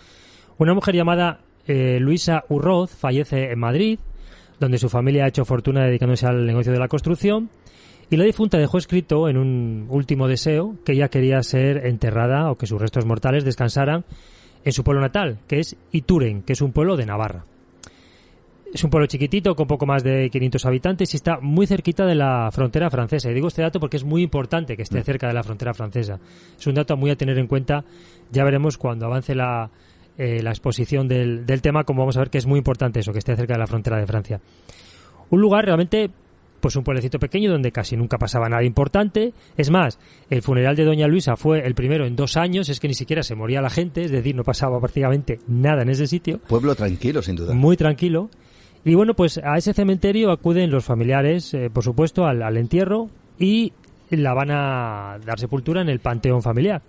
Una 0.56 0.72
mujer 0.72 0.94
llamada 0.94 1.40
eh, 1.66 1.98
Luisa 1.98 2.44
Urroz 2.48 2.92
fallece 2.94 3.50
en 3.50 3.58
Madrid, 3.58 3.98
donde 4.62 4.78
su 4.78 4.88
familia 4.88 5.24
ha 5.24 5.28
hecho 5.28 5.44
fortuna 5.44 5.84
dedicándose 5.84 6.26
al 6.26 6.46
negocio 6.46 6.72
de 6.72 6.78
la 6.78 6.88
construcción, 6.88 7.50
y 8.10 8.16
la 8.16 8.24
difunta 8.24 8.58
dejó 8.58 8.78
escrito 8.78 9.28
en 9.28 9.36
un 9.36 9.86
último 9.88 10.28
deseo 10.28 10.76
que 10.84 10.92
ella 10.92 11.08
quería 11.08 11.42
ser 11.42 11.86
enterrada 11.86 12.50
o 12.50 12.56
que 12.56 12.66
sus 12.66 12.80
restos 12.80 13.06
mortales 13.06 13.44
descansaran 13.44 14.04
en 14.64 14.72
su 14.72 14.84
pueblo 14.84 15.00
natal, 15.00 15.38
que 15.48 15.60
es 15.60 15.76
Ituren, 15.90 16.42
que 16.42 16.52
es 16.52 16.60
un 16.60 16.72
pueblo 16.72 16.96
de 16.96 17.06
Navarra. 17.06 17.46
Es 18.72 18.84
un 18.84 18.90
pueblo 18.90 19.06
chiquitito 19.06 19.54
con 19.54 19.66
poco 19.66 19.84
más 19.84 20.02
de 20.02 20.30
500 20.30 20.64
habitantes 20.64 21.12
y 21.12 21.16
está 21.16 21.40
muy 21.40 21.66
cerquita 21.66 22.06
de 22.06 22.14
la 22.14 22.50
frontera 22.52 22.88
francesa. 22.90 23.30
Y 23.30 23.34
digo 23.34 23.48
este 23.48 23.62
dato 23.62 23.80
porque 23.80 23.96
es 23.96 24.04
muy 24.04 24.22
importante 24.22 24.76
que 24.76 24.82
esté 24.82 25.00
mm. 25.00 25.04
cerca 25.04 25.26
de 25.26 25.34
la 25.34 25.42
frontera 25.42 25.74
francesa. 25.74 26.20
Es 26.58 26.66
un 26.66 26.74
dato 26.74 26.96
muy 26.96 27.10
a 27.10 27.16
tener 27.16 27.38
en 27.38 27.46
cuenta. 27.46 27.84
Ya 28.30 28.44
veremos 28.44 28.78
cuando 28.78 29.06
avance 29.06 29.34
la, 29.34 29.70
eh, 30.18 30.42
la 30.42 30.50
exposición 30.50 31.08
del, 31.08 31.46
del 31.46 31.62
tema, 31.62 31.84
como 31.84 32.00
vamos 32.02 32.16
a 32.16 32.20
ver 32.20 32.30
que 32.30 32.38
es 32.38 32.46
muy 32.46 32.58
importante 32.58 33.00
eso, 33.00 33.12
que 33.12 33.18
esté 33.18 33.36
cerca 33.36 33.54
de 33.54 33.60
la 33.60 33.66
frontera 33.66 33.98
de 33.98 34.06
Francia. 34.06 34.40
Un 35.30 35.40
lugar 35.40 35.64
realmente 35.64 36.10
pues 36.62 36.76
un 36.76 36.84
pueblecito 36.84 37.18
pequeño 37.18 37.50
donde 37.50 37.72
casi 37.72 37.96
nunca 37.96 38.18
pasaba 38.18 38.48
nada 38.48 38.62
importante. 38.62 39.34
Es 39.56 39.70
más, 39.70 39.98
el 40.30 40.42
funeral 40.42 40.76
de 40.76 40.84
Doña 40.84 41.08
Luisa 41.08 41.36
fue 41.36 41.66
el 41.66 41.74
primero 41.74 42.06
en 42.06 42.14
dos 42.14 42.36
años, 42.36 42.68
es 42.68 42.78
que 42.78 42.86
ni 42.86 42.94
siquiera 42.94 43.24
se 43.24 43.34
moría 43.34 43.60
la 43.60 43.68
gente, 43.68 44.02
es 44.02 44.12
decir, 44.12 44.36
no 44.36 44.44
pasaba 44.44 44.78
prácticamente 44.78 45.40
nada 45.48 45.82
en 45.82 45.90
ese 45.90 46.06
sitio. 46.06 46.38
Pueblo 46.46 46.76
tranquilo, 46.76 47.20
sin 47.20 47.34
duda. 47.34 47.52
Muy 47.52 47.76
tranquilo. 47.76 48.30
Y 48.84 48.94
bueno, 48.94 49.14
pues 49.14 49.38
a 49.38 49.56
ese 49.56 49.74
cementerio 49.74 50.30
acuden 50.30 50.70
los 50.70 50.84
familiares, 50.84 51.52
eh, 51.52 51.68
por 51.68 51.82
supuesto, 51.82 52.26
al, 52.26 52.56
entierro 52.56 53.10
y 53.40 53.72
la 54.10 54.32
van 54.32 54.52
a 54.52 55.18
dar 55.24 55.40
sepultura 55.40 55.82
en 55.82 55.88
el 55.88 55.98
panteón 55.98 56.42
familiar. 56.42 56.80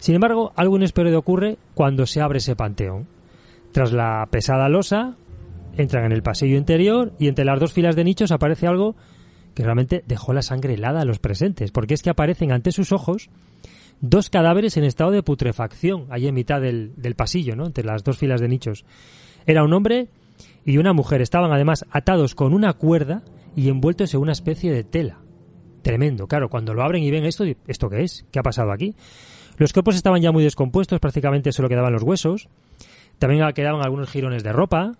Sin 0.00 0.14
embargo, 0.14 0.52
algo 0.56 0.76
inesperado 0.76 1.18
ocurre 1.18 1.58
cuando 1.74 2.06
se 2.06 2.20
abre 2.20 2.38
ese 2.38 2.56
panteón. 2.56 3.06
Tras 3.72 3.92
la 3.92 4.26
pesada 4.30 4.68
losa, 4.68 5.16
entran 5.76 6.06
en 6.06 6.12
el 6.12 6.22
pasillo 6.22 6.56
interior 6.56 7.12
y 7.18 7.28
entre 7.28 7.44
las 7.44 7.60
dos 7.60 7.72
filas 7.72 7.94
de 7.96 8.04
nichos 8.04 8.32
aparece 8.32 8.66
algo 8.66 8.96
que 9.54 9.62
realmente 9.62 10.02
dejó 10.06 10.32
la 10.32 10.42
sangre 10.42 10.74
helada 10.74 11.02
a 11.02 11.04
los 11.04 11.18
presentes, 11.18 11.70
porque 11.70 11.94
es 11.94 12.02
que 12.02 12.10
aparecen 12.10 12.50
ante 12.50 12.72
sus 12.72 12.92
ojos 12.92 13.28
dos 14.00 14.30
cadáveres 14.30 14.76
en 14.76 14.84
estado 14.84 15.10
de 15.10 15.22
putrefacción, 15.22 16.06
ahí 16.10 16.26
en 16.26 16.34
mitad 16.34 16.60
del, 16.60 16.94
del 16.96 17.14
pasillo, 17.14 17.54
¿no? 17.54 17.66
entre 17.66 17.84
las 17.84 18.02
dos 18.02 18.16
filas 18.16 18.40
de 18.40 18.48
nichos. 18.48 18.86
Era 19.46 19.62
un 19.62 19.72
hombre 19.74 20.08
y 20.64 20.78
una 20.78 20.94
mujer 20.94 21.20
estaban 21.20 21.52
además 21.52 21.84
atados 21.90 22.34
con 22.34 22.54
una 22.54 22.72
cuerda 22.72 23.22
y 23.54 23.68
envueltos 23.68 24.14
en 24.14 24.20
una 24.20 24.32
especie 24.32 24.72
de 24.72 24.84
tela. 24.84 25.18
Tremendo, 25.82 26.26
claro, 26.26 26.48
cuando 26.48 26.74
lo 26.74 26.82
abren 26.82 27.02
y 27.02 27.10
ven 27.10 27.24
esto, 27.24 27.44
¿esto 27.66 27.88
qué 27.88 28.02
es? 28.02 28.26
¿Qué 28.30 28.38
ha 28.38 28.42
pasado 28.42 28.72
aquí? 28.72 28.94
Los 29.60 29.74
cuerpos 29.74 29.94
estaban 29.94 30.22
ya 30.22 30.32
muy 30.32 30.42
descompuestos, 30.42 31.00
prácticamente 31.00 31.52
solo 31.52 31.68
quedaban 31.68 31.92
los 31.92 32.02
huesos. 32.02 32.48
También 33.18 33.46
quedaban 33.52 33.82
algunos 33.84 34.08
jirones 34.08 34.42
de 34.42 34.52
ropa. 34.52 34.92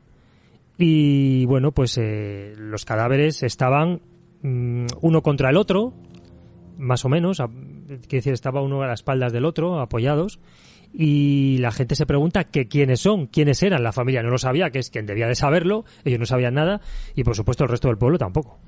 Y 0.77 1.47
bueno, 1.47 1.73
pues 1.73 1.97
eh, 1.97 2.53
los 2.59 2.85
cadáveres 2.85 3.43
estaban 3.43 4.03
mm, 4.43 4.85
uno 5.01 5.23
contra 5.23 5.49
el 5.49 5.57
otro, 5.57 5.95
más 6.77 7.07
o 7.07 7.09
menos, 7.09 7.39
quiere 7.39 8.19
decir, 8.19 8.35
estaba 8.35 8.61
uno 8.61 8.83
a 8.83 8.87
las 8.87 9.01
espaldas 9.01 9.33
del 9.33 9.47
otro, 9.47 9.81
apoyados 9.81 10.41
y 10.93 11.57
la 11.61 11.71
gente 11.71 11.95
se 11.95 12.05
pregunta 12.05 12.45
que 12.45 12.69
quiénes 12.69 13.01
son, 13.01 13.29
quiénes 13.29 13.63
eran. 13.63 13.83
La 13.83 13.93
familia 13.93 14.23
no 14.23 14.29
lo 14.29 14.37
sabía, 14.37 14.69
que 14.69 14.81
es 14.81 14.91
quien 14.91 15.07
debía 15.07 15.27
de 15.27 15.37
saberlo, 15.37 15.87
ellos 16.05 16.21
no 16.21 16.27
sabían 16.27 16.53
nada 16.53 16.83
y 17.15 17.25
por 17.25 17.35
supuesto 17.35 17.65
el 17.65 17.71
resto 17.71 17.89
del 17.89 17.97
pueblo 17.97 18.19
tampoco. 18.19 18.59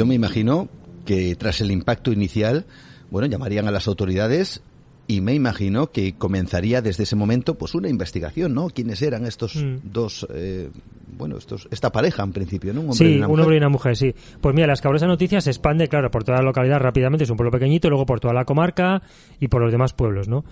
Yo 0.00 0.06
me 0.06 0.14
imagino 0.14 0.70
que 1.04 1.36
tras 1.36 1.60
el 1.60 1.70
impacto 1.70 2.10
inicial, 2.10 2.64
bueno, 3.10 3.28
llamarían 3.28 3.68
a 3.68 3.70
las 3.70 3.86
autoridades 3.86 4.62
y 5.06 5.20
me 5.20 5.34
imagino 5.34 5.92
que 5.92 6.14
comenzaría 6.14 6.80
desde 6.80 7.02
ese 7.02 7.16
momento 7.16 7.58
pues 7.58 7.74
una 7.74 7.90
investigación, 7.90 8.54
¿no? 8.54 8.70
¿Quiénes 8.70 9.02
eran 9.02 9.26
estos 9.26 9.56
mm. 9.56 9.80
dos, 9.92 10.26
eh, 10.32 10.70
bueno, 11.18 11.36
estos, 11.36 11.68
esta 11.70 11.92
pareja 11.92 12.22
en 12.22 12.32
principio, 12.32 12.72
¿no? 12.72 12.80
Un 12.80 12.92
hombre 12.92 13.08
sí, 13.08 13.12
y 13.12 13.16
una 13.18 13.28
un 13.28 13.40
hombre 13.40 13.56
y 13.56 13.58
una 13.58 13.68
mujer, 13.68 13.94
sí. 13.94 14.14
Pues 14.40 14.54
mira, 14.54 14.68
la 14.68 14.72
escabrosa 14.72 15.06
noticia 15.06 15.42
se 15.42 15.50
expande, 15.50 15.86
claro, 15.86 16.10
por 16.10 16.24
toda 16.24 16.38
la 16.38 16.44
localidad 16.44 16.78
rápidamente, 16.78 17.24
es 17.24 17.30
un 17.30 17.36
pueblo 17.36 17.50
pequeñito, 17.50 17.90
luego 17.90 18.06
por 18.06 18.20
toda 18.20 18.32
la 18.32 18.46
comarca 18.46 19.02
y 19.38 19.48
por 19.48 19.60
los 19.60 19.70
demás 19.70 19.92
pueblos, 19.92 20.28
¿no? 20.28 20.46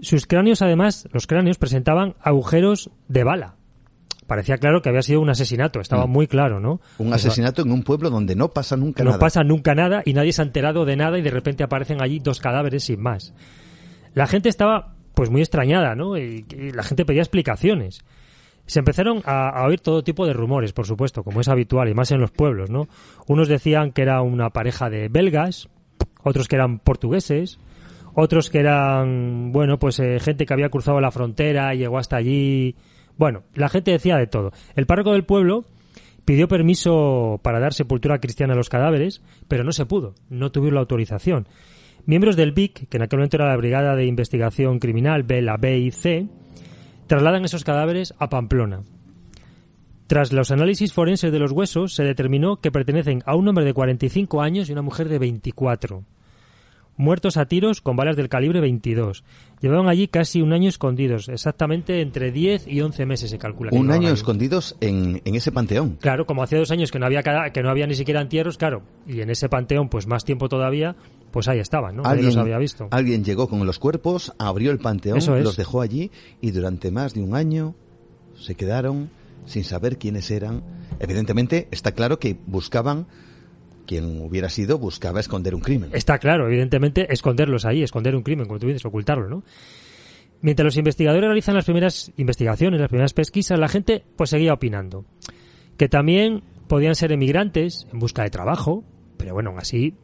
Sus 0.00 0.26
cráneos, 0.26 0.62
además, 0.62 1.08
los 1.12 1.28
cráneos 1.28 1.58
presentaban 1.58 2.16
agujeros 2.20 2.90
de 3.06 3.22
bala. 3.22 3.59
Parecía 4.30 4.58
claro 4.58 4.80
que 4.80 4.88
había 4.88 5.02
sido 5.02 5.20
un 5.20 5.28
asesinato, 5.28 5.80
estaba 5.80 6.06
mm. 6.06 6.10
muy 6.10 6.28
claro, 6.28 6.60
¿no? 6.60 6.80
Un 6.98 7.12
asesinato 7.12 7.62
en 7.62 7.72
un 7.72 7.82
pueblo 7.82 8.10
donde 8.10 8.36
no 8.36 8.50
pasa 8.50 8.76
nunca 8.76 9.02
nada. 9.02 9.16
No 9.16 9.18
pasa 9.18 9.42
nunca 9.42 9.74
nada 9.74 10.02
y 10.04 10.12
nadie 10.12 10.32
se 10.32 10.40
ha 10.40 10.44
enterado 10.44 10.84
de 10.84 10.94
nada 10.94 11.18
y 11.18 11.22
de 11.22 11.32
repente 11.32 11.64
aparecen 11.64 12.00
allí 12.00 12.20
dos 12.20 12.38
cadáveres 12.38 12.84
sin 12.84 13.00
más. 13.00 13.34
La 14.14 14.28
gente 14.28 14.48
estaba 14.48 14.94
pues 15.14 15.30
muy 15.30 15.40
extrañada, 15.40 15.96
¿no? 15.96 16.16
Y, 16.16 16.44
la 16.72 16.84
gente 16.84 17.04
pedía 17.04 17.22
explicaciones. 17.22 18.04
Se 18.66 18.78
empezaron 18.78 19.20
a, 19.24 19.64
oír 19.66 19.80
todo 19.80 20.04
tipo 20.04 20.24
de 20.24 20.32
rumores, 20.32 20.72
por 20.72 20.86
supuesto, 20.86 21.24
como 21.24 21.40
es 21.40 21.48
habitual, 21.48 21.88
y 21.88 21.94
más 21.94 22.12
en 22.12 22.20
los 22.20 22.30
pueblos, 22.30 22.70
¿no? 22.70 22.86
Unos 23.26 23.48
decían 23.48 23.90
que 23.90 24.02
era 24.02 24.22
una 24.22 24.50
pareja 24.50 24.90
de 24.90 25.08
belgas, 25.08 25.68
otros 26.22 26.46
que 26.46 26.54
eran 26.54 26.78
portugueses, 26.78 27.58
otros 28.14 28.48
que 28.48 28.60
eran, 28.60 29.50
bueno, 29.50 29.80
pues 29.80 29.98
eh, 29.98 30.20
gente 30.20 30.46
que 30.46 30.54
había 30.54 30.68
cruzado 30.68 31.00
la 31.00 31.10
frontera 31.10 31.74
y 31.74 31.78
llegó 31.78 31.98
hasta 31.98 32.14
allí. 32.14 32.76
Bueno, 33.20 33.42
la 33.52 33.68
gente 33.68 33.90
decía 33.90 34.16
de 34.16 34.26
todo. 34.26 34.50
El 34.74 34.86
párroco 34.86 35.12
del 35.12 35.26
pueblo 35.26 35.66
pidió 36.24 36.48
permiso 36.48 37.38
para 37.42 37.60
dar 37.60 37.74
sepultura 37.74 38.18
cristiana 38.18 38.54
a 38.54 38.56
los 38.56 38.70
cadáveres, 38.70 39.20
pero 39.46 39.62
no 39.62 39.72
se 39.72 39.84
pudo, 39.84 40.14
no 40.30 40.50
tuvieron 40.50 40.76
la 40.76 40.80
autorización. 40.80 41.46
Miembros 42.06 42.34
del 42.34 42.52
BIC, 42.52 42.88
que 42.88 42.96
en 42.96 43.02
aquel 43.02 43.18
momento 43.18 43.36
era 43.36 43.50
la 43.50 43.58
Brigada 43.58 43.94
de 43.94 44.06
Investigación 44.06 44.78
Criminal, 44.78 45.22
B, 45.24 45.42
la 45.42 45.58
B 45.58 45.80
y 45.80 45.90
C, 45.90 46.28
trasladan 47.08 47.44
esos 47.44 47.62
cadáveres 47.62 48.14
a 48.18 48.30
Pamplona. 48.30 48.84
Tras 50.06 50.32
los 50.32 50.50
análisis 50.50 50.94
forenses 50.94 51.30
de 51.30 51.40
los 51.40 51.52
huesos, 51.52 51.92
se 51.92 52.04
determinó 52.04 52.62
que 52.62 52.72
pertenecen 52.72 53.22
a 53.26 53.36
un 53.36 53.46
hombre 53.46 53.66
de 53.66 53.74
45 53.74 54.40
años 54.40 54.70
y 54.70 54.72
una 54.72 54.80
mujer 54.80 55.10
de 55.10 55.18
24. 55.18 56.04
Muertos 56.96 57.36
a 57.36 57.46
tiros 57.46 57.80
con 57.80 57.96
balas 57.96 58.16
del 58.16 58.28
calibre 58.28 58.60
22. 58.60 59.24
Llevaban 59.60 59.88
allí 59.88 60.08
casi 60.08 60.42
un 60.42 60.52
año 60.52 60.68
escondidos, 60.68 61.28
exactamente 61.28 62.00
entre 62.00 62.32
10 62.32 62.66
y 62.68 62.80
11 62.80 63.06
meses 63.06 63.30
se 63.30 63.38
calcula. 63.38 63.70
un 63.72 63.90
año 63.90 64.08
escondidos 64.10 64.76
en, 64.80 65.20
en, 65.24 65.34
ese 65.34 65.52
panteón. 65.52 65.96
Claro, 66.00 66.26
como 66.26 66.42
hace 66.42 66.56
dos 66.56 66.70
años 66.70 66.90
que 66.90 66.98
no 66.98 67.06
había 67.06 67.22
que 67.52 67.62
no 67.62 67.70
había 67.70 67.86
ni 67.86 67.94
siquiera 67.94 68.20
entierros, 68.20 68.56
claro, 68.56 68.82
y 69.06 69.20
en 69.20 69.30
ese 69.30 69.48
panteón 69.48 69.88
pues 69.88 70.06
más 70.06 70.24
tiempo 70.24 70.48
todavía, 70.48 70.96
pues 71.30 71.48
ahí 71.48 71.58
estaban, 71.58 71.96
¿no? 71.96 72.04
Alguien 72.04 72.26
los 72.26 72.36
había 72.36 72.58
visto. 72.58 72.88
Alguien 72.90 73.24
llegó 73.24 73.48
con 73.48 73.64
los 73.66 73.78
cuerpos, 73.78 74.32
abrió 74.38 74.70
el 74.70 74.78
panteón, 74.78 75.20
los 75.42 75.56
dejó 75.56 75.80
allí 75.80 76.10
y 76.40 76.50
durante 76.50 76.90
más 76.90 77.14
de 77.14 77.22
un 77.22 77.34
año 77.34 77.74
se 78.34 78.54
quedaron 78.54 79.10
sin 79.46 79.64
saber 79.64 79.98
quiénes 79.98 80.30
eran. 80.30 80.62
Evidentemente 80.98 81.68
está 81.70 81.92
claro 81.92 82.18
que 82.18 82.36
buscaban 82.46 83.06
quien 83.90 84.20
hubiera 84.20 84.48
sido 84.48 84.78
buscaba 84.78 85.18
esconder 85.18 85.52
un 85.52 85.62
crimen. 85.62 85.90
Está 85.92 86.18
claro, 86.18 86.46
evidentemente, 86.46 87.12
esconderlos 87.12 87.64
ahí, 87.64 87.82
esconder 87.82 88.14
un 88.14 88.22
crimen, 88.22 88.46
como 88.46 88.60
tú 88.60 88.68
dices, 88.68 88.84
ocultarlo, 88.84 89.28
¿no? 89.28 89.42
Mientras 90.42 90.64
los 90.64 90.76
investigadores 90.76 91.26
realizan 91.26 91.56
las 91.56 91.64
primeras 91.64 92.12
investigaciones, 92.16 92.78
las 92.78 92.88
primeras 92.88 93.14
pesquisas, 93.14 93.58
la 93.58 93.66
gente 93.66 94.04
pues 94.14 94.30
seguía 94.30 94.52
opinando 94.52 95.06
que 95.76 95.88
también 95.88 96.44
podían 96.68 96.94
ser 96.94 97.10
emigrantes 97.10 97.88
en 97.92 97.98
busca 97.98 98.22
de 98.22 98.30
trabajo, 98.30 98.84
pero 99.16 99.34
bueno, 99.34 99.56
así 99.58 99.96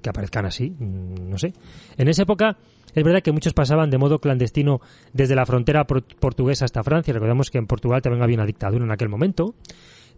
que 0.00 0.08
aparezcan 0.08 0.46
así, 0.46 0.70
mm, 0.70 1.28
no 1.28 1.36
sé. 1.36 1.52
En 1.98 2.08
esa 2.08 2.22
época 2.22 2.56
es 2.94 3.04
verdad 3.04 3.20
que 3.20 3.32
muchos 3.32 3.52
pasaban 3.52 3.90
de 3.90 3.98
modo 3.98 4.18
clandestino 4.18 4.80
desde 5.12 5.34
la 5.34 5.44
frontera 5.44 5.86
portuguesa 5.86 6.64
hasta 6.64 6.82
Francia. 6.82 7.12
Recordemos 7.12 7.50
que 7.50 7.58
en 7.58 7.66
Portugal 7.66 8.00
también 8.00 8.22
había 8.22 8.36
una 8.36 8.46
dictadura 8.46 8.82
en 8.82 8.92
aquel 8.92 9.10
momento. 9.10 9.54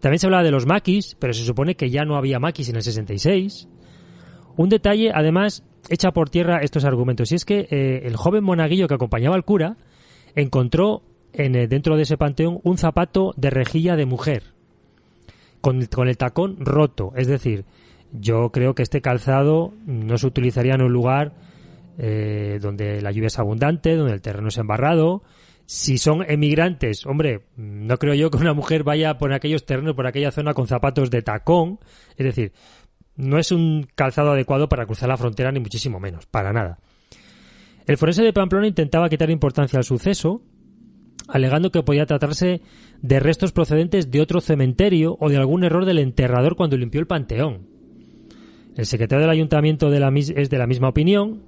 También 0.01 0.19
se 0.19 0.27
hablaba 0.27 0.43
de 0.43 0.51
los 0.51 0.67
maquis, 0.67 1.17
pero 1.19 1.33
se 1.33 1.45
supone 1.45 1.75
que 1.75 1.91
ya 1.91 2.05
no 2.05 2.17
había 2.17 2.39
maquis 2.39 2.69
en 2.69 2.77
el 2.77 2.83
66. 2.83 3.69
Un 4.57 4.69
detalle, 4.69 5.11
además, 5.15 5.65
echa 5.89 6.11
por 6.13 6.31
tierra 6.31 6.59
estos 6.63 6.85
argumentos, 6.85 7.33
y 7.33 7.37
es 7.37 7.45
que 7.45 7.69
eh, 7.71 8.03
el 8.05 8.17
joven 8.17 8.45
monaguillo 8.45 8.89
que 8.89 8.95
acompañaba 8.95 9.37
al 9.37 9.45
cura 9.45 9.77
encontró 10.35 11.03
en, 11.33 11.57
eh, 11.57 11.69
dentro 11.69 11.97
de 11.97 12.03
ese 12.03 12.17
panteón 12.17 12.61
un 12.63 12.79
zapato 12.79 13.33
de 13.37 13.51
rejilla 13.51 13.97
de 13.97 14.07
mujer, 14.07 14.55
con, 15.61 15.87
con 15.87 16.09
el 16.09 16.17
tacón 16.17 16.57
roto. 16.59 17.13
Es 17.17 17.27
decir, 17.27 17.65
yo 18.13 18.51
creo 18.51 18.75
que 18.75 18.83
este 18.83 19.01
calzado 19.01 19.75
no 19.87 20.17
se 20.19 20.27
utilizaría 20.27 20.75
en 20.75 20.83
un 20.83 20.93
lugar 20.93 21.35
eh, 21.99 22.59
donde 22.61 23.03
la 23.03 23.11
lluvia 23.11 23.27
es 23.27 23.39
abundante, 23.39 23.97
donde 23.97 24.15
el 24.15 24.23
terreno 24.23 24.49
es 24.49 24.59
embarrado, 24.59 25.23
si 25.71 25.99
son 25.99 26.25
emigrantes, 26.27 27.05
hombre, 27.05 27.43
no 27.57 27.99
creo 27.99 28.15
yo 28.15 28.31
que 28.31 28.39
una 28.39 28.55
mujer 28.55 28.85
vaya 28.85 29.19
por 29.19 29.35
aquellos 29.35 29.67
terrenos, 29.67 29.95
por 29.95 30.07
aquella 30.07 30.31
zona 30.31 30.55
con 30.55 30.67
zapatos 30.67 31.11
de 31.11 31.21
tacón. 31.21 31.79
Es 32.17 32.25
decir, 32.25 32.53
no 33.17 33.39
es 33.39 33.53
un 33.53 33.87
calzado 33.95 34.33
adecuado 34.33 34.71
para 34.71 34.87
cruzar 34.87 35.11
la 35.11 35.19
frontera, 35.19 35.53
ni 35.53 35.61
muchísimo 35.61 36.01
menos, 36.01 36.25
para 36.25 36.55
nada. 36.55 36.79
El 37.87 37.99
forense 37.99 38.23
de 38.23 38.33
Pamplona 38.33 38.67
intentaba 38.67 39.11
quitar 39.11 39.29
importancia 39.29 39.77
al 39.77 39.85
suceso, 39.85 40.41
alegando 41.29 41.71
que 41.71 41.83
podía 41.83 42.07
tratarse 42.07 42.63
de 43.03 43.21
restos 43.21 43.53
procedentes 43.53 44.11
de 44.11 44.23
otro 44.23 44.41
cementerio 44.41 45.19
o 45.21 45.29
de 45.29 45.37
algún 45.37 45.65
error 45.65 45.85
del 45.85 45.99
enterrador 45.99 46.57
cuando 46.57 46.79
limpió 46.79 46.99
el 46.99 47.07
panteón. 47.07 47.69
El 48.75 48.87
secretario 48.87 49.21
del 49.21 49.37
ayuntamiento 49.37 49.91
de 49.91 50.01
la 50.01 50.11
es 50.17 50.49
de 50.49 50.59
la 50.59 50.67
misma 50.67 50.89
opinión 50.89 51.43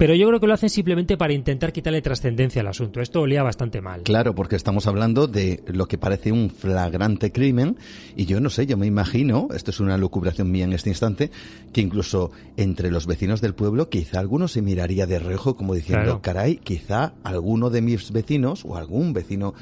pero 0.00 0.14
yo 0.14 0.26
creo 0.28 0.40
que 0.40 0.46
lo 0.46 0.54
hacen 0.54 0.70
simplemente 0.70 1.18
para 1.18 1.34
intentar 1.34 1.74
quitarle 1.74 2.00
trascendencia 2.00 2.62
al 2.62 2.68
asunto. 2.68 3.02
Esto 3.02 3.20
olía 3.20 3.42
bastante 3.42 3.82
mal. 3.82 4.00
Claro, 4.00 4.34
porque 4.34 4.56
estamos 4.56 4.86
hablando 4.86 5.26
de 5.26 5.62
lo 5.66 5.88
que 5.88 5.98
parece 5.98 6.32
un 6.32 6.48
flagrante 6.48 7.32
crimen 7.32 7.76
y 8.16 8.24
yo 8.24 8.40
no 8.40 8.48
sé, 8.48 8.64
yo 8.64 8.78
me 8.78 8.86
imagino, 8.86 9.48
esto 9.54 9.70
es 9.70 9.78
una 9.78 9.98
lucubración 9.98 10.50
mía 10.50 10.64
en 10.64 10.72
este 10.72 10.88
instante, 10.88 11.30
que 11.74 11.82
incluso 11.82 12.30
entre 12.56 12.90
los 12.90 13.06
vecinos 13.06 13.42
del 13.42 13.54
pueblo 13.54 13.90
quizá 13.90 14.20
alguno 14.20 14.48
se 14.48 14.62
miraría 14.62 15.04
de 15.04 15.18
reojo 15.18 15.54
como 15.54 15.74
diciendo, 15.74 16.22
caray, 16.22 16.56
quizá 16.56 17.12
alguno 17.22 17.68
de 17.68 17.82
mis 17.82 18.10
vecinos 18.10 18.64
o 18.64 18.78
algún 18.78 19.12
vecino 19.12 19.52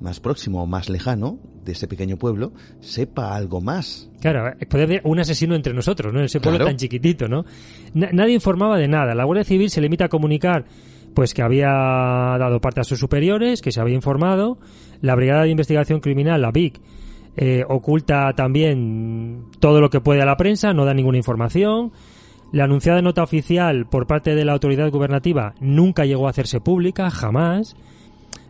más 0.00 0.20
próximo 0.20 0.62
o 0.62 0.66
más 0.66 0.90
lejano 0.90 1.40
de 1.64 1.72
ese 1.72 1.86
pequeño 1.86 2.16
pueblo 2.16 2.52
sepa 2.80 3.34
algo 3.34 3.60
más. 3.60 4.10
Claro, 4.20 4.54
puede 4.68 4.84
haber 4.84 5.00
un 5.04 5.20
asesino 5.20 5.54
entre 5.54 5.72
nosotros, 5.74 6.12
¿no? 6.12 6.20
En 6.20 6.26
ese 6.26 6.40
pueblo 6.40 6.64
tan 6.64 6.76
chiquitito, 6.76 7.28
¿no? 7.28 7.44
nadie 7.94 8.34
informaba 8.34 8.78
de 8.78 8.88
nada. 8.88 9.14
La 9.14 9.24
Guardia 9.24 9.44
Civil 9.44 9.70
se 9.70 9.80
limita 9.80 10.06
a 10.06 10.08
comunicar 10.08 10.64
pues 11.14 11.34
que 11.34 11.42
había 11.42 11.68
dado 11.68 12.60
parte 12.60 12.80
a 12.80 12.84
sus 12.84 12.98
superiores, 12.98 13.60
que 13.60 13.72
se 13.72 13.80
había 13.80 13.94
informado. 13.94 14.58
La 15.00 15.14
Brigada 15.14 15.42
de 15.42 15.50
Investigación 15.50 16.00
Criminal, 16.00 16.40
la 16.40 16.50
BIC, 16.50 16.80
eh, 17.36 17.64
oculta 17.68 18.32
también 18.34 19.44
todo 19.58 19.80
lo 19.80 19.90
que 19.90 20.00
puede 20.00 20.22
a 20.22 20.26
la 20.26 20.36
prensa, 20.36 20.72
no 20.72 20.84
da 20.84 20.94
ninguna 20.94 21.18
información. 21.18 21.92
La 22.52 22.64
anunciada 22.64 23.00
nota 23.00 23.22
oficial 23.22 23.86
por 23.86 24.06
parte 24.06 24.34
de 24.34 24.44
la 24.44 24.52
autoridad 24.52 24.90
gubernativa 24.90 25.54
nunca 25.60 26.04
llegó 26.04 26.26
a 26.26 26.30
hacerse 26.30 26.60
pública, 26.60 27.10
jamás. 27.10 27.76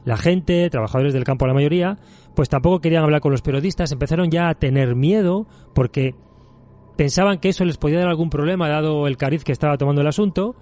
La 0.04 0.16
gente, 0.16 0.68
trabajadores 0.70 1.14
del 1.14 1.22
campo 1.22 1.46
la 1.46 1.54
mayoría, 1.54 1.98
pues 2.34 2.48
tampoco 2.48 2.80
querían 2.80 3.04
hablar 3.04 3.20
con 3.20 3.32
los 3.32 3.42
periodistas, 3.42 3.92
empezaron 3.92 4.30
ya 4.30 4.48
a 4.48 4.54
tener 4.54 4.94
miedo 4.94 5.46
porque 5.74 6.14
pensaban 6.96 7.38
que 7.38 7.50
eso 7.50 7.64
les 7.64 7.78
podía 7.78 7.98
dar 7.98 8.08
algún 8.08 8.30
problema 8.30 8.68
dado 8.68 9.06
el 9.06 9.16
cariz 9.16 9.44
que 9.44 9.52
estaba 9.52 9.76
tomando 9.76 10.00
el 10.00 10.06
asunto. 10.06 10.54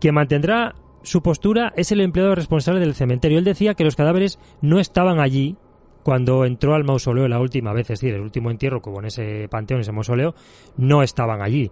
Quien 0.00 0.14
mantendrá 0.14 0.74
su 1.02 1.22
postura 1.22 1.72
es 1.76 1.92
el 1.92 2.00
empleado 2.00 2.34
responsable 2.34 2.80
del 2.80 2.94
cementerio. 2.94 3.38
Él 3.38 3.44
decía 3.44 3.74
que 3.74 3.84
los 3.84 3.96
cadáveres 3.96 4.38
no 4.60 4.80
estaban 4.80 5.20
allí 5.20 5.56
cuando 6.02 6.44
entró 6.44 6.74
al 6.74 6.84
mausoleo 6.84 7.26
la 7.28 7.40
última 7.40 7.72
vez, 7.72 7.90
es 7.90 8.00
decir, 8.00 8.14
el 8.14 8.20
último 8.20 8.50
entierro 8.50 8.82
hubo 8.84 9.00
en 9.00 9.06
ese 9.06 9.48
panteón, 9.48 9.80
ese 9.80 9.92
mausoleo, 9.92 10.34
no 10.76 11.02
estaban 11.02 11.40
allí. 11.40 11.70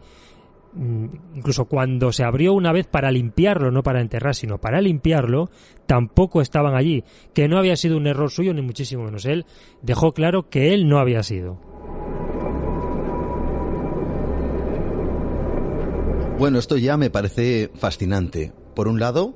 Mm, 0.74 1.06
incluso 1.34 1.66
cuando 1.66 2.12
se 2.12 2.24
abrió 2.24 2.54
una 2.54 2.72
vez 2.72 2.86
para 2.86 3.10
limpiarlo, 3.10 3.70
no 3.70 3.82
para 3.82 4.00
enterrar, 4.00 4.34
sino 4.34 4.58
para 4.58 4.80
limpiarlo, 4.80 5.50
tampoco 5.86 6.40
estaban 6.40 6.74
allí, 6.74 7.04
que 7.34 7.46
no 7.48 7.58
había 7.58 7.76
sido 7.76 7.96
un 7.96 8.06
error 8.06 8.30
suyo, 8.30 8.54
ni 8.54 8.62
muchísimo 8.62 9.04
menos. 9.04 9.26
Él 9.26 9.44
dejó 9.82 10.12
claro 10.12 10.48
que 10.48 10.72
él 10.72 10.88
no 10.88 10.98
había 10.98 11.22
sido. 11.22 11.58
Bueno, 16.38 16.58
esto 16.58 16.76
ya 16.76 16.96
me 16.96 17.10
parece 17.10 17.70
fascinante. 17.74 18.52
Por 18.74 18.88
un 18.88 18.98
lado, 18.98 19.34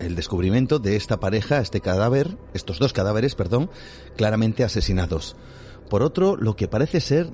el 0.00 0.16
descubrimiento 0.16 0.78
de 0.78 0.96
esta 0.96 1.20
pareja, 1.20 1.58
este 1.58 1.80
cadáver, 1.80 2.36
estos 2.52 2.78
dos 2.78 2.92
cadáveres, 2.92 3.34
perdón, 3.34 3.70
claramente 4.16 4.64
asesinados. 4.64 5.36
Por 5.88 6.02
otro, 6.02 6.36
lo 6.36 6.56
que 6.56 6.66
parece 6.68 7.00
ser, 7.00 7.30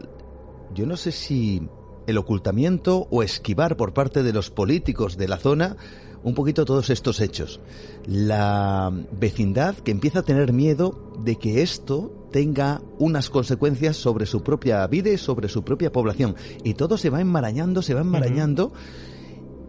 yo 0.75 0.87
no 0.87 0.97
sé 0.97 1.11
si 1.11 1.69
el 2.07 2.19
ocultamiento 2.19 3.07
o 3.11 3.23
esquivar 3.23 3.77
por 3.77 3.93
parte 3.93 4.23
de 4.23 4.33
los 4.33 4.51
políticos 4.51 5.17
de 5.17 5.29
la 5.29 5.39
zona 5.39 5.77
un 6.25 6.35
poquito 6.35 6.65
todos 6.65 6.91
estos 6.91 7.21
hechos. 7.21 7.61
La 8.07 8.93
vecindad 9.13 9.77
que 9.77 9.91
empieza 9.91 10.21
a 10.21 10.23
tener 10.23 10.53
miedo 10.53 11.13
de 11.19 11.37
que 11.37 11.63
esto 11.63 12.29
tenga 12.31 12.81
unas 12.99 13.31
consecuencias 13.31 13.97
sobre 13.97 14.27
su 14.27 14.43
propia 14.43 14.87
vida 14.87 15.11
y 15.11 15.19
sobre 15.19 15.49
su 15.49 15.65
propia 15.65 15.93
población. 15.93 16.37
Y 16.65 16.75
todo 16.75 16.97
se 16.97 17.11
va 17.11 17.21
enmarañando, 17.21 17.83
se 17.83 17.95
va 17.95 18.01
enmarañando. 18.01 18.73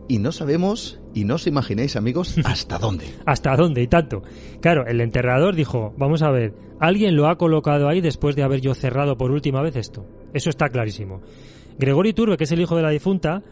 Y 0.07 0.19
no 0.19 0.31
sabemos, 0.31 0.99
y 1.13 1.23
no 1.23 1.35
os 1.35 1.47
imaginéis, 1.47 1.95
amigos, 1.95 2.35
hasta 2.45 2.77
dónde. 2.77 3.05
hasta 3.25 3.55
dónde 3.55 3.81
y 3.81 3.87
tanto. 3.87 4.21
Claro, 4.59 4.85
el 4.85 5.01
enterrador 5.01 5.55
dijo, 5.55 5.93
vamos 5.97 6.21
a 6.21 6.29
ver, 6.29 6.53
alguien 6.79 7.15
lo 7.15 7.29
ha 7.29 7.37
colocado 7.37 7.87
ahí 7.87 8.01
después 8.01 8.35
de 8.35 8.43
haber 8.43 8.61
yo 8.61 8.73
cerrado 8.73 9.17
por 9.17 9.31
última 9.31 9.61
vez 9.61 9.75
esto. 9.75 10.05
Eso 10.33 10.49
está 10.49 10.69
clarísimo. 10.69 11.21
Gregorio 11.77 12.13
Turbe, 12.13 12.37
que 12.37 12.43
es 12.43 12.51
el 12.51 12.61
hijo 12.61 12.75
de 12.75 12.83
la 12.83 12.89
difunta, 12.89 13.43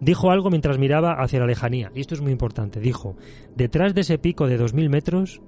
dijo 0.00 0.30
algo 0.30 0.50
mientras 0.50 0.78
miraba 0.78 1.14
hacia 1.22 1.40
la 1.40 1.46
lejanía, 1.46 1.90
y 1.94 2.00
esto 2.00 2.14
es 2.14 2.20
muy 2.20 2.32
importante, 2.32 2.80
dijo, 2.80 3.16
detrás 3.56 3.94
de 3.94 4.02
ese 4.02 4.18
pico 4.18 4.46
de 4.46 4.56
dos 4.56 4.74
mil 4.74 4.90
metros 4.90 5.40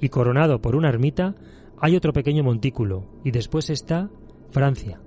y 0.00 0.08
coronado 0.08 0.60
por 0.60 0.76
una 0.76 0.88
ermita, 0.88 1.34
hay 1.78 1.96
otro 1.96 2.12
pequeño 2.12 2.42
montículo, 2.42 3.06
y 3.24 3.30
después 3.30 3.70
está 3.70 4.10
Francia. 4.50 5.00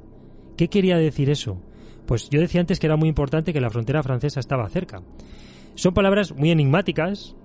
¿Qué 0.58 0.70
quería 0.70 0.98
decir 0.98 1.30
eso? 1.30 1.62
Pues 2.06 2.30
yo 2.30 2.40
decía 2.40 2.62
antes 2.62 2.80
que 2.80 2.88
era 2.88 2.98
muy 2.98 3.10
importante 3.10 3.54
que 3.54 3.62
la 3.62 3.70
frontera 3.70 4.04
francesa 4.04 4.40
estaba 4.40 4.70
cerca. 4.70 5.02
Son 5.76 5.94
palabras 5.94 6.34
muy 6.34 6.52
enigmáticas, 6.52 7.36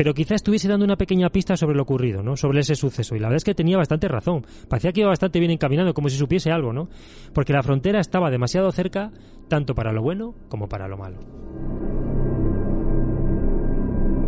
pero 0.00 0.14
quizá 0.14 0.34
estuviese 0.34 0.66
dando 0.66 0.86
una 0.86 0.96
pequeña 0.96 1.28
pista 1.28 1.58
sobre 1.58 1.76
lo 1.76 1.82
ocurrido, 1.82 2.22
¿no? 2.22 2.34
Sobre 2.34 2.60
ese 2.60 2.74
suceso. 2.74 3.14
Y 3.14 3.18
la 3.18 3.26
verdad 3.26 3.36
es 3.36 3.44
que 3.44 3.54
tenía 3.54 3.76
bastante 3.76 4.08
razón. 4.08 4.46
Parecía 4.66 4.92
que 4.92 5.00
iba 5.00 5.10
bastante 5.10 5.38
bien 5.38 5.50
encaminado, 5.50 5.92
como 5.92 6.08
si 6.08 6.16
supiese 6.16 6.50
algo, 6.50 6.72
¿no? 6.72 6.88
Porque 7.34 7.52
la 7.52 7.62
frontera 7.62 8.00
estaba 8.00 8.30
demasiado 8.30 8.72
cerca, 8.72 9.12
tanto 9.48 9.74
para 9.74 9.92
lo 9.92 10.00
bueno 10.00 10.34
como 10.48 10.70
para 10.70 10.88
lo 10.88 10.96
malo. 10.96 11.18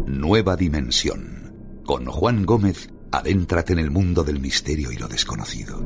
Nueva 0.08 0.56
dimensión. 0.56 1.54
Con 1.86 2.04
Juan 2.04 2.44
Gómez, 2.44 2.90
adéntrate 3.10 3.72
en 3.72 3.78
el 3.78 3.90
mundo 3.90 4.24
del 4.24 4.40
misterio 4.40 4.92
y 4.92 4.98
lo 4.98 5.08
desconocido. 5.08 5.82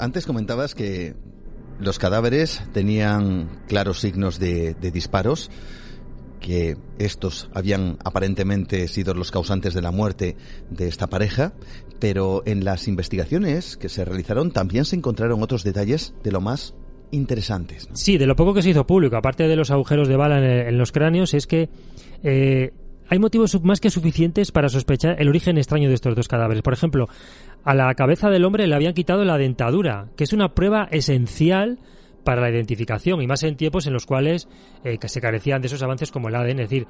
Antes 0.00 0.26
comentabas 0.26 0.74
que 0.74 1.14
los 1.80 1.98
cadáveres 1.98 2.62
tenían 2.72 3.48
claros 3.68 4.00
signos 4.00 4.38
de, 4.38 4.74
disparos. 4.92 5.50
que 6.40 6.76
estos 6.98 7.50
habían 7.54 7.98
aparentemente 8.02 8.88
sido 8.88 9.12
los 9.12 9.30
causantes 9.30 9.74
de 9.74 9.82
la 9.82 9.90
muerte 9.90 10.36
de 10.70 10.88
esta 10.88 11.06
pareja, 11.06 11.52
pero 11.98 12.42
en 12.46 12.64
las 12.64 12.88
investigaciones 12.88 13.76
que 13.76 13.90
se 13.90 14.04
realizaron 14.04 14.50
también 14.50 14.86
se 14.86 14.96
encontraron 14.96 15.42
otros 15.42 15.64
detalles 15.64 16.14
de 16.22 16.32
lo 16.32 16.40
más 16.40 16.74
interesantes. 17.10 17.88
Sí, 17.92 18.16
de 18.16 18.26
lo 18.26 18.36
poco 18.36 18.54
que 18.54 18.62
se 18.62 18.70
hizo 18.70 18.86
público, 18.86 19.16
aparte 19.16 19.48
de 19.48 19.56
los 19.56 19.70
agujeros 19.70 20.08
de 20.08 20.16
bala 20.16 20.38
en, 20.68 20.78
los 20.78 20.92
cráneos, 20.92 21.34
es 21.34 21.46
que 21.46 21.68
eh, 22.22 22.72
hay 23.10 23.18
motivos 23.18 23.60
más 23.64 23.80
que 23.80 23.90
suficientes 23.90 24.52
para 24.52 24.68
sospechar 24.68 25.20
el 25.20 25.28
origen 25.28 25.58
extraño 25.58 25.88
de 25.88 25.96
estos 25.96 26.14
dos 26.14 26.28
cadáveres. 26.28 26.62
Por 26.62 26.72
ejemplo, 26.72 27.08
a 27.64 27.74
la 27.74 27.92
cabeza 27.94 28.30
del 28.30 28.44
hombre 28.44 28.68
le 28.68 28.74
habían 28.76 28.94
quitado 28.94 29.24
la 29.24 29.36
dentadura, 29.36 30.06
que 30.16 30.22
es 30.22 30.32
una 30.32 30.54
prueba 30.54 30.86
esencial 30.92 31.80
para 32.22 32.40
la 32.40 32.50
identificación 32.50 33.20
y 33.20 33.26
más 33.26 33.42
en 33.42 33.56
tiempos 33.56 33.88
en 33.88 33.94
los 33.94 34.06
cuales 34.06 34.48
eh, 34.84 34.96
se 35.04 35.20
carecían 35.20 35.60
de 35.60 35.66
esos 35.66 35.82
avances 35.82 36.12
como 36.12 36.28
el 36.28 36.36
ADN. 36.36 36.60
Es 36.60 36.70
decir, 36.70 36.86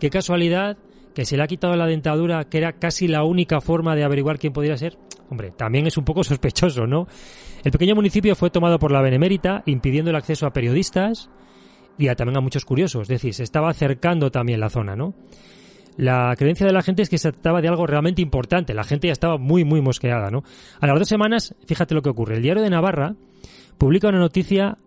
qué 0.00 0.10
casualidad 0.10 0.76
que 1.14 1.24
se 1.24 1.36
le 1.36 1.44
ha 1.44 1.46
quitado 1.46 1.76
la 1.76 1.86
dentadura, 1.86 2.44
que 2.44 2.58
era 2.58 2.72
casi 2.72 3.06
la 3.06 3.22
única 3.22 3.60
forma 3.60 3.94
de 3.94 4.02
averiguar 4.02 4.40
quién 4.40 4.52
podría 4.52 4.76
ser. 4.76 4.98
Hombre, 5.30 5.52
también 5.52 5.86
es 5.86 5.96
un 5.96 6.04
poco 6.04 6.24
sospechoso, 6.24 6.88
¿no? 6.88 7.06
El 7.62 7.70
pequeño 7.70 7.94
municipio 7.94 8.34
fue 8.34 8.50
tomado 8.50 8.80
por 8.80 8.90
la 8.90 9.02
Benemérita, 9.02 9.62
impidiendo 9.66 10.10
el 10.10 10.16
acceso 10.16 10.46
a 10.46 10.52
periodistas 10.52 11.30
y 11.96 12.08
también 12.16 12.38
a 12.38 12.40
muchos 12.40 12.64
curiosos. 12.64 13.02
Es 13.02 13.08
decir, 13.08 13.34
se 13.34 13.44
estaba 13.44 13.70
acercando 13.70 14.32
también 14.32 14.58
la 14.58 14.70
zona, 14.70 14.96
¿no? 14.96 15.14
La 16.00 16.34
creencia 16.34 16.66
de 16.66 16.72
la 16.72 16.80
gente 16.80 17.02
es 17.02 17.10
que 17.10 17.18
se 17.18 17.30
trataba 17.30 17.60
de 17.60 17.68
algo 17.68 17.86
realmente 17.86 18.22
importante. 18.22 18.72
La 18.72 18.84
gente 18.84 19.08
ya 19.08 19.12
estaba 19.12 19.36
muy, 19.36 19.64
muy 19.64 19.82
mosqueada, 19.82 20.30
¿no? 20.30 20.42
A 20.80 20.86
las 20.86 20.98
dos 20.98 21.06
semanas, 21.06 21.54
fíjate 21.66 21.94
lo 21.94 22.00
que 22.00 22.08
ocurre. 22.08 22.36
El 22.36 22.42
diario 22.42 22.62
de 22.62 22.70
Navarra 22.70 23.16
publica 23.76 24.08
una 24.08 24.18
noticia 24.18 24.78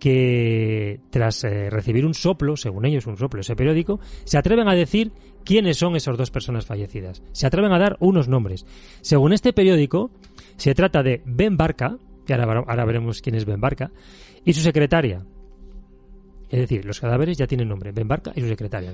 que 0.00 0.98
tras 1.10 1.44
eh, 1.44 1.70
recibir 1.70 2.04
un 2.04 2.14
soplo, 2.14 2.56
según 2.56 2.86
ellos 2.86 3.06
un 3.06 3.16
soplo, 3.16 3.40
ese 3.40 3.54
periódico, 3.54 4.00
se 4.24 4.36
atreven 4.36 4.66
a 4.66 4.74
decir 4.74 5.12
quiénes 5.44 5.76
son 5.76 5.94
esas 5.94 6.18
dos 6.18 6.32
personas 6.32 6.66
fallecidas. 6.66 7.22
Se 7.30 7.46
atreven 7.46 7.70
a 7.70 7.78
dar 7.78 7.96
unos 8.00 8.26
nombres. 8.26 8.66
Según 9.00 9.32
este 9.32 9.52
periódico, 9.52 10.10
se 10.56 10.74
trata 10.74 11.04
de 11.04 11.22
Ben 11.24 11.56
Barca, 11.56 11.98
que 12.26 12.34
ahora, 12.34 12.64
ahora 12.66 12.84
veremos 12.84 13.22
quién 13.22 13.36
es 13.36 13.44
Ben 13.44 13.60
Barca, 13.60 13.92
y 14.44 14.54
su 14.54 14.60
secretaria, 14.60 15.24
es 16.52 16.60
decir, 16.60 16.84
los 16.84 17.00
cadáveres 17.00 17.38
ya 17.38 17.46
tienen 17.46 17.66
nombre, 17.66 17.92
Ben 17.92 18.06
Barca 18.06 18.30
y 18.36 18.42
su 18.42 18.48
secretaria. 18.48 18.92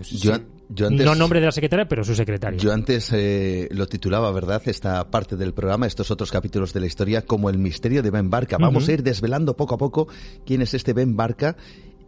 no 0.68 1.14
nombre 1.16 1.40
de 1.40 1.46
la 1.46 1.50
secretaria, 1.50 1.88
pero 1.88 2.04
su 2.04 2.14
secretaria. 2.14 2.56
Yo 2.56 2.72
antes 2.72 3.12
eh, 3.12 3.66
lo 3.72 3.88
titulaba, 3.88 4.30
¿verdad? 4.30 4.62
Esta 4.66 5.10
parte 5.10 5.34
del 5.34 5.52
programa, 5.52 5.88
estos 5.88 6.12
otros 6.12 6.30
capítulos 6.30 6.72
de 6.72 6.78
la 6.78 6.86
historia, 6.86 7.22
como 7.22 7.50
el 7.50 7.58
misterio 7.58 8.00
de 8.00 8.12
Ben 8.12 8.30
Barca. 8.30 8.58
Vamos 8.60 8.88
a 8.88 8.92
ir 8.92 9.02
desvelando 9.02 9.56
poco 9.56 9.74
a 9.74 9.78
poco 9.78 10.06
quién 10.46 10.62
es 10.62 10.72
este 10.72 10.92
Ben 10.92 11.16
Barca 11.16 11.56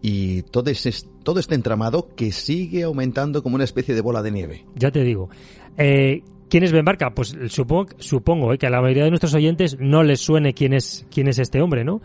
y 0.01 0.43
todo, 0.43 0.70
ese, 0.70 0.93
todo 1.24 1.40
este 1.40 1.56
entramado 1.56 2.14
que 2.14 2.31
sigue 2.31 2.85
aumentando 2.85 3.43
como 3.43 3.56
una 3.56 3.64
especie 3.64 3.93
de 3.93 4.02
bola 4.02 4.22
de 4.22 4.31
nieve. 4.31 4.64
Ya 4.77 4.93
te 4.93 5.02
digo. 5.02 5.31
Eh, 5.77 6.22
¿Quién 6.51 6.64
es 6.64 6.72
Ben 6.72 6.85
Barca? 6.85 7.10
Pues 7.10 7.36
supongo, 7.47 7.90
supongo 7.98 8.52
eh, 8.52 8.59
que 8.59 8.66
a 8.66 8.70
la 8.70 8.81
mayoría 8.81 9.05
de 9.05 9.10
nuestros 9.10 9.35
oyentes 9.35 9.78
no 9.78 10.02
les 10.02 10.20
suene 10.20 10.52
quién 10.52 10.72
es, 10.72 11.06
quién 11.09 11.28
es 11.28 11.39
este 11.39 11.62
hombre, 11.62 11.85
¿no? 11.85 12.02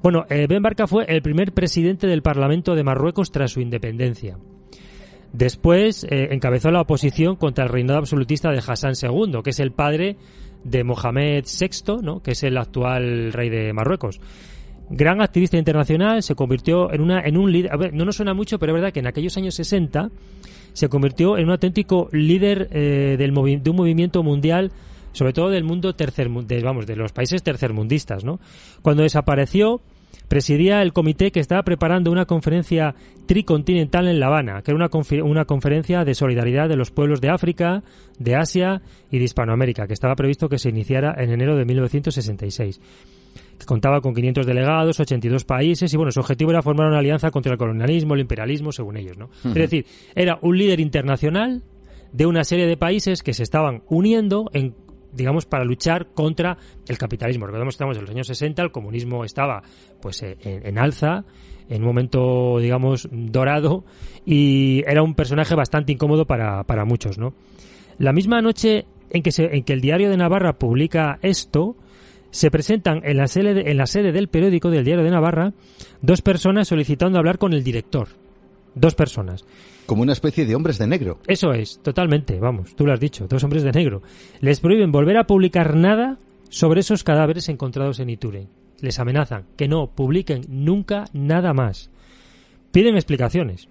Bueno, 0.00 0.24
eh, 0.30 0.46
Ben 0.48 0.62
Barca 0.62 0.86
fue 0.86 1.04
el 1.08 1.20
primer 1.20 1.52
presidente 1.52 2.06
del 2.06 2.22
Parlamento 2.22 2.76
de 2.76 2.84
Marruecos 2.84 3.32
tras 3.32 3.50
su 3.50 3.60
independencia. 3.60 4.38
Después 5.32 6.04
eh, 6.04 6.28
encabezó 6.30 6.70
la 6.70 6.80
oposición 6.80 7.34
contra 7.34 7.64
el 7.64 7.70
reinado 7.70 7.98
absolutista 7.98 8.52
de 8.52 8.62
Hassan 8.64 8.92
II, 9.02 9.40
que 9.42 9.50
es 9.50 9.58
el 9.58 9.72
padre 9.72 10.16
de 10.62 10.84
Mohamed 10.84 11.44
VI, 11.44 11.96
¿no? 12.00 12.22
que 12.22 12.30
es 12.30 12.44
el 12.44 12.56
actual 12.56 13.32
rey 13.32 13.50
de 13.50 13.72
Marruecos. 13.72 14.20
Gran 14.90 15.20
activista 15.20 15.58
internacional, 15.58 16.22
se 16.22 16.36
convirtió 16.36 16.92
en, 16.92 17.00
una, 17.00 17.20
en 17.20 17.36
un 17.36 17.50
líder. 17.50 17.72
A 17.72 17.76
ver, 17.76 17.92
no 17.92 18.04
nos 18.04 18.14
suena 18.14 18.32
mucho, 18.32 18.60
pero 18.60 18.72
es 18.72 18.74
verdad 18.74 18.92
que 18.92 19.00
en 19.00 19.08
aquellos 19.08 19.36
años 19.36 19.56
60 19.56 20.08
se 20.72 20.88
convirtió 20.88 21.38
en 21.38 21.44
un 21.44 21.50
auténtico 21.50 22.08
líder 22.12 22.68
eh, 22.72 23.16
del 23.18 23.34
de 23.62 23.70
un 23.70 23.76
movimiento 23.76 24.22
mundial 24.22 24.70
sobre 25.12 25.32
todo 25.32 25.50
del 25.50 25.64
mundo 25.64 25.94
tercer, 25.94 26.28
vamos, 26.62 26.86
de 26.86 26.94
los 26.94 27.12
países 27.12 27.42
tercermundistas, 27.42 28.24
¿no? 28.24 28.38
Cuando 28.82 29.02
desapareció, 29.02 29.80
presidía 30.28 30.80
el 30.82 30.92
comité 30.92 31.32
que 31.32 31.40
estaba 31.40 31.62
preparando 31.62 32.12
una 32.12 32.26
conferencia 32.26 32.94
tricontinental 33.26 34.06
en 34.06 34.20
La 34.20 34.26
Habana, 34.26 34.62
que 34.62 34.70
era 34.70 34.76
una, 34.76 34.90
una 35.24 35.44
conferencia 35.44 36.04
de 36.04 36.14
solidaridad 36.14 36.68
de 36.68 36.76
los 36.76 36.92
pueblos 36.92 37.20
de 37.20 37.30
África, 37.30 37.82
de 38.18 38.36
Asia 38.36 38.80
y 39.10 39.18
de 39.18 39.24
Hispanoamérica, 39.24 39.86
que 39.86 39.94
estaba 39.94 40.14
previsto 40.14 40.48
que 40.48 40.58
se 40.58 40.68
iniciara 40.68 41.14
en 41.18 41.30
enero 41.30 41.56
de 41.56 41.64
1966 41.64 42.80
que 42.80 43.17
contaba 43.66 44.00
con 44.00 44.14
500 44.14 44.46
delegados, 44.46 45.00
82 45.00 45.44
países 45.44 45.92
y 45.92 45.96
bueno, 45.96 46.12
su 46.12 46.20
objetivo 46.20 46.50
era 46.50 46.62
formar 46.62 46.88
una 46.88 46.98
alianza 46.98 47.30
contra 47.30 47.52
el 47.52 47.58
colonialismo, 47.58 48.14
el 48.14 48.20
imperialismo, 48.20 48.72
según 48.72 48.96
ellos, 48.96 49.16
¿no? 49.16 49.30
Es 49.44 49.54
decir, 49.54 49.86
era 50.14 50.38
un 50.42 50.56
líder 50.56 50.80
internacional 50.80 51.62
de 52.12 52.26
una 52.26 52.44
serie 52.44 52.66
de 52.66 52.76
países 52.76 53.22
que 53.22 53.34
se 53.34 53.42
estaban 53.42 53.82
uniendo 53.88 54.50
en 54.52 54.74
digamos, 55.12 55.46
para 55.46 55.64
luchar 55.64 56.08
contra 56.12 56.58
el 56.86 56.98
capitalismo. 56.98 57.46
Recordemos 57.46 57.72
que 57.72 57.76
estamos 57.76 57.96
en 57.96 58.02
los 58.02 58.10
años 58.10 58.26
60, 58.26 58.62
el 58.62 58.70
comunismo 58.70 59.24
estaba 59.24 59.62
pues 60.00 60.22
eh, 60.22 60.36
en, 60.42 60.78
alza, 60.78 61.24
en 61.68 61.82
un 61.82 61.88
momento, 61.88 62.58
digamos, 62.58 63.08
dorado, 63.10 63.84
y 64.26 64.82
era 64.86 65.02
un 65.02 65.14
personaje 65.14 65.54
bastante 65.54 65.92
incómodo 65.92 66.26
para, 66.26 66.64
para 66.64 66.84
muchos, 66.84 67.18
¿no? 67.18 67.34
La 67.98 68.12
misma 68.12 68.40
noche 68.42 68.84
en 69.10 69.22
que, 69.22 69.32
se, 69.32 69.44
en 69.56 69.64
que 69.64 69.72
el 69.72 69.80
diario 69.80 70.10
de 70.10 70.16
Navarra 70.16 70.58
publica 70.58 71.18
esto, 71.22 71.76
se 72.30 72.50
presentan 72.50 73.00
en 73.04 73.16
la, 73.16 73.26
sede, 73.26 73.70
en 73.70 73.76
la 73.76 73.86
sede 73.86 74.12
del 74.12 74.28
periódico 74.28 74.70
del 74.70 74.84
diario 74.84 75.04
de 75.04 75.10
Navarra 75.10 75.52
dos 76.02 76.22
personas 76.22 76.68
solicitando 76.68 77.18
hablar 77.18 77.38
con 77.38 77.52
el 77.52 77.64
director. 77.64 78.08
Dos 78.74 78.94
personas. 78.94 79.44
Como 79.86 80.02
una 80.02 80.12
especie 80.12 80.44
de 80.44 80.54
hombres 80.54 80.78
de 80.78 80.86
negro. 80.86 81.18
Eso 81.26 81.52
es, 81.52 81.80
totalmente, 81.82 82.38
vamos, 82.38 82.76
tú 82.76 82.86
lo 82.86 82.92
has 82.92 83.00
dicho, 83.00 83.26
dos 83.26 83.42
hombres 83.42 83.62
de 83.62 83.72
negro. 83.72 84.02
Les 84.40 84.60
prohíben 84.60 84.92
volver 84.92 85.16
a 85.16 85.26
publicar 85.26 85.74
nada 85.74 86.18
sobre 86.50 86.80
esos 86.80 87.04
cadáveres 87.04 87.48
encontrados 87.48 87.98
en 88.00 88.10
Iture. 88.10 88.48
Les 88.80 88.98
amenazan 88.98 89.44
que 89.56 89.66
no 89.66 89.88
publiquen 89.88 90.42
nunca 90.48 91.06
nada 91.12 91.52
más. 91.54 91.90
Piden 92.70 92.96
explicaciones. 92.96 93.68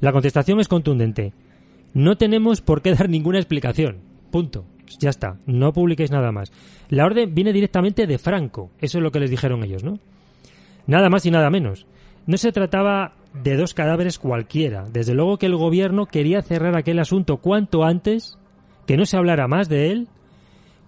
La 0.00 0.12
contestación 0.12 0.60
es 0.60 0.68
contundente. 0.68 1.32
No 1.92 2.16
tenemos 2.16 2.60
por 2.60 2.82
qué 2.82 2.94
dar 2.94 3.08
ninguna 3.08 3.38
explicación. 3.38 3.98
Punto. 4.30 4.64
Ya 4.98 5.10
está. 5.10 5.38
No 5.46 5.72
publiquéis 5.72 6.10
nada 6.10 6.32
más. 6.32 6.52
La 6.88 7.04
orden 7.04 7.34
viene 7.34 7.52
directamente 7.52 8.06
de 8.06 8.18
Franco. 8.18 8.70
Eso 8.80 8.98
es 8.98 9.04
lo 9.04 9.10
que 9.10 9.20
les 9.20 9.30
dijeron 9.30 9.64
ellos, 9.64 9.84
¿no? 9.84 9.98
Nada 10.86 11.10
más 11.10 11.26
y 11.26 11.30
nada 11.30 11.50
menos. 11.50 11.86
No 12.26 12.36
se 12.36 12.52
trataba 12.52 13.14
de 13.42 13.56
dos 13.56 13.74
cadáveres 13.74 14.18
cualquiera. 14.18 14.86
Desde 14.92 15.14
luego 15.14 15.38
que 15.38 15.46
el 15.46 15.56
gobierno 15.56 16.06
quería 16.06 16.42
cerrar 16.42 16.76
aquel 16.76 16.98
asunto 16.98 17.38
cuanto 17.38 17.84
antes, 17.84 18.38
que 18.86 18.96
no 18.96 19.04
se 19.06 19.16
hablara 19.16 19.48
más 19.48 19.68
de 19.68 19.90
él, 19.90 20.08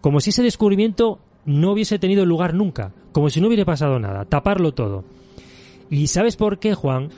como 0.00 0.20
si 0.20 0.30
ese 0.30 0.42
descubrimiento 0.42 1.18
no 1.44 1.72
hubiese 1.72 1.98
tenido 1.98 2.24
lugar 2.24 2.54
nunca, 2.54 2.92
como 3.12 3.30
si 3.30 3.40
no 3.40 3.48
hubiera 3.48 3.64
pasado 3.64 3.98
nada, 3.98 4.24
taparlo 4.24 4.72
todo. 4.72 5.04
¿Y 5.90 6.06
sabes 6.08 6.36
por 6.36 6.58
qué, 6.58 6.74
Juan? 6.74 7.08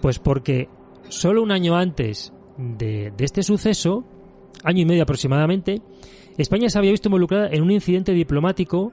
Pues 0.00 0.18
porque 0.18 0.68
solo 1.08 1.42
un 1.42 1.50
año 1.50 1.76
antes 1.76 2.32
de, 2.56 3.12
de 3.16 3.24
este 3.24 3.42
suceso, 3.42 4.04
año 4.64 4.82
y 4.82 4.86
medio 4.86 5.02
aproximadamente, 5.02 5.82
España 6.38 6.68
se 6.70 6.78
había 6.78 6.90
visto 6.90 7.08
involucrada 7.08 7.48
en 7.50 7.62
un 7.62 7.70
incidente 7.70 8.12
diplomático 8.12 8.92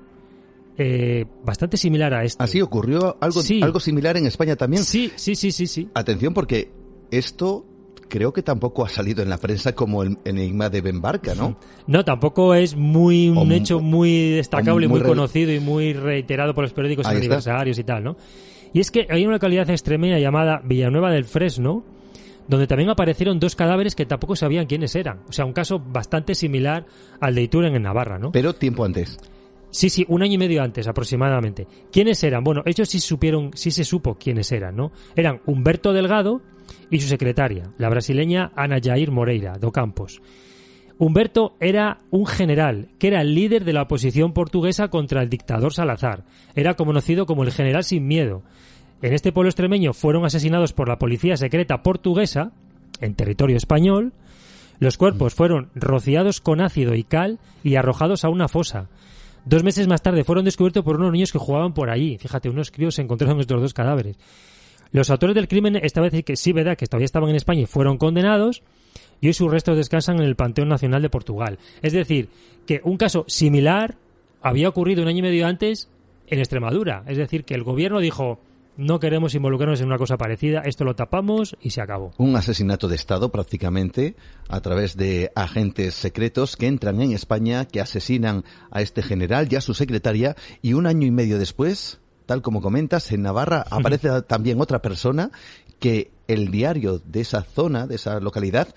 eh, 0.78 1.26
bastante 1.44 1.78
similar 1.78 2.14
a 2.14 2.24
este. 2.24 2.44
¿Así 2.44 2.62
ocurrió 2.62 3.18
algo, 3.20 3.42
algo 3.62 3.80
similar 3.80 4.18
en 4.18 4.28
España 4.28 4.56
también? 4.56 4.84
Sí, 4.84 5.12
sí, 5.16 5.36
sí, 5.36 5.52
sí, 5.52 5.66
sí. 5.66 5.90
Atención 5.94 6.34
porque 6.34 6.72
esto 7.10 7.66
creo 8.08 8.34
que 8.34 8.42
tampoco 8.42 8.86
ha 8.86 8.90
salido 8.90 9.22
en 9.24 9.30
la 9.30 9.38
prensa 9.38 9.74
como 9.74 10.04
el 10.04 10.18
enigma 10.24 10.70
de 10.70 10.82
Ben 10.82 11.02
Barca, 11.02 11.36
¿no? 11.36 11.58
No, 11.88 12.06
tampoco 12.06 12.54
es 12.54 12.76
muy 12.76 13.30
un 13.30 13.52
hecho 13.52 13.80
muy 13.80 14.32
destacable, 14.32 14.88
muy, 14.88 15.00
muy 15.00 15.08
conocido 15.08 15.52
y 15.52 15.60
muy 15.60 15.94
reiterado 15.94 16.54
por 16.54 16.64
los 16.64 16.74
periódicos 16.74 17.06
aniversarios 17.06 17.78
y 17.80 17.84
tal, 17.84 18.04
¿no? 18.04 18.18
Y 18.74 18.80
es 18.80 18.92
que 18.92 19.08
hay 19.10 19.24
una 19.24 19.36
localidad 19.36 19.70
extremeña 19.70 20.20
llamada 20.20 20.62
Villanueva 20.64 21.12
del 21.12 21.26
Fresno, 21.26 21.84
donde 22.48 22.68
también 22.68 22.90
aparecieron 22.90 23.40
dos 23.40 23.56
cadáveres 23.56 23.96
que 23.96 24.06
tampoco 24.06 24.36
sabían 24.36 24.66
quiénes 24.66 24.96
eran. 24.96 25.22
O 25.30 25.34
sea, 25.34 25.46
un 25.46 25.54
caso 25.54 25.80
bastante 25.80 26.36
similar 26.36 26.86
al 27.20 27.36
de 27.36 27.44
Ituren 27.44 27.76
en 27.76 27.84
Navarra, 27.84 28.18
¿no? 28.18 28.32
Pero 28.32 28.54
tiempo 28.54 28.86
antes. 28.86 29.18
Sí, 29.70 29.90
sí, 29.90 30.06
un 30.08 30.24
año 30.24 30.34
y 30.34 30.38
medio 30.38 30.64
antes 30.64 30.88
aproximadamente. 30.88 31.68
¿Quiénes 31.92 32.24
eran? 32.24 32.44
Bueno, 32.44 32.64
ellos 32.66 32.88
sí 32.88 33.00
supieron, 33.00 33.52
sí 33.54 33.72
se 33.72 33.84
supo 33.84 34.16
quiénes 34.16 34.52
eran, 34.52 34.76
¿no? 34.76 34.92
Eran 35.16 35.42
Humberto 35.46 35.94
Delgado 35.94 36.42
y 36.90 37.00
su 37.00 37.08
secretaria, 37.08 37.72
la 37.78 37.90
brasileña 37.90 38.52
Ana 38.56 38.80
Jair 38.82 39.12
Moreira, 39.12 39.58
do 39.60 39.72
Campos. 39.72 40.22
Humberto 41.00 41.56
era 41.60 42.00
un 42.10 42.26
general, 42.26 42.90
que 42.98 43.08
era 43.08 43.22
el 43.22 43.36
líder 43.36 43.66
de 43.66 43.74
la 43.74 43.84
oposición 43.84 44.34
portuguesa 44.34 44.88
contra 44.88 45.22
el 45.22 45.30
dictador 45.30 45.74
Salazar. 45.74 46.24
Era 46.56 46.74
conocido 46.74 47.28
como 47.28 47.44
el 47.44 47.52
general 47.52 47.84
sin 47.84 48.08
miedo. 48.08 48.42
En 49.02 49.14
este 49.14 49.32
pueblo 49.32 49.50
extremeño 49.50 49.94
fueron 49.94 50.26
asesinados 50.26 50.74
por 50.74 50.88
la 50.88 50.98
policía 50.98 51.38
secreta 51.38 51.84
portuguesa, 51.84 52.52
en 53.00 53.14
territorio 53.14 53.56
español. 53.56 54.14
Los 54.80 54.98
cuerpos 54.98 55.36
fueron 55.36 55.70
rociados 55.76 56.42
con 56.42 56.62
ácido 56.62 56.96
y 56.96 57.04
cal 57.04 57.40
y 57.64 57.76
arrojados 57.76 58.26
a 58.26 58.30
una 58.30 58.48
fosa. 58.48 58.90
Dos 59.46 59.64
meses 59.64 59.88
más 59.88 60.02
tarde 60.02 60.24
fueron 60.24 60.46
descubiertos 60.46 60.84
por 60.84 60.98
unos 60.98 61.12
niños 61.12 61.32
que 61.32 61.40
jugaban 61.40 61.74
por 61.74 61.90
allí. 61.90 62.18
Fíjate, 62.18 62.50
unos 62.50 62.72
críos 62.72 62.96
se 62.96 63.02
encontraron 63.02 63.40
estos 63.40 63.62
dos 63.62 63.74
cadáveres. 63.74 64.18
Los 64.92 65.10
autores 65.10 65.36
del 65.36 65.48
crimen, 65.48 65.76
esta 65.76 66.02
vez 66.02 66.24
que 66.24 66.36
sí, 66.36 66.54
verdad, 66.54 66.78
que 66.78 66.88
todavía 66.88 67.06
estaban 67.06 67.30
en 67.30 67.36
España 67.36 67.62
y 67.62 67.66
fueron 67.66 67.98
condenados, 67.98 68.64
y 69.22 69.28
hoy 69.28 69.34
sus 69.34 69.52
restos 69.52 69.78
descansan 69.78 70.18
en 70.18 70.24
el 70.24 70.36
Panteón 70.36 70.70
Nacional 70.70 71.02
de 71.02 71.10
Portugal. 71.10 71.60
Es 71.82 71.94
decir, 71.94 72.30
que 72.66 72.82
un 72.84 72.98
caso 72.98 73.26
similar 73.28 73.96
había 74.42 74.70
ocurrido 74.70 75.02
un 75.02 75.08
año 75.08 75.20
y 75.20 75.24
medio 75.24 75.48
antes 75.48 75.90
en 76.28 76.40
Extremadura. 76.40 77.04
Es 77.08 77.18
decir, 77.18 77.44
que 77.44 77.54
el 77.54 77.64
gobierno 77.64 78.00
dijo, 78.00 78.40
no 78.78 79.00
queremos 79.00 79.34
involucrarnos 79.36 79.82
en 79.82 79.88
una 79.88 79.98
cosa 79.98 80.18
parecida, 80.18 80.62
esto 80.62 80.86
lo 80.86 80.96
tapamos 80.96 81.58
y 81.62 81.72
se 81.72 81.82
acabó. 81.82 82.14
Un 82.18 82.36
asesinato 82.36 82.88
de 82.88 82.96
Estado 82.96 83.32
prácticamente 83.32 84.16
a 84.48 84.62
través 84.62 84.96
de 84.96 85.32
agentes 85.36 85.96
secretos 85.96 86.56
que 86.56 86.68
entran 86.68 87.02
en 87.02 87.12
España, 87.12 87.66
que 87.66 87.82
asesinan 87.82 88.44
a 88.72 88.82
este 88.82 89.02
general 89.02 89.48
y 89.52 89.56
a 89.56 89.62
su 89.62 89.74
secretaria 89.74 90.36
y 90.62 90.74
un 90.74 90.86
año 90.86 91.08
y 91.08 91.12
medio 91.12 91.40
después, 91.40 92.00
tal 92.26 92.42
como 92.42 92.62
comentas, 92.62 93.12
en 93.12 93.24
Navarra 93.24 93.66
aparece 93.70 94.22
también 94.22 94.62
otra 94.62 94.82
persona 94.82 95.32
que 95.80 96.12
el 96.28 96.52
diario 96.52 97.00
de 97.00 97.22
esa 97.22 97.42
zona, 97.42 97.88
de 97.88 97.96
esa 97.96 98.20
localidad, 98.20 98.74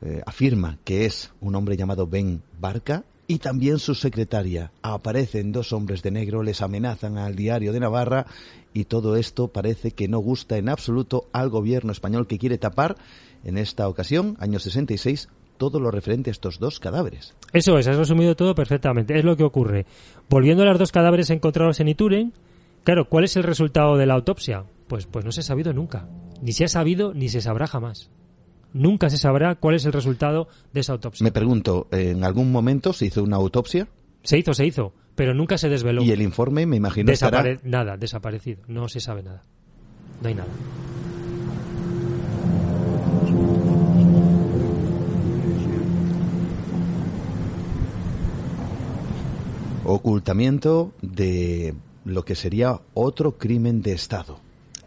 eh, 0.00 0.22
afirma 0.26 0.78
que 0.84 1.04
es 1.04 1.30
un 1.40 1.54
hombre 1.54 1.76
llamado 1.76 2.06
Ben 2.06 2.42
Barca 2.58 3.04
y 3.26 3.38
también 3.38 3.78
su 3.78 3.94
secretaria. 3.94 4.72
Aparecen 4.82 5.52
dos 5.52 5.72
hombres 5.72 6.02
de 6.02 6.10
negro, 6.10 6.42
les 6.42 6.60
amenazan 6.60 7.18
al 7.18 7.36
diario 7.36 7.72
de 7.72 7.80
Navarra 7.80 8.26
y 8.74 8.84
todo 8.84 9.16
esto 9.16 9.48
parece 9.48 9.92
que 9.92 10.08
no 10.08 10.18
gusta 10.18 10.56
en 10.56 10.68
absoluto 10.68 11.26
al 11.32 11.50
gobierno 11.50 11.92
español 11.92 12.26
que 12.26 12.38
quiere 12.38 12.58
tapar, 12.58 12.96
en 13.44 13.58
esta 13.58 13.88
ocasión, 13.88 14.36
año 14.38 14.58
66, 14.58 15.28
todo 15.58 15.80
lo 15.80 15.90
referente 15.90 16.30
a 16.30 16.32
estos 16.32 16.58
dos 16.58 16.80
cadáveres. 16.80 17.34
Eso 17.52 17.78
es, 17.78 17.86
has 17.88 17.96
resumido 17.96 18.36
todo 18.36 18.54
perfectamente. 18.54 19.18
Es 19.18 19.24
lo 19.24 19.36
que 19.36 19.44
ocurre. 19.44 19.86
Volviendo 20.28 20.62
a 20.62 20.66
los 20.66 20.78
dos 20.78 20.92
cadáveres 20.92 21.30
encontrados 21.30 21.80
en 21.80 21.88
Ituren, 21.88 22.32
claro, 22.84 23.08
¿cuál 23.08 23.24
es 23.24 23.36
el 23.36 23.42
resultado 23.42 23.96
de 23.96 24.06
la 24.06 24.14
autopsia? 24.14 24.64
Pues, 24.88 25.06
pues 25.06 25.24
no 25.24 25.32
se 25.32 25.40
ha 25.40 25.44
sabido 25.44 25.72
nunca. 25.72 26.08
Ni 26.40 26.52
se 26.52 26.64
ha 26.64 26.68
sabido 26.68 27.14
ni 27.14 27.28
se 27.28 27.40
sabrá 27.40 27.66
jamás 27.66 28.10
nunca 28.72 29.10
se 29.10 29.18
sabrá 29.18 29.54
cuál 29.56 29.74
es 29.74 29.84
el 29.84 29.92
resultado 29.92 30.48
de 30.72 30.80
esa 30.80 30.94
autopsia. 30.94 31.24
Me 31.24 31.32
pregunto, 31.32 31.88
¿en 31.90 32.24
algún 32.24 32.50
momento 32.50 32.92
se 32.92 33.06
hizo 33.06 33.22
una 33.22 33.36
autopsia? 33.36 33.88
Se 34.22 34.38
hizo, 34.38 34.54
se 34.54 34.66
hizo, 34.66 34.92
pero 35.14 35.34
nunca 35.34 35.58
se 35.58 35.68
desveló. 35.68 36.02
¿Y 36.02 36.10
el 36.10 36.22
informe, 36.22 36.66
me 36.66 36.76
imagino, 36.76 37.10
Desapare 37.10 37.58
Nada, 37.64 37.96
desaparecido. 37.96 38.62
No 38.66 38.88
se 38.88 39.00
sabe 39.00 39.22
nada. 39.22 39.42
No 40.20 40.28
hay 40.28 40.34
nada. 40.34 40.50
Ocultamiento 49.84 50.92
de 51.02 51.74
lo 52.04 52.24
que 52.24 52.34
sería 52.34 52.80
otro 52.94 53.36
crimen 53.36 53.82
de 53.82 53.92
Estado. 53.92 54.38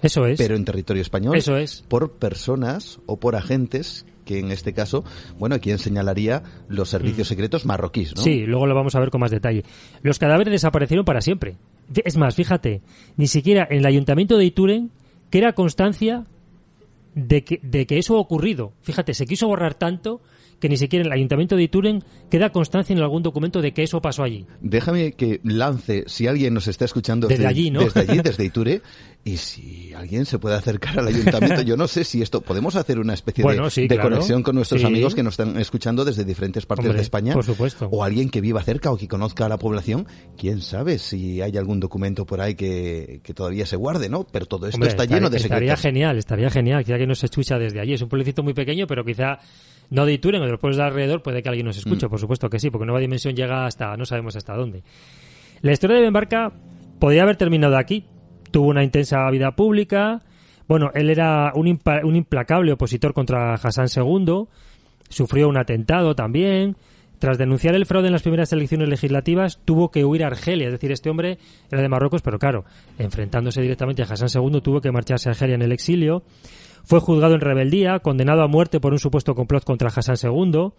Eso 0.01 0.25
es. 0.25 0.37
Pero 0.37 0.55
en 0.55 0.65
territorio 0.65 1.01
español. 1.01 1.35
Eso 1.35 1.57
es. 1.57 1.83
Por 1.87 2.11
personas 2.13 2.99
o 3.05 3.17
por 3.17 3.35
agentes 3.35 4.05
que 4.25 4.39
en 4.39 4.51
este 4.51 4.73
caso, 4.73 5.05
bueno, 5.39 5.55
aquí 5.55 5.75
señalaría 5.77 6.43
los 6.67 6.89
servicios 6.89 7.27
mm. 7.27 7.29
secretos 7.29 7.65
marroquíes, 7.65 8.15
¿no? 8.15 8.21
Sí, 8.21 8.45
luego 8.45 8.67
lo 8.67 8.75
vamos 8.75 8.95
a 8.95 8.99
ver 8.99 9.11
con 9.11 9.21
más 9.21 9.31
detalle. 9.31 9.63
Los 10.01 10.19
cadáveres 10.19 10.51
desaparecieron 10.51 11.05
para 11.05 11.21
siempre. 11.21 11.55
Es 12.03 12.17
más, 12.17 12.35
fíjate, 12.35 12.81
ni 13.15 13.27
siquiera 13.27 13.67
en 13.69 13.77
el 13.77 13.85
ayuntamiento 13.85 14.37
de 14.37 14.45
Ituren 14.45 14.91
era 15.37 15.53
constancia 15.53 16.25
de 17.13 17.43
que, 17.43 17.59
de 17.61 17.85
que 17.85 17.97
eso 17.97 18.17
ha 18.17 18.19
ocurrido. 18.19 18.73
Fíjate, 18.81 19.13
se 19.13 19.25
quiso 19.25 19.47
borrar 19.47 19.75
tanto 19.75 20.21
que 20.65 20.69
ni 20.69 20.77
siquiera 20.77 21.05
el 21.05 21.11
ayuntamiento 21.11 21.55
de 21.55 21.61
Ituren 21.61 22.03
queda 22.27 22.49
constancia 22.49 22.91
en 22.91 22.99
algún 22.99 23.21
documento 23.21 23.61
de 23.61 23.71
que 23.71 23.83
eso 23.83 24.01
pasó 24.01 24.23
allí. 24.23 24.47
Déjame 24.61 25.11
que 25.11 25.39
lance, 25.43 26.05
si 26.07 26.25
alguien 26.25 26.55
nos 26.55 26.67
está 26.67 26.85
escuchando 26.85 27.27
desde, 27.27 27.45
allí, 27.45 27.69
¿no? 27.69 27.81
desde 27.81 27.99
allí, 27.99 28.19
desde 28.23 28.45
Iture, 28.45 28.81
y 29.23 29.37
si 29.37 29.93
alguien 29.93 30.25
se 30.25 30.39
puede 30.39 30.55
acercar 30.55 30.97
al 30.97 31.07
ayuntamiento, 31.07 31.61
yo 31.61 31.77
no 31.77 31.87
sé 31.87 32.03
si 32.03 32.23
esto, 32.23 32.41
podemos 32.41 32.75
hacer 32.75 32.97
una 32.97 33.13
especie 33.13 33.43
de, 33.43 33.99
conexión 33.99 34.41
con 34.41 34.55
nuestros 34.55 34.83
amigos 34.83 35.13
que 35.13 35.21
nos 35.21 35.33
están 35.33 35.55
escuchando 35.59 36.03
desde 36.03 36.25
diferentes 36.25 36.65
partes 36.65 36.91
de 36.91 36.99
España, 36.99 37.33
por 37.33 37.45
supuesto. 37.45 37.87
o 37.91 38.03
alguien 38.03 38.31
que 38.31 38.41
viva 38.41 38.63
cerca 38.63 38.89
o 38.89 38.97
que 38.97 39.07
conozca 39.07 39.45
a 39.45 39.49
la 39.49 39.59
población, 39.59 40.07
quién 40.35 40.63
sabe 40.63 40.97
si 40.97 41.43
hay 41.43 41.57
algún 41.57 41.79
documento 41.79 42.25
por 42.25 42.41
ahí 42.41 42.55
que, 42.55 43.21
todavía 43.35 43.67
se 43.67 43.75
guarde, 43.75 44.09
¿no? 44.09 44.25
Pero 44.25 44.47
todo 44.47 44.65
esto 44.65 44.83
está 44.83 45.05
lleno 45.05 45.29
de 45.29 45.37
secretos. 45.37 45.61
Estaría 45.61 45.77
genial, 45.77 46.17
estaría 46.17 46.49
genial 46.49 46.83
que 46.83 46.91
alguien 46.91 47.09
nos 47.09 47.23
escucha 47.23 47.59
desde 47.59 47.79
allí. 47.79 47.93
Es 47.93 48.01
un 48.01 48.09
pueblecito 48.09 48.41
muy 48.41 48.55
pequeño, 48.55 48.87
pero 48.87 49.05
quizá 49.05 49.37
no 49.89 50.05
de 50.05 50.13
Ituren 50.13 50.41
o 50.41 50.45
de 50.45 50.51
los 50.51 50.59
pueblos 50.59 50.77
de 50.77 50.83
alrededor, 50.83 51.21
puede 51.21 51.41
que 51.43 51.49
alguien 51.49 51.65
nos 51.65 51.77
escuche, 51.77 52.07
mm. 52.07 52.09
por 52.09 52.19
supuesto 52.19 52.49
que 52.49 52.59
sí, 52.59 52.69
porque 52.69 52.85
Nueva 52.85 52.99
Dimensión 52.99 53.35
llega 53.35 53.65
hasta, 53.65 53.95
no 53.97 54.05
sabemos 54.05 54.35
hasta 54.35 54.55
dónde. 54.55 54.83
La 55.61 55.71
historia 55.71 55.95
de 55.97 56.03
Ben 56.03 56.13
Barca 56.13 56.51
podría 56.99 57.23
haber 57.23 57.37
terminado 57.37 57.77
aquí. 57.77 58.05
Tuvo 58.51 58.69
una 58.69 58.83
intensa 58.83 59.29
vida 59.31 59.55
pública. 59.55 60.21
Bueno, 60.67 60.91
él 60.93 61.09
era 61.09 61.51
un, 61.55 61.79
un 62.03 62.15
implacable 62.15 62.71
opositor 62.71 63.13
contra 63.13 63.53
Hassan 63.55 63.87
II. 63.95 64.45
Sufrió 65.09 65.49
un 65.49 65.57
atentado 65.57 66.15
también. 66.15 66.75
Tras 67.19 67.37
denunciar 67.37 67.75
el 67.75 67.85
fraude 67.85 68.07
en 68.07 68.13
las 68.13 68.21
primeras 68.21 68.51
elecciones 68.51 68.89
legislativas, 68.89 69.59
tuvo 69.63 69.89
que 69.89 70.03
huir 70.03 70.23
a 70.23 70.27
Argelia. 70.27 70.67
Es 70.67 70.73
decir, 70.73 70.91
este 70.91 71.09
hombre 71.09 71.37
era 71.71 71.81
de 71.81 71.89
Marruecos, 71.89 72.21
pero 72.21 72.37
claro, 72.37 72.65
enfrentándose 72.99 73.61
directamente 73.61 74.03
a 74.03 74.05
Hassan 74.05 74.29
II, 74.33 74.61
tuvo 74.61 74.81
que 74.81 74.91
marcharse 74.91 75.29
a 75.29 75.31
Argelia 75.31 75.55
en 75.55 75.61
el 75.61 75.71
exilio. 75.71 76.23
Fue 76.85 76.99
juzgado 76.99 77.35
en 77.35 77.41
rebeldía, 77.41 77.99
condenado 77.99 78.43
a 78.43 78.47
muerte 78.47 78.79
por 78.79 78.93
un 78.93 78.99
supuesto 78.99 79.35
complot 79.35 79.63
contra 79.63 79.89
Hassan 79.89 80.17
II. 80.21 80.69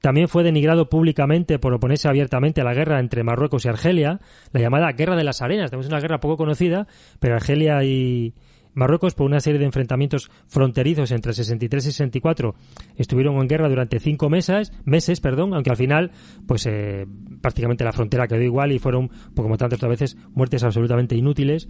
También 0.00 0.28
fue 0.28 0.42
denigrado 0.42 0.88
públicamente 0.88 1.58
por 1.58 1.74
oponerse 1.74 2.08
abiertamente 2.08 2.62
a 2.62 2.64
la 2.64 2.72
guerra 2.72 3.00
entre 3.00 3.22
Marruecos 3.22 3.66
y 3.66 3.68
Argelia, 3.68 4.20
la 4.52 4.60
llamada 4.60 4.92
Guerra 4.92 5.16
de 5.16 5.24
las 5.24 5.42
Arenas. 5.42 5.70
Tenemos 5.70 5.88
una 5.88 6.00
guerra 6.00 6.20
poco 6.20 6.38
conocida, 6.38 6.86
pero 7.18 7.34
Argelia 7.34 7.84
y, 7.84 8.32
Marruecos, 8.74 9.14
por 9.14 9.26
una 9.26 9.40
serie 9.40 9.58
de 9.58 9.66
enfrentamientos 9.66 10.30
fronterizos 10.46 11.10
entre 11.10 11.30
el 11.30 11.36
63 11.36 11.86
y 11.86 11.92
64, 11.92 12.54
estuvieron 12.96 13.36
en 13.36 13.48
guerra 13.48 13.68
durante 13.68 13.98
cinco 13.98 14.30
meses, 14.30 14.72
meses 14.84 15.20
perdón, 15.20 15.54
aunque 15.54 15.70
al 15.70 15.76
final, 15.76 16.12
pues 16.46 16.66
eh, 16.66 17.06
prácticamente 17.40 17.84
la 17.84 17.92
frontera 17.92 18.28
quedó 18.28 18.42
igual 18.42 18.72
y 18.72 18.78
fueron, 18.78 19.08
pues, 19.08 19.42
como 19.42 19.56
tantas 19.56 19.78
otras 19.78 19.90
veces, 19.90 20.16
muertes 20.32 20.62
absolutamente 20.62 21.16
inútiles. 21.16 21.68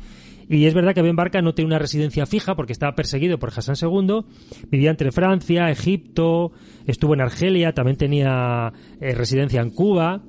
Y 0.48 0.66
es 0.66 0.74
verdad 0.74 0.94
que 0.94 1.02
Ben 1.02 1.16
Barca 1.16 1.40
no 1.42 1.54
tiene 1.54 1.68
una 1.68 1.78
residencia 1.78 2.26
fija 2.26 2.54
porque 2.56 2.72
estaba 2.72 2.94
perseguido 2.94 3.38
por 3.38 3.50
Hassan 3.50 3.76
II, 3.80 4.24
vivía 4.68 4.90
entre 4.90 5.12
Francia, 5.12 5.70
Egipto, 5.70 6.52
estuvo 6.86 7.14
en 7.14 7.20
Argelia, 7.20 7.72
también 7.72 7.96
tenía 7.96 8.72
eh, 9.00 9.14
residencia 9.14 9.60
en 9.60 9.70
Cuba. 9.70 10.22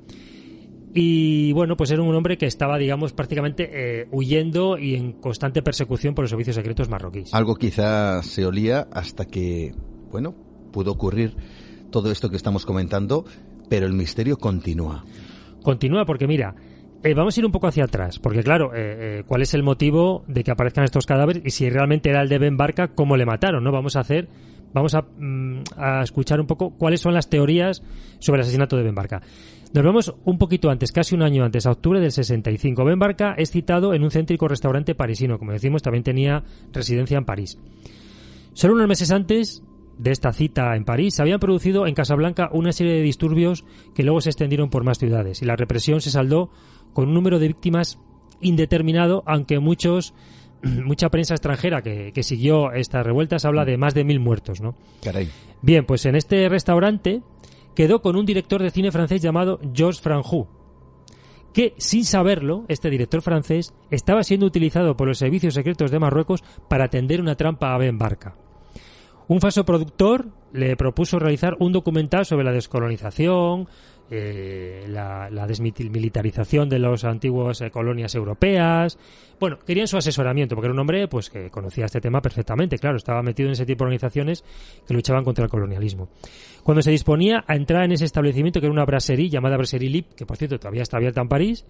Y 0.94 1.52
bueno, 1.52 1.76
pues 1.76 1.90
era 1.90 2.02
un 2.02 2.14
hombre 2.14 2.36
que 2.36 2.46
estaba, 2.46 2.76
digamos, 2.76 3.12
prácticamente 3.12 3.70
eh, 3.72 4.08
huyendo 4.10 4.76
y 4.76 4.94
en 4.94 5.12
constante 5.12 5.62
persecución 5.62 6.14
por 6.14 6.24
los 6.24 6.30
servicios 6.30 6.56
secretos 6.56 6.88
marroquíes. 6.88 7.32
Algo 7.32 7.54
quizá 7.54 8.22
se 8.22 8.44
olía 8.44 8.88
hasta 8.92 9.24
que, 9.24 9.74
bueno, 10.10 10.34
pudo 10.70 10.92
ocurrir 10.92 11.34
todo 11.90 12.12
esto 12.12 12.28
que 12.28 12.36
estamos 12.36 12.66
comentando, 12.66 13.24
pero 13.70 13.86
el 13.86 13.94
misterio 13.94 14.36
continúa. 14.36 15.04
Continúa 15.62 16.04
porque 16.04 16.26
mira, 16.26 16.54
eh, 17.02 17.14
vamos 17.14 17.36
a 17.36 17.40
ir 17.40 17.46
un 17.46 17.52
poco 17.52 17.68
hacia 17.68 17.84
atrás, 17.84 18.18
porque 18.18 18.42
claro, 18.42 18.72
eh, 18.74 19.22
¿cuál 19.26 19.40
es 19.40 19.54
el 19.54 19.62
motivo 19.62 20.24
de 20.26 20.44
que 20.44 20.50
aparezcan 20.50 20.84
estos 20.84 21.06
cadáveres 21.06 21.42
y 21.44 21.50
si 21.50 21.70
realmente 21.70 22.10
era 22.10 22.20
el 22.20 22.28
de 22.28 22.38
Ben 22.38 22.58
Barca, 22.58 22.88
cómo 22.88 23.16
le 23.16 23.24
mataron? 23.24 23.64
¿No? 23.64 23.72
Vamos 23.72 23.96
a 23.96 24.00
hacer, 24.00 24.28
vamos 24.74 24.94
a, 24.94 25.02
mm, 25.02 25.62
a 25.76 26.02
escuchar 26.02 26.38
un 26.38 26.46
poco 26.46 26.76
cuáles 26.76 27.00
son 27.00 27.14
las 27.14 27.30
teorías 27.30 27.82
sobre 28.18 28.40
el 28.40 28.42
asesinato 28.42 28.76
de 28.76 28.82
Ben 28.82 28.94
Barca. 28.94 29.22
Nos 29.72 29.84
vemos 29.84 30.14
un 30.24 30.36
poquito 30.36 30.68
antes, 30.68 30.92
casi 30.92 31.14
un 31.14 31.22
año 31.22 31.44
antes, 31.44 31.64
a 31.64 31.70
octubre 31.70 31.98
del 31.98 32.12
65. 32.12 32.84
Ben 32.84 32.98
Barca 32.98 33.34
es 33.38 33.50
citado 33.50 33.94
en 33.94 34.02
un 34.02 34.10
céntrico 34.10 34.46
restaurante 34.46 34.94
parisino. 34.94 35.38
Como 35.38 35.52
decimos, 35.52 35.82
también 35.82 36.04
tenía 36.04 36.44
residencia 36.72 37.16
en 37.16 37.24
París. 37.24 37.58
Solo 38.52 38.74
unos 38.74 38.86
meses 38.86 39.10
antes 39.10 39.62
de 39.96 40.10
esta 40.10 40.32
cita 40.34 40.76
en 40.76 40.84
París, 40.84 41.14
se 41.14 41.22
habían 41.22 41.40
producido 41.40 41.86
en 41.86 41.94
Casablanca 41.94 42.50
una 42.52 42.72
serie 42.72 42.92
de 42.92 43.02
disturbios 43.02 43.64
que 43.94 44.02
luego 44.02 44.20
se 44.20 44.28
extendieron 44.28 44.68
por 44.68 44.84
más 44.84 44.98
ciudades 44.98 45.40
y 45.40 45.46
la 45.46 45.56
represión 45.56 46.00
se 46.00 46.10
saldó 46.10 46.50
con 46.92 47.08
un 47.08 47.14
número 47.14 47.38
de 47.38 47.48
víctimas 47.48 47.98
indeterminado, 48.42 49.22
aunque 49.26 49.58
muchos 49.58 50.12
mucha 50.62 51.08
prensa 51.08 51.34
extranjera 51.34 51.80
que, 51.82 52.12
que, 52.12 52.22
siguió 52.22 52.72
estas 52.72 53.06
revueltas 53.06 53.44
habla 53.46 53.64
de 53.64 53.78
más 53.78 53.94
de 53.94 54.04
mil 54.04 54.20
muertos, 54.20 54.60
¿no? 54.60 54.74
Caray. 55.02 55.28
Bien, 55.62 55.86
pues 55.86 56.04
en 56.04 56.16
este 56.16 56.48
restaurante 56.48 57.22
quedó 57.74 58.02
con 58.02 58.16
un 58.16 58.26
director 58.26 58.62
de 58.62 58.70
cine 58.70 58.92
francés 58.92 59.22
llamado 59.22 59.60
Georges 59.74 60.00
Franjou, 60.00 60.48
que, 61.52 61.74
sin 61.78 62.04
saberlo, 62.04 62.64
este 62.68 62.90
director 62.90 63.22
francés 63.22 63.74
estaba 63.90 64.24
siendo 64.24 64.46
utilizado 64.46 64.96
por 64.96 65.08
los 65.08 65.18
servicios 65.18 65.54
secretos 65.54 65.90
de 65.90 65.98
Marruecos 65.98 66.42
para 66.68 66.88
tender 66.88 67.20
una 67.20 67.36
trampa 67.36 67.74
a 67.74 67.78
Ben 67.78 67.98
Barca. 67.98 68.34
Un 69.28 69.40
falso 69.40 69.64
productor 69.64 70.28
le 70.52 70.76
propuso 70.76 71.18
realizar 71.18 71.56
un 71.58 71.72
documental 71.72 72.26
sobre 72.26 72.44
la 72.44 72.52
descolonización, 72.52 73.68
eh, 74.10 74.84
la, 74.88 75.46
desmilitarización 75.46 76.68
de 76.68 76.78
las 76.78 77.04
antiguas 77.04 77.62
eh, 77.62 77.70
colonias 77.70 78.14
europeas. 78.14 78.98
Bueno, 79.40 79.58
querían 79.66 79.86
su 79.86 79.96
asesoramiento, 79.96 80.54
porque 80.54 80.66
era 80.66 80.74
un 80.74 80.80
hombre 80.80 81.08
pues, 81.08 81.30
que 81.30 81.50
conocía 81.50 81.86
este 81.86 82.00
tema 82.00 82.20
perfectamente, 82.20 82.78
claro, 82.78 82.98
estaba 82.98 83.22
metido 83.22 83.48
en 83.48 83.54
ese 83.54 83.64
tipo 83.64 83.84
de 83.84 83.86
organizaciones 83.86 84.44
que 84.86 84.92
luchaban 84.92 85.24
contra 85.24 85.44
el 85.44 85.50
colonialismo. 85.50 86.10
Cuando 86.62 86.82
se 86.82 86.90
disponía 86.90 87.44
a 87.46 87.56
entrar 87.56 87.84
en 87.84 87.92
ese 87.92 88.04
establecimiento, 88.04 88.60
que 88.60 88.66
era 88.66 88.72
una 88.72 88.84
brasserie 88.84 89.28
llamada 89.28 89.56
Brasserie 89.56 89.90
Lip, 89.90 90.14
que 90.14 90.26
por 90.26 90.36
cierto 90.36 90.58
todavía 90.58 90.82
está 90.82 90.96
abierta 90.96 91.20
en 91.20 91.28
París, 91.28 91.64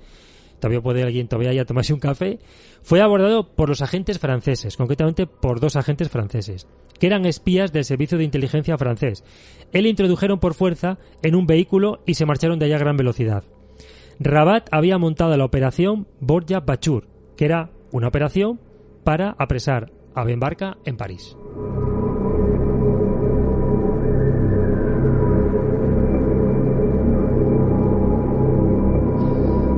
todavía 0.61 0.81
puede 0.81 1.03
alguien 1.03 1.29
todavía 1.29 1.53
ya 1.53 1.65
tomarse 1.65 1.93
un 1.93 2.01
café, 2.01 2.39
fue 2.83 3.01
abordado 3.01 3.55
por 3.55 3.69
los 3.69 3.83
agentes 3.83 4.19
franceses, 4.19 4.77
concretamente 4.77 5.27
por 5.27 5.61
dos 5.61 5.77
agentes 5.77 6.09
franceses, 6.09 6.69
que 6.99 7.07
eran 7.07 7.27
espías 7.27 7.73
del 7.73 7.85
servicio 7.85 8.19
de 8.19 8.25
inteligencia 8.25 8.79
francés. 8.79 9.25
Él 9.73 9.87
introdujeron 9.87 10.39
por 10.39 10.55
fuerza 10.55 10.99
en 11.23 11.35
un 11.35 11.47
vehículo 11.47 12.01
y 12.07 12.15
se 12.15 12.27
marcharon 12.27 12.59
de 12.59 12.67
allá 12.67 12.77
a 12.77 12.81
gran 12.81 12.97
velocidad. 12.97 13.45
Rabat 14.21 14.69
había 14.71 14.99
montado 14.99 15.37
la 15.37 15.45
operación 15.45 16.07
Borja 16.21 16.61
Bachur, 16.61 17.09
que 17.37 17.47
era 17.47 17.71
una 17.91 18.09
operación 18.09 18.61
para 19.05 19.35
apresar 19.39 19.91
a 20.15 20.25
Ben 20.25 20.39
Barca 20.39 20.77
en 20.85 20.97
París. 20.97 21.37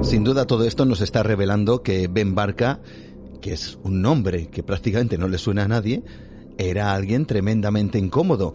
Sin 0.04 0.22
duda 0.22 0.46
todo 0.46 0.64
esto 0.64 0.84
nos 0.84 1.00
está 1.00 1.22
revelando 1.22 1.82
que 1.82 2.08
Ben 2.08 2.34
Barca, 2.34 2.80
que 3.40 3.52
es 3.54 3.78
un 3.82 4.02
nombre 4.02 4.48
que 4.48 4.62
prácticamente 4.62 5.16
no 5.16 5.28
le 5.28 5.38
suena 5.38 5.64
a 5.64 5.68
nadie, 5.68 6.02
era 6.58 6.94
alguien 6.94 7.26
tremendamente 7.26 7.98
incómodo. 7.98 8.54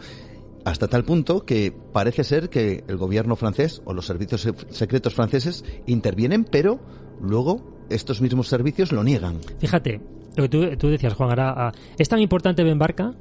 Hasta 0.64 0.88
tal 0.88 1.04
punto 1.04 1.46
que 1.46 1.74
parece 1.92 2.24
ser 2.24 2.50
que 2.50 2.84
el 2.88 2.98
gobierno 2.98 3.36
francés 3.36 3.82
o 3.86 3.94
los 3.94 4.06
servicios 4.06 4.48
secretos 4.70 5.16
franceses 5.16 5.66
intervienen, 5.88 6.44
pero 6.46 6.80
luego 7.20 7.86
estos 7.90 8.22
mismos 8.22 8.48
servicios 8.48 8.92
lo 8.92 9.04
niegan. 9.04 9.40
Fíjate, 9.58 10.02
lo 10.36 10.48
que 10.48 10.78
tú, 10.78 10.88
decías, 10.88 11.14
Juan, 11.16 11.32
ahora, 11.32 11.74
es 11.98 12.08
tan 12.08 12.20
importante 12.20 12.64
Ben 12.64 12.78
Barca 12.78 13.16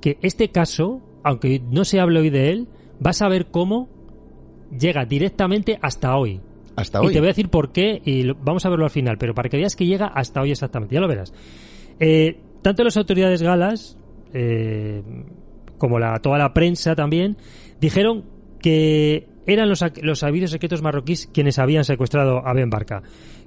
que 0.00 0.18
este 0.22 0.50
caso, 0.50 1.02
aunque 1.22 1.60
no 1.60 1.84
se 1.84 2.00
hable 2.00 2.20
hoy 2.20 2.30
de 2.30 2.50
él, 2.50 2.68
vas 3.00 3.20
a 3.20 3.28
ver 3.28 3.50
cómo 3.50 3.88
llega 4.76 5.04
directamente 5.04 5.78
hasta 5.82 6.16
hoy. 6.16 6.40
Hasta 6.76 7.00
hoy. 7.00 7.10
Y 7.10 7.12
te 7.12 7.20
voy 7.20 7.28
a 7.28 7.30
decir 7.30 7.48
por 7.48 7.72
qué, 7.72 8.00
y 8.04 8.30
vamos 8.32 8.64
a 8.66 8.68
verlo 8.68 8.84
al 8.84 8.90
final, 8.90 9.16
pero 9.18 9.34
para 9.34 9.48
que 9.48 9.56
veas 9.56 9.76
que 9.76 9.86
llega 9.86 10.06
hasta 10.06 10.40
hoy 10.40 10.50
exactamente, 10.50 10.94
ya 10.94 11.00
lo 11.00 11.08
verás. 11.08 11.32
Eh, 12.00 12.38
tanto 12.62 12.82
las 12.82 12.96
autoridades 12.96 13.42
galas 13.42 13.98
eh, 14.32 15.02
como 15.78 15.98
la, 15.98 16.18
toda 16.20 16.38
la 16.38 16.52
prensa 16.52 16.94
también 16.94 17.36
dijeron 17.80 18.24
que 18.60 19.28
eran 19.46 19.68
los, 19.68 19.84
los 20.02 20.18
servicios 20.18 20.50
secretos 20.50 20.82
marroquíes 20.82 21.28
quienes 21.32 21.58
habían 21.58 21.84
secuestrado 21.84 22.46
a 22.46 22.52
Ben 22.54 22.70
Barca. 22.70 23.02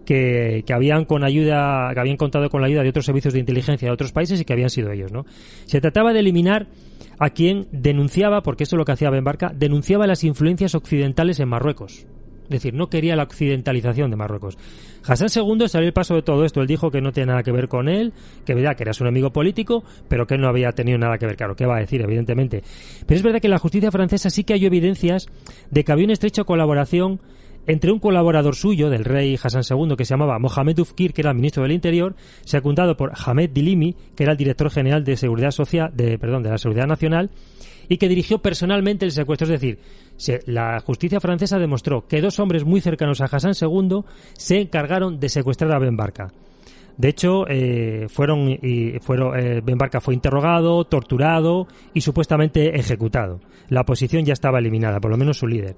Que, 0.05 0.63
que, 0.65 0.73
habían 0.73 1.03
con 1.03 1.25
ayuda, 1.25 1.91
que 1.93 1.99
habían 1.99 2.15
contado 2.15 2.49
con 2.49 2.61
la 2.61 2.67
ayuda 2.67 2.81
de 2.81 2.89
otros 2.89 3.05
servicios 3.05 3.33
de 3.33 3.41
inteligencia 3.41 3.89
de 3.89 3.93
otros 3.93 4.13
países 4.13 4.39
y 4.39 4.45
que 4.45 4.53
habían 4.53 4.69
sido 4.69 4.89
ellos, 4.89 5.11
¿no? 5.11 5.25
Se 5.65 5.81
trataba 5.81 6.13
de 6.13 6.21
eliminar 6.21 6.67
a 7.19 7.31
quien 7.31 7.67
denunciaba, 7.73 8.41
porque 8.41 8.63
esto 8.63 8.75
es 8.75 8.77
lo 8.77 8.85
que 8.85 8.93
hacía 8.93 9.09
Ben 9.09 9.25
Barca, 9.25 9.51
denunciaba 9.53 10.07
las 10.07 10.23
influencias 10.23 10.75
occidentales 10.75 11.41
en 11.41 11.49
Marruecos. 11.49 12.07
Es 12.47 12.61
decir, 12.61 12.73
no 12.73 12.87
quería 12.87 13.15
la 13.15 13.23
occidentalización 13.23 14.09
de 14.09 14.15
Marruecos. 14.15 14.57
Hassan 15.05 15.27
II 15.33 15.67
salió 15.67 15.87
el 15.87 15.93
paso 15.93 16.15
de 16.15 16.21
todo 16.21 16.45
esto. 16.45 16.61
Él 16.61 16.67
dijo 16.67 16.89
que 16.89 17.01
no 17.01 17.11
tenía 17.11 17.27
nada 17.27 17.43
que 17.43 17.51
ver 17.51 17.67
con 17.67 17.89
él, 17.89 18.13
que 18.45 18.53
verdad 18.53 18.75
que 18.75 18.83
era 18.83 18.93
un 18.99 19.07
amigo 19.07 19.31
político, 19.31 19.83
pero 20.07 20.25
que 20.25 20.35
él 20.35 20.41
no 20.41 20.47
había 20.47 20.71
tenido 20.71 20.97
nada 20.97 21.17
que 21.17 21.25
ver. 21.25 21.35
Claro, 21.35 21.55
¿qué 21.55 21.65
va 21.65 21.77
a 21.77 21.79
decir? 21.79 22.01
Evidentemente. 22.01 22.63
Pero 23.05 23.17
es 23.17 23.23
verdad 23.23 23.39
que 23.39 23.47
en 23.47 23.51
la 23.51 23.59
justicia 23.59 23.91
francesa 23.91 24.29
sí 24.29 24.43
que 24.43 24.53
hay 24.53 24.65
evidencias 24.65 25.27
de 25.71 25.83
que 25.83 25.91
había 25.91 26.05
una 26.05 26.13
estrecha 26.13 26.43
colaboración 26.43 27.19
entre 27.67 27.91
un 27.91 27.99
colaborador 27.99 28.55
suyo, 28.55 28.89
del 28.89 29.03
rey 29.03 29.37
Hassan 29.41 29.63
II, 29.69 29.95
que 29.97 30.05
se 30.05 30.13
llamaba 30.13 30.39
Mohamed 30.39 30.79
Ufkir, 30.79 31.13
que 31.13 31.21
era 31.21 31.33
ministro 31.33 31.63
del 31.63 31.73
Interior, 31.73 32.15
secundado 32.45 32.95
por 32.95 33.11
Hamed 33.13 33.49
Dilimi, 33.49 33.93
que 34.15 34.23
era 34.23 34.31
el 34.31 34.37
director 34.37 34.71
general 34.71 35.03
de 35.03 35.17
Seguridad 35.17 35.51
Social, 35.51 35.91
de, 35.93 36.17
perdón, 36.17 36.43
de 36.43 36.49
la 36.49 36.57
Seguridad 36.57 36.87
Nacional, 36.87 37.29
y 37.89 37.97
que 37.97 38.07
dirigió 38.07 38.39
personalmente 38.39 39.05
el 39.05 39.11
secuestro. 39.11 39.45
Es 39.45 39.51
decir, 39.59 39.79
la 40.45 40.79
justicia 40.79 41.19
francesa 41.19 41.59
demostró 41.59 42.07
que 42.07 42.21
dos 42.21 42.39
hombres 42.39 42.65
muy 42.65 42.81
cercanos 42.81 43.21
a 43.21 43.25
Hassan 43.25 43.53
II 43.59 44.01
se 44.33 44.61
encargaron 44.61 45.19
de 45.19 45.29
secuestrar 45.29 45.71
a 45.71 45.79
Ben 45.79 45.95
Barca. 45.95 46.31
De 46.97 47.09
hecho, 47.09 47.47
eh, 47.47 48.07
fueron 48.09 48.49
y 48.49 48.99
fueron 49.01 49.39
eh, 49.39 49.61
Ben 49.63 49.77
Barca 49.77 50.01
fue 50.01 50.15
interrogado, 50.15 50.83
torturado 50.85 51.67
y 51.93 52.01
supuestamente 52.01 52.79
ejecutado. 52.79 53.39
La 53.69 53.81
oposición 53.81 54.25
ya 54.25 54.33
estaba 54.33 54.57
eliminada, 54.57 54.99
por 54.99 55.11
lo 55.11 55.17
menos 55.17 55.37
su 55.37 55.47
líder. 55.47 55.75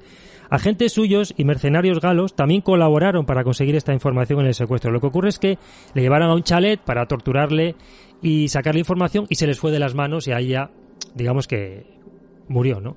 Agentes 0.49 0.93
suyos 0.93 1.33
y 1.37 1.43
mercenarios 1.43 1.99
galos 1.99 2.35
también 2.35 2.61
colaboraron 2.61 3.25
para 3.25 3.43
conseguir 3.43 3.75
esta 3.75 3.93
información 3.93 4.39
en 4.39 4.47
el 4.47 4.53
secuestro. 4.53 4.91
Lo 4.91 5.01
que 5.01 5.07
ocurre 5.07 5.29
es 5.29 5.39
que 5.39 5.57
le 5.93 6.01
llevaron 6.01 6.29
a 6.29 6.33
un 6.33 6.43
chalet 6.43 6.79
para 6.79 7.05
torturarle 7.05 7.75
y 8.21 8.47
sacarle 8.47 8.79
información 8.79 9.25
y 9.29 9.35
se 9.35 9.45
les 9.45 9.59
fue 9.59 9.71
de 9.71 9.79
las 9.79 9.95
manos 9.95 10.27
y 10.27 10.31
ahí 10.31 10.47
ya, 10.47 10.71
digamos 11.13 11.47
que 11.47 11.85
murió, 12.47 12.79
¿no? 12.79 12.95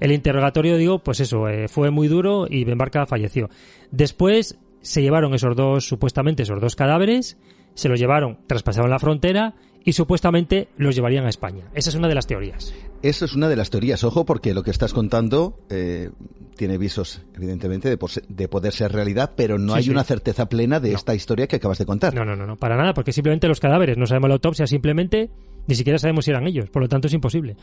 El 0.00 0.12
interrogatorio, 0.12 0.76
digo, 0.76 1.00
pues 1.00 1.20
eso, 1.20 1.48
eh, 1.48 1.68
fue 1.68 1.90
muy 1.90 2.08
duro 2.08 2.46
y 2.48 2.64
Ben 2.64 2.78
Barca 2.78 3.06
falleció. 3.06 3.48
Después 3.90 4.58
se 4.80 5.02
llevaron 5.02 5.34
esos 5.34 5.56
dos, 5.56 5.86
supuestamente 5.86 6.44
esos 6.44 6.60
dos 6.60 6.76
cadáveres, 6.76 7.36
se 7.74 7.88
los 7.88 7.98
llevaron, 7.98 8.38
traspasaron 8.46 8.90
la 8.90 8.98
frontera 8.98 9.54
y 9.84 9.92
supuestamente 9.92 10.68
los 10.76 10.94
llevarían 10.94 11.26
a 11.26 11.28
España. 11.28 11.64
Esa 11.74 11.90
es 11.90 11.96
una 11.96 12.08
de 12.08 12.14
las 12.14 12.26
teorías. 12.26 12.74
Esa 13.02 13.24
es 13.24 13.34
una 13.34 13.48
de 13.48 13.56
las 13.56 13.70
teorías, 13.70 14.02
ojo, 14.04 14.24
porque 14.24 14.52
lo 14.52 14.62
que 14.62 14.70
estás 14.70 14.92
contando 14.92 15.60
eh, 15.70 16.10
tiene 16.56 16.76
visos, 16.76 17.22
evidentemente, 17.34 17.88
de, 17.88 18.48
poder 18.48 18.72
ser 18.72 18.92
realidad, 18.92 19.32
pero 19.36 19.58
no 19.58 19.74
hay 19.74 19.88
una 19.88 20.04
certeza 20.04 20.48
plena 20.48 20.80
de 20.80 20.92
esta 20.92 21.14
historia 21.14 21.46
que 21.46 21.56
acabas 21.56 21.78
de 21.78 21.86
contar. 21.86 22.14
No, 22.14 22.24
no, 22.24 22.36
no, 22.36 22.46
no, 22.46 22.56
para 22.56 22.76
nada, 22.76 22.92
porque 22.94 23.12
simplemente 23.12 23.48
los 23.48 23.60
cadáveres, 23.60 23.96
no 23.96 24.06
sabemos 24.06 24.28
la 24.28 24.34
autopsia, 24.34 24.66
simplemente 24.66 25.30
ni 25.66 25.74
siquiera 25.74 25.98
sabemos 25.98 26.24
si 26.24 26.32
eran 26.32 26.46
ellos, 26.46 26.68
por 26.70 26.82
lo 26.82 26.88
tanto 26.88 27.06
es 27.06 27.14
imposible. 27.14 27.56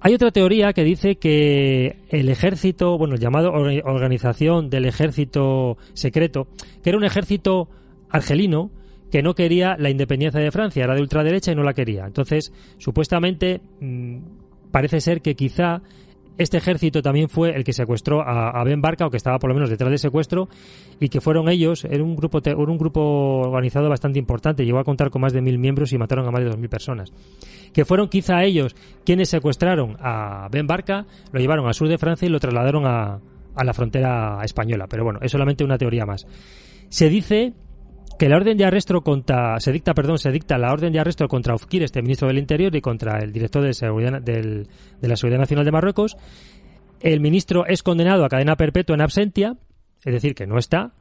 Hay 0.00 0.14
otra 0.14 0.30
teoría 0.30 0.72
que 0.72 0.84
dice 0.84 1.16
que 1.16 1.96
el 2.08 2.28
ejército, 2.28 2.96
bueno, 2.96 3.16
llamado 3.16 3.50
organización 3.52 4.70
del 4.70 4.84
ejército 4.86 5.76
secreto, 5.92 6.46
que 6.82 6.90
era 6.90 6.98
un 6.98 7.04
ejército 7.04 7.68
argelino 8.08 8.70
que 9.10 9.22
no 9.22 9.34
quería 9.34 9.76
la 9.78 9.90
independencia 9.90 10.40
de 10.40 10.52
Francia, 10.52 10.84
era 10.84 10.94
de 10.94 11.00
ultraderecha 11.00 11.52
y 11.52 11.54
no 11.54 11.62
la 11.62 11.74
quería. 11.74 12.04
Entonces, 12.06 12.52
supuestamente, 12.78 13.60
mm, 13.80 14.18
parece 14.70 15.00
ser 15.00 15.20
que 15.20 15.34
quizá 15.34 15.82
este 16.38 16.56
ejército 16.56 17.02
también 17.02 17.28
fue 17.28 17.54
el 17.54 17.64
que 17.64 17.72
secuestró 17.72 18.22
a, 18.22 18.62
Ben 18.64 18.80
Barca, 18.80 19.06
o 19.06 19.10
que 19.10 19.16
estaba 19.16 19.38
por 19.38 19.50
lo 19.50 19.54
menos 19.54 19.68
detrás 19.70 19.90
del 19.90 19.98
secuestro, 19.98 20.48
y 21.00 21.08
que 21.08 21.20
fueron 21.20 21.48
ellos, 21.48 21.84
era 21.84 22.02
un 22.02 22.16
grupo, 22.16 22.40
un 22.56 22.78
grupo 22.78 23.00
organizado 23.40 23.88
bastante 23.88 24.18
importante, 24.18 24.64
llegó 24.64 24.78
a 24.78 24.84
contar 24.84 25.10
con 25.10 25.20
más 25.22 25.32
de 25.32 25.42
mil 25.42 25.58
miembros 25.58 25.92
y 25.92 25.98
mataron 25.98 26.26
a 26.26 26.30
más 26.30 26.40
de 26.40 26.46
dos 26.46 26.58
mil 26.58 26.68
personas. 26.68 27.12
Que 27.72 27.84
fueron 27.84 28.08
quizá 28.08 28.44
ellos 28.44 28.74
quienes 29.04 29.28
secuestraron 29.28 29.96
a 30.00 30.48
Ben 30.50 30.66
Barca, 30.66 31.06
lo 31.32 31.40
llevaron 31.40 31.66
al 31.66 31.74
sur 31.74 31.88
de 31.88 31.98
Francia 31.98 32.26
y 32.26 32.30
lo 32.30 32.40
trasladaron 32.40 32.86
a, 32.86 33.20
a 33.54 33.64
la 33.64 33.74
frontera 33.74 34.38
española. 34.44 34.86
Pero 34.88 35.04
bueno, 35.04 35.18
es 35.20 35.32
solamente 35.32 35.64
una 35.64 35.76
teoría 35.76 36.06
más. 36.06 36.26
Se 36.88 37.08
dice 37.08 37.52
que 38.18 38.28
la 38.28 38.36
orden 38.36 38.56
de 38.58 38.64
arresto 38.64 39.00
contra 39.02 39.60
se 39.60 39.72
dicta 39.72 39.94
perdón 39.94 40.18
se 40.18 40.30
dicta 40.30 40.58
la 40.58 40.72
orden 40.72 40.92
de 40.92 41.00
arresto 41.00 41.28
contra 41.28 41.54
Ufkir 41.54 41.82
este 41.82 42.02
ministro 42.02 42.28
del 42.28 42.38
Interior 42.38 42.74
y 42.74 42.80
contra 42.80 43.18
el 43.18 43.32
director 43.32 43.62
de 43.62 43.72
seguridad 43.74 44.20
de 44.20 44.66
la 45.00 45.16
seguridad 45.16 45.40
nacional 45.40 45.64
de 45.64 45.72
Marruecos. 45.72 46.16
El 47.00 47.20
ministro 47.20 47.64
es 47.66 47.82
condenado 47.82 48.24
a 48.24 48.28
cadena 48.28 48.56
perpetua 48.56 48.94
en 48.94 49.02
absentia 49.02 49.56
es 50.04 50.12
decir 50.12 50.34
que 50.34 50.46
no 50.46 50.58
está. 50.58 50.92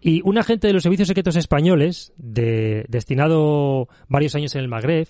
Y 0.00 0.20
un 0.24 0.38
agente 0.38 0.66
de 0.66 0.74
los 0.74 0.82
servicios 0.82 1.08
secretos 1.08 1.36
españoles 1.36 2.12
de, 2.18 2.84
destinado 2.88 3.88
varios 4.08 4.34
años 4.34 4.54
en 4.54 4.60
el 4.60 4.68
Magreb 4.68 5.08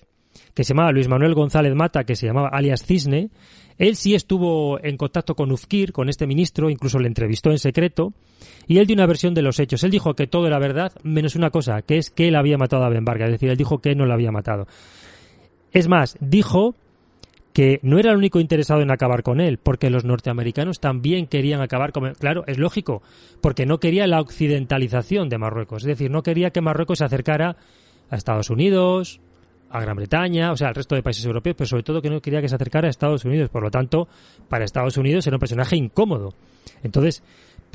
que 0.52 0.64
se 0.64 0.72
llamaba 0.72 0.92
Luis 0.92 1.08
Manuel 1.08 1.34
González 1.34 1.74
Mata 1.74 2.04
que 2.04 2.16
se 2.16 2.26
llamaba 2.26 2.48
alias 2.48 2.84
Cisne 2.84 3.30
él 3.78 3.96
sí 3.96 4.14
estuvo 4.14 4.82
en 4.82 4.96
contacto 4.96 5.34
con 5.34 5.50
Ufkir, 5.50 5.92
con 5.92 6.08
este 6.08 6.26
ministro, 6.26 6.70
incluso 6.70 6.98
le 6.98 7.08
entrevistó 7.08 7.50
en 7.50 7.58
secreto, 7.58 8.12
y 8.66 8.78
él 8.78 8.86
dio 8.86 8.94
una 8.94 9.06
versión 9.06 9.34
de 9.34 9.42
los 9.42 9.58
hechos. 9.58 9.82
Él 9.84 9.90
dijo 9.90 10.14
que 10.14 10.26
todo 10.26 10.46
era 10.46 10.58
verdad, 10.58 10.92
menos 11.02 11.34
una 11.34 11.50
cosa, 11.50 11.82
que 11.82 11.98
es 11.98 12.10
que 12.10 12.28
él 12.28 12.36
había 12.36 12.58
matado 12.58 12.84
a 12.84 12.88
Ben 12.88 13.04
Vargas, 13.04 13.28
es 13.28 13.34
decir, 13.34 13.50
él 13.50 13.56
dijo 13.56 13.78
que 13.78 13.94
no 13.94 14.06
lo 14.06 14.14
había 14.14 14.30
matado. 14.30 14.66
Es 15.72 15.88
más, 15.88 16.16
dijo 16.20 16.76
que 17.52 17.78
no 17.82 17.98
era 17.98 18.10
el 18.10 18.16
único 18.16 18.40
interesado 18.40 18.80
en 18.80 18.90
acabar 18.90 19.22
con 19.22 19.40
él, 19.40 19.58
porque 19.58 19.90
los 19.90 20.04
norteamericanos 20.04 20.80
también 20.80 21.26
querían 21.26 21.60
acabar 21.60 21.92
con 21.92 22.06
él. 22.06 22.14
Claro, 22.16 22.44
es 22.46 22.58
lógico, 22.58 23.02
porque 23.40 23.64
no 23.64 23.78
quería 23.78 24.06
la 24.06 24.20
occidentalización 24.20 25.28
de 25.28 25.38
Marruecos, 25.38 25.82
es 25.82 25.88
decir, 25.88 26.10
no 26.10 26.22
quería 26.22 26.50
que 26.50 26.60
Marruecos 26.60 26.98
se 26.98 27.04
acercara 27.04 27.56
a 28.10 28.16
Estados 28.16 28.50
Unidos, 28.50 29.20
a 29.74 29.80
Gran 29.80 29.96
Bretaña, 29.96 30.52
o 30.52 30.56
sea, 30.56 30.68
al 30.68 30.74
resto 30.76 30.94
de 30.94 31.02
países 31.02 31.24
europeos, 31.24 31.56
pero 31.58 31.66
sobre 31.66 31.82
todo 31.82 32.00
que 32.00 32.08
no 32.08 32.20
quería 32.20 32.40
que 32.40 32.48
se 32.48 32.54
acercara 32.54 32.86
a 32.86 32.90
Estados 32.90 33.24
Unidos. 33.24 33.50
Por 33.50 33.60
lo 33.60 33.72
tanto, 33.72 34.06
para 34.48 34.64
Estados 34.64 34.96
Unidos 34.96 35.26
era 35.26 35.34
un 35.34 35.40
personaje 35.40 35.74
incómodo. 35.74 36.32
Entonces, 36.84 37.24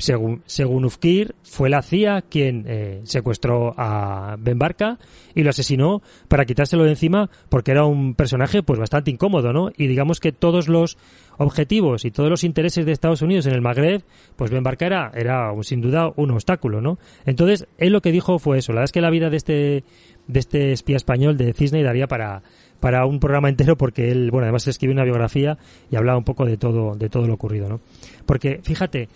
según, 0.00 0.42
según 0.46 0.84
Ufkir, 0.84 1.34
fue 1.42 1.68
la 1.70 1.82
CIA 1.82 2.22
quien 2.22 2.64
eh, 2.66 3.00
secuestró 3.04 3.74
a 3.76 4.36
Ben 4.38 4.58
Barca 4.58 4.98
y 5.34 5.42
lo 5.42 5.50
asesinó 5.50 6.02
para 6.28 6.44
quitárselo 6.44 6.84
de 6.84 6.90
encima 6.90 7.30
porque 7.48 7.70
era 7.70 7.84
un 7.84 8.14
personaje 8.14 8.62
pues 8.62 8.78
bastante 8.78 9.10
incómodo, 9.10 9.52
¿no? 9.52 9.70
Y 9.76 9.86
digamos 9.86 10.20
que 10.20 10.32
todos 10.32 10.68
los 10.68 10.98
objetivos 11.38 12.04
y 12.04 12.10
todos 12.10 12.28
los 12.28 12.44
intereses 12.44 12.84
de 12.84 12.92
Estados 12.92 13.22
Unidos 13.22 13.46
en 13.46 13.54
el 13.54 13.60
Magreb, 13.60 14.02
pues 14.36 14.50
Ben 14.50 14.62
Barca 14.62 14.86
era, 14.86 15.10
era 15.14 15.50
sin 15.62 15.80
duda 15.80 16.12
un 16.16 16.30
obstáculo, 16.32 16.80
¿no? 16.80 16.98
Entonces, 17.24 17.66
él 17.78 17.92
lo 17.92 18.02
que 18.02 18.12
dijo 18.12 18.38
fue 18.38 18.58
eso. 18.58 18.72
La 18.72 18.80
verdad 18.80 18.84
es 18.84 18.92
que 18.92 19.00
la 19.00 19.10
vida 19.10 19.30
de 19.30 19.36
este 19.36 19.84
de 20.26 20.40
este 20.40 20.72
espía 20.72 20.96
español 20.96 21.36
de 21.36 21.52
Cisne 21.52 21.82
daría 21.82 22.06
para, 22.06 22.42
para 22.78 23.04
un 23.06 23.18
programa 23.20 23.48
entero 23.48 23.76
porque 23.76 24.10
él, 24.10 24.30
bueno, 24.30 24.44
además 24.44 24.66
escribió 24.68 24.94
una 24.94 25.04
biografía 25.04 25.58
y 25.90 25.96
hablaba 25.96 26.18
un 26.18 26.24
poco 26.24 26.44
de 26.46 26.56
todo, 26.56 26.94
de 26.94 27.08
todo 27.08 27.26
lo 27.26 27.34
ocurrido, 27.34 27.68
¿no? 27.68 27.80
Porque, 28.26 28.60
fíjate, 28.62 29.08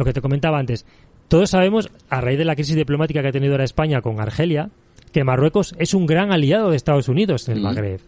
lo 0.00 0.04
que 0.04 0.14
te 0.14 0.22
comentaba 0.22 0.58
antes, 0.58 0.86
Todos 1.28 1.50
sabemos, 1.50 1.92
a 2.08 2.20
raíz 2.20 2.38
de 2.38 2.44
la 2.44 2.56
crisis 2.56 2.74
diplomática 2.74 3.22
que 3.22 3.28
ha 3.28 3.32
tenido 3.32 3.52
ahora 3.52 3.64
España 3.64 4.00
con 4.00 4.18
Argelia, 4.18 4.70
que 5.12 5.22
Marruecos 5.22 5.76
es 5.78 5.94
un 5.94 6.06
gran 6.06 6.32
aliado 6.32 6.70
de 6.70 6.76
Estados 6.76 7.08
Unidos 7.08 7.48
en 7.48 7.58
el 7.58 7.62
Magreb. 7.62 8.00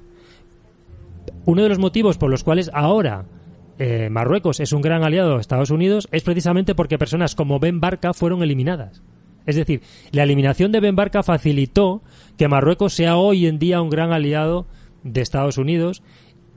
Uno 1.45 1.63
de 1.63 1.69
los 1.69 1.79
motivos 1.79 2.19
por 2.19 2.31
los 2.31 2.43
cuales 2.43 2.71
ahora 2.73 3.27
eh, 3.79 4.09
Marruecos 4.11 4.59
es 4.59 4.73
un 4.73 4.81
gran 4.81 5.05
aliado 5.05 5.35
de 5.35 5.41
Estados 5.41 5.71
Unidos 5.71 6.09
es 6.11 6.25
precisamente 6.25 6.75
porque 6.75 6.99
personas 6.99 7.35
como 7.35 7.61
Ben 7.61 7.79
Barca 7.79 8.13
fueron 8.13 8.43
eliminadas. 8.43 9.03
Es 9.45 9.57
decir, 9.57 9.83
la 10.13 10.23
eliminación 10.23 10.73
de 10.73 10.81
Ben 10.81 10.97
Barca 10.97 11.23
facilitó 11.23 12.03
que 12.39 12.49
Marruecos 12.49 12.95
sea 12.95 13.17
hoy 13.17 13.47
en 13.47 13.59
día 13.59 13.83
un 13.83 13.91
gran 13.91 14.13
aliado 14.13 14.67
de 15.05 15.21
Estados 15.21 15.59
Unidos 15.59 16.03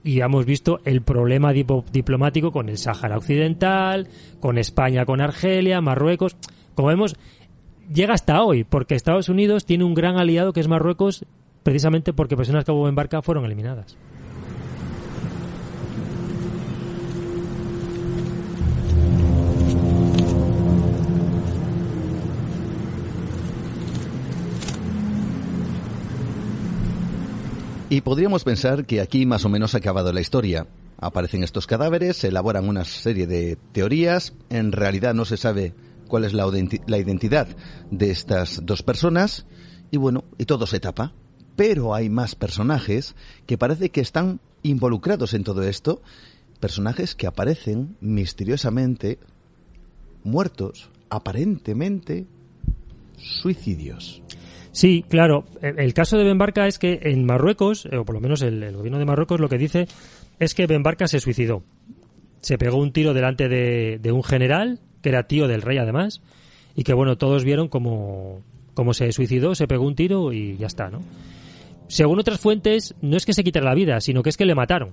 y 0.06 0.20
hemos 0.20 0.46
visto 0.46 0.78
el 0.84 1.02
problema 1.02 1.52
diplomático 1.52 2.52
con 2.52 2.68
el 2.68 2.78
Sáhara 2.78 3.16
Occidental, 3.18 4.06
con 4.38 4.56
España, 4.56 5.04
con 5.04 5.20
Argelia, 5.20 5.80
Marruecos. 5.80 6.36
Como 6.76 6.88
vemos, 6.88 7.16
llega 7.92 8.14
hasta 8.14 8.40
hoy, 8.44 8.62
porque 8.62 8.94
Estados 8.94 9.28
Unidos 9.28 9.66
tiene 9.66 9.82
un 9.82 9.94
gran 9.94 10.16
aliado 10.16 10.52
que 10.52 10.60
es 10.60 10.68
Marruecos, 10.68 11.24
precisamente 11.64 12.12
porque 12.12 12.36
personas 12.36 12.64
como 12.64 12.84
Ben 12.84 12.94
Barca 12.94 13.20
fueron 13.20 13.46
eliminadas. 13.46 13.96
Y 27.88 28.00
podríamos 28.00 28.42
pensar 28.42 28.84
que 28.84 29.00
aquí 29.00 29.26
más 29.26 29.44
o 29.44 29.48
menos 29.48 29.74
ha 29.74 29.78
acabado 29.78 30.12
la 30.12 30.20
historia. 30.20 30.66
Aparecen 30.98 31.44
estos 31.44 31.68
cadáveres, 31.68 32.16
se 32.16 32.28
elaboran 32.28 32.68
una 32.68 32.84
serie 32.84 33.28
de 33.28 33.56
teorías, 33.70 34.32
en 34.50 34.72
realidad 34.72 35.14
no 35.14 35.24
se 35.24 35.36
sabe 35.36 35.72
cuál 36.08 36.24
es 36.24 36.32
la, 36.32 36.48
identidad 36.98 37.46
de 37.92 38.10
estas 38.10 38.66
dos 38.66 38.82
personas, 38.82 39.46
y 39.92 39.98
bueno, 39.98 40.24
y 40.36 40.46
todo 40.46 40.66
se 40.66 40.80
tapa. 40.80 41.12
Pero 41.54 41.94
hay 41.94 42.10
más 42.10 42.34
personajes 42.34 43.14
que 43.46 43.56
parece 43.56 43.90
que 43.90 44.00
están 44.00 44.40
involucrados 44.64 45.32
en 45.32 45.44
todo 45.44 45.62
esto, 45.62 46.02
personajes 46.58 47.14
que 47.14 47.28
aparecen 47.28 47.96
misteriosamente 48.00 49.20
muertos, 50.24 50.90
aparentemente 51.08 52.26
suicidios. 53.16 54.22
Sí, 54.76 55.06
claro. 55.08 55.46
El 55.62 55.94
caso 55.94 56.18
de 56.18 56.24
Ben 56.24 56.36
Barca 56.36 56.66
es 56.66 56.78
que 56.78 57.00
en 57.04 57.24
Marruecos, 57.24 57.86
o 57.86 58.04
por 58.04 58.14
lo 58.14 58.20
menos 58.20 58.42
el, 58.42 58.76
gobierno 58.76 58.98
de 58.98 59.06
Marruecos, 59.06 59.40
lo 59.40 59.48
que 59.48 59.56
dice 59.56 59.88
es 60.38 60.54
que 60.54 60.66
Ben 60.66 60.82
Barca 60.82 61.08
se 61.08 61.18
suicidó. 61.18 61.62
Se 62.42 62.58
pegó 62.58 62.76
un 62.76 62.92
tiro 62.92 63.14
delante 63.14 63.48
de, 63.48 64.12
un 64.12 64.22
general, 64.22 64.80
que 65.00 65.08
era 65.08 65.26
tío 65.26 65.48
del 65.48 65.62
rey 65.62 65.78
además, 65.78 66.20
y 66.74 66.82
que 66.82 66.92
bueno, 66.92 67.16
todos 67.16 67.42
vieron 67.42 67.68
cómo 67.68 68.42
se 68.92 69.12
suicidó, 69.12 69.54
se 69.54 69.66
pegó 69.66 69.86
un 69.86 69.94
tiro 69.94 70.34
y 70.34 70.58
ya 70.58 70.66
está, 70.66 70.90
¿no? 70.90 71.00
Según 71.88 72.20
otras 72.20 72.38
fuentes, 72.38 72.94
no 73.00 73.16
es 73.16 73.24
que 73.24 73.32
se 73.32 73.44
quitara 73.44 73.64
la 73.64 73.74
vida, 73.74 73.98
sino 74.02 74.22
que 74.22 74.28
es 74.28 74.36
que 74.36 74.44
le 74.44 74.54
mataron 74.54 74.92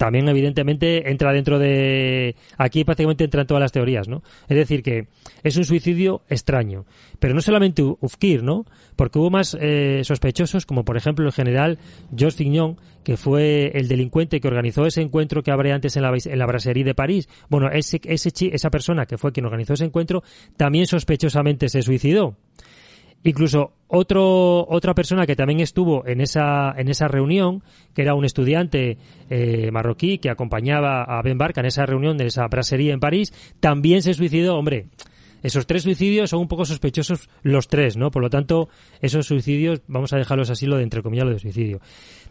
también 0.00 0.26
evidentemente 0.30 1.10
entra 1.10 1.30
dentro 1.30 1.58
de 1.58 2.34
aquí 2.56 2.84
prácticamente 2.84 3.24
entran 3.24 3.46
todas 3.46 3.60
las 3.60 3.70
teorías 3.70 4.08
no 4.08 4.22
es 4.48 4.56
decir 4.56 4.82
que 4.82 5.08
es 5.42 5.58
un 5.58 5.64
suicidio 5.66 6.22
extraño. 6.30 6.86
Pero 7.18 7.34
no 7.34 7.42
solamente 7.42 7.82
Ufkir 7.82 8.42
no 8.42 8.64
porque 8.96 9.18
hubo 9.18 9.28
más 9.28 9.54
eh, 9.60 10.00
sospechosos 10.04 10.64
como 10.64 10.86
por 10.86 10.96
ejemplo 10.96 11.26
el 11.26 11.32
general 11.32 11.78
Georges 12.16 12.36
Fignon 12.36 12.78
que 13.04 13.18
fue 13.18 13.72
el 13.74 13.88
delincuente 13.88 14.40
que 14.40 14.48
organizó 14.48 14.86
ese 14.86 15.02
encuentro 15.02 15.42
que 15.42 15.50
habré 15.50 15.72
antes 15.72 15.96
en 15.96 16.02
la, 16.02 16.14
en 16.16 16.38
la 16.38 16.46
brasserie 16.46 16.84
de 16.84 16.94
París. 16.94 17.28
Bueno 17.50 17.68
ese, 17.70 18.00
ese 18.04 18.30
esa 18.52 18.70
persona 18.70 19.04
que 19.04 19.18
fue 19.18 19.32
quien 19.32 19.44
organizó 19.44 19.74
ese 19.74 19.84
encuentro 19.84 20.22
también 20.56 20.86
sospechosamente 20.86 21.68
se 21.68 21.82
suicidó 21.82 22.38
Incluso 23.22 23.72
otro, 23.88 24.66
otra 24.68 24.94
persona 24.94 25.26
que 25.26 25.36
también 25.36 25.60
estuvo 25.60 26.06
en 26.06 26.20
esa, 26.20 26.72
en 26.76 26.88
esa 26.88 27.06
reunión, 27.08 27.62
que 27.94 28.02
era 28.02 28.14
un 28.14 28.24
estudiante 28.24 28.96
eh, 29.28 29.70
marroquí 29.70 30.18
que 30.18 30.30
acompañaba 30.30 31.02
a 31.02 31.20
Ben 31.22 31.36
Barca 31.36 31.60
en 31.60 31.66
esa 31.66 31.84
reunión 31.84 32.16
de 32.16 32.26
esa 32.26 32.46
brasería 32.46 32.94
en 32.94 33.00
París, 33.00 33.32
también 33.60 34.02
se 34.02 34.14
suicidó. 34.14 34.56
Hombre, 34.56 34.86
esos 35.42 35.66
tres 35.66 35.82
suicidios 35.82 36.30
son 36.30 36.40
un 36.40 36.48
poco 36.48 36.64
sospechosos 36.64 37.28
los 37.42 37.68
tres, 37.68 37.96
¿no? 37.96 38.10
Por 38.10 38.22
lo 38.22 38.30
tanto, 38.30 38.68
esos 39.00 39.26
suicidios, 39.26 39.80
vamos 39.86 40.12
a 40.12 40.16
dejarlos 40.16 40.50
así 40.50 40.66
lo 40.66 40.76
de 40.76 40.84
entre 40.84 41.02
comillas 41.02 41.26
lo 41.26 41.32
de 41.32 41.38
suicidio. 41.38 41.80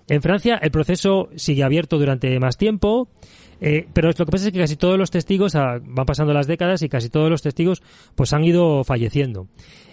En 0.07 0.21
Francia 0.21 0.59
el 0.61 0.71
proceso 0.71 1.29
sigue 1.35 1.63
abierto 1.63 1.97
durante 1.99 2.39
más 2.39 2.57
tiempo. 2.57 3.09
Eh, 3.61 3.88
pero 3.94 4.07
lo 4.10 4.14
que 4.14 4.26
pasa 4.26 4.48
es 4.48 4.53
que 4.53 4.60
casi 4.60 4.76
todos 4.76 4.98
los 4.98 5.11
testigos 5.11 5.56
ah, 5.56 5.80
van 5.81 6.06
pasando 6.06 6.34
las 6.34 6.48
décadas 6.48 6.81
y 6.81 6.90
casi 6.90 7.10
todos 7.10 7.30
los 7.30 7.41
testigos 7.41 7.81
pues 8.15 8.34
han 8.34 8.44
ido 8.44 8.84
falleciendo. 8.84 9.48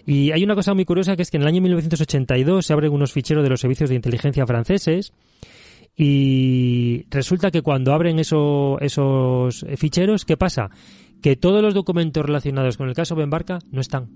Y 0.06 0.30
hay 0.30 0.44
una 0.44 0.54
cosa 0.54 0.74
muy 0.74 0.84
curiosa 0.84 1.16
que 1.16 1.22
es 1.22 1.30
que 1.30 1.36
en 1.36 1.42
el 1.42 1.48
año 1.48 1.60
1982 1.62 2.66
se 2.66 2.72
abren 2.72 2.92
unos 2.92 3.12
ficheros 3.12 3.42
de 3.42 3.50
los 3.50 3.60
servicios 3.60 3.90
de 3.90 3.96
inteligencia 3.96 4.46
franceses 4.46 5.12
y 5.96 7.06
resulta 7.10 7.50
que 7.50 7.62
cuando 7.62 7.92
abren 7.92 8.18
esos 8.18 9.66
ficheros, 9.76 10.24
¿qué 10.24 10.36
pasa? 10.36 10.70
Que 11.22 11.36
todos 11.36 11.62
los 11.62 11.74
documentos 11.74 12.24
relacionados 12.24 12.76
con 12.76 12.88
el 12.88 12.94
caso 12.94 13.16
Benbarca 13.16 13.58
no 13.72 13.80
están 13.80 14.08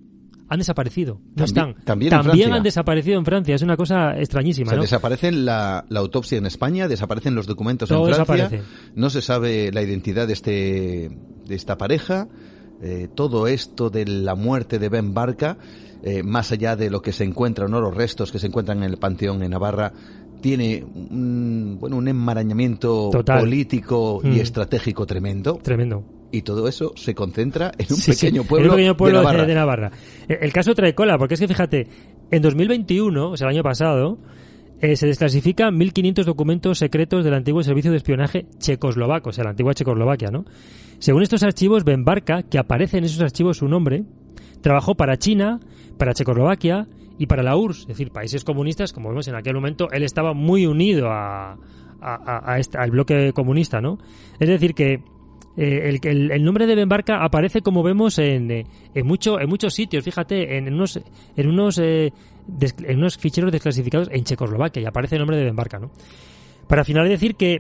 han 0.51 0.59
desaparecido. 0.59 1.21
No 1.37 1.45
están. 1.45 1.77
También, 1.85 2.11
también 2.11 2.53
han 2.53 2.65
desaparecido 2.65 3.19
en 3.19 3.25
Francia. 3.25 3.55
Es 3.55 3.63
una 3.63 3.77
cosa 3.77 4.19
extrañísima. 4.19 4.73
O 4.73 4.81
desaparece 4.81 5.31
la, 5.31 5.87
autopsia 5.95 6.39
en 6.39 6.47
España, 6.47 6.89
desaparecen 6.89 7.37
los 7.37 7.47
documentos 7.47 7.89
en 7.91 8.27
Francia. 8.27 8.63
No 8.97 9.11
se 9.11 9.23
sabe 9.23 9.71
la 9.73 9.81
identidad 9.81 10.27
de, 10.27 10.33
este, 10.33 11.11
de 11.47 11.55
esta 11.55 11.79
pareja. 11.79 12.27
Eh, 12.83 13.09
todo 13.15 13.47
esto 13.47 13.91
de 13.91 14.07
la 14.07 14.35
muerte 14.35 14.81
de 14.81 14.89
Ben 14.89 15.15
Barca, 15.15 15.57
eh, 16.03 16.25
más 16.25 16.51
allá 16.51 16.75
de 16.75 16.91
lo 16.91 17.01
que 17.01 17.13
se 17.13 17.23
encuentra, 17.23 17.69
¿no? 17.69 17.81
los 17.81 17.95
restos 17.95 18.33
que 18.33 18.41
se 18.41 18.49
encuentran 18.49 18.79
en 18.79 18.91
el 18.91 18.97
Panteón 18.97 19.43
en 19.45 19.51
Navarra, 19.51 19.93
tiene 20.41 20.83
un, 20.83 21.77
bueno, 21.79 21.97
un 21.97 22.09
enmarañamiento 22.09 23.11
político 23.25 24.21
y 24.25 24.29
mm. 24.29 24.41
estratégico 24.41 25.07
tremendo. 25.07 25.61
Tremendo. 25.63 26.20
Y 26.32 26.43
todo 26.43 26.69
eso 26.69 26.93
se 26.97 27.15
concentra 27.15 27.73
en 27.77 27.86
un 27.93 28.01
pequeño 28.07 28.44
pueblo, 28.44 28.77
de 28.77 29.55
Navarra. 29.55 29.90
El 30.28 30.52
caso 30.52 30.74
trae 30.74 30.94
cola, 30.94 31.19
porque 31.19 31.35
es 31.35 31.40
que 31.40 31.48
fíjate, 31.48 31.89
en 32.31 32.43
2021, 32.43 33.31
o 33.31 33.36
sea, 33.36 33.48
el 33.48 33.55
año 33.55 33.62
pasado, 33.62 34.19
eh, 34.81 34.97
se 34.97 35.07
desclasifican 35.07 35.78
1.500 35.78 36.24
documentos 36.24 36.78
secretos 36.78 37.23
del 37.24 37.35
antiguo 37.35 37.62
servicio 37.62 37.90
de 37.90 37.98
espionaje 37.98 38.47
checoslovaco, 38.59 39.31
o 39.31 39.32
sea, 39.32 39.44
la 39.44 39.51
antigua 39.51 39.74
Checoslovaquia, 39.74 40.31
¿no? 40.31 40.47
Según 40.98 41.23
estos 41.23 41.43
archivos, 41.43 41.85
Ben 41.85 42.05
Barca, 42.05 42.43
que 42.44 42.59
aparece 42.59 42.98
en 42.98 43.05
esos 43.05 43.20
archivos 43.20 43.59
su 43.59 43.69
nombre, 43.69 44.05
trabajó 44.62 44.94
para 44.94 45.19
China, 45.19 45.61
para 45.98 46.15
Checoslovaquia 46.15 46.86
y 47.19 47.27
para 47.27 47.43
la 47.43 47.57
URSS, 47.57 47.81
es 47.81 47.86
decir, 47.89 48.11
países 48.11 48.44
comunistas, 48.44 48.94
como 48.94 49.11
vemos 49.11 49.28
en 49.28 49.35
aquel 49.35 49.55
momento, 49.55 49.90
él 49.93 50.02
estaba 50.02 50.32
muy 50.32 50.65
unido 50.66 51.09
a, 51.11 51.59
este, 52.59 52.78
al 52.78 52.90
bloque 52.90 53.32
comunista, 53.35 53.82
¿no? 53.82 53.98
Es 54.39 54.48
decir, 54.48 54.74
que 54.74 55.02
eh, 55.62 56.01
el, 56.03 56.31
el, 56.32 56.43
nombre 56.43 56.66
de 56.66 56.74
Ben 56.74 56.89
Barca 56.89 57.23
aparece 57.23 57.61
como 57.61 57.82
vemos 57.82 58.19
en, 58.19 58.51
eh, 58.51 58.66
en, 58.95 59.07
mucho, 59.07 59.39
en 59.39 59.47
muchos 59.47 59.74
sitios, 59.74 60.03
fíjate, 60.03 60.57
en 60.57 60.73
unos, 60.73 60.99
en 61.37 61.49
unos, 61.49 61.77
eh, 61.77 62.15
en 62.62 62.97
unos 62.97 63.19
ficheros 63.19 63.53
desclasificados 63.53 64.09
en 64.11 64.24
Checoslovaquia 64.24 64.81
y 64.81 64.87
aparece 64.87 65.16
el 65.16 65.19
nombre 65.19 65.37
de 65.37 65.45
Ben 65.45 65.55
Barca, 65.55 65.78
¿no? 65.78 65.91
Para 66.66 66.82
final 66.82 67.07
decir 67.11 67.37
que, 67.37 67.59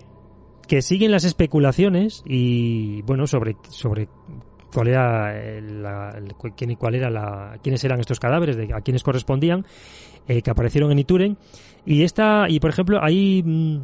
siguen 0.80 1.10
las 1.10 1.24
especulaciones 1.24 2.22
y, 2.24 3.02
bueno, 3.02 3.26
sobre, 3.26 3.56
sobre 3.68 4.08
cuál 4.72 4.88
era 4.88 5.60
la, 5.60 6.22
quién, 6.56 6.76
cuál 6.76 6.94
era 6.94 7.10
la, 7.10 7.58
quiénes 7.62 7.84
eran 7.84 8.00
estos 8.00 8.18
cadáveres, 8.18 8.56
de, 8.56 8.72
a 8.72 8.80
quiénes 8.80 9.02
correspondían, 9.02 9.66
que 10.26 10.50
aparecieron 10.50 10.90
en 10.90 11.00
Ituren. 11.00 11.36
Y 11.84 12.02
esta, 12.02 12.46
y 12.48 12.60
por 12.60 12.70
ejemplo, 12.70 12.98
hay, 13.02 13.42
mm, 13.44 13.80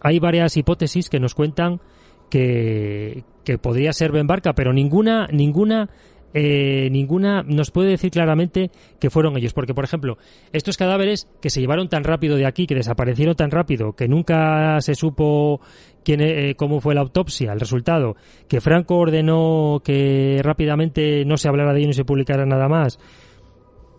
hay 0.00 0.18
varias 0.20 0.56
hipótesis 0.56 1.10
que 1.10 1.20
nos 1.20 1.34
cuentan 1.34 1.82
que, 2.30 3.24
podría 3.60 3.92
ser 3.92 4.12
Ben 4.12 4.26
Barca, 4.26 4.52
pero 4.54 4.72
ninguna, 4.72 5.26
ninguna 5.32 5.90
eh, 6.32 6.88
ninguna 6.92 7.42
nos 7.42 7.72
puede 7.72 7.90
decir 7.90 8.12
claramente 8.12 8.70
que 9.00 9.10
fueron 9.10 9.36
ellos. 9.36 9.52
Porque, 9.52 9.74
por 9.74 9.84
ejemplo, 9.84 10.16
estos 10.52 10.76
cadáveres 10.76 11.26
que 11.42 11.50
se 11.50 11.60
llevaron 11.60 11.88
tan 11.88 12.04
rápido 12.04 12.36
de 12.36 12.46
aquí, 12.46 12.66
que 12.66 12.76
desaparecieron 12.76 13.34
tan 13.34 13.50
rápido, 13.50 13.94
que 13.94 14.06
nunca 14.06 14.80
se 14.80 14.94
supo 14.94 15.60
quién, 16.04 16.20
eh, 16.20 16.54
cómo 16.56 16.80
fue 16.80 16.94
la 16.94 17.00
autopsia, 17.00 17.52
el 17.52 17.60
resultado, 17.60 18.16
que 18.48 18.60
Franco 18.60 18.96
ordenó 18.96 19.82
que 19.84 20.40
rápidamente 20.42 21.24
no 21.24 21.36
se 21.36 21.48
hablara 21.48 21.72
de 21.72 21.80
ello 21.80 21.88
ni 21.88 21.94
se 21.94 22.04
publicara 22.04 22.46
nada 22.46 22.68
más, 22.68 22.98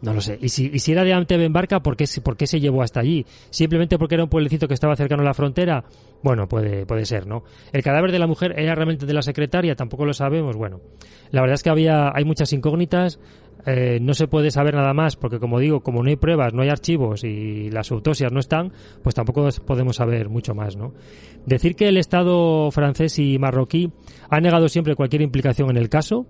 no 0.02 0.14
lo 0.14 0.22
sé. 0.22 0.38
Y 0.42 0.50
si, 0.50 0.72
y 0.74 0.80
si 0.80 0.92
era 0.92 1.04
de 1.04 1.14
Antebenbarca, 1.14 1.82
¿por 1.82 1.96
qué, 1.96 2.06
¿por 2.24 2.36
qué 2.36 2.48
se 2.48 2.60
llevó 2.60 2.82
hasta 2.82 3.00
allí? 3.00 3.26
¿Simplemente 3.50 3.98
porque 3.98 4.16
era 4.16 4.24
un 4.24 4.30
pueblecito 4.30 4.68
que 4.68 4.74
estaba 4.74 4.96
cercano 4.96 5.22
a 5.22 5.26
la 5.26 5.34
frontera? 5.34 5.84
Bueno, 6.24 6.48
puede, 6.48 6.86
puede 6.86 7.06
ser, 7.06 7.28
¿no? 7.28 7.44
¿El 7.72 7.84
cadáver 7.84 8.12
de 8.12 8.20
la 8.20 8.28
mujer 8.28 8.54
era 8.58 8.74
realmente 8.74 9.06
de 9.06 9.14
la 9.14 9.22
secretaria? 9.22 9.76
Tampoco 9.76 10.06
lo 10.06 10.14
sabemos. 10.14 10.56
Bueno, 10.56 10.82
la 11.30 11.42
verdad 11.42 11.56
es 11.56 11.64
que 11.64 11.70
había, 11.70 12.12
hay 12.14 12.26
muchas 12.26 12.52
incógnitas. 12.54 13.20
Eh, 13.68 14.00
no 14.02 14.16
se 14.16 14.28
puede 14.28 14.50
saber 14.50 14.74
nada 14.74 14.92
más 14.96 15.16
porque, 15.16 15.40
como 15.40 15.60
digo, 15.60 15.82
como 15.82 16.02
no 16.02 16.10
hay 16.10 16.16
pruebas, 16.16 16.52
no 16.52 16.64
hay 16.64 16.70
archivos 16.70 17.24
y 17.24 17.70
las 17.70 17.92
autopsias 17.92 18.32
no 18.32 18.40
están, 18.40 18.72
pues 19.04 19.14
tampoco 19.14 19.48
podemos 19.68 19.98
saber 19.98 20.30
mucho 20.30 20.56
más, 20.56 20.76
¿no? 20.76 20.94
Decir 21.46 21.76
que 21.76 21.88
el 21.88 21.98
Estado 21.98 22.72
francés 22.72 23.20
y 23.20 23.38
marroquí 23.38 23.92
ha 24.32 24.40
negado 24.40 24.68
siempre 24.68 24.96
cualquier 24.96 25.22
implicación 25.22 25.70
en 25.70 25.78
el 25.78 25.90
caso 25.90 26.26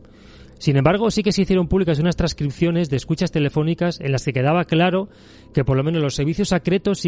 Sin 0.61 0.77
embargo, 0.77 1.09
sí 1.09 1.23
que 1.23 1.31
se 1.31 1.41
hicieron 1.41 1.67
públicas 1.67 1.97
unas 1.97 2.15
transcripciones 2.15 2.87
de 2.91 2.95
escuchas 2.95 3.31
telefónicas 3.31 3.99
en 3.99 4.11
las 4.11 4.23
que 4.23 4.31
quedaba 4.31 4.63
claro 4.65 5.09
que 5.55 5.65
por 5.65 5.75
lo 5.75 5.83
menos 5.83 6.03
los 6.03 6.13
servicios 6.13 6.49
secretos 6.49 7.01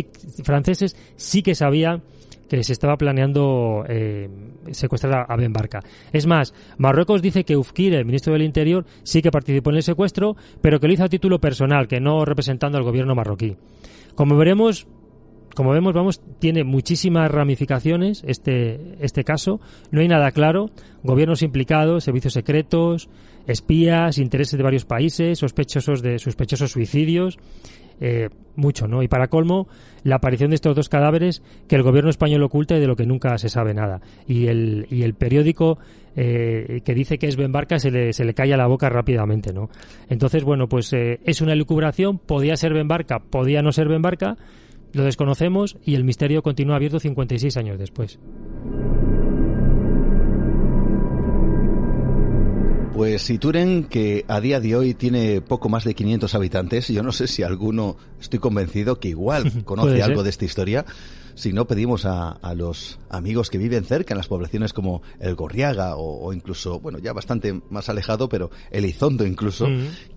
franceses 0.43 0.97
sí 1.17 1.43
que 1.43 1.53
sabían 1.53 2.01
que 2.49 2.63
se 2.63 2.73
estaba 2.73 2.97
planeando 2.97 3.85
eh, 3.87 4.27
secuestrar 4.71 5.27
a 5.29 5.35
Ben 5.35 5.53
Barca. 5.53 5.81
Es 6.11 6.25
más, 6.25 6.55
Marruecos 6.79 7.21
dice 7.21 7.43
que 7.43 7.55
Ufkir, 7.55 7.93
el 7.93 8.05
ministro 8.05 8.33
del 8.33 8.41
Interior, 8.41 8.87
sí 9.03 9.21
que 9.21 9.29
participó 9.29 9.69
en 9.69 9.75
el 9.75 9.83
secuestro, 9.83 10.35
pero 10.59 10.79
que 10.79 10.87
lo 10.87 10.93
hizo 10.93 11.03
a 11.03 11.09
título 11.09 11.39
personal, 11.39 11.87
que 11.87 11.99
no 11.99 12.25
representando 12.25 12.79
al 12.79 12.83
gobierno 12.83 13.13
marroquí. 13.13 13.55
Como 14.15 14.35
veremos, 14.35 14.87
como 15.55 15.71
vemos, 15.71 15.93
vamos, 15.93 16.21
tiene 16.39 16.63
muchísimas 16.63 17.31
ramificaciones 17.31 18.23
este, 18.25 18.95
este 18.99 19.23
caso. 19.23 19.59
No 19.91 20.01
hay 20.01 20.07
nada 20.07 20.31
claro. 20.31 20.71
Gobiernos 21.03 21.41
implicados, 21.41 22.03
servicios 22.03 22.33
secretos, 22.33 23.09
espías, 23.47 24.17
intereses 24.17 24.57
de 24.57 24.63
varios 24.63 24.85
países, 24.85 25.39
sospechosos 25.39 26.01
de 26.01 26.19
sospechosos 26.19 26.71
suicidios. 26.71 27.37
Eh, 28.01 28.29
mucho, 28.55 28.87
¿no? 28.87 29.01
Y 29.01 29.07
para 29.07 29.27
colmo, 29.27 29.67
la 30.03 30.15
aparición 30.15 30.49
de 30.49 30.55
estos 30.55 30.75
dos 30.75 30.89
cadáveres 30.89 31.41
que 31.67 31.75
el 31.75 31.83
gobierno 31.83 32.09
español 32.09 32.43
oculta 32.43 32.75
y 32.75 32.79
de 32.79 32.87
lo 32.87 32.95
que 32.95 33.05
nunca 33.05 33.37
se 33.37 33.49
sabe 33.49 33.73
nada. 33.73 34.01
Y 34.27 34.47
el, 34.47 34.87
y 34.89 35.03
el 35.03 35.13
periódico 35.13 35.77
eh, 36.15 36.81
que 36.85 36.93
dice 36.93 37.17
que 37.17 37.27
es 37.27 37.35
Ben 37.35 37.51
Barca 37.51 37.79
se 37.79 37.91
le, 37.91 38.13
se 38.13 38.25
le 38.25 38.33
calla 38.33 38.57
la 38.57 38.67
boca 38.67 38.89
rápidamente, 38.89 39.53
¿no? 39.53 39.69
Entonces, 40.09 40.43
bueno, 40.43 40.67
pues 40.67 40.91
eh, 40.93 41.19
es 41.25 41.41
una 41.41 41.55
lucubración, 41.55 42.19
podía 42.19 42.55
ser 42.55 42.73
Ben 42.73 42.87
Barca, 42.87 43.19
podía 43.19 43.61
no 43.61 43.71
ser 43.71 43.87
Ben 43.87 44.01
Barca, 44.01 44.37
lo 44.93 45.03
desconocemos 45.03 45.77
y 45.83 45.95
el 45.95 46.03
misterio 46.03 46.41
continúa 46.41 46.77
abierto 46.77 46.99
56 46.99 47.57
años 47.57 47.77
después. 47.77 48.19
Pues 52.93 53.23
Situren, 53.23 53.85
que 53.85 54.23
a 54.27 54.39
día 54.39 54.59
de 54.59 54.75
hoy 54.75 54.93
tiene 54.93 55.41
poco 55.41 55.67
más 55.67 55.83
de 55.83 55.95
500 55.95 56.35
habitantes, 56.35 56.87
yo 56.89 57.01
no 57.01 57.11
sé 57.11 57.27
si 57.27 57.41
alguno, 57.41 57.97
estoy 58.21 58.37
convencido 58.37 58.99
que 58.99 59.09
igual 59.09 59.51
conoce 59.65 60.03
algo 60.03 60.21
de 60.21 60.29
esta 60.29 60.45
historia, 60.45 60.85
si 61.35 61.53
no 61.53 61.67
pedimos 61.67 62.05
a, 62.05 62.31
a, 62.31 62.53
los 62.53 62.99
amigos 63.09 63.49
que 63.49 63.57
viven 63.57 63.83
cerca 63.85 64.13
en 64.13 64.17
las 64.17 64.27
poblaciones 64.27 64.73
como 64.73 65.01
el 65.19 65.35
Gorriaga 65.35 65.95
o, 65.95 66.31
incluso, 66.33 66.79
bueno, 66.79 66.99
ya 66.99 67.13
bastante 67.13 67.61
más 67.69 67.89
alejado, 67.89 68.29
pero 68.29 68.51
el 68.71 68.85
Izondo 68.85 69.25
incluso, 69.25 69.67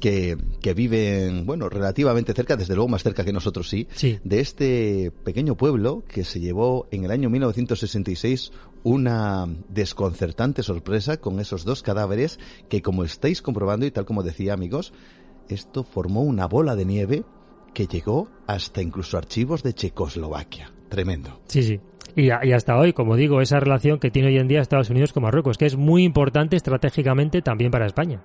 que, 0.01 0.37
que 0.61 0.75
viven, 0.75 1.47
bueno, 1.47 1.69
relativamente 1.69 2.33
cerca, 2.35 2.57
desde 2.57 2.75
luego 2.75 2.89
más 2.89 3.03
cerca 3.03 3.25
que 3.25 3.33
nosotros 3.33 3.69
sí, 3.69 3.89
de 4.23 4.41
este 4.41 5.13
pequeño 5.25 5.57
pueblo 5.57 6.05
que 6.07 6.25
se 6.25 6.41
llevó 6.41 6.87
en 6.91 7.05
el 7.05 7.11
año 7.11 7.31
1966 7.31 8.53
una 8.83 9.49
desconcertante 9.69 10.63
sorpresa 10.63 11.17
con 11.17 11.41
esos 11.41 11.65
dos 11.65 11.83
cadáveres 11.83 12.39
que 12.69 12.83
como 12.83 13.03
estáis 13.03 13.43
comprobando 13.43 13.85
y 13.85 13.91
tal 13.91 14.05
como 14.05 14.23
decía 14.23 14.55
amigos, 14.55 14.93
esto 15.49 15.83
formó 15.83 16.23
una 16.23 16.47
bola 16.47 16.77
de 16.77 16.85
nieve 16.85 17.25
que 17.75 17.87
llegó 17.87 18.29
hasta 18.47 18.83
incluso 18.83 19.19
archivos 19.19 19.63
de 19.63 19.75
Checoslovaquia. 19.75 20.76
Tremendo. 20.89 21.41
Sí, 21.47 21.63
sí. 21.63 21.81
Y, 22.17 22.31
hasta 22.31 22.79
hoy, 22.79 22.95
como 22.95 23.15
digo, 23.15 23.43
esa 23.43 23.61
relación 23.61 23.99
que 23.99 24.11
tiene 24.11 24.29
hoy 24.29 24.39
en 24.39 24.49
día 24.49 24.63
Estados 24.63 24.89
Unidos 24.89 25.13
con 25.13 25.23
Marruecos, 25.23 25.59
que 25.59 25.67
es 25.67 25.77
muy 25.77 26.03
importante 26.03 26.57
estratégicamente 26.57 27.43
también 27.43 27.71
para 27.71 27.85
España. 27.85 28.23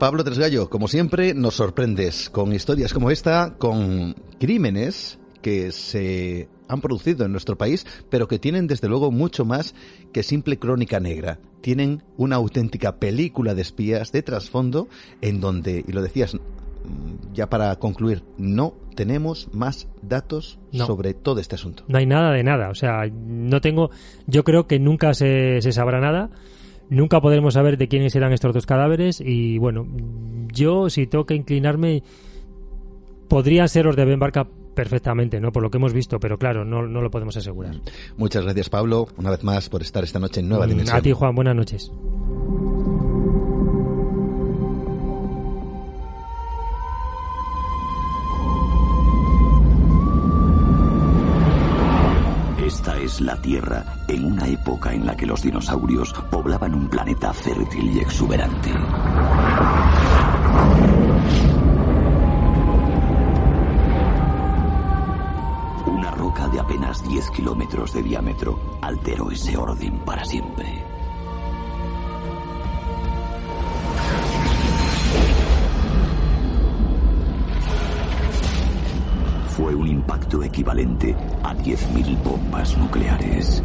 Pablo 0.00 0.24
Tresgallo, 0.24 0.68
como 0.68 0.88
siempre, 0.88 1.34
nos 1.34 1.54
sorprendes 1.54 2.28
con 2.30 2.52
historias 2.52 2.92
como 2.92 3.12
esta, 3.12 3.56
con 3.56 4.14
crímenes 4.40 5.20
que 5.40 5.70
se 5.70 6.48
han 6.68 6.80
producido 6.80 7.24
en 7.24 7.30
nuestro 7.30 7.56
país, 7.56 7.86
pero 8.10 8.26
que 8.26 8.40
tienen 8.40 8.66
desde 8.66 8.88
luego 8.88 9.12
mucho 9.12 9.44
más 9.44 9.74
que 10.12 10.24
simple 10.24 10.58
crónica 10.58 10.98
negra. 10.98 11.38
Tienen 11.60 12.02
una 12.16 12.36
auténtica 12.36 12.96
película 12.96 13.54
de 13.54 13.62
espías 13.62 14.10
de 14.10 14.22
trasfondo 14.22 14.88
en 15.20 15.40
donde, 15.40 15.84
y 15.86 15.92
lo 15.92 16.02
decías 16.02 16.36
ya 17.32 17.48
para 17.48 17.76
concluir, 17.76 18.22
no 18.38 18.74
tenemos 18.94 19.48
más 19.52 19.88
datos 20.02 20.58
sobre 20.72 21.14
todo 21.14 21.40
este 21.40 21.54
asunto. 21.54 21.84
No 21.86 21.98
hay 21.98 22.06
nada 22.06 22.32
de 22.32 22.42
nada. 22.42 22.70
O 22.70 22.74
sea, 22.74 23.02
no 23.12 23.60
tengo. 23.60 23.90
Yo 24.26 24.42
creo 24.42 24.66
que 24.66 24.78
nunca 24.78 25.14
se, 25.14 25.60
se 25.62 25.72
sabrá 25.72 26.00
nada. 26.00 26.30
Nunca 26.88 27.20
podremos 27.20 27.54
saber 27.54 27.78
de 27.78 27.88
quiénes 27.88 28.14
eran 28.16 28.32
estos 28.32 28.54
dos 28.54 28.66
cadáveres. 28.66 29.20
Y 29.20 29.58
bueno, 29.58 29.86
yo, 30.52 30.88
si 30.88 31.06
tengo 31.06 31.26
que 31.26 31.34
inclinarme, 31.34 32.02
podrían 33.28 33.68
ser 33.68 33.86
los 33.86 33.96
de 33.96 34.04
Ben 34.04 34.18
Barca 34.18 34.46
perfectamente, 34.74 35.40
¿no? 35.40 35.52
Por 35.52 35.62
lo 35.62 35.70
que 35.70 35.78
hemos 35.78 35.92
visto, 35.92 36.20
pero 36.20 36.38
claro, 36.38 36.64
no, 36.64 36.86
no 36.86 37.00
lo 37.00 37.10
podemos 37.10 37.36
asegurar. 37.36 37.80
Muchas 38.16 38.44
gracias, 38.44 38.68
Pablo, 38.68 39.08
una 39.16 39.30
vez 39.30 39.42
más 39.42 39.68
por 39.68 39.82
estar 39.82 40.04
esta 40.04 40.18
noche 40.18 40.40
en 40.40 40.48
Nueva 40.48 40.66
mm, 40.66 40.68
Dimensión. 40.68 40.98
A 40.98 41.02
ti, 41.02 41.12
Juan, 41.12 41.34
buenas 41.34 41.56
noches. 41.56 41.90
La 53.20 53.36
Tierra 53.36 53.84
en 54.08 54.24
una 54.24 54.46
época 54.48 54.92
en 54.92 55.06
la 55.06 55.16
que 55.16 55.26
los 55.26 55.42
dinosaurios 55.42 56.12
poblaban 56.30 56.74
un 56.74 56.88
planeta 56.88 57.32
fértil 57.32 57.96
y 57.96 58.00
exuberante. 58.00 58.70
Una 65.86 66.10
roca 66.12 66.48
de 66.48 66.60
apenas 66.60 67.06
10 67.08 67.30
kilómetros 67.30 67.92
de 67.92 68.02
diámetro 68.02 68.78
alteró 68.82 69.30
ese 69.30 69.56
orden 69.56 69.98
para 70.00 70.24
siempre. 70.24 70.95
Impacto 80.06 80.40
equivalente 80.44 81.16
a 81.42 81.52
10.000 81.52 82.22
bombas 82.22 82.78
nucleares. 82.78 83.60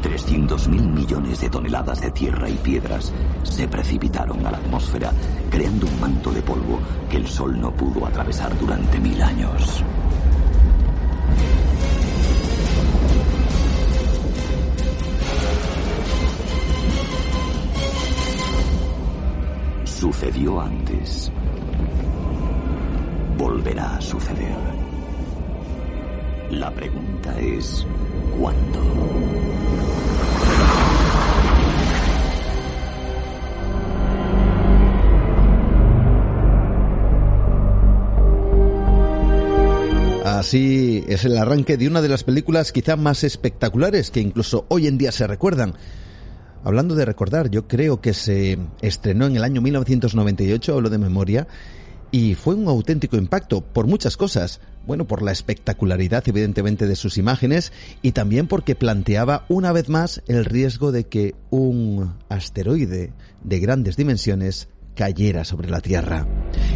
300.000 0.00 0.92
millones 0.92 1.40
de 1.40 1.50
toneladas 1.50 2.00
de 2.00 2.12
tierra 2.12 2.48
y 2.48 2.54
piedras 2.54 3.12
se 3.42 3.66
precipitaron 3.66 4.46
a 4.46 4.52
la 4.52 4.58
atmósfera, 4.58 5.10
creando 5.50 5.88
un 5.88 6.00
manto 6.00 6.30
de 6.30 6.40
polvo 6.40 6.78
que 7.10 7.16
el 7.16 7.26
Sol 7.26 7.60
no 7.60 7.72
pudo 7.72 8.06
atravesar 8.06 8.56
durante 8.60 9.00
mil 9.00 9.20
años. 9.20 9.82
Sucedió 19.84 20.60
antes 20.60 21.32
volverá 23.60 23.96
a 23.96 24.00
suceder. 24.00 24.56
La 26.50 26.70
pregunta 26.70 27.38
es, 27.38 27.86
¿cuándo? 28.38 28.80
Así 40.24 41.04
es 41.06 41.26
el 41.26 41.36
arranque 41.36 41.76
de 41.76 41.86
una 41.86 42.00
de 42.00 42.08
las 42.08 42.24
películas 42.24 42.72
quizá 42.72 42.96
más 42.96 43.24
espectaculares 43.24 44.10
que 44.10 44.20
incluso 44.20 44.64
hoy 44.68 44.86
en 44.86 44.96
día 44.96 45.12
se 45.12 45.26
recuerdan. 45.26 45.74
Hablando 46.64 46.94
de 46.94 47.04
recordar, 47.04 47.50
yo 47.50 47.68
creo 47.68 48.00
que 48.00 48.14
se 48.14 48.58
estrenó 48.80 49.26
en 49.26 49.36
el 49.36 49.44
año 49.44 49.60
1998, 49.60 50.74
hablo 50.74 50.88
de 50.88 50.98
memoria, 50.98 51.46
y 52.10 52.34
fue 52.34 52.54
un 52.54 52.68
auténtico 52.68 53.16
impacto 53.16 53.60
por 53.60 53.86
muchas 53.86 54.16
cosas. 54.16 54.60
Bueno, 54.86 55.06
por 55.06 55.22
la 55.22 55.32
espectacularidad 55.32 56.24
evidentemente 56.26 56.86
de 56.86 56.96
sus 56.96 57.18
imágenes 57.18 57.72
y 58.02 58.12
también 58.12 58.46
porque 58.46 58.74
planteaba 58.74 59.44
una 59.48 59.72
vez 59.72 59.88
más 59.88 60.22
el 60.26 60.44
riesgo 60.44 60.90
de 60.90 61.04
que 61.04 61.34
un 61.50 62.14
asteroide 62.28 63.12
de 63.44 63.60
grandes 63.60 63.96
dimensiones 63.96 64.68
cayera 64.94 65.44
sobre 65.44 65.70
la 65.70 65.80
Tierra. 65.80 66.26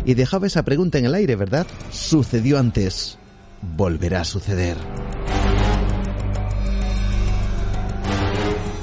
Y 0.05 0.15
dejaba 0.15 0.47
esa 0.47 0.65
pregunta 0.65 0.99
en 0.99 1.07
el 1.07 1.15
aire, 1.15 1.37
¿verdad? 1.37 1.67
Sucedió 1.91 2.59
antes. 2.59 3.19
Volverá 3.77 4.21
a 4.21 4.25
suceder. 4.25 4.77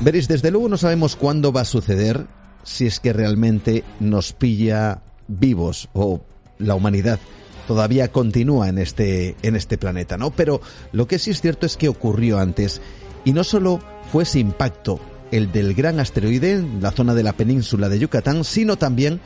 Veréis, 0.02 0.28
desde 0.28 0.50
luego 0.50 0.68
no 0.68 0.78
sabemos 0.78 1.16
cuándo 1.16 1.54
va 1.54 1.62
a 1.62 1.66
suceder, 1.66 2.26
si 2.64 2.88
es 2.88 3.00
que 3.00 3.14
realmente 3.14 3.84
nos 4.00 4.34
pilla 4.34 5.04
vivos 5.28 5.90
o 5.94 6.22
la 6.62 6.76
humanidad 6.76 7.20
todavía 7.68 8.12
continúa 8.12 8.70
en 8.70 8.78
este, 8.78 9.36
en 9.42 9.56
este 9.56 9.78
planeta, 9.78 10.18
¿no? 10.18 10.32
Pero 10.32 10.62
lo 10.92 11.08
que 11.08 11.20
sí 11.20 11.32
es 11.32 11.42
cierto 11.42 11.66
es 11.66 11.78
que 11.78 11.90
ocurrió 11.90 12.40
antes. 12.40 12.82
Y 13.24 13.34
no 13.34 13.44
solo 13.44 13.80
fue 14.12 14.24
ese 14.24 14.40
impacto, 14.40 15.00
el 15.32 15.52
del 15.52 15.74
gran 15.74 16.00
asteroide 16.00 16.54
en 16.54 16.82
la 16.82 16.92
zona 16.92 17.14
de 17.14 17.24
la 17.24 17.34
península 17.34 17.88
de 17.88 18.00
Yucatán, 18.00 18.44
sino 18.44 18.78
también 18.78 19.22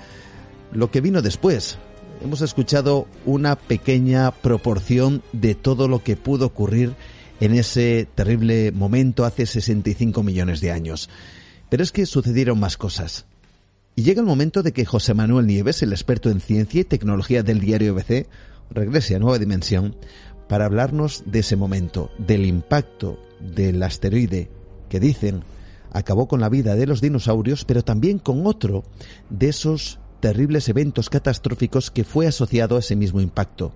lo 0.72 0.92
que 0.92 1.02
vino 1.02 1.22
después. 1.22 1.78
Hemos 2.24 2.42
escuchado 2.42 3.08
una 3.26 3.56
pequeña 3.56 4.32
proporción 4.32 5.24
de 5.32 5.56
todo 5.56 5.88
lo 5.88 6.04
que 6.04 6.16
pudo 6.16 6.46
ocurrir 6.46 6.96
en 7.40 7.54
ese 7.54 8.08
terrible 8.16 8.72
momento 8.72 9.26
hace 9.26 9.46
65 9.46 10.24
millones 10.24 10.62
de 10.62 10.72
años. 10.72 11.10
Pero 11.70 11.84
es 11.84 11.92
que 11.92 12.06
sucedieron 12.06 12.60
más 12.60 12.78
cosas. 12.78 13.26
Y 13.96 14.04
llega 14.04 14.20
el 14.20 14.28
momento 14.28 14.62
de 14.62 14.74
que 14.74 14.86
José 14.86 15.14
Manuel 15.14 15.48
Nieves, 15.48 15.82
el 15.82 15.94
experto 15.94 16.30
en 16.30 16.42
ciencia 16.42 16.82
y 16.82 16.84
tecnología 16.84 17.44
del 17.44 17.62
diario 17.62 17.94
ABC, 17.94 18.28
regrese 18.70 19.16
a 19.16 19.20
Nueva 19.20 19.40
Dimensión 19.40 19.96
para 20.50 20.66
hablarnos 20.66 21.24
de 21.26 21.40
ese 21.40 21.56
momento, 21.56 22.12
del 22.18 22.46
impacto 22.46 23.20
del 23.40 23.82
asteroide 23.82 24.50
que 24.90 25.00
dicen 25.00 25.44
acabó 25.92 26.28
con 26.28 26.42
la 26.42 26.50
vida 26.50 26.76
de 26.76 26.88
los 26.88 27.00
dinosaurios, 27.00 27.64
pero 27.64 27.84
también 27.84 28.20
con 28.20 28.46
otro 28.46 28.84
de 29.30 29.48
esos 29.48 30.00
terribles 30.20 30.68
eventos 30.68 31.10
catastróficos 31.10 31.90
que 31.90 32.04
fue 32.04 32.28
asociado 32.28 32.76
a 32.76 32.80
ese 32.80 32.98
mismo 32.98 33.22
impacto, 33.22 33.72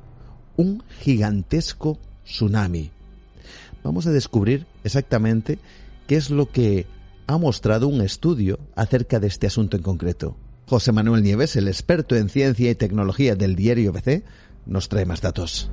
un 0.57 0.83
gigantesco 0.99 1.97
tsunami. 2.25 2.91
Vamos 3.85 4.05
a 4.05 4.11
descubrir 4.11 4.65
exactamente 4.83 5.59
qué 6.07 6.17
es 6.17 6.29
lo 6.29 6.51
que 6.51 6.87
ha 7.29 7.37
mostrado 7.37 7.87
un 7.87 8.01
estudio 8.01 8.57
acerca 8.75 9.19
de 9.19 9.27
este 9.27 9.45
asunto 9.45 9.77
en 9.77 9.83
concreto. 9.83 10.35
José 10.65 10.91
Manuel 10.91 11.21
Nieves, 11.21 11.55
el 11.57 11.67
experto 11.67 12.15
en 12.15 12.27
ciencia 12.27 12.71
y 12.71 12.73
tecnología 12.73 13.35
del 13.35 13.55
diario 13.55 13.93
BC, 13.93 14.23
nos 14.65 14.89
trae 14.89 15.05
más 15.05 15.21
datos. 15.21 15.69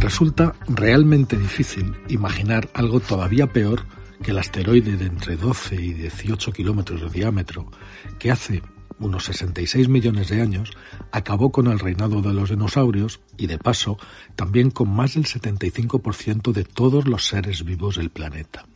Resulta 0.00 0.56
realmente 0.66 1.36
difícil 1.36 1.94
imaginar 2.08 2.68
algo 2.74 2.98
todavía 2.98 3.46
peor 3.52 3.82
que 4.24 4.32
el 4.32 4.38
asteroide 4.38 4.96
de 4.96 5.06
entre 5.06 5.36
12 5.36 5.76
y 5.76 5.92
18 5.92 6.50
kilómetros 6.50 7.00
de 7.00 7.10
diámetro, 7.10 7.70
que 8.18 8.32
hace 8.32 8.60
unos 8.98 9.24
66 9.26 9.88
millones 9.88 10.28
de 10.28 10.40
años, 10.40 10.70
acabó 11.12 11.52
con 11.52 11.66
el 11.66 11.78
reinado 11.78 12.22
de 12.22 12.32
los 12.32 12.50
dinosaurios 12.50 13.20
y, 13.36 13.46
de 13.46 13.58
paso, 13.58 13.98
también 14.34 14.70
con 14.70 14.88
más 14.88 15.14
del 15.14 15.24
75% 15.24 16.52
de 16.52 16.64
todos 16.64 17.06
los 17.06 17.26
seres 17.26 17.64
vivos 17.64 17.96
del 17.96 18.10
planeta. 18.10 18.66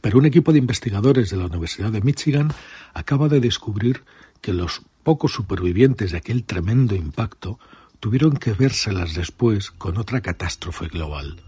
Pero 0.00 0.18
un 0.18 0.26
equipo 0.26 0.52
de 0.52 0.58
investigadores 0.58 1.30
de 1.30 1.36
la 1.36 1.46
Universidad 1.46 1.90
de 1.90 2.00
Michigan 2.00 2.52
acaba 2.94 3.28
de 3.28 3.40
descubrir 3.40 4.04
que 4.40 4.52
los 4.52 4.82
pocos 5.02 5.32
supervivientes 5.32 6.12
de 6.12 6.18
aquel 6.18 6.44
tremendo 6.44 6.94
impacto 6.94 7.58
tuvieron 8.00 8.36
que 8.36 8.52
vérselas 8.52 9.14
después 9.14 9.70
con 9.70 9.98
otra 9.98 10.20
catástrofe 10.20 10.86
global. 10.86 11.42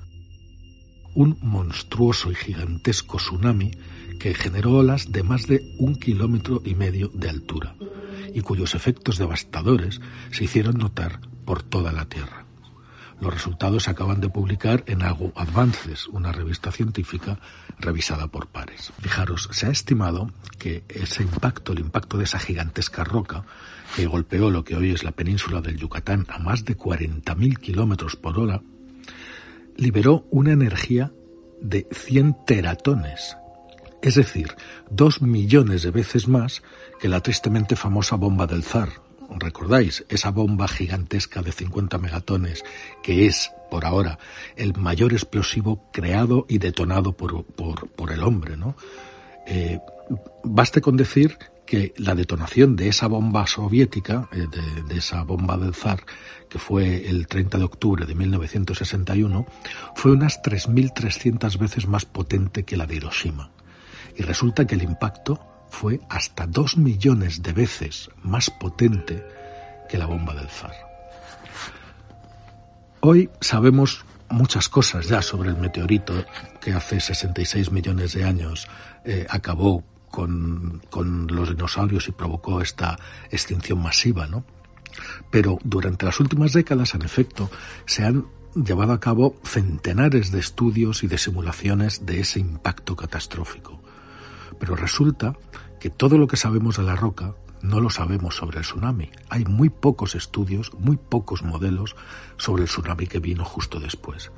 Un 1.15 1.39
monstruoso 1.43 2.31
y 2.31 2.35
gigantesco 2.35 3.19
tsunami 3.19 3.73
que 4.19 4.35
generó 4.35 4.73
olas 4.73 5.13
de 5.13 5.23
más 5.23 5.47
de 5.47 5.75
un 5.79 5.97
kilómetro 5.97 6.63
y 6.65 6.75
medio 6.75 7.09
de 7.09 7.29
altura 7.29 7.75
y 8.35 8.43
cuyos 8.43 8.75
efectos 8.75 9.19
devastadores 9.19 10.01
se 10.31 10.45
hicieron 10.45 10.79
notar 10.79 11.21
por 11.45 11.63
toda 11.63 11.93
la 11.93 12.05
Tierra. 12.05 12.47
Los 13.21 13.35
resultados 13.35 13.85
se 13.85 13.91
acaban 13.91 14.21
de 14.21 14.31
publicar 14.31 14.83
en 14.87 15.03
Agu 15.03 15.33
Advances, 15.37 16.07
una 16.09 16.33
revista 16.33 16.73
científica 16.73 17.39
revisada 17.79 18.29
por 18.29 18.47
pares. 18.47 18.93
Fijaros, 19.01 19.49
se 19.53 19.67
ha 19.67 19.71
estimado 19.71 20.33
que 20.59 20.85
ese 20.89 21.23
impacto, 21.23 21.73
el 21.73 21.81
impacto 21.81 22.17
de 22.17 22.25
esa 22.25 22.39
gigantesca 22.39 23.05
roca, 23.05 23.45
que 23.95 24.07
golpeó 24.07 24.51
lo 24.51 24.65
que 24.65 24.77
hoy 24.77 24.93
es 24.93 25.05
la 25.05 25.13
península 25.13 25.61
del 25.61 25.77
Yucatán 25.77 26.27
a 26.31 26.39
más 26.39 26.65
de 26.65 26.79
40.000 26.79 27.59
kilómetros 27.59 28.17
por 28.17 28.39
hora, 28.39 28.63
liberó 29.81 30.27
una 30.31 30.53
energía 30.53 31.13
de 31.61 31.87
100 31.91 32.45
teratones, 32.47 33.37
es 34.03 34.15
decir, 34.15 34.55
dos 34.91 35.23
millones 35.23 35.83
de 35.83 35.91
veces 35.91 36.29
más 36.29 36.63
que 37.01 37.09
la 37.09 37.21
tristemente 37.21 37.77
famosa 37.77 38.17
bomba 38.17 38.47
del 38.47 38.63
zar, 38.63 38.91
¿Recordáis 39.39 40.05
esa 40.09 40.31
bomba 40.31 40.67
gigantesca 40.67 41.41
de 41.41 41.53
50 41.53 41.99
megatones 41.99 42.65
que 43.01 43.27
es, 43.27 43.53
por 43.71 43.85
ahora, 43.85 44.19
el 44.57 44.77
mayor 44.77 45.13
explosivo 45.13 45.89
creado 45.93 46.47
y 46.49 46.59
detonado 46.59 47.13
por, 47.13 47.45
por, 47.45 48.13
el 48.13 48.25
hombre? 48.25 48.57
¿no? 48.57 48.75
Eh, 49.47 49.79
baste 50.43 50.81
con 50.81 50.97
decir 50.97 51.39
que 51.71 51.95
la 51.99 52.17
detonación 52.17 52.75
de 52.75 52.89
esa 52.89 53.07
bomba 53.07 53.47
soviética, 53.47 54.29
eh, 54.33 54.49
de, 54.89 54.99
esa 54.99 55.23
bomba 55.23 55.57
del 55.57 55.73
zar, 55.73 56.05
que 56.49 56.59
fue 56.59 57.09
el 57.09 57.29
30 57.29 57.59
de 57.59 57.65
octubre 57.65 58.07
de 58.07 58.15
1961, 58.17 59.47
fue 59.95 60.11
unas 60.11 60.43
3.300 60.43 61.59
veces 61.59 61.87
más 61.87 62.07
potente 62.07 62.65
que 62.65 62.77
la 62.77 62.87
de 62.87 62.97
Hiroshima. 62.97 63.53
Y 64.17 64.23
resulta 64.25 64.67
que 64.67 64.75
el 64.75 64.83
impacto 64.83 65.39
fue 65.71 66.01
hasta 66.09 66.49
dos 66.49 66.77
millones 66.77 67.41
de 67.41 67.53
veces 67.53 68.11
más 68.25 68.51
potente 68.51 69.25
que 69.89 69.97
la 69.97 70.07
bomba 70.07 70.35
del 70.35 70.49
zar. 70.49 70.75
Hoy 72.99 73.31
sabemos 73.41 74.05
muchas 74.29 74.69
cosas 74.69 75.07
ya 75.07 75.23
sobre 75.23 75.51
el 75.51 75.57
meteorito 75.57 76.15
que 76.61 76.73
hace 76.73 76.99
66 76.99 77.71
millones 77.71 78.15
de 78.15 78.25
años 78.25 78.67
eh, 79.05 79.25
acabó 79.31 79.85
con, 80.11 80.83
los 81.29 81.51
dinosaurios 81.51 82.09
y 82.09 82.13
provocó 82.13 82.61
esta 82.61 82.99
extinción 83.31 83.83
masiva, 83.83 84.27
¿no? 84.27 84.45
Pero 85.31 85.59
durante 85.63 86.07
las 86.07 86.21
últimas 86.21 86.53
décadas, 86.53 86.95
en 86.95 87.03
efecto, 87.03 87.51
se 87.87 88.05
han 88.05 88.27
llevado 88.55 88.93
a 88.93 89.01
cabo 89.01 89.37
centenares 89.45 90.33
de 90.33 90.41
estudios 90.41 91.05
y 91.05 91.07
de 91.07 91.19
simulaciones 91.19 92.05
de 92.05 92.21
ese 92.21 92.41
impacto 92.41 92.97
catastrófico. 92.97 93.81
Pero 94.59 94.75
resulta 94.75 95.37
que 95.79 95.91
todo 95.91 96.19
lo 96.19 96.27
que 96.27 96.37
sabemos 96.37 96.77
de 96.77 96.83
la 96.83 96.97
roca 96.97 97.35
no 97.63 97.81
lo 97.81 97.91
sabemos 97.91 98.37
sobre 98.37 98.59
el 98.59 98.65
tsunami. 98.65 99.11
Hay 99.29 99.45
muy 99.45 99.71
pocos 99.71 100.15
estudios, 100.15 100.73
muy 100.79 100.97
pocos 100.97 101.43
modelos 101.43 101.95
sobre 102.37 102.63
el 102.63 102.69
tsunami 102.69 103.07
que 103.07 103.21
vino 103.21 103.45
justo 103.45 103.79
después. 103.79 104.33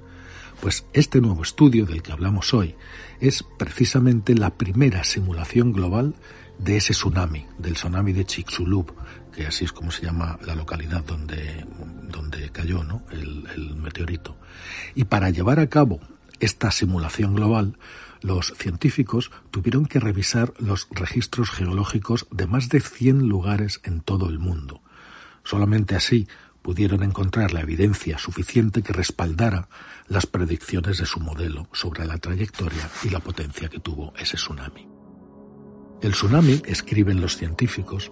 Pues 0.63 0.87
este 0.93 1.21
nuevo 1.21 1.43
estudio 1.43 1.87
del 1.87 2.05
que 2.05 2.13
hablamos 2.13 2.55
hoy 2.55 2.77
es 3.19 3.43
precisamente 3.59 4.37
la 4.37 4.51
primera 4.51 5.03
simulación 5.03 5.73
global 5.73 6.15
de 6.57 6.77
ese 6.77 6.93
tsunami, 6.93 7.45
del 7.59 7.75
tsunami 7.75 8.13
de 8.13 8.25
Chicxulub, 8.25 8.95
que 9.35 9.45
así 9.45 9.65
es 9.65 9.73
como 9.73 9.91
se 9.91 10.07
llama 10.07 10.39
la 10.47 10.55
localidad 10.55 11.03
donde, 11.03 11.67
donde 12.09 12.49
cayó 12.51 12.85
¿no? 12.85 13.03
el, 13.11 13.45
el 13.57 13.75
meteorito. 13.75 14.37
Y 14.95 15.03
para 15.03 15.31
llevar 15.31 15.59
a 15.59 15.67
cabo 15.67 15.99
esta 16.39 16.71
simulación 16.71 17.35
global, 17.35 17.77
los 18.21 18.55
científicos 18.57 19.33
tuvieron 19.51 19.87
que 19.87 19.99
revisar 19.99 20.55
los 20.61 20.87
registros 20.93 21.51
geológicos 21.51 22.29
de 22.31 22.47
más 22.47 22.69
de 22.69 22.79
100 22.79 23.27
lugares 23.27 23.81
en 23.83 24.01
todo 24.01 24.29
el 24.29 24.39
mundo. 24.39 24.81
Solamente 25.43 25.97
así 25.97 26.29
pudieron 26.63 27.03
encontrar 27.03 27.53
la 27.53 27.63
evidencia 27.63 28.17
suficiente 28.19 28.83
que 28.83 28.93
respaldara 28.93 29.69
las 30.09 30.27
predicciones 30.27 30.99
de 30.99 31.07
su 31.07 31.21
modelo 31.21 31.69
sobre 31.73 32.05
la 32.07 32.19
trayectoria 32.19 32.89
y 33.03 33.11
la 33.11 33.21
potencia 33.21 33.69
que 33.69 33.81
tuvo 33.81 34.13
ese 34.19 34.37
tsunami. 34.37 34.89
El 36.01 36.13
tsunami, 36.13 36.63
escriben 36.67 37.21
los 37.21 37.37
científicos, 37.37 38.11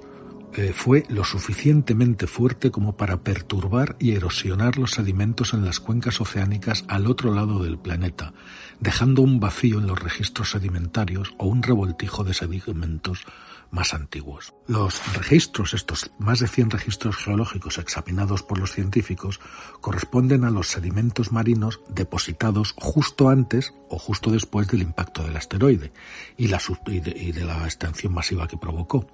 eh, 0.52 0.72
fue 0.74 1.04
lo 1.08 1.24
suficientemente 1.24 2.26
fuerte 2.26 2.72
como 2.72 2.96
para 2.96 3.22
perturbar 3.22 3.96
y 4.00 4.12
erosionar 4.12 4.78
los 4.78 4.92
sedimentos 4.92 5.54
en 5.54 5.64
las 5.64 5.78
cuencas 5.78 6.20
oceánicas 6.20 6.84
al 6.88 7.06
otro 7.06 7.32
lado 7.32 7.62
del 7.62 7.78
planeta, 7.78 8.32
dejando 8.80 9.22
un 9.22 9.38
vacío 9.38 9.78
en 9.78 9.86
los 9.86 9.98
registros 9.98 10.50
sedimentarios 10.50 11.34
o 11.38 11.46
un 11.46 11.62
revoltijo 11.62 12.24
de 12.24 12.34
sedimentos 12.34 13.26
más 13.70 13.94
antiguos. 13.94 14.54
Los 14.66 15.00
registros, 15.14 15.74
estos 15.74 16.10
más 16.18 16.40
de 16.40 16.48
100 16.48 16.70
registros 16.70 17.16
geológicos 17.16 17.78
examinados 17.78 18.42
por 18.42 18.58
los 18.58 18.72
científicos, 18.72 19.40
corresponden 19.80 20.44
a 20.44 20.50
los 20.50 20.68
sedimentos 20.68 21.32
marinos 21.32 21.80
depositados 21.88 22.74
justo 22.76 23.28
antes 23.28 23.74
o 23.88 23.98
justo 23.98 24.30
después 24.30 24.68
del 24.68 24.82
impacto 24.82 25.22
del 25.22 25.36
asteroide 25.36 25.92
y, 26.36 26.48
de 26.48 27.44
la 27.44 27.64
extensión 27.64 28.12
masiva 28.12 28.48
que 28.48 28.56
provocó. 28.56 29.06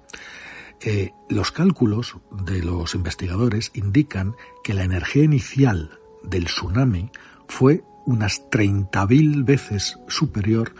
Eh, 0.81 1.11
los 1.29 1.51
cálculos 1.51 2.17
de 2.31 2.61
los 2.61 2.93
investigadores 2.93 3.71
indican 3.73 4.35
que 4.63 4.73
la 4.73 4.83
energía 4.83 5.23
inicial 5.23 5.99
del 6.23 6.45
tsunami 6.45 7.11
fue 7.47 7.83
unas 8.05 8.49
30.000 8.49 9.43
veces 9.43 9.99
superior 10.07 10.73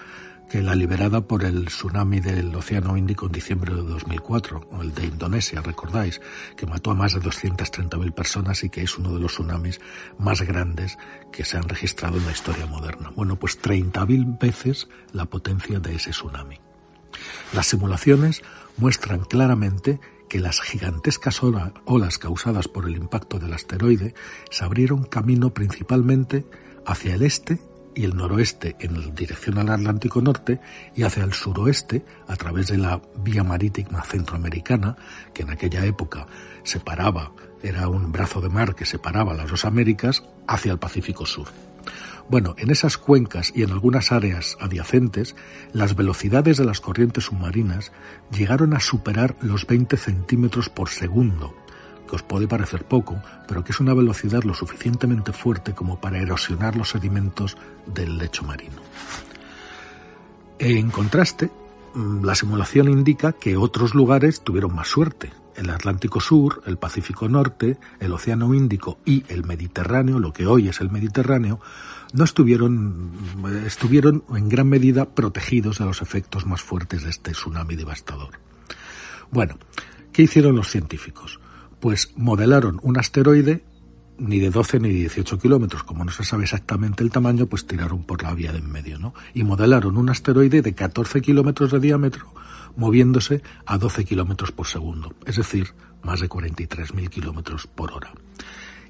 que 0.49 0.61
la 0.61 0.75
liberada 0.75 1.21
por 1.21 1.43
el 1.43 1.65
tsunami 1.65 2.19
del 2.19 2.55
Océano 2.55 2.95
Índico 2.95 3.25
en 3.25 3.33
diciembre 3.33 3.75
de 3.75 3.81
2004, 3.81 4.69
o 4.71 4.81
el 4.81 4.93
de 4.93 5.05
Indonesia, 5.05 5.61
recordáis, 5.61 6.21
que 6.55 6.65
mató 6.65 6.91
a 6.91 6.95
más 6.95 7.13
de 7.13 7.21
230.000 7.21 8.13
personas 8.13 8.63
y 8.63 8.69
que 8.69 8.81
es 8.81 8.97
uno 8.97 9.13
de 9.13 9.19
los 9.19 9.33
tsunamis 9.33 9.79
más 10.17 10.41
grandes 10.41 10.97
que 11.31 11.43
se 11.43 11.57
han 11.57 11.67
registrado 11.67 12.17
en 12.17 12.25
la 12.25 12.31
historia 12.31 12.65
moderna. 12.65 13.11
Bueno, 13.15 13.37
pues 13.37 13.61
30.000 13.61 14.39
veces 14.39 14.87
la 15.11 15.25
potencia 15.25 15.79
de 15.79 15.95
ese 15.95 16.11
tsunami. 16.11 16.59
Las 17.53 17.67
simulaciones 17.67 18.41
muestran 18.77 19.21
claramente 19.21 19.99
que 20.29 20.39
las 20.39 20.61
gigantescas 20.61 21.41
olas 21.85 22.17
causadas 22.17 22.67
por 22.67 22.85
el 22.85 22.95
impacto 22.95 23.39
del 23.39 23.53
asteroide 23.53 24.13
se 24.49 24.65
abrieron 24.65 25.03
camino 25.03 25.53
principalmente 25.53 26.45
hacia 26.85 27.15
el 27.15 27.23
este 27.23 27.59
y 27.97 28.05
el 28.05 28.15
noroeste 28.15 28.75
en 28.79 29.15
dirección 29.15 29.57
al 29.57 29.69
Atlántico 29.69 30.21
Norte 30.21 30.59
y 30.95 31.03
hacia 31.03 31.23
el 31.23 31.33
suroeste 31.33 32.05
a 32.27 32.35
través 32.35 32.67
de 32.67 32.77
la 32.77 33.01
vía 33.17 33.43
marítima 33.43 34.03
centroamericana, 34.03 34.95
que 35.33 35.41
en 35.41 35.49
aquella 35.49 35.83
época 35.83 36.27
separaba, 36.63 37.31
era 37.63 37.87
un 37.87 38.11
brazo 38.11 38.39
de 38.39 38.49
mar 38.49 38.75
que 38.75 38.85
separaba 38.85 39.33
las 39.33 39.49
dos 39.49 39.65
Américas, 39.65 40.23
hacia 40.47 40.71
el 40.71 40.77
Pacífico 40.77 41.25
Sur. 41.25 41.47
Bueno, 42.29 42.55
en 42.57 42.69
esas 42.69 42.97
cuencas 42.97 43.51
y 43.55 43.63
en 43.63 43.71
algunas 43.71 44.11
áreas 44.11 44.57
adyacentes, 44.59 45.35
las 45.73 45.95
velocidades 45.95 46.57
de 46.57 46.65
las 46.65 46.81
corrientes 46.81 47.25
submarinas 47.25 47.91
llegaron 48.31 48.73
a 48.73 48.79
superar 48.79 49.35
los 49.41 49.65
20 49.65 49.97
centímetros 49.97 50.69
por 50.69 50.89
segundo, 50.89 51.55
os 52.15 52.23
puede 52.23 52.47
parecer 52.47 52.85
poco, 52.85 53.21
pero 53.47 53.63
que 53.63 53.71
es 53.71 53.79
una 53.79 53.93
velocidad 53.93 54.43
lo 54.43 54.53
suficientemente 54.53 55.33
fuerte 55.33 55.73
como 55.73 55.99
para 55.99 56.19
erosionar 56.19 56.75
los 56.75 56.89
sedimentos 56.89 57.57
del 57.85 58.17
lecho 58.17 58.43
marino. 58.43 58.81
En 60.59 60.89
contraste, 60.89 61.51
mm, 61.93 62.23
la 62.23 62.35
simulación 62.35 62.89
indica 62.89 63.33
que 63.33 63.57
otros 63.57 63.93
lugares 63.93 64.41
tuvieron 64.41 64.73
más 64.73 64.87
suerte. 64.87 65.31
El 65.55 65.69
Atlántico 65.69 66.19
Sur, 66.19 66.61
el 66.65 66.77
Pacífico 66.77 67.27
Norte, 67.27 67.77
el 67.99 68.13
Océano 68.13 68.53
Índico 68.53 68.99
y 69.05 69.23
el 69.27 69.43
Mediterráneo, 69.43 70.19
lo 70.19 70.33
que 70.33 70.45
hoy 70.45 70.67
es 70.67 70.81
el 70.81 70.91
Mediterráneo, 70.91 71.59
no 72.13 72.23
estuvieron, 72.23 73.11
estuvieron 73.65 74.23
en 74.35 74.49
gran 74.49 74.67
medida 74.67 75.05
protegidos 75.05 75.79
de 75.79 75.85
los 75.85 76.01
efectos 76.01 76.45
más 76.45 76.61
fuertes 76.61 77.03
de 77.03 77.09
este 77.09 77.31
tsunami 77.31 77.75
devastador. 77.75 78.39
Bueno, 79.31 79.57
¿qué 80.13 80.23
hicieron 80.23 80.55
los 80.55 80.69
científicos? 80.69 81.39
Pues 81.79 82.11
modelaron 82.15 82.79
un 82.83 82.97
asteroide 82.97 83.63
ni 84.17 84.39
de 84.39 84.49
12 84.49 84.79
ni 84.79 84.89
de 84.89 84.95
18 84.95 85.37
kilómetros, 85.39 85.83
como 85.83 86.03
no 86.03 86.11
se 86.11 86.23
sabe 86.23 86.43
exactamente 86.43 87.03
el 87.03 87.11
tamaño, 87.11 87.45
pues 87.45 87.67
tiraron 87.67 88.03
por 88.03 88.23
la 88.23 88.33
vía 88.33 88.51
de 88.51 88.59
en 88.59 88.71
medio, 88.71 88.97
¿no? 88.97 89.13
Y 89.33 89.43
modelaron 89.43 89.97
un 89.97 90.09
asteroide 90.09 90.61
de 90.61 90.73
14 90.73 91.21
kilómetros 91.21 91.71
de 91.71 91.79
diámetro, 91.79 92.33
moviéndose 92.75 93.41
a 93.65 93.77
12 93.77 94.05
kilómetros 94.05 94.51
por 94.51 94.67
segundo, 94.67 95.13
es 95.25 95.37
decir, 95.37 95.73
más 96.03 96.19
de 96.19 96.29
43.000 96.29 97.09
kilómetros 97.09 97.67
por 97.67 97.91
hora. 97.91 98.11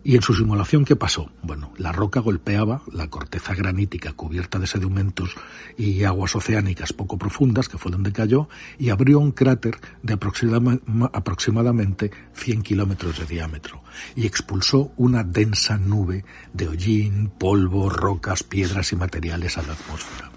¿Y 0.03 0.15
en 0.15 0.22
su 0.22 0.34
simulación 0.34 0.86
qué 0.86 0.95
pasó? 0.95 1.32
Bueno, 1.41 1.74
la 1.78 1.91
roca 1.91 2.19
golpeaba 2.19 2.82
la 2.91 3.10
corteza 3.10 3.53
granítica 3.53 4.14
cubierta 4.14 4.60
de 4.60 4.68
sedimentos 4.68 5.36
y 5.78 6.03
aguas 6.03 6.36
oceánicas 6.36 6.94
poco 6.94 7.18
profundas, 7.18 7.68
que 7.69 7.78
fue 7.78 7.91
donde 7.91 8.11
cayó, 8.11 8.48
y 8.78 8.90
abrió 8.90 9.19
un 9.19 9.32
cráter 9.32 9.78
de 10.03 10.14
aproximadamente 10.14 12.11
100 12.34 12.61
kilómetros 12.61 13.19
de 13.19 13.26
diámetro 13.26 13.84
y 14.15 14.26
expulsó 14.26 14.91
una 14.98 15.24
densa 15.24 15.78
nube 15.78 16.24
de 16.53 16.68
hollín, 16.68 17.32
polvo, 17.38 17.90
rocas, 17.90 18.44
piedras 18.44 18.91
y 18.91 18.95
materiales 18.95 19.57
a 19.57 19.64
la 19.64 19.74
atmósfera. 19.74 20.32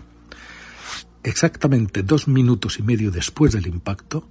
Exactamente 1.23 2.03
dos 2.03 2.29
minutos 2.29 2.79
y 2.79 2.83
medio 2.83 3.11
después 3.11 3.53
del 3.53 3.67
impacto, 3.67 4.29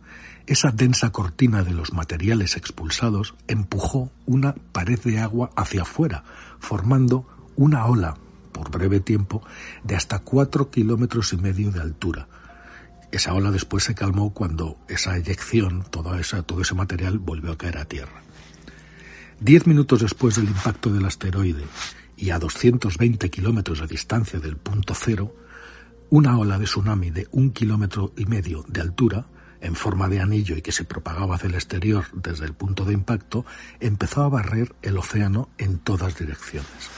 esa 0.49 0.71
densa 0.71 1.11
cortina 1.11 1.63
de 1.63 1.76
los 1.76 1.93
materiales 1.93 2.57
expulsados 2.57 3.35
empujó 3.47 4.11
una 4.26 4.55
pared 4.71 4.99
de 5.01 5.19
agua 5.19 5.51
hacia 5.55 5.84
afuera, 5.84 6.23
formando 6.57 7.27
una 7.55 7.85
ola, 7.85 8.17
por 8.51 8.71
breve 8.71 8.99
tiempo, 8.99 9.43
de 9.84 9.95
hasta 9.95 10.17
cuatro 10.17 10.71
kilómetros 10.71 11.34
y 11.34 11.38
medio 11.38 11.69
de 11.69 11.81
altura. 11.81 12.27
Esa 13.11 13.35
ola 13.35 13.51
después 13.51 13.84
se 13.84 13.93
calmó 13.93 14.34
cuando 14.34 14.80
esa 14.88 15.15
eyección, 15.17 15.85
esa, 16.19 16.41
todo 16.41 16.61
ese 16.61 16.73
material, 16.73 17.19
volvió 17.19 17.51
a 17.51 17.57
caer 17.57 17.77
a 17.77 17.85
tierra. 17.85 18.23
Diez 19.39 19.67
minutos 19.67 20.01
después 20.01 20.35
del 20.35 20.45
impacto 20.45 20.91
del 20.91 21.05
asteroide 21.05 21.65
y 22.17 22.31
a 22.31 22.39
220 22.39 23.30
kilómetros 23.30 23.81
de 23.81 23.88
distancia 23.88 24.39
del 24.39 24.57
punto 24.57 24.95
cero, 24.95 25.31
una 26.09 26.39
ola 26.39 26.57
de 26.57 26.65
tsunami 26.65 27.11
de 27.11 27.27
un 27.34 27.51
kilómetro 27.51 28.13
y 28.17 28.26
medio 28.26 28.65
de 28.67 28.81
altura 28.81 29.27
en 29.61 29.76
forma 29.76 30.07
de 30.07 30.19
anillo 30.19 30.56
y 30.56 30.61
que 30.61 30.72
se 30.72 30.86
propagaba 30.86 31.36
hacia 31.36 31.48
el 31.48 31.56
exterior 31.56 32.06
desde 32.14 32.45
el 32.45 32.53
punto 32.53 32.86
de 32.86 32.94
impacto, 32.94 33.45
empezó 33.80 34.23
a 34.23 34.30
barrer 34.30 34.76
el 34.81 34.98
océano 34.98 35.49
en 35.57 35.80
todas 35.80 36.18
direcciones. 36.18 36.90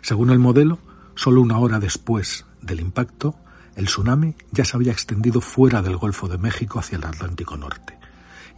Según 0.00 0.30
el 0.30 0.38
modelo, 0.38 0.78
solo 1.14 1.40
una 1.40 1.58
hora 1.58 1.78
después 1.78 2.46
del 2.62 2.80
impacto, 2.80 3.36
el 3.76 3.86
tsunami 3.86 4.34
ya 4.50 4.64
se 4.64 4.76
había 4.76 4.92
extendido 4.92 5.40
fuera 5.40 5.82
del 5.82 5.96
Golfo 5.96 6.28
de 6.28 6.38
México 6.38 6.78
hacia 6.78 6.96
el 6.96 7.04
Atlántico 7.04 7.56
Norte. 7.56 7.98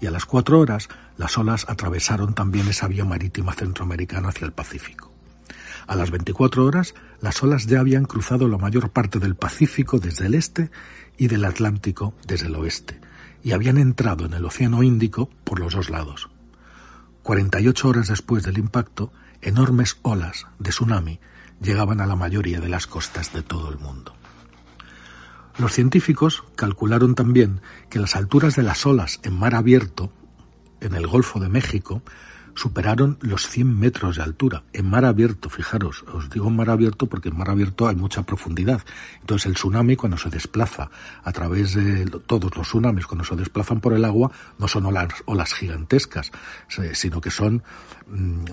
Y 0.00 0.06
a 0.06 0.10
las 0.10 0.24
cuatro 0.24 0.58
horas, 0.58 0.88
las 1.18 1.36
olas 1.36 1.66
atravesaron 1.68 2.34
también 2.34 2.68
esa 2.68 2.88
vía 2.88 3.04
marítima 3.04 3.52
centroamericana 3.52 4.30
hacia 4.30 4.46
el 4.46 4.52
Pacífico. 4.52 5.12
A 5.86 5.96
las 5.96 6.10
24 6.10 6.64
horas, 6.64 6.94
las 7.20 7.42
olas 7.42 7.66
ya 7.66 7.80
habían 7.80 8.04
cruzado 8.04 8.48
la 8.48 8.56
mayor 8.56 8.90
parte 8.90 9.18
del 9.18 9.34
Pacífico 9.34 9.98
desde 9.98 10.26
el 10.26 10.34
este 10.34 10.70
y 11.20 11.28
del 11.28 11.44
Atlántico 11.44 12.14
desde 12.26 12.46
el 12.46 12.56
oeste, 12.56 12.98
y 13.42 13.52
habían 13.52 13.76
entrado 13.76 14.24
en 14.24 14.32
el 14.32 14.42
Océano 14.42 14.82
Índico 14.82 15.28
por 15.44 15.60
los 15.60 15.74
dos 15.74 15.90
lados. 15.90 16.30
48 17.24 17.88
horas 17.88 18.08
después 18.08 18.42
del 18.42 18.56
impacto, 18.56 19.12
enormes 19.42 19.98
olas 20.00 20.46
de 20.58 20.70
tsunami 20.70 21.20
llegaban 21.60 22.00
a 22.00 22.06
la 22.06 22.16
mayoría 22.16 22.58
de 22.58 22.70
las 22.70 22.86
costas 22.86 23.34
de 23.34 23.42
todo 23.42 23.68
el 23.68 23.76
mundo. 23.76 24.14
Los 25.58 25.74
científicos 25.74 26.42
calcularon 26.56 27.14
también 27.14 27.60
que 27.90 27.98
las 27.98 28.16
alturas 28.16 28.56
de 28.56 28.62
las 28.62 28.86
olas 28.86 29.20
en 29.22 29.38
mar 29.38 29.54
abierto, 29.54 30.10
en 30.80 30.94
el 30.94 31.06
Golfo 31.06 31.38
de 31.38 31.50
México, 31.50 32.02
superaron 32.60 33.16
los 33.22 33.48
100 33.48 33.78
metros 33.78 34.16
de 34.16 34.22
altura 34.22 34.64
en 34.74 34.84
mar 34.84 35.06
abierto. 35.06 35.48
Fijaros, 35.48 36.04
os 36.12 36.28
digo 36.28 36.50
mar 36.50 36.68
abierto 36.68 37.06
porque 37.06 37.30
en 37.30 37.38
mar 37.38 37.48
abierto 37.48 37.88
hay 37.88 37.96
mucha 37.96 38.22
profundidad. 38.22 38.82
Entonces 39.20 39.46
el 39.46 39.54
tsunami 39.54 39.96
cuando 39.96 40.18
se 40.18 40.28
desplaza 40.28 40.90
a 41.24 41.32
través 41.32 41.72
de 41.72 42.04
todos 42.26 42.54
los 42.54 42.68
tsunamis, 42.68 43.06
cuando 43.06 43.24
se 43.24 43.34
desplazan 43.34 43.80
por 43.80 43.94
el 43.94 44.04
agua, 44.04 44.30
no 44.58 44.68
son 44.68 44.84
olas, 44.84 45.08
olas 45.24 45.54
gigantescas, 45.54 46.30
sino 46.92 47.22
que 47.22 47.30
son, 47.30 47.62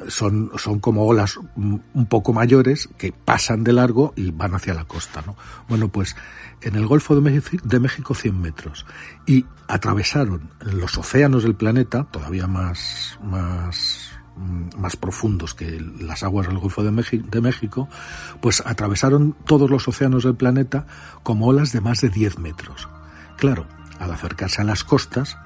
son, 0.08 0.52
son 0.58 0.80
como 0.80 1.06
olas 1.06 1.38
un 1.56 2.06
poco 2.08 2.34
mayores 2.34 2.90
que 2.98 3.12
pasan 3.12 3.64
de 3.64 3.74
largo 3.74 4.14
y 4.16 4.32
van 4.32 4.54
hacia 4.54 4.74
la 4.74 4.86
costa. 4.86 5.24
¿no? 5.26 5.36
Bueno, 5.68 5.90
pues 5.90 6.16
en 6.62 6.76
el 6.76 6.86
Golfo 6.86 7.16
de 7.16 7.22
México, 7.22 7.64
de 7.68 7.80
México 7.80 8.14
100 8.14 8.40
metros 8.40 8.86
y 9.26 9.46
atravesaron 9.68 10.52
los 10.60 10.98
océanos 10.98 11.44
del 11.44 11.56
planeta, 11.56 12.06
todavía 12.12 12.48
más, 12.48 13.20
más, 13.24 14.12
mm, 14.36 14.80
más 14.80 14.96
profundos 14.96 15.54
que 15.54 15.80
las 16.00 16.24
aguas 16.24 16.48
del 16.48 16.60
Golfo 16.60 16.84
de 16.84 17.42
México, 17.42 17.90
pues 18.42 18.62
atravesaron 18.66 19.36
todos 19.46 19.70
los 19.70 19.88
océanos 19.88 20.24
del 20.24 20.36
planeta 20.36 20.86
como 21.24 21.48
olas 21.48 21.72
de 21.72 21.82
más 21.82 22.02
de 22.02 22.10
10 22.10 22.40
metros. 22.40 22.88
Claro, 23.38 23.68
al 24.00 24.12
acercarse 24.12 24.62
a 24.62 24.66
las 24.66 24.84
costas, 24.84 25.38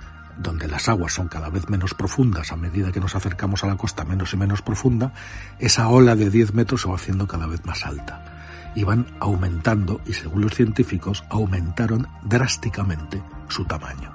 donde 0.41 0.67
las 0.67 0.89
aguas 0.89 1.13
son 1.13 1.27
cada 1.27 1.49
vez 1.49 1.69
menos 1.69 1.93
profundas 1.93 2.51
a 2.51 2.57
medida 2.57 2.91
que 2.91 2.99
nos 2.99 3.15
acercamos 3.15 3.63
a 3.63 3.67
la 3.67 3.77
costa 3.77 4.05
menos 4.05 4.33
y 4.33 4.37
menos 4.37 4.61
profunda, 4.61 5.13
esa 5.59 5.87
ola 5.87 6.15
de 6.15 6.29
10 6.29 6.53
metros 6.53 6.81
se 6.81 6.89
va 6.89 6.95
haciendo 6.95 7.27
cada 7.27 7.47
vez 7.47 7.65
más 7.65 7.85
alta 7.85 8.31
iban 8.75 9.05
aumentando 9.19 10.01
y 10.05 10.13
según 10.13 10.41
los 10.41 10.53
científicos 10.53 11.23
aumentaron 11.29 12.07
drásticamente 12.23 13.21
su 13.47 13.65
tamaño. 13.65 14.11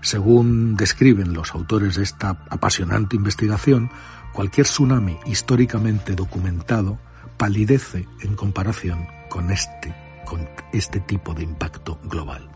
Según 0.00 0.76
describen 0.76 1.32
los 1.32 1.54
autores 1.54 1.96
de 1.96 2.02
esta 2.02 2.30
apasionante 2.50 3.16
investigación, 3.16 3.90
cualquier 4.32 4.66
tsunami 4.66 5.16
históricamente 5.26 6.14
documentado 6.14 6.98
palidece 7.36 8.08
en 8.20 8.34
comparación 8.34 9.06
con 9.28 9.50
este, 9.50 9.94
con 10.24 10.48
este 10.72 11.00
tipo 11.00 11.34
de 11.34 11.44
impacto 11.44 12.00
global. 12.04 12.50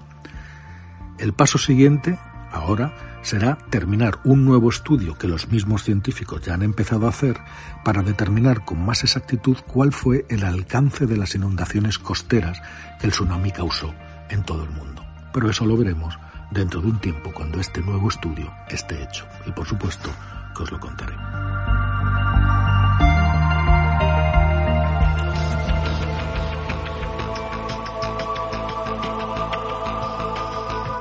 El 1.19 1.33
paso 1.33 1.57
siguiente, 1.57 2.19
ahora, 2.57 2.93
será 3.23 3.59
terminar 3.71 4.19
un 4.25 4.45
nuevo 4.45 4.71
estudio 4.71 5.17
que 5.19 5.29
los 5.29 5.49
mismos 5.49 5.83
científicos 5.83 6.43
ya 6.43 6.55
han 6.55 6.63
empezado 6.63 7.07
a 7.07 7.11
hacer 7.11 7.39
para 7.85 8.03
determinar 8.03 8.65
con 8.65 8.85
más 8.85 9.03
exactitud 9.03 9.57
cuál 9.67 9.93
fue 9.93 10.27
el 10.29 10.45
alcance 10.45 11.07
de 11.07 11.17
las 11.17 11.35
inundaciones 11.35 11.99
costeras 11.99 12.61
que 13.01 13.07
el 13.07 13.13
tsunami 13.13 13.51
causó 13.51 13.93
en 14.31 14.43
todo 14.45 14.65
el 14.65 14.71
mundo. 14.71 15.05
Pero 15.33 15.51
eso 15.51 15.67
lo 15.67 15.77
veremos 15.77 16.19
dentro 16.51 16.81
de 16.81 16.89
un 16.89 17.01
tiempo 17.01 17.33
cuando 17.33 17.61
este 17.61 17.81
nuevo 17.81 18.09
estudio 18.09 18.53
esté 18.69 19.03
hecho. 19.03 19.27
Y 19.47 19.53
por 19.53 19.67
supuesto 19.67 20.11
que 20.57 20.63
os 20.63 20.71
lo 20.71 20.81
contaré. 20.81 21.26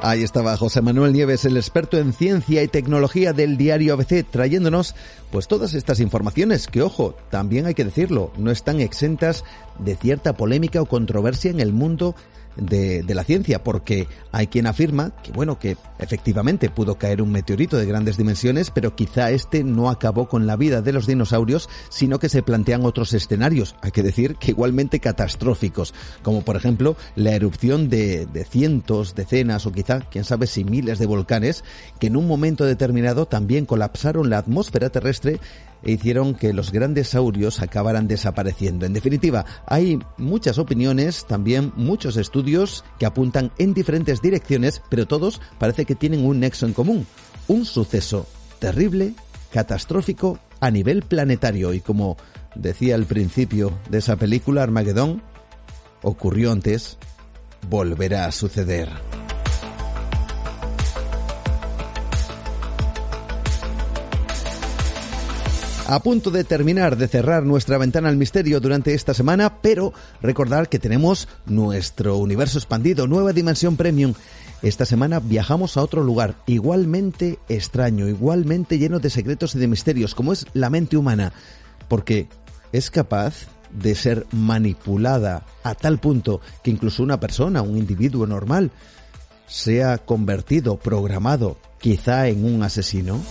Ahí 0.07 0.21
estaba 0.21 0.55
José 0.55 0.83
Manuel 0.83 1.13
Nieves, 1.13 1.45
el 1.45 1.57
experto 1.57 1.97
en 1.97 2.13
ciencia 2.13 2.61
y 2.61 2.67
tecnología 2.67 3.33
del 3.33 3.57
diario 3.57 3.95
ABC, 3.95 4.23
trayéndonos 4.23 4.93
pues 5.31 5.47
todas 5.47 5.73
estas 5.73 5.99
informaciones 5.99 6.67
que, 6.67 6.83
ojo, 6.83 7.15
también 7.31 7.65
hay 7.65 7.73
que 7.73 7.85
decirlo, 7.85 8.31
no 8.37 8.51
están 8.51 8.81
exentas 8.81 9.43
de 9.79 9.95
cierta 9.95 10.33
polémica 10.33 10.79
o 10.79 10.85
controversia 10.85 11.49
en 11.49 11.59
el 11.59 11.73
mundo 11.73 12.13
de, 12.57 13.03
la 13.15 13.23
ciencia, 13.23 13.63
porque 13.63 14.07
hay 14.31 14.47
quien 14.47 14.67
afirma 14.67 15.11
que, 15.23 15.31
bueno, 15.31 15.59
que 15.59 15.77
efectivamente 15.99 16.69
pudo 16.69 16.95
caer 16.95 17.21
un 17.21 17.31
meteorito 17.31 17.77
de 17.77 17.85
grandes 17.85 18.17
dimensiones, 18.17 18.71
pero 18.71 18.95
quizá 18.95 19.31
este 19.31 19.63
no 19.63 19.89
acabó 19.89 20.27
con 20.27 20.47
la 20.47 20.55
vida 20.55 20.81
de 20.81 20.93
los 20.93 21.07
dinosaurios, 21.07 21.69
sino 21.89 22.19
que 22.19 22.29
se 22.29 22.43
plantean 22.43 22.85
otros 22.85 23.13
escenarios, 23.13 23.75
hay 23.81 23.91
que 23.91 24.03
decir 24.03 24.35
que 24.35 24.51
igualmente 24.51 24.99
catastróficos, 24.99 25.93
como 26.23 26.43
por 26.43 26.55
ejemplo 26.55 26.95
la 27.15 27.35
erupción 27.35 27.89
de, 27.89 28.25
de 28.25 28.45
cientos, 28.45 29.15
decenas 29.15 29.65
o 29.65 29.71
quizá, 29.71 29.99
quién 30.01 30.23
sabe 30.23 30.47
si 30.47 30.63
miles 30.63 30.99
de 30.99 31.05
volcanes, 31.05 31.63
que 31.99 32.07
en 32.07 32.17
un 32.17 32.27
momento 32.27 32.65
determinado 32.65 33.25
también 33.25 33.65
colapsaron 33.65 34.29
la 34.29 34.37
atmósfera 34.37 34.89
terrestre 34.89 35.39
e 35.85 35.91
hicieron 35.91 36.33
que 36.35 36.51
los 36.51 36.71
grandes 36.71 37.09
saurios 37.09 37.61
acabaran 37.61 38.07
desapareciendo. 38.07 38.85
En 38.85 38.93
definitiva, 38.93 39.45
hay 39.67 39.99
muchas 40.17 40.57
opiniones, 40.57 41.25
también 41.25 41.71
muchos 41.75 42.17
estudios 42.17 42.83
que 42.99 43.05
apuntan 43.05 43.51
en 43.57 43.73
diferentes 43.73 44.21
direcciones, 44.21 44.81
pero 44.89 45.05
todos 45.05 45.39
parece 45.59 45.85
que 45.85 45.95
tienen 45.95 46.25
un 46.25 46.39
nexo 46.39 46.65
en 46.65 46.73
común. 46.73 47.07
Un 47.47 47.65
suceso 47.65 48.27
terrible, 48.59 49.13
catastrófico 49.51 50.39
a 50.59 50.71
nivel 50.71 51.03
planetario 51.03 51.73
y 51.73 51.79
como 51.79 52.17
decía 52.55 52.95
al 52.95 53.05
principio 53.05 53.77
de 53.89 53.99
esa 53.99 54.15
película 54.15 54.63
Armagedón, 54.63 55.21
ocurrió 56.01 56.51
antes, 56.51 56.97
volverá 57.69 58.25
a 58.25 58.31
suceder. 58.31 58.89
A 65.87 65.99
punto 65.99 66.31
de 66.31 66.43
terminar 66.43 66.97
de 66.97 67.07
cerrar 67.07 67.43
nuestra 67.43 67.77
ventana 67.77 68.09
al 68.09 68.17
misterio 68.17 68.59
durante 68.59 68.95
esta 68.95 69.13
semana, 69.13 69.61
pero 69.61 69.93
recordar 70.19 70.67
que 70.67 70.79
tenemos 70.79 71.27
nuestro 71.45 72.17
universo 72.17 72.57
expandido, 72.57 73.05
nueva 73.05 73.33
dimensión 73.33 73.77
premium. 73.77 74.15
Esta 74.63 74.85
semana 74.85 75.19
viajamos 75.19 75.77
a 75.77 75.83
otro 75.83 76.01
lugar 76.01 76.37
igualmente 76.47 77.37
extraño, 77.49 78.07
igualmente 78.07 78.79
lleno 78.79 78.97
de 78.97 79.11
secretos 79.11 79.53
y 79.53 79.59
de 79.59 79.67
misterios, 79.67 80.15
como 80.15 80.33
es 80.33 80.47
la 80.53 80.71
mente 80.71 80.97
humana, 80.97 81.33
porque 81.87 82.29
es 82.71 82.89
capaz 82.89 83.45
de 83.69 83.93
ser 83.93 84.25
manipulada 84.31 85.45
a 85.61 85.75
tal 85.75 85.99
punto 85.99 86.41
que 86.63 86.71
incluso 86.71 87.03
una 87.03 87.19
persona, 87.19 87.61
un 87.61 87.77
individuo 87.77 88.25
normal, 88.25 88.71
sea 89.45 89.99
convertido, 89.99 90.77
programado, 90.77 91.59
quizá 91.79 92.27
en 92.27 92.43
un 92.43 92.63
asesino. 92.63 93.21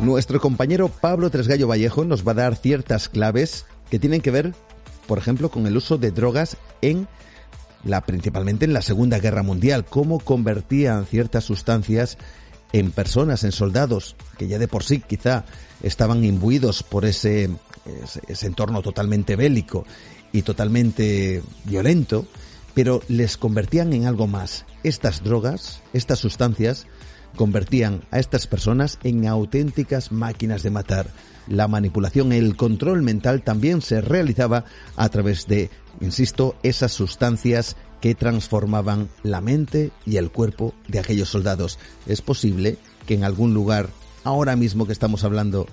Nuestro 0.00 0.40
compañero 0.40 0.88
Pablo 0.88 1.30
Tresgallo 1.30 1.68
Vallejo 1.68 2.04
nos 2.04 2.26
va 2.26 2.32
a 2.32 2.34
dar 2.34 2.56
ciertas 2.56 3.08
claves 3.08 3.64
que 3.90 3.98
tienen 3.98 4.20
que 4.20 4.30
ver, 4.30 4.54
por 5.06 5.18
ejemplo, 5.18 5.50
con 5.50 5.66
el 5.66 5.76
uso 5.76 5.98
de 5.98 6.10
drogas 6.10 6.56
en 6.82 7.06
la 7.84 8.00
principalmente 8.00 8.64
en 8.64 8.72
la 8.72 8.82
Segunda 8.82 9.18
Guerra 9.18 9.42
Mundial, 9.42 9.84
cómo 9.84 10.18
convertían 10.18 11.06
ciertas 11.06 11.44
sustancias 11.44 12.18
en 12.72 12.90
personas, 12.90 13.44
en 13.44 13.52
soldados, 13.52 14.16
que 14.36 14.48
ya 14.48 14.58
de 14.58 14.68
por 14.68 14.82
sí 14.82 15.00
quizá 15.00 15.44
estaban 15.82 16.24
imbuidos 16.24 16.82
por 16.82 17.04
ese, 17.04 17.50
ese, 18.26 18.46
entorno 18.46 18.82
totalmente 18.82 19.36
bélico 19.36 19.86
y 20.32 20.42
totalmente 20.42 21.42
violento, 21.64 22.26
pero 22.74 23.00
les 23.08 23.36
convertían 23.36 23.92
en 23.92 24.06
algo 24.06 24.26
más. 24.26 24.64
Estas 24.82 25.22
drogas, 25.22 25.82
estas 25.92 26.18
sustancias, 26.18 26.86
convertían 27.36 28.02
a 28.10 28.18
estas 28.18 28.46
personas 28.46 28.98
en 29.02 29.26
auténticas 29.26 30.12
máquinas 30.12 30.62
de 30.62 30.70
matar. 30.70 31.10
La 31.46 31.68
manipulación, 31.68 32.32
el 32.32 32.56
control 32.56 33.02
mental 33.02 33.42
también 33.42 33.82
se 33.82 34.00
realizaba 34.00 34.64
a 34.96 35.08
través 35.08 35.46
de, 35.46 35.70
insisto, 36.00 36.56
esas 36.62 36.92
sustancias 36.92 37.76
que 38.00 38.14
transformaban 38.14 39.08
la 39.22 39.40
mente 39.40 39.90
y 40.06 40.16
el 40.16 40.30
cuerpo 40.30 40.74
de 40.88 40.98
aquellos 40.98 41.28
soldados. 41.28 41.78
Es 42.06 42.22
posible 42.22 42.78
que 43.06 43.14
en 43.14 43.24
algún 43.24 43.54
lugar, 43.54 43.88
ahora 44.24 44.56
mismo 44.56 44.86
que 44.86 44.92
estamos 44.92 45.24
hablando, 45.24 45.66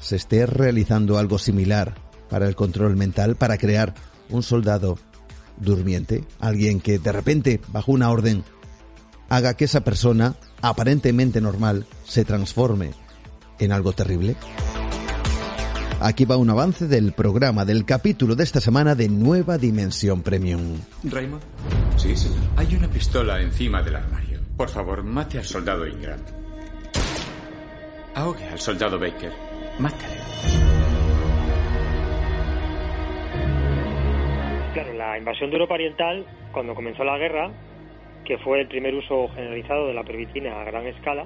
se 0.00 0.16
esté 0.16 0.46
realizando 0.46 1.18
algo 1.18 1.38
similar 1.38 1.94
para 2.28 2.48
el 2.48 2.56
control 2.56 2.96
mental, 2.96 3.36
para 3.36 3.58
crear 3.58 3.94
un 4.28 4.42
soldado 4.42 4.98
durmiente, 5.58 6.24
alguien 6.38 6.80
que 6.80 6.98
de 6.98 7.12
repente, 7.12 7.60
bajo 7.68 7.92
una 7.92 8.10
orden, 8.10 8.44
haga 9.28 9.54
que 9.54 9.64
esa 9.64 9.82
persona 9.82 10.34
aparentemente 10.62 11.40
normal 11.40 11.86
se 12.04 12.24
transforme 12.24 12.92
en 13.58 13.72
algo 13.72 13.92
terrible? 13.92 14.36
Aquí 16.00 16.26
va 16.26 16.36
un 16.36 16.50
avance 16.50 16.86
del 16.86 17.12
programa 17.12 17.64
del 17.64 17.86
capítulo 17.86 18.34
de 18.34 18.44
esta 18.44 18.60
semana 18.60 18.94
de 18.94 19.08
Nueva 19.08 19.56
Dimensión 19.56 20.22
Premium. 20.22 20.78
Raymond. 21.04 21.42
Sí, 21.96 22.14
señor. 22.14 22.38
Hay 22.56 22.74
una 22.74 22.88
pistola 22.88 23.40
encima 23.40 23.82
del 23.82 23.96
armario. 23.96 24.40
Por 24.56 24.68
favor, 24.68 25.02
mate 25.02 25.38
al 25.38 25.44
soldado 25.44 25.86
Ingram. 25.86 26.20
Ahogue 28.14 28.44
al 28.48 28.58
soldado 28.58 28.98
Baker. 28.98 29.32
Mátale. 29.78 30.16
Claro, 34.74 34.92
la 34.94 35.18
invasión 35.18 35.50
de 35.50 35.56
Europa 35.56 35.74
Oriental, 35.74 36.26
cuando 36.52 36.74
comenzó 36.74 37.04
la 37.04 37.16
guerra, 37.16 37.50
que 38.26 38.38
fue 38.38 38.60
el 38.60 38.66
primer 38.66 38.94
uso 38.94 39.28
generalizado 39.28 39.86
de 39.86 39.94
la 39.94 40.02
pervitina 40.02 40.60
a 40.60 40.64
gran 40.64 40.86
escala, 40.86 41.24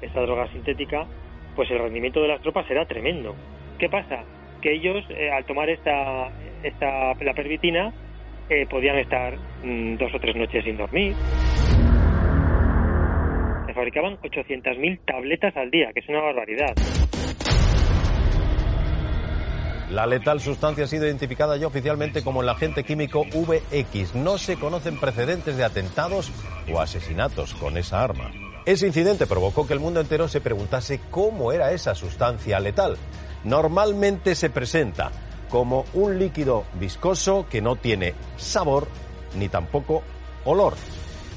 esta 0.00 0.20
droga 0.22 0.50
sintética, 0.52 1.06
pues 1.54 1.70
el 1.70 1.78
rendimiento 1.78 2.20
de 2.22 2.28
las 2.28 2.40
tropas 2.40 2.68
era 2.70 2.86
tremendo. 2.86 3.34
¿Qué 3.78 3.88
pasa? 3.88 4.24
Que 4.60 4.72
ellos, 4.72 5.04
eh, 5.10 5.30
al 5.30 5.44
tomar 5.44 5.68
esta, 5.68 6.32
esta 6.62 7.14
la 7.14 7.34
pervitina, 7.34 7.92
eh, 8.48 8.66
podían 8.68 8.98
estar 8.98 9.36
mm, 9.62 9.96
dos 9.96 10.14
o 10.14 10.18
tres 10.18 10.34
noches 10.34 10.64
sin 10.64 10.76
dormir. 10.76 11.14
Se 13.66 13.74
fabricaban 13.74 14.16
800.000 14.18 15.00
tabletas 15.04 15.56
al 15.56 15.70
día, 15.70 15.92
que 15.92 16.00
es 16.00 16.08
una 16.08 16.20
barbaridad. 16.20 16.74
La 19.94 20.06
letal 20.06 20.40
sustancia 20.40 20.86
ha 20.86 20.88
sido 20.88 21.06
identificada 21.06 21.56
ya 21.56 21.68
oficialmente 21.68 22.24
como 22.24 22.42
el 22.42 22.48
agente 22.48 22.82
químico 22.82 23.24
VX. 23.26 24.16
No 24.16 24.38
se 24.38 24.56
conocen 24.56 24.98
precedentes 24.98 25.56
de 25.56 25.62
atentados 25.62 26.32
o 26.68 26.80
asesinatos 26.80 27.54
con 27.54 27.78
esa 27.78 28.02
arma. 28.02 28.32
Ese 28.66 28.88
incidente 28.88 29.28
provocó 29.28 29.68
que 29.68 29.72
el 29.72 29.78
mundo 29.78 30.00
entero 30.00 30.26
se 30.26 30.40
preguntase 30.40 31.00
cómo 31.12 31.52
era 31.52 31.70
esa 31.70 31.94
sustancia 31.94 32.58
letal. 32.58 32.96
Normalmente 33.44 34.34
se 34.34 34.50
presenta 34.50 35.12
como 35.48 35.84
un 35.94 36.18
líquido 36.18 36.64
viscoso 36.80 37.46
que 37.48 37.62
no 37.62 37.76
tiene 37.76 38.14
sabor 38.36 38.88
ni 39.36 39.48
tampoco 39.48 40.02
olor. 40.44 40.74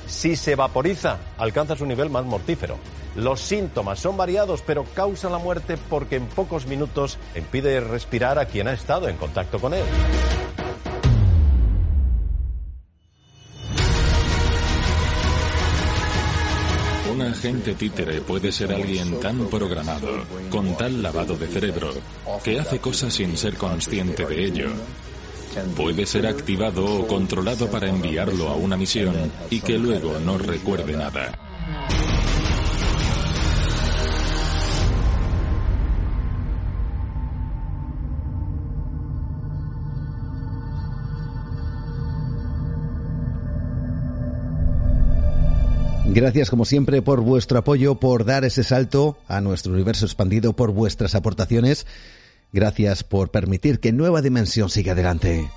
Si 0.08 0.36
se 0.36 0.56
vaporiza, 0.56 1.20
alcanza 1.38 1.76
su 1.76 1.86
nivel 1.86 2.10
más 2.10 2.26
mortífero. 2.26 2.80
Los 3.18 3.42
síntomas 3.42 4.00
son 4.00 4.16
variados, 4.16 4.62
pero 4.62 4.84
causa 4.84 5.28
la 5.28 5.40
muerte 5.40 5.76
porque 5.90 6.18
en 6.18 6.28
pocos 6.28 6.68
minutos 6.68 7.18
impide 7.36 7.80
respirar 7.80 8.38
a 8.38 8.46
quien 8.46 8.68
ha 8.68 8.74
estado 8.74 9.10
en 9.10 9.18
contacto 9.18 9.60
con 9.60 9.74
él. 9.74 9.84
Un 17.12 17.22
agente 17.24 17.74
títere 17.74 18.22
puede 18.22 18.52
ser 18.52 18.72
alguien 18.72 19.20
tan 19.20 19.48
programado, 19.48 20.24
con 20.52 20.78
tal 20.78 21.02
lavado 21.02 21.36
de 21.36 21.48
cerebro, 21.48 21.90
que 22.44 22.60
hace 22.60 22.78
cosas 22.78 23.16
sin 23.16 23.36
ser 23.36 23.56
consciente 23.56 24.28
de 24.28 24.46
ello. 24.46 24.68
Puede 25.76 26.06
ser 26.06 26.28
activado 26.28 26.86
o 26.86 27.08
controlado 27.08 27.68
para 27.72 27.90
enviarlo 27.90 28.50
a 28.50 28.56
una 28.56 28.78
misión 28.78 29.32
y 29.50 29.60
que 29.62 29.80
luego 29.80 30.20
no 30.20 30.38
recuerde 30.38 30.96
nada. 30.96 31.32
Gracias 46.18 46.50
como 46.50 46.66
siempre 46.66 47.04
por 47.04 47.22
vuestro 47.22 47.60
apoyo, 47.60 47.94
por 47.94 48.26
dar 48.26 48.44
ese 48.44 48.64
salto 48.64 49.20
a 49.28 49.40
nuestro 49.40 49.72
universo 49.72 50.08
expandido, 50.08 50.54
por 50.54 50.72
vuestras 50.72 51.14
aportaciones. 51.14 51.86
Gracias 52.52 53.04
por 53.04 53.30
permitir 53.30 53.80
que 53.80 53.92
Nueva 53.92 54.24
Dimensión 54.24 54.72
siga 54.72 54.94
adelante. 54.94 55.48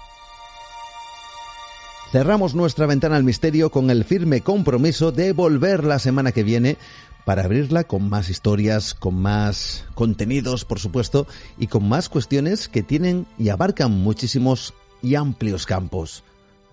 Cerramos 2.13 2.55
nuestra 2.55 2.85
ventana 2.85 3.17
al 3.17 3.25
misterio 3.25 3.71
con 3.71 3.89
el 3.89 4.05
firme 4.05 4.43
compromiso 4.43 5.13
de 5.13 5.33
volver 5.33 5.83
la 5.83 5.99
semana 5.99 6.31
que 6.31 6.43
viene 6.43 6.77
para 7.25 7.45
abrirla 7.45 7.85
con 7.85 8.11
más 8.11 8.29
historias, 8.29 8.93
con 8.93 9.15
más 9.15 9.87
contenidos, 9.95 10.67
por 10.67 10.79
supuesto, 10.79 11.27
y 11.57 11.69
con 11.69 11.89
más 11.89 12.11
cuestiones 12.11 12.69
que 12.69 12.83
tienen 12.83 13.27
y 13.39 13.49
abarcan 13.49 13.93
muchísimos 13.93 14.75
y 15.01 15.15
amplios 15.15 15.65
campos 15.65 16.23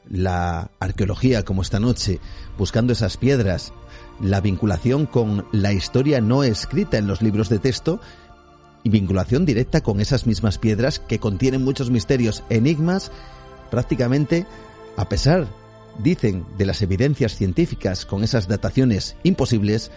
la 0.10 0.72
arqueología 0.80 1.44
como 1.44 1.62
esta 1.62 1.80
noche, 1.80 2.20
buscando 2.58 2.94
esas 2.94 3.18
piedras, 3.18 3.74
la 4.22 4.42
vinculación 4.42 5.06
con 5.06 5.46
la 5.52 5.74
historia 5.74 6.22
no 6.22 6.44
escrita 6.44 6.98
en 6.98 7.08
los 7.08 7.22
libros 7.22 7.50
de 7.50 7.60
texto 7.60 8.00
y 8.84 8.90
vinculación 8.90 9.46
directa 9.46 9.82
con 9.82 10.00
esas 10.00 10.26
mismas 10.26 10.58
piedras 10.58 11.00
que 11.00 11.20
contienen 11.20 11.64
muchos 11.64 11.90
misterios, 11.90 12.44
enigmas, 12.50 13.12
prácticamente, 13.70 14.46
a 14.96 15.10
pesar, 15.10 15.48
dicen, 16.00 16.46
de 16.58 16.66
las 16.66 16.82
evidencias 16.82 17.36
científicas 17.36 18.06
con 18.06 18.24
esas 18.24 18.48
dataciones 18.48 19.16
imposibles, 19.24 19.92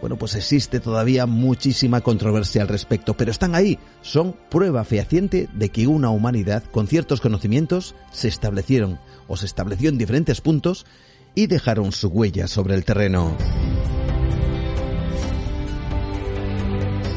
bueno, 0.00 0.16
pues 0.16 0.34
existe 0.34 0.80
todavía 0.80 1.26
muchísima 1.26 2.00
controversia 2.00 2.62
al 2.62 2.68
respecto, 2.68 3.14
pero 3.14 3.30
están 3.30 3.54
ahí, 3.54 3.78
son 4.00 4.34
prueba 4.50 4.84
fehaciente 4.84 5.48
de 5.52 5.68
que 5.70 5.86
una 5.86 6.10
humanidad 6.10 6.62
con 6.64 6.86
ciertos 6.86 7.20
conocimientos 7.20 7.94
se 8.12 8.28
establecieron 8.28 8.98
o 9.26 9.36
se 9.36 9.46
estableció 9.46 9.88
en 9.88 9.98
diferentes 9.98 10.40
puntos 10.40 10.86
y 11.34 11.46
dejaron 11.46 11.92
su 11.92 12.08
huella 12.08 12.46
sobre 12.48 12.74
el 12.74 12.84
terreno. 12.84 13.36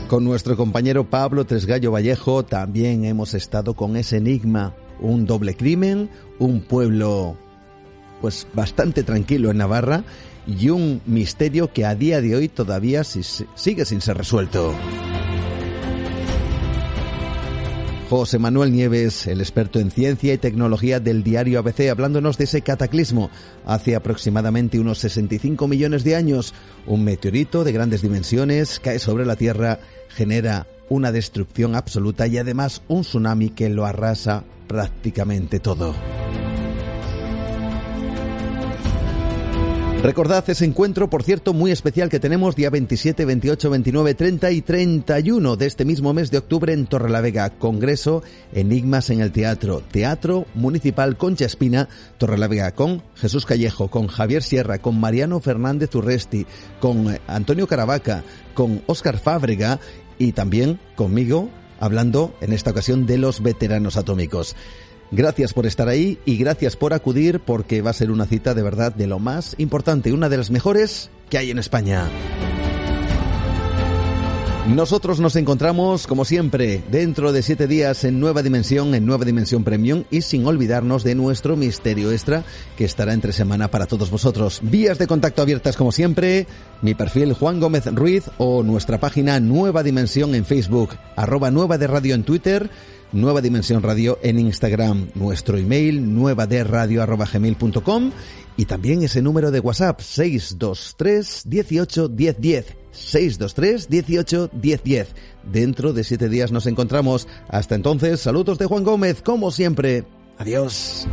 Con 0.08 0.26
nuestro 0.26 0.58
compañero 0.58 1.10
Pablo 1.10 1.46
Tresgallo 1.46 1.92
Vallejo 1.92 2.44
también 2.44 3.06
hemos 3.06 3.34
estado 3.34 3.76
con 3.76 3.96
ese 3.96 4.18
enigma, 4.18 4.76
un 5.00 5.26
doble 5.26 5.56
crimen, 5.56 6.10
un 6.38 6.62
pueblo 6.62 7.38
pues 8.22 8.48
bastante 8.54 9.04
tranquilo 9.04 9.52
en 9.52 9.58
Navarra 9.58 10.04
y 10.48 10.70
un 10.70 11.02
misterio 11.06 11.74
que 11.74 11.86
a 11.86 11.96
día 11.96 12.22
de 12.22 12.36
hoy 12.36 12.48
todavía 12.48 13.04
sigue 13.04 13.86
sin 13.86 14.02
ser 14.02 14.18
resuelto. 14.18 14.74
José 18.12 18.40
Manuel 18.40 18.74
Nieves, 18.74 19.26
el 19.28 19.40
experto 19.40 19.80
en 19.80 19.90
ciencia 19.90 20.34
y 20.34 20.38
tecnología 20.38 21.00
del 21.00 21.24
diario 21.24 21.60
ABC, 21.60 21.90
hablándonos 21.90 22.38
de 22.38 22.44
ese 22.44 22.62
cataclismo. 22.62 23.30
Hace 23.66 23.96
aproximadamente 23.96 24.80
unos 24.80 24.98
65 24.98 25.66
millones 25.70 26.04
de 26.04 26.18
años, 26.18 26.54
un 26.88 27.06
meteorito 27.06 27.64
de 27.64 27.72
grandes 27.72 28.02
dimensiones 28.02 28.82
cae 28.82 29.00
sobre 29.00 29.26
la 29.26 29.38
Tierra, 29.38 29.80
genera 30.10 30.68
una 30.90 31.14
destrucción 31.14 31.74
absoluta 31.74 32.28
y 32.28 32.38
además 32.38 32.82
un 32.90 33.04
tsunami 33.04 33.52
que 33.52 33.70
lo 33.70 33.86
arrasa 33.86 34.44
prácticamente 34.68 35.62
todo. 35.62 35.96
Recordad 40.04 40.50
ese 40.50 40.66
encuentro, 40.66 41.12
por 41.12 41.22
cierto, 41.22 41.54
muy 41.54 41.70
especial 41.70 42.10
que 42.10 42.20
tenemos 42.20 42.56
día 42.56 42.72
27, 42.72 43.24
28, 43.24 43.70
29, 43.70 44.16
30 44.16 44.52
y 44.52 44.62
31 44.64 45.56
de 45.58 45.68
este 45.68 45.86
mismo 45.86 46.12
mes 46.12 46.32
de 46.32 46.40
octubre 46.40 46.74
en 46.74 46.88
Torrelavega. 46.88 47.52
Congreso 47.52 48.24
Enigmas 48.52 49.12
en 49.12 49.22
el 49.22 49.32
Teatro. 49.32 49.84
Teatro 49.92 50.48
Municipal 50.56 51.18
Concha 51.18 51.46
Espina, 51.46 51.88
Torrelavega, 52.18 52.72
con 52.72 53.04
Jesús 53.14 53.46
Callejo, 53.46 53.90
con 53.90 54.08
Javier 54.08 54.42
Sierra, 54.42 54.80
con 54.80 55.00
Mariano 55.00 55.40
Fernández 55.40 55.94
Urresti, 55.94 56.48
con 56.80 57.20
Antonio 57.28 57.68
Caravaca, 57.68 58.24
con 58.56 58.82
Óscar 58.88 59.20
Fábrega 59.20 59.80
y 60.18 60.32
también 60.32 60.80
conmigo, 60.96 61.52
hablando 61.80 62.34
en 62.42 62.54
esta 62.54 62.72
ocasión 62.72 63.06
de 63.06 63.20
los 63.20 63.44
veteranos 63.44 63.98
atómicos. 63.98 64.56
Gracias 65.12 65.54
por 65.54 65.66
estar 65.66 65.90
ahí 65.90 66.20
y 66.26 66.38
gracias 66.38 66.78
por 66.78 66.94
acudir 66.94 67.42
porque 67.42 67.82
va 67.82 67.90
a 67.90 67.94
ser 67.94 68.12
una 68.12 68.26
cita 68.26 68.54
de 68.54 68.64
verdad 68.64 68.96
de 68.96 69.08
lo 69.08 69.20
más 69.20 69.56
importante, 69.58 70.14
una 70.14 70.30
de 70.30 70.38
las 70.38 70.52
mejores 70.52 71.10
que 71.30 71.38
hay 71.38 71.52
en 71.52 71.60
España. 71.60 72.10
Nosotros 74.68 75.20
nos 75.20 75.36
encontramos, 75.36 76.08
como 76.08 76.24
siempre, 76.24 76.84
dentro 76.92 77.34
de 77.34 77.42
siete 77.42 77.68
días 77.68 78.06
en 78.06 78.20
Nueva 78.20 78.42
Dimensión, 78.42 78.94
en 78.94 79.06
Nueva 79.06 79.26
Dimensión 79.26 79.64
Premium 79.66 80.04
y 80.12 80.22
sin 80.22 80.46
olvidarnos 80.46 81.04
de 81.04 81.16
nuestro 81.16 81.58
misterio 81.58 82.12
extra 82.12 82.46
que 82.78 82.86
estará 82.86 83.14
entre 83.14 83.34
semana 83.34 83.70
para 83.70 83.88
todos 83.88 84.12
vosotros. 84.12 84.62
Vías 84.64 84.98
de 84.98 85.08
contacto 85.08 85.42
abiertas, 85.42 85.76
como 85.76 85.92
siempre, 85.92 86.48
mi 86.82 86.94
perfil 86.94 87.34
Juan 87.34 87.60
Gómez 87.60 87.88
Ruiz 87.88 88.30
o 88.38 88.64
nuestra 88.64 89.00
página 89.00 89.40
Nueva 89.40 89.84
Dimensión 89.84 90.36
en 90.36 90.46
Facebook, 90.46 90.92
arroba 91.18 91.52
Nueva 91.52 91.78
de 91.78 91.88
Radio 91.88 92.16
en 92.16 92.24
Twitter, 92.24 92.70
Nueva 93.12 93.42
Dimensión 93.42 93.84
Radio 93.84 94.20
en 94.22 94.40
Instagram, 94.40 95.10
nuestro 95.16 95.58
email 95.58 96.14
nuevaderradio.com 96.14 98.12
y 98.58 98.66
también 98.66 99.04
ese 99.04 99.22
número 99.22 99.52
de 99.52 99.60
WhatsApp 99.60 100.00
623 100.02 101.44
18 101.46 102.08
10 102.08 102.42
10. 102.42 102.78
623 102.92 103.90
18 103.90 104.50
10 104.54 104.84
10. 104.84 105.08
Dentro 105.52 105.94
de 105.94 106.04
siete 106.04 106.30
días 106.30 106.52
nos 106.52 106.68
encontramos. 106.68 107.28
Hasta 107.48 107.76
entonces, 107.76 108.20
saludos 108.20 108.58
de 108.58 108.66
Juan 108.66 108.84
Gómez, 108.84 109.22
como 109.22 109.52
siempre. 109.52 110.06
Adiós. 110.38 111.08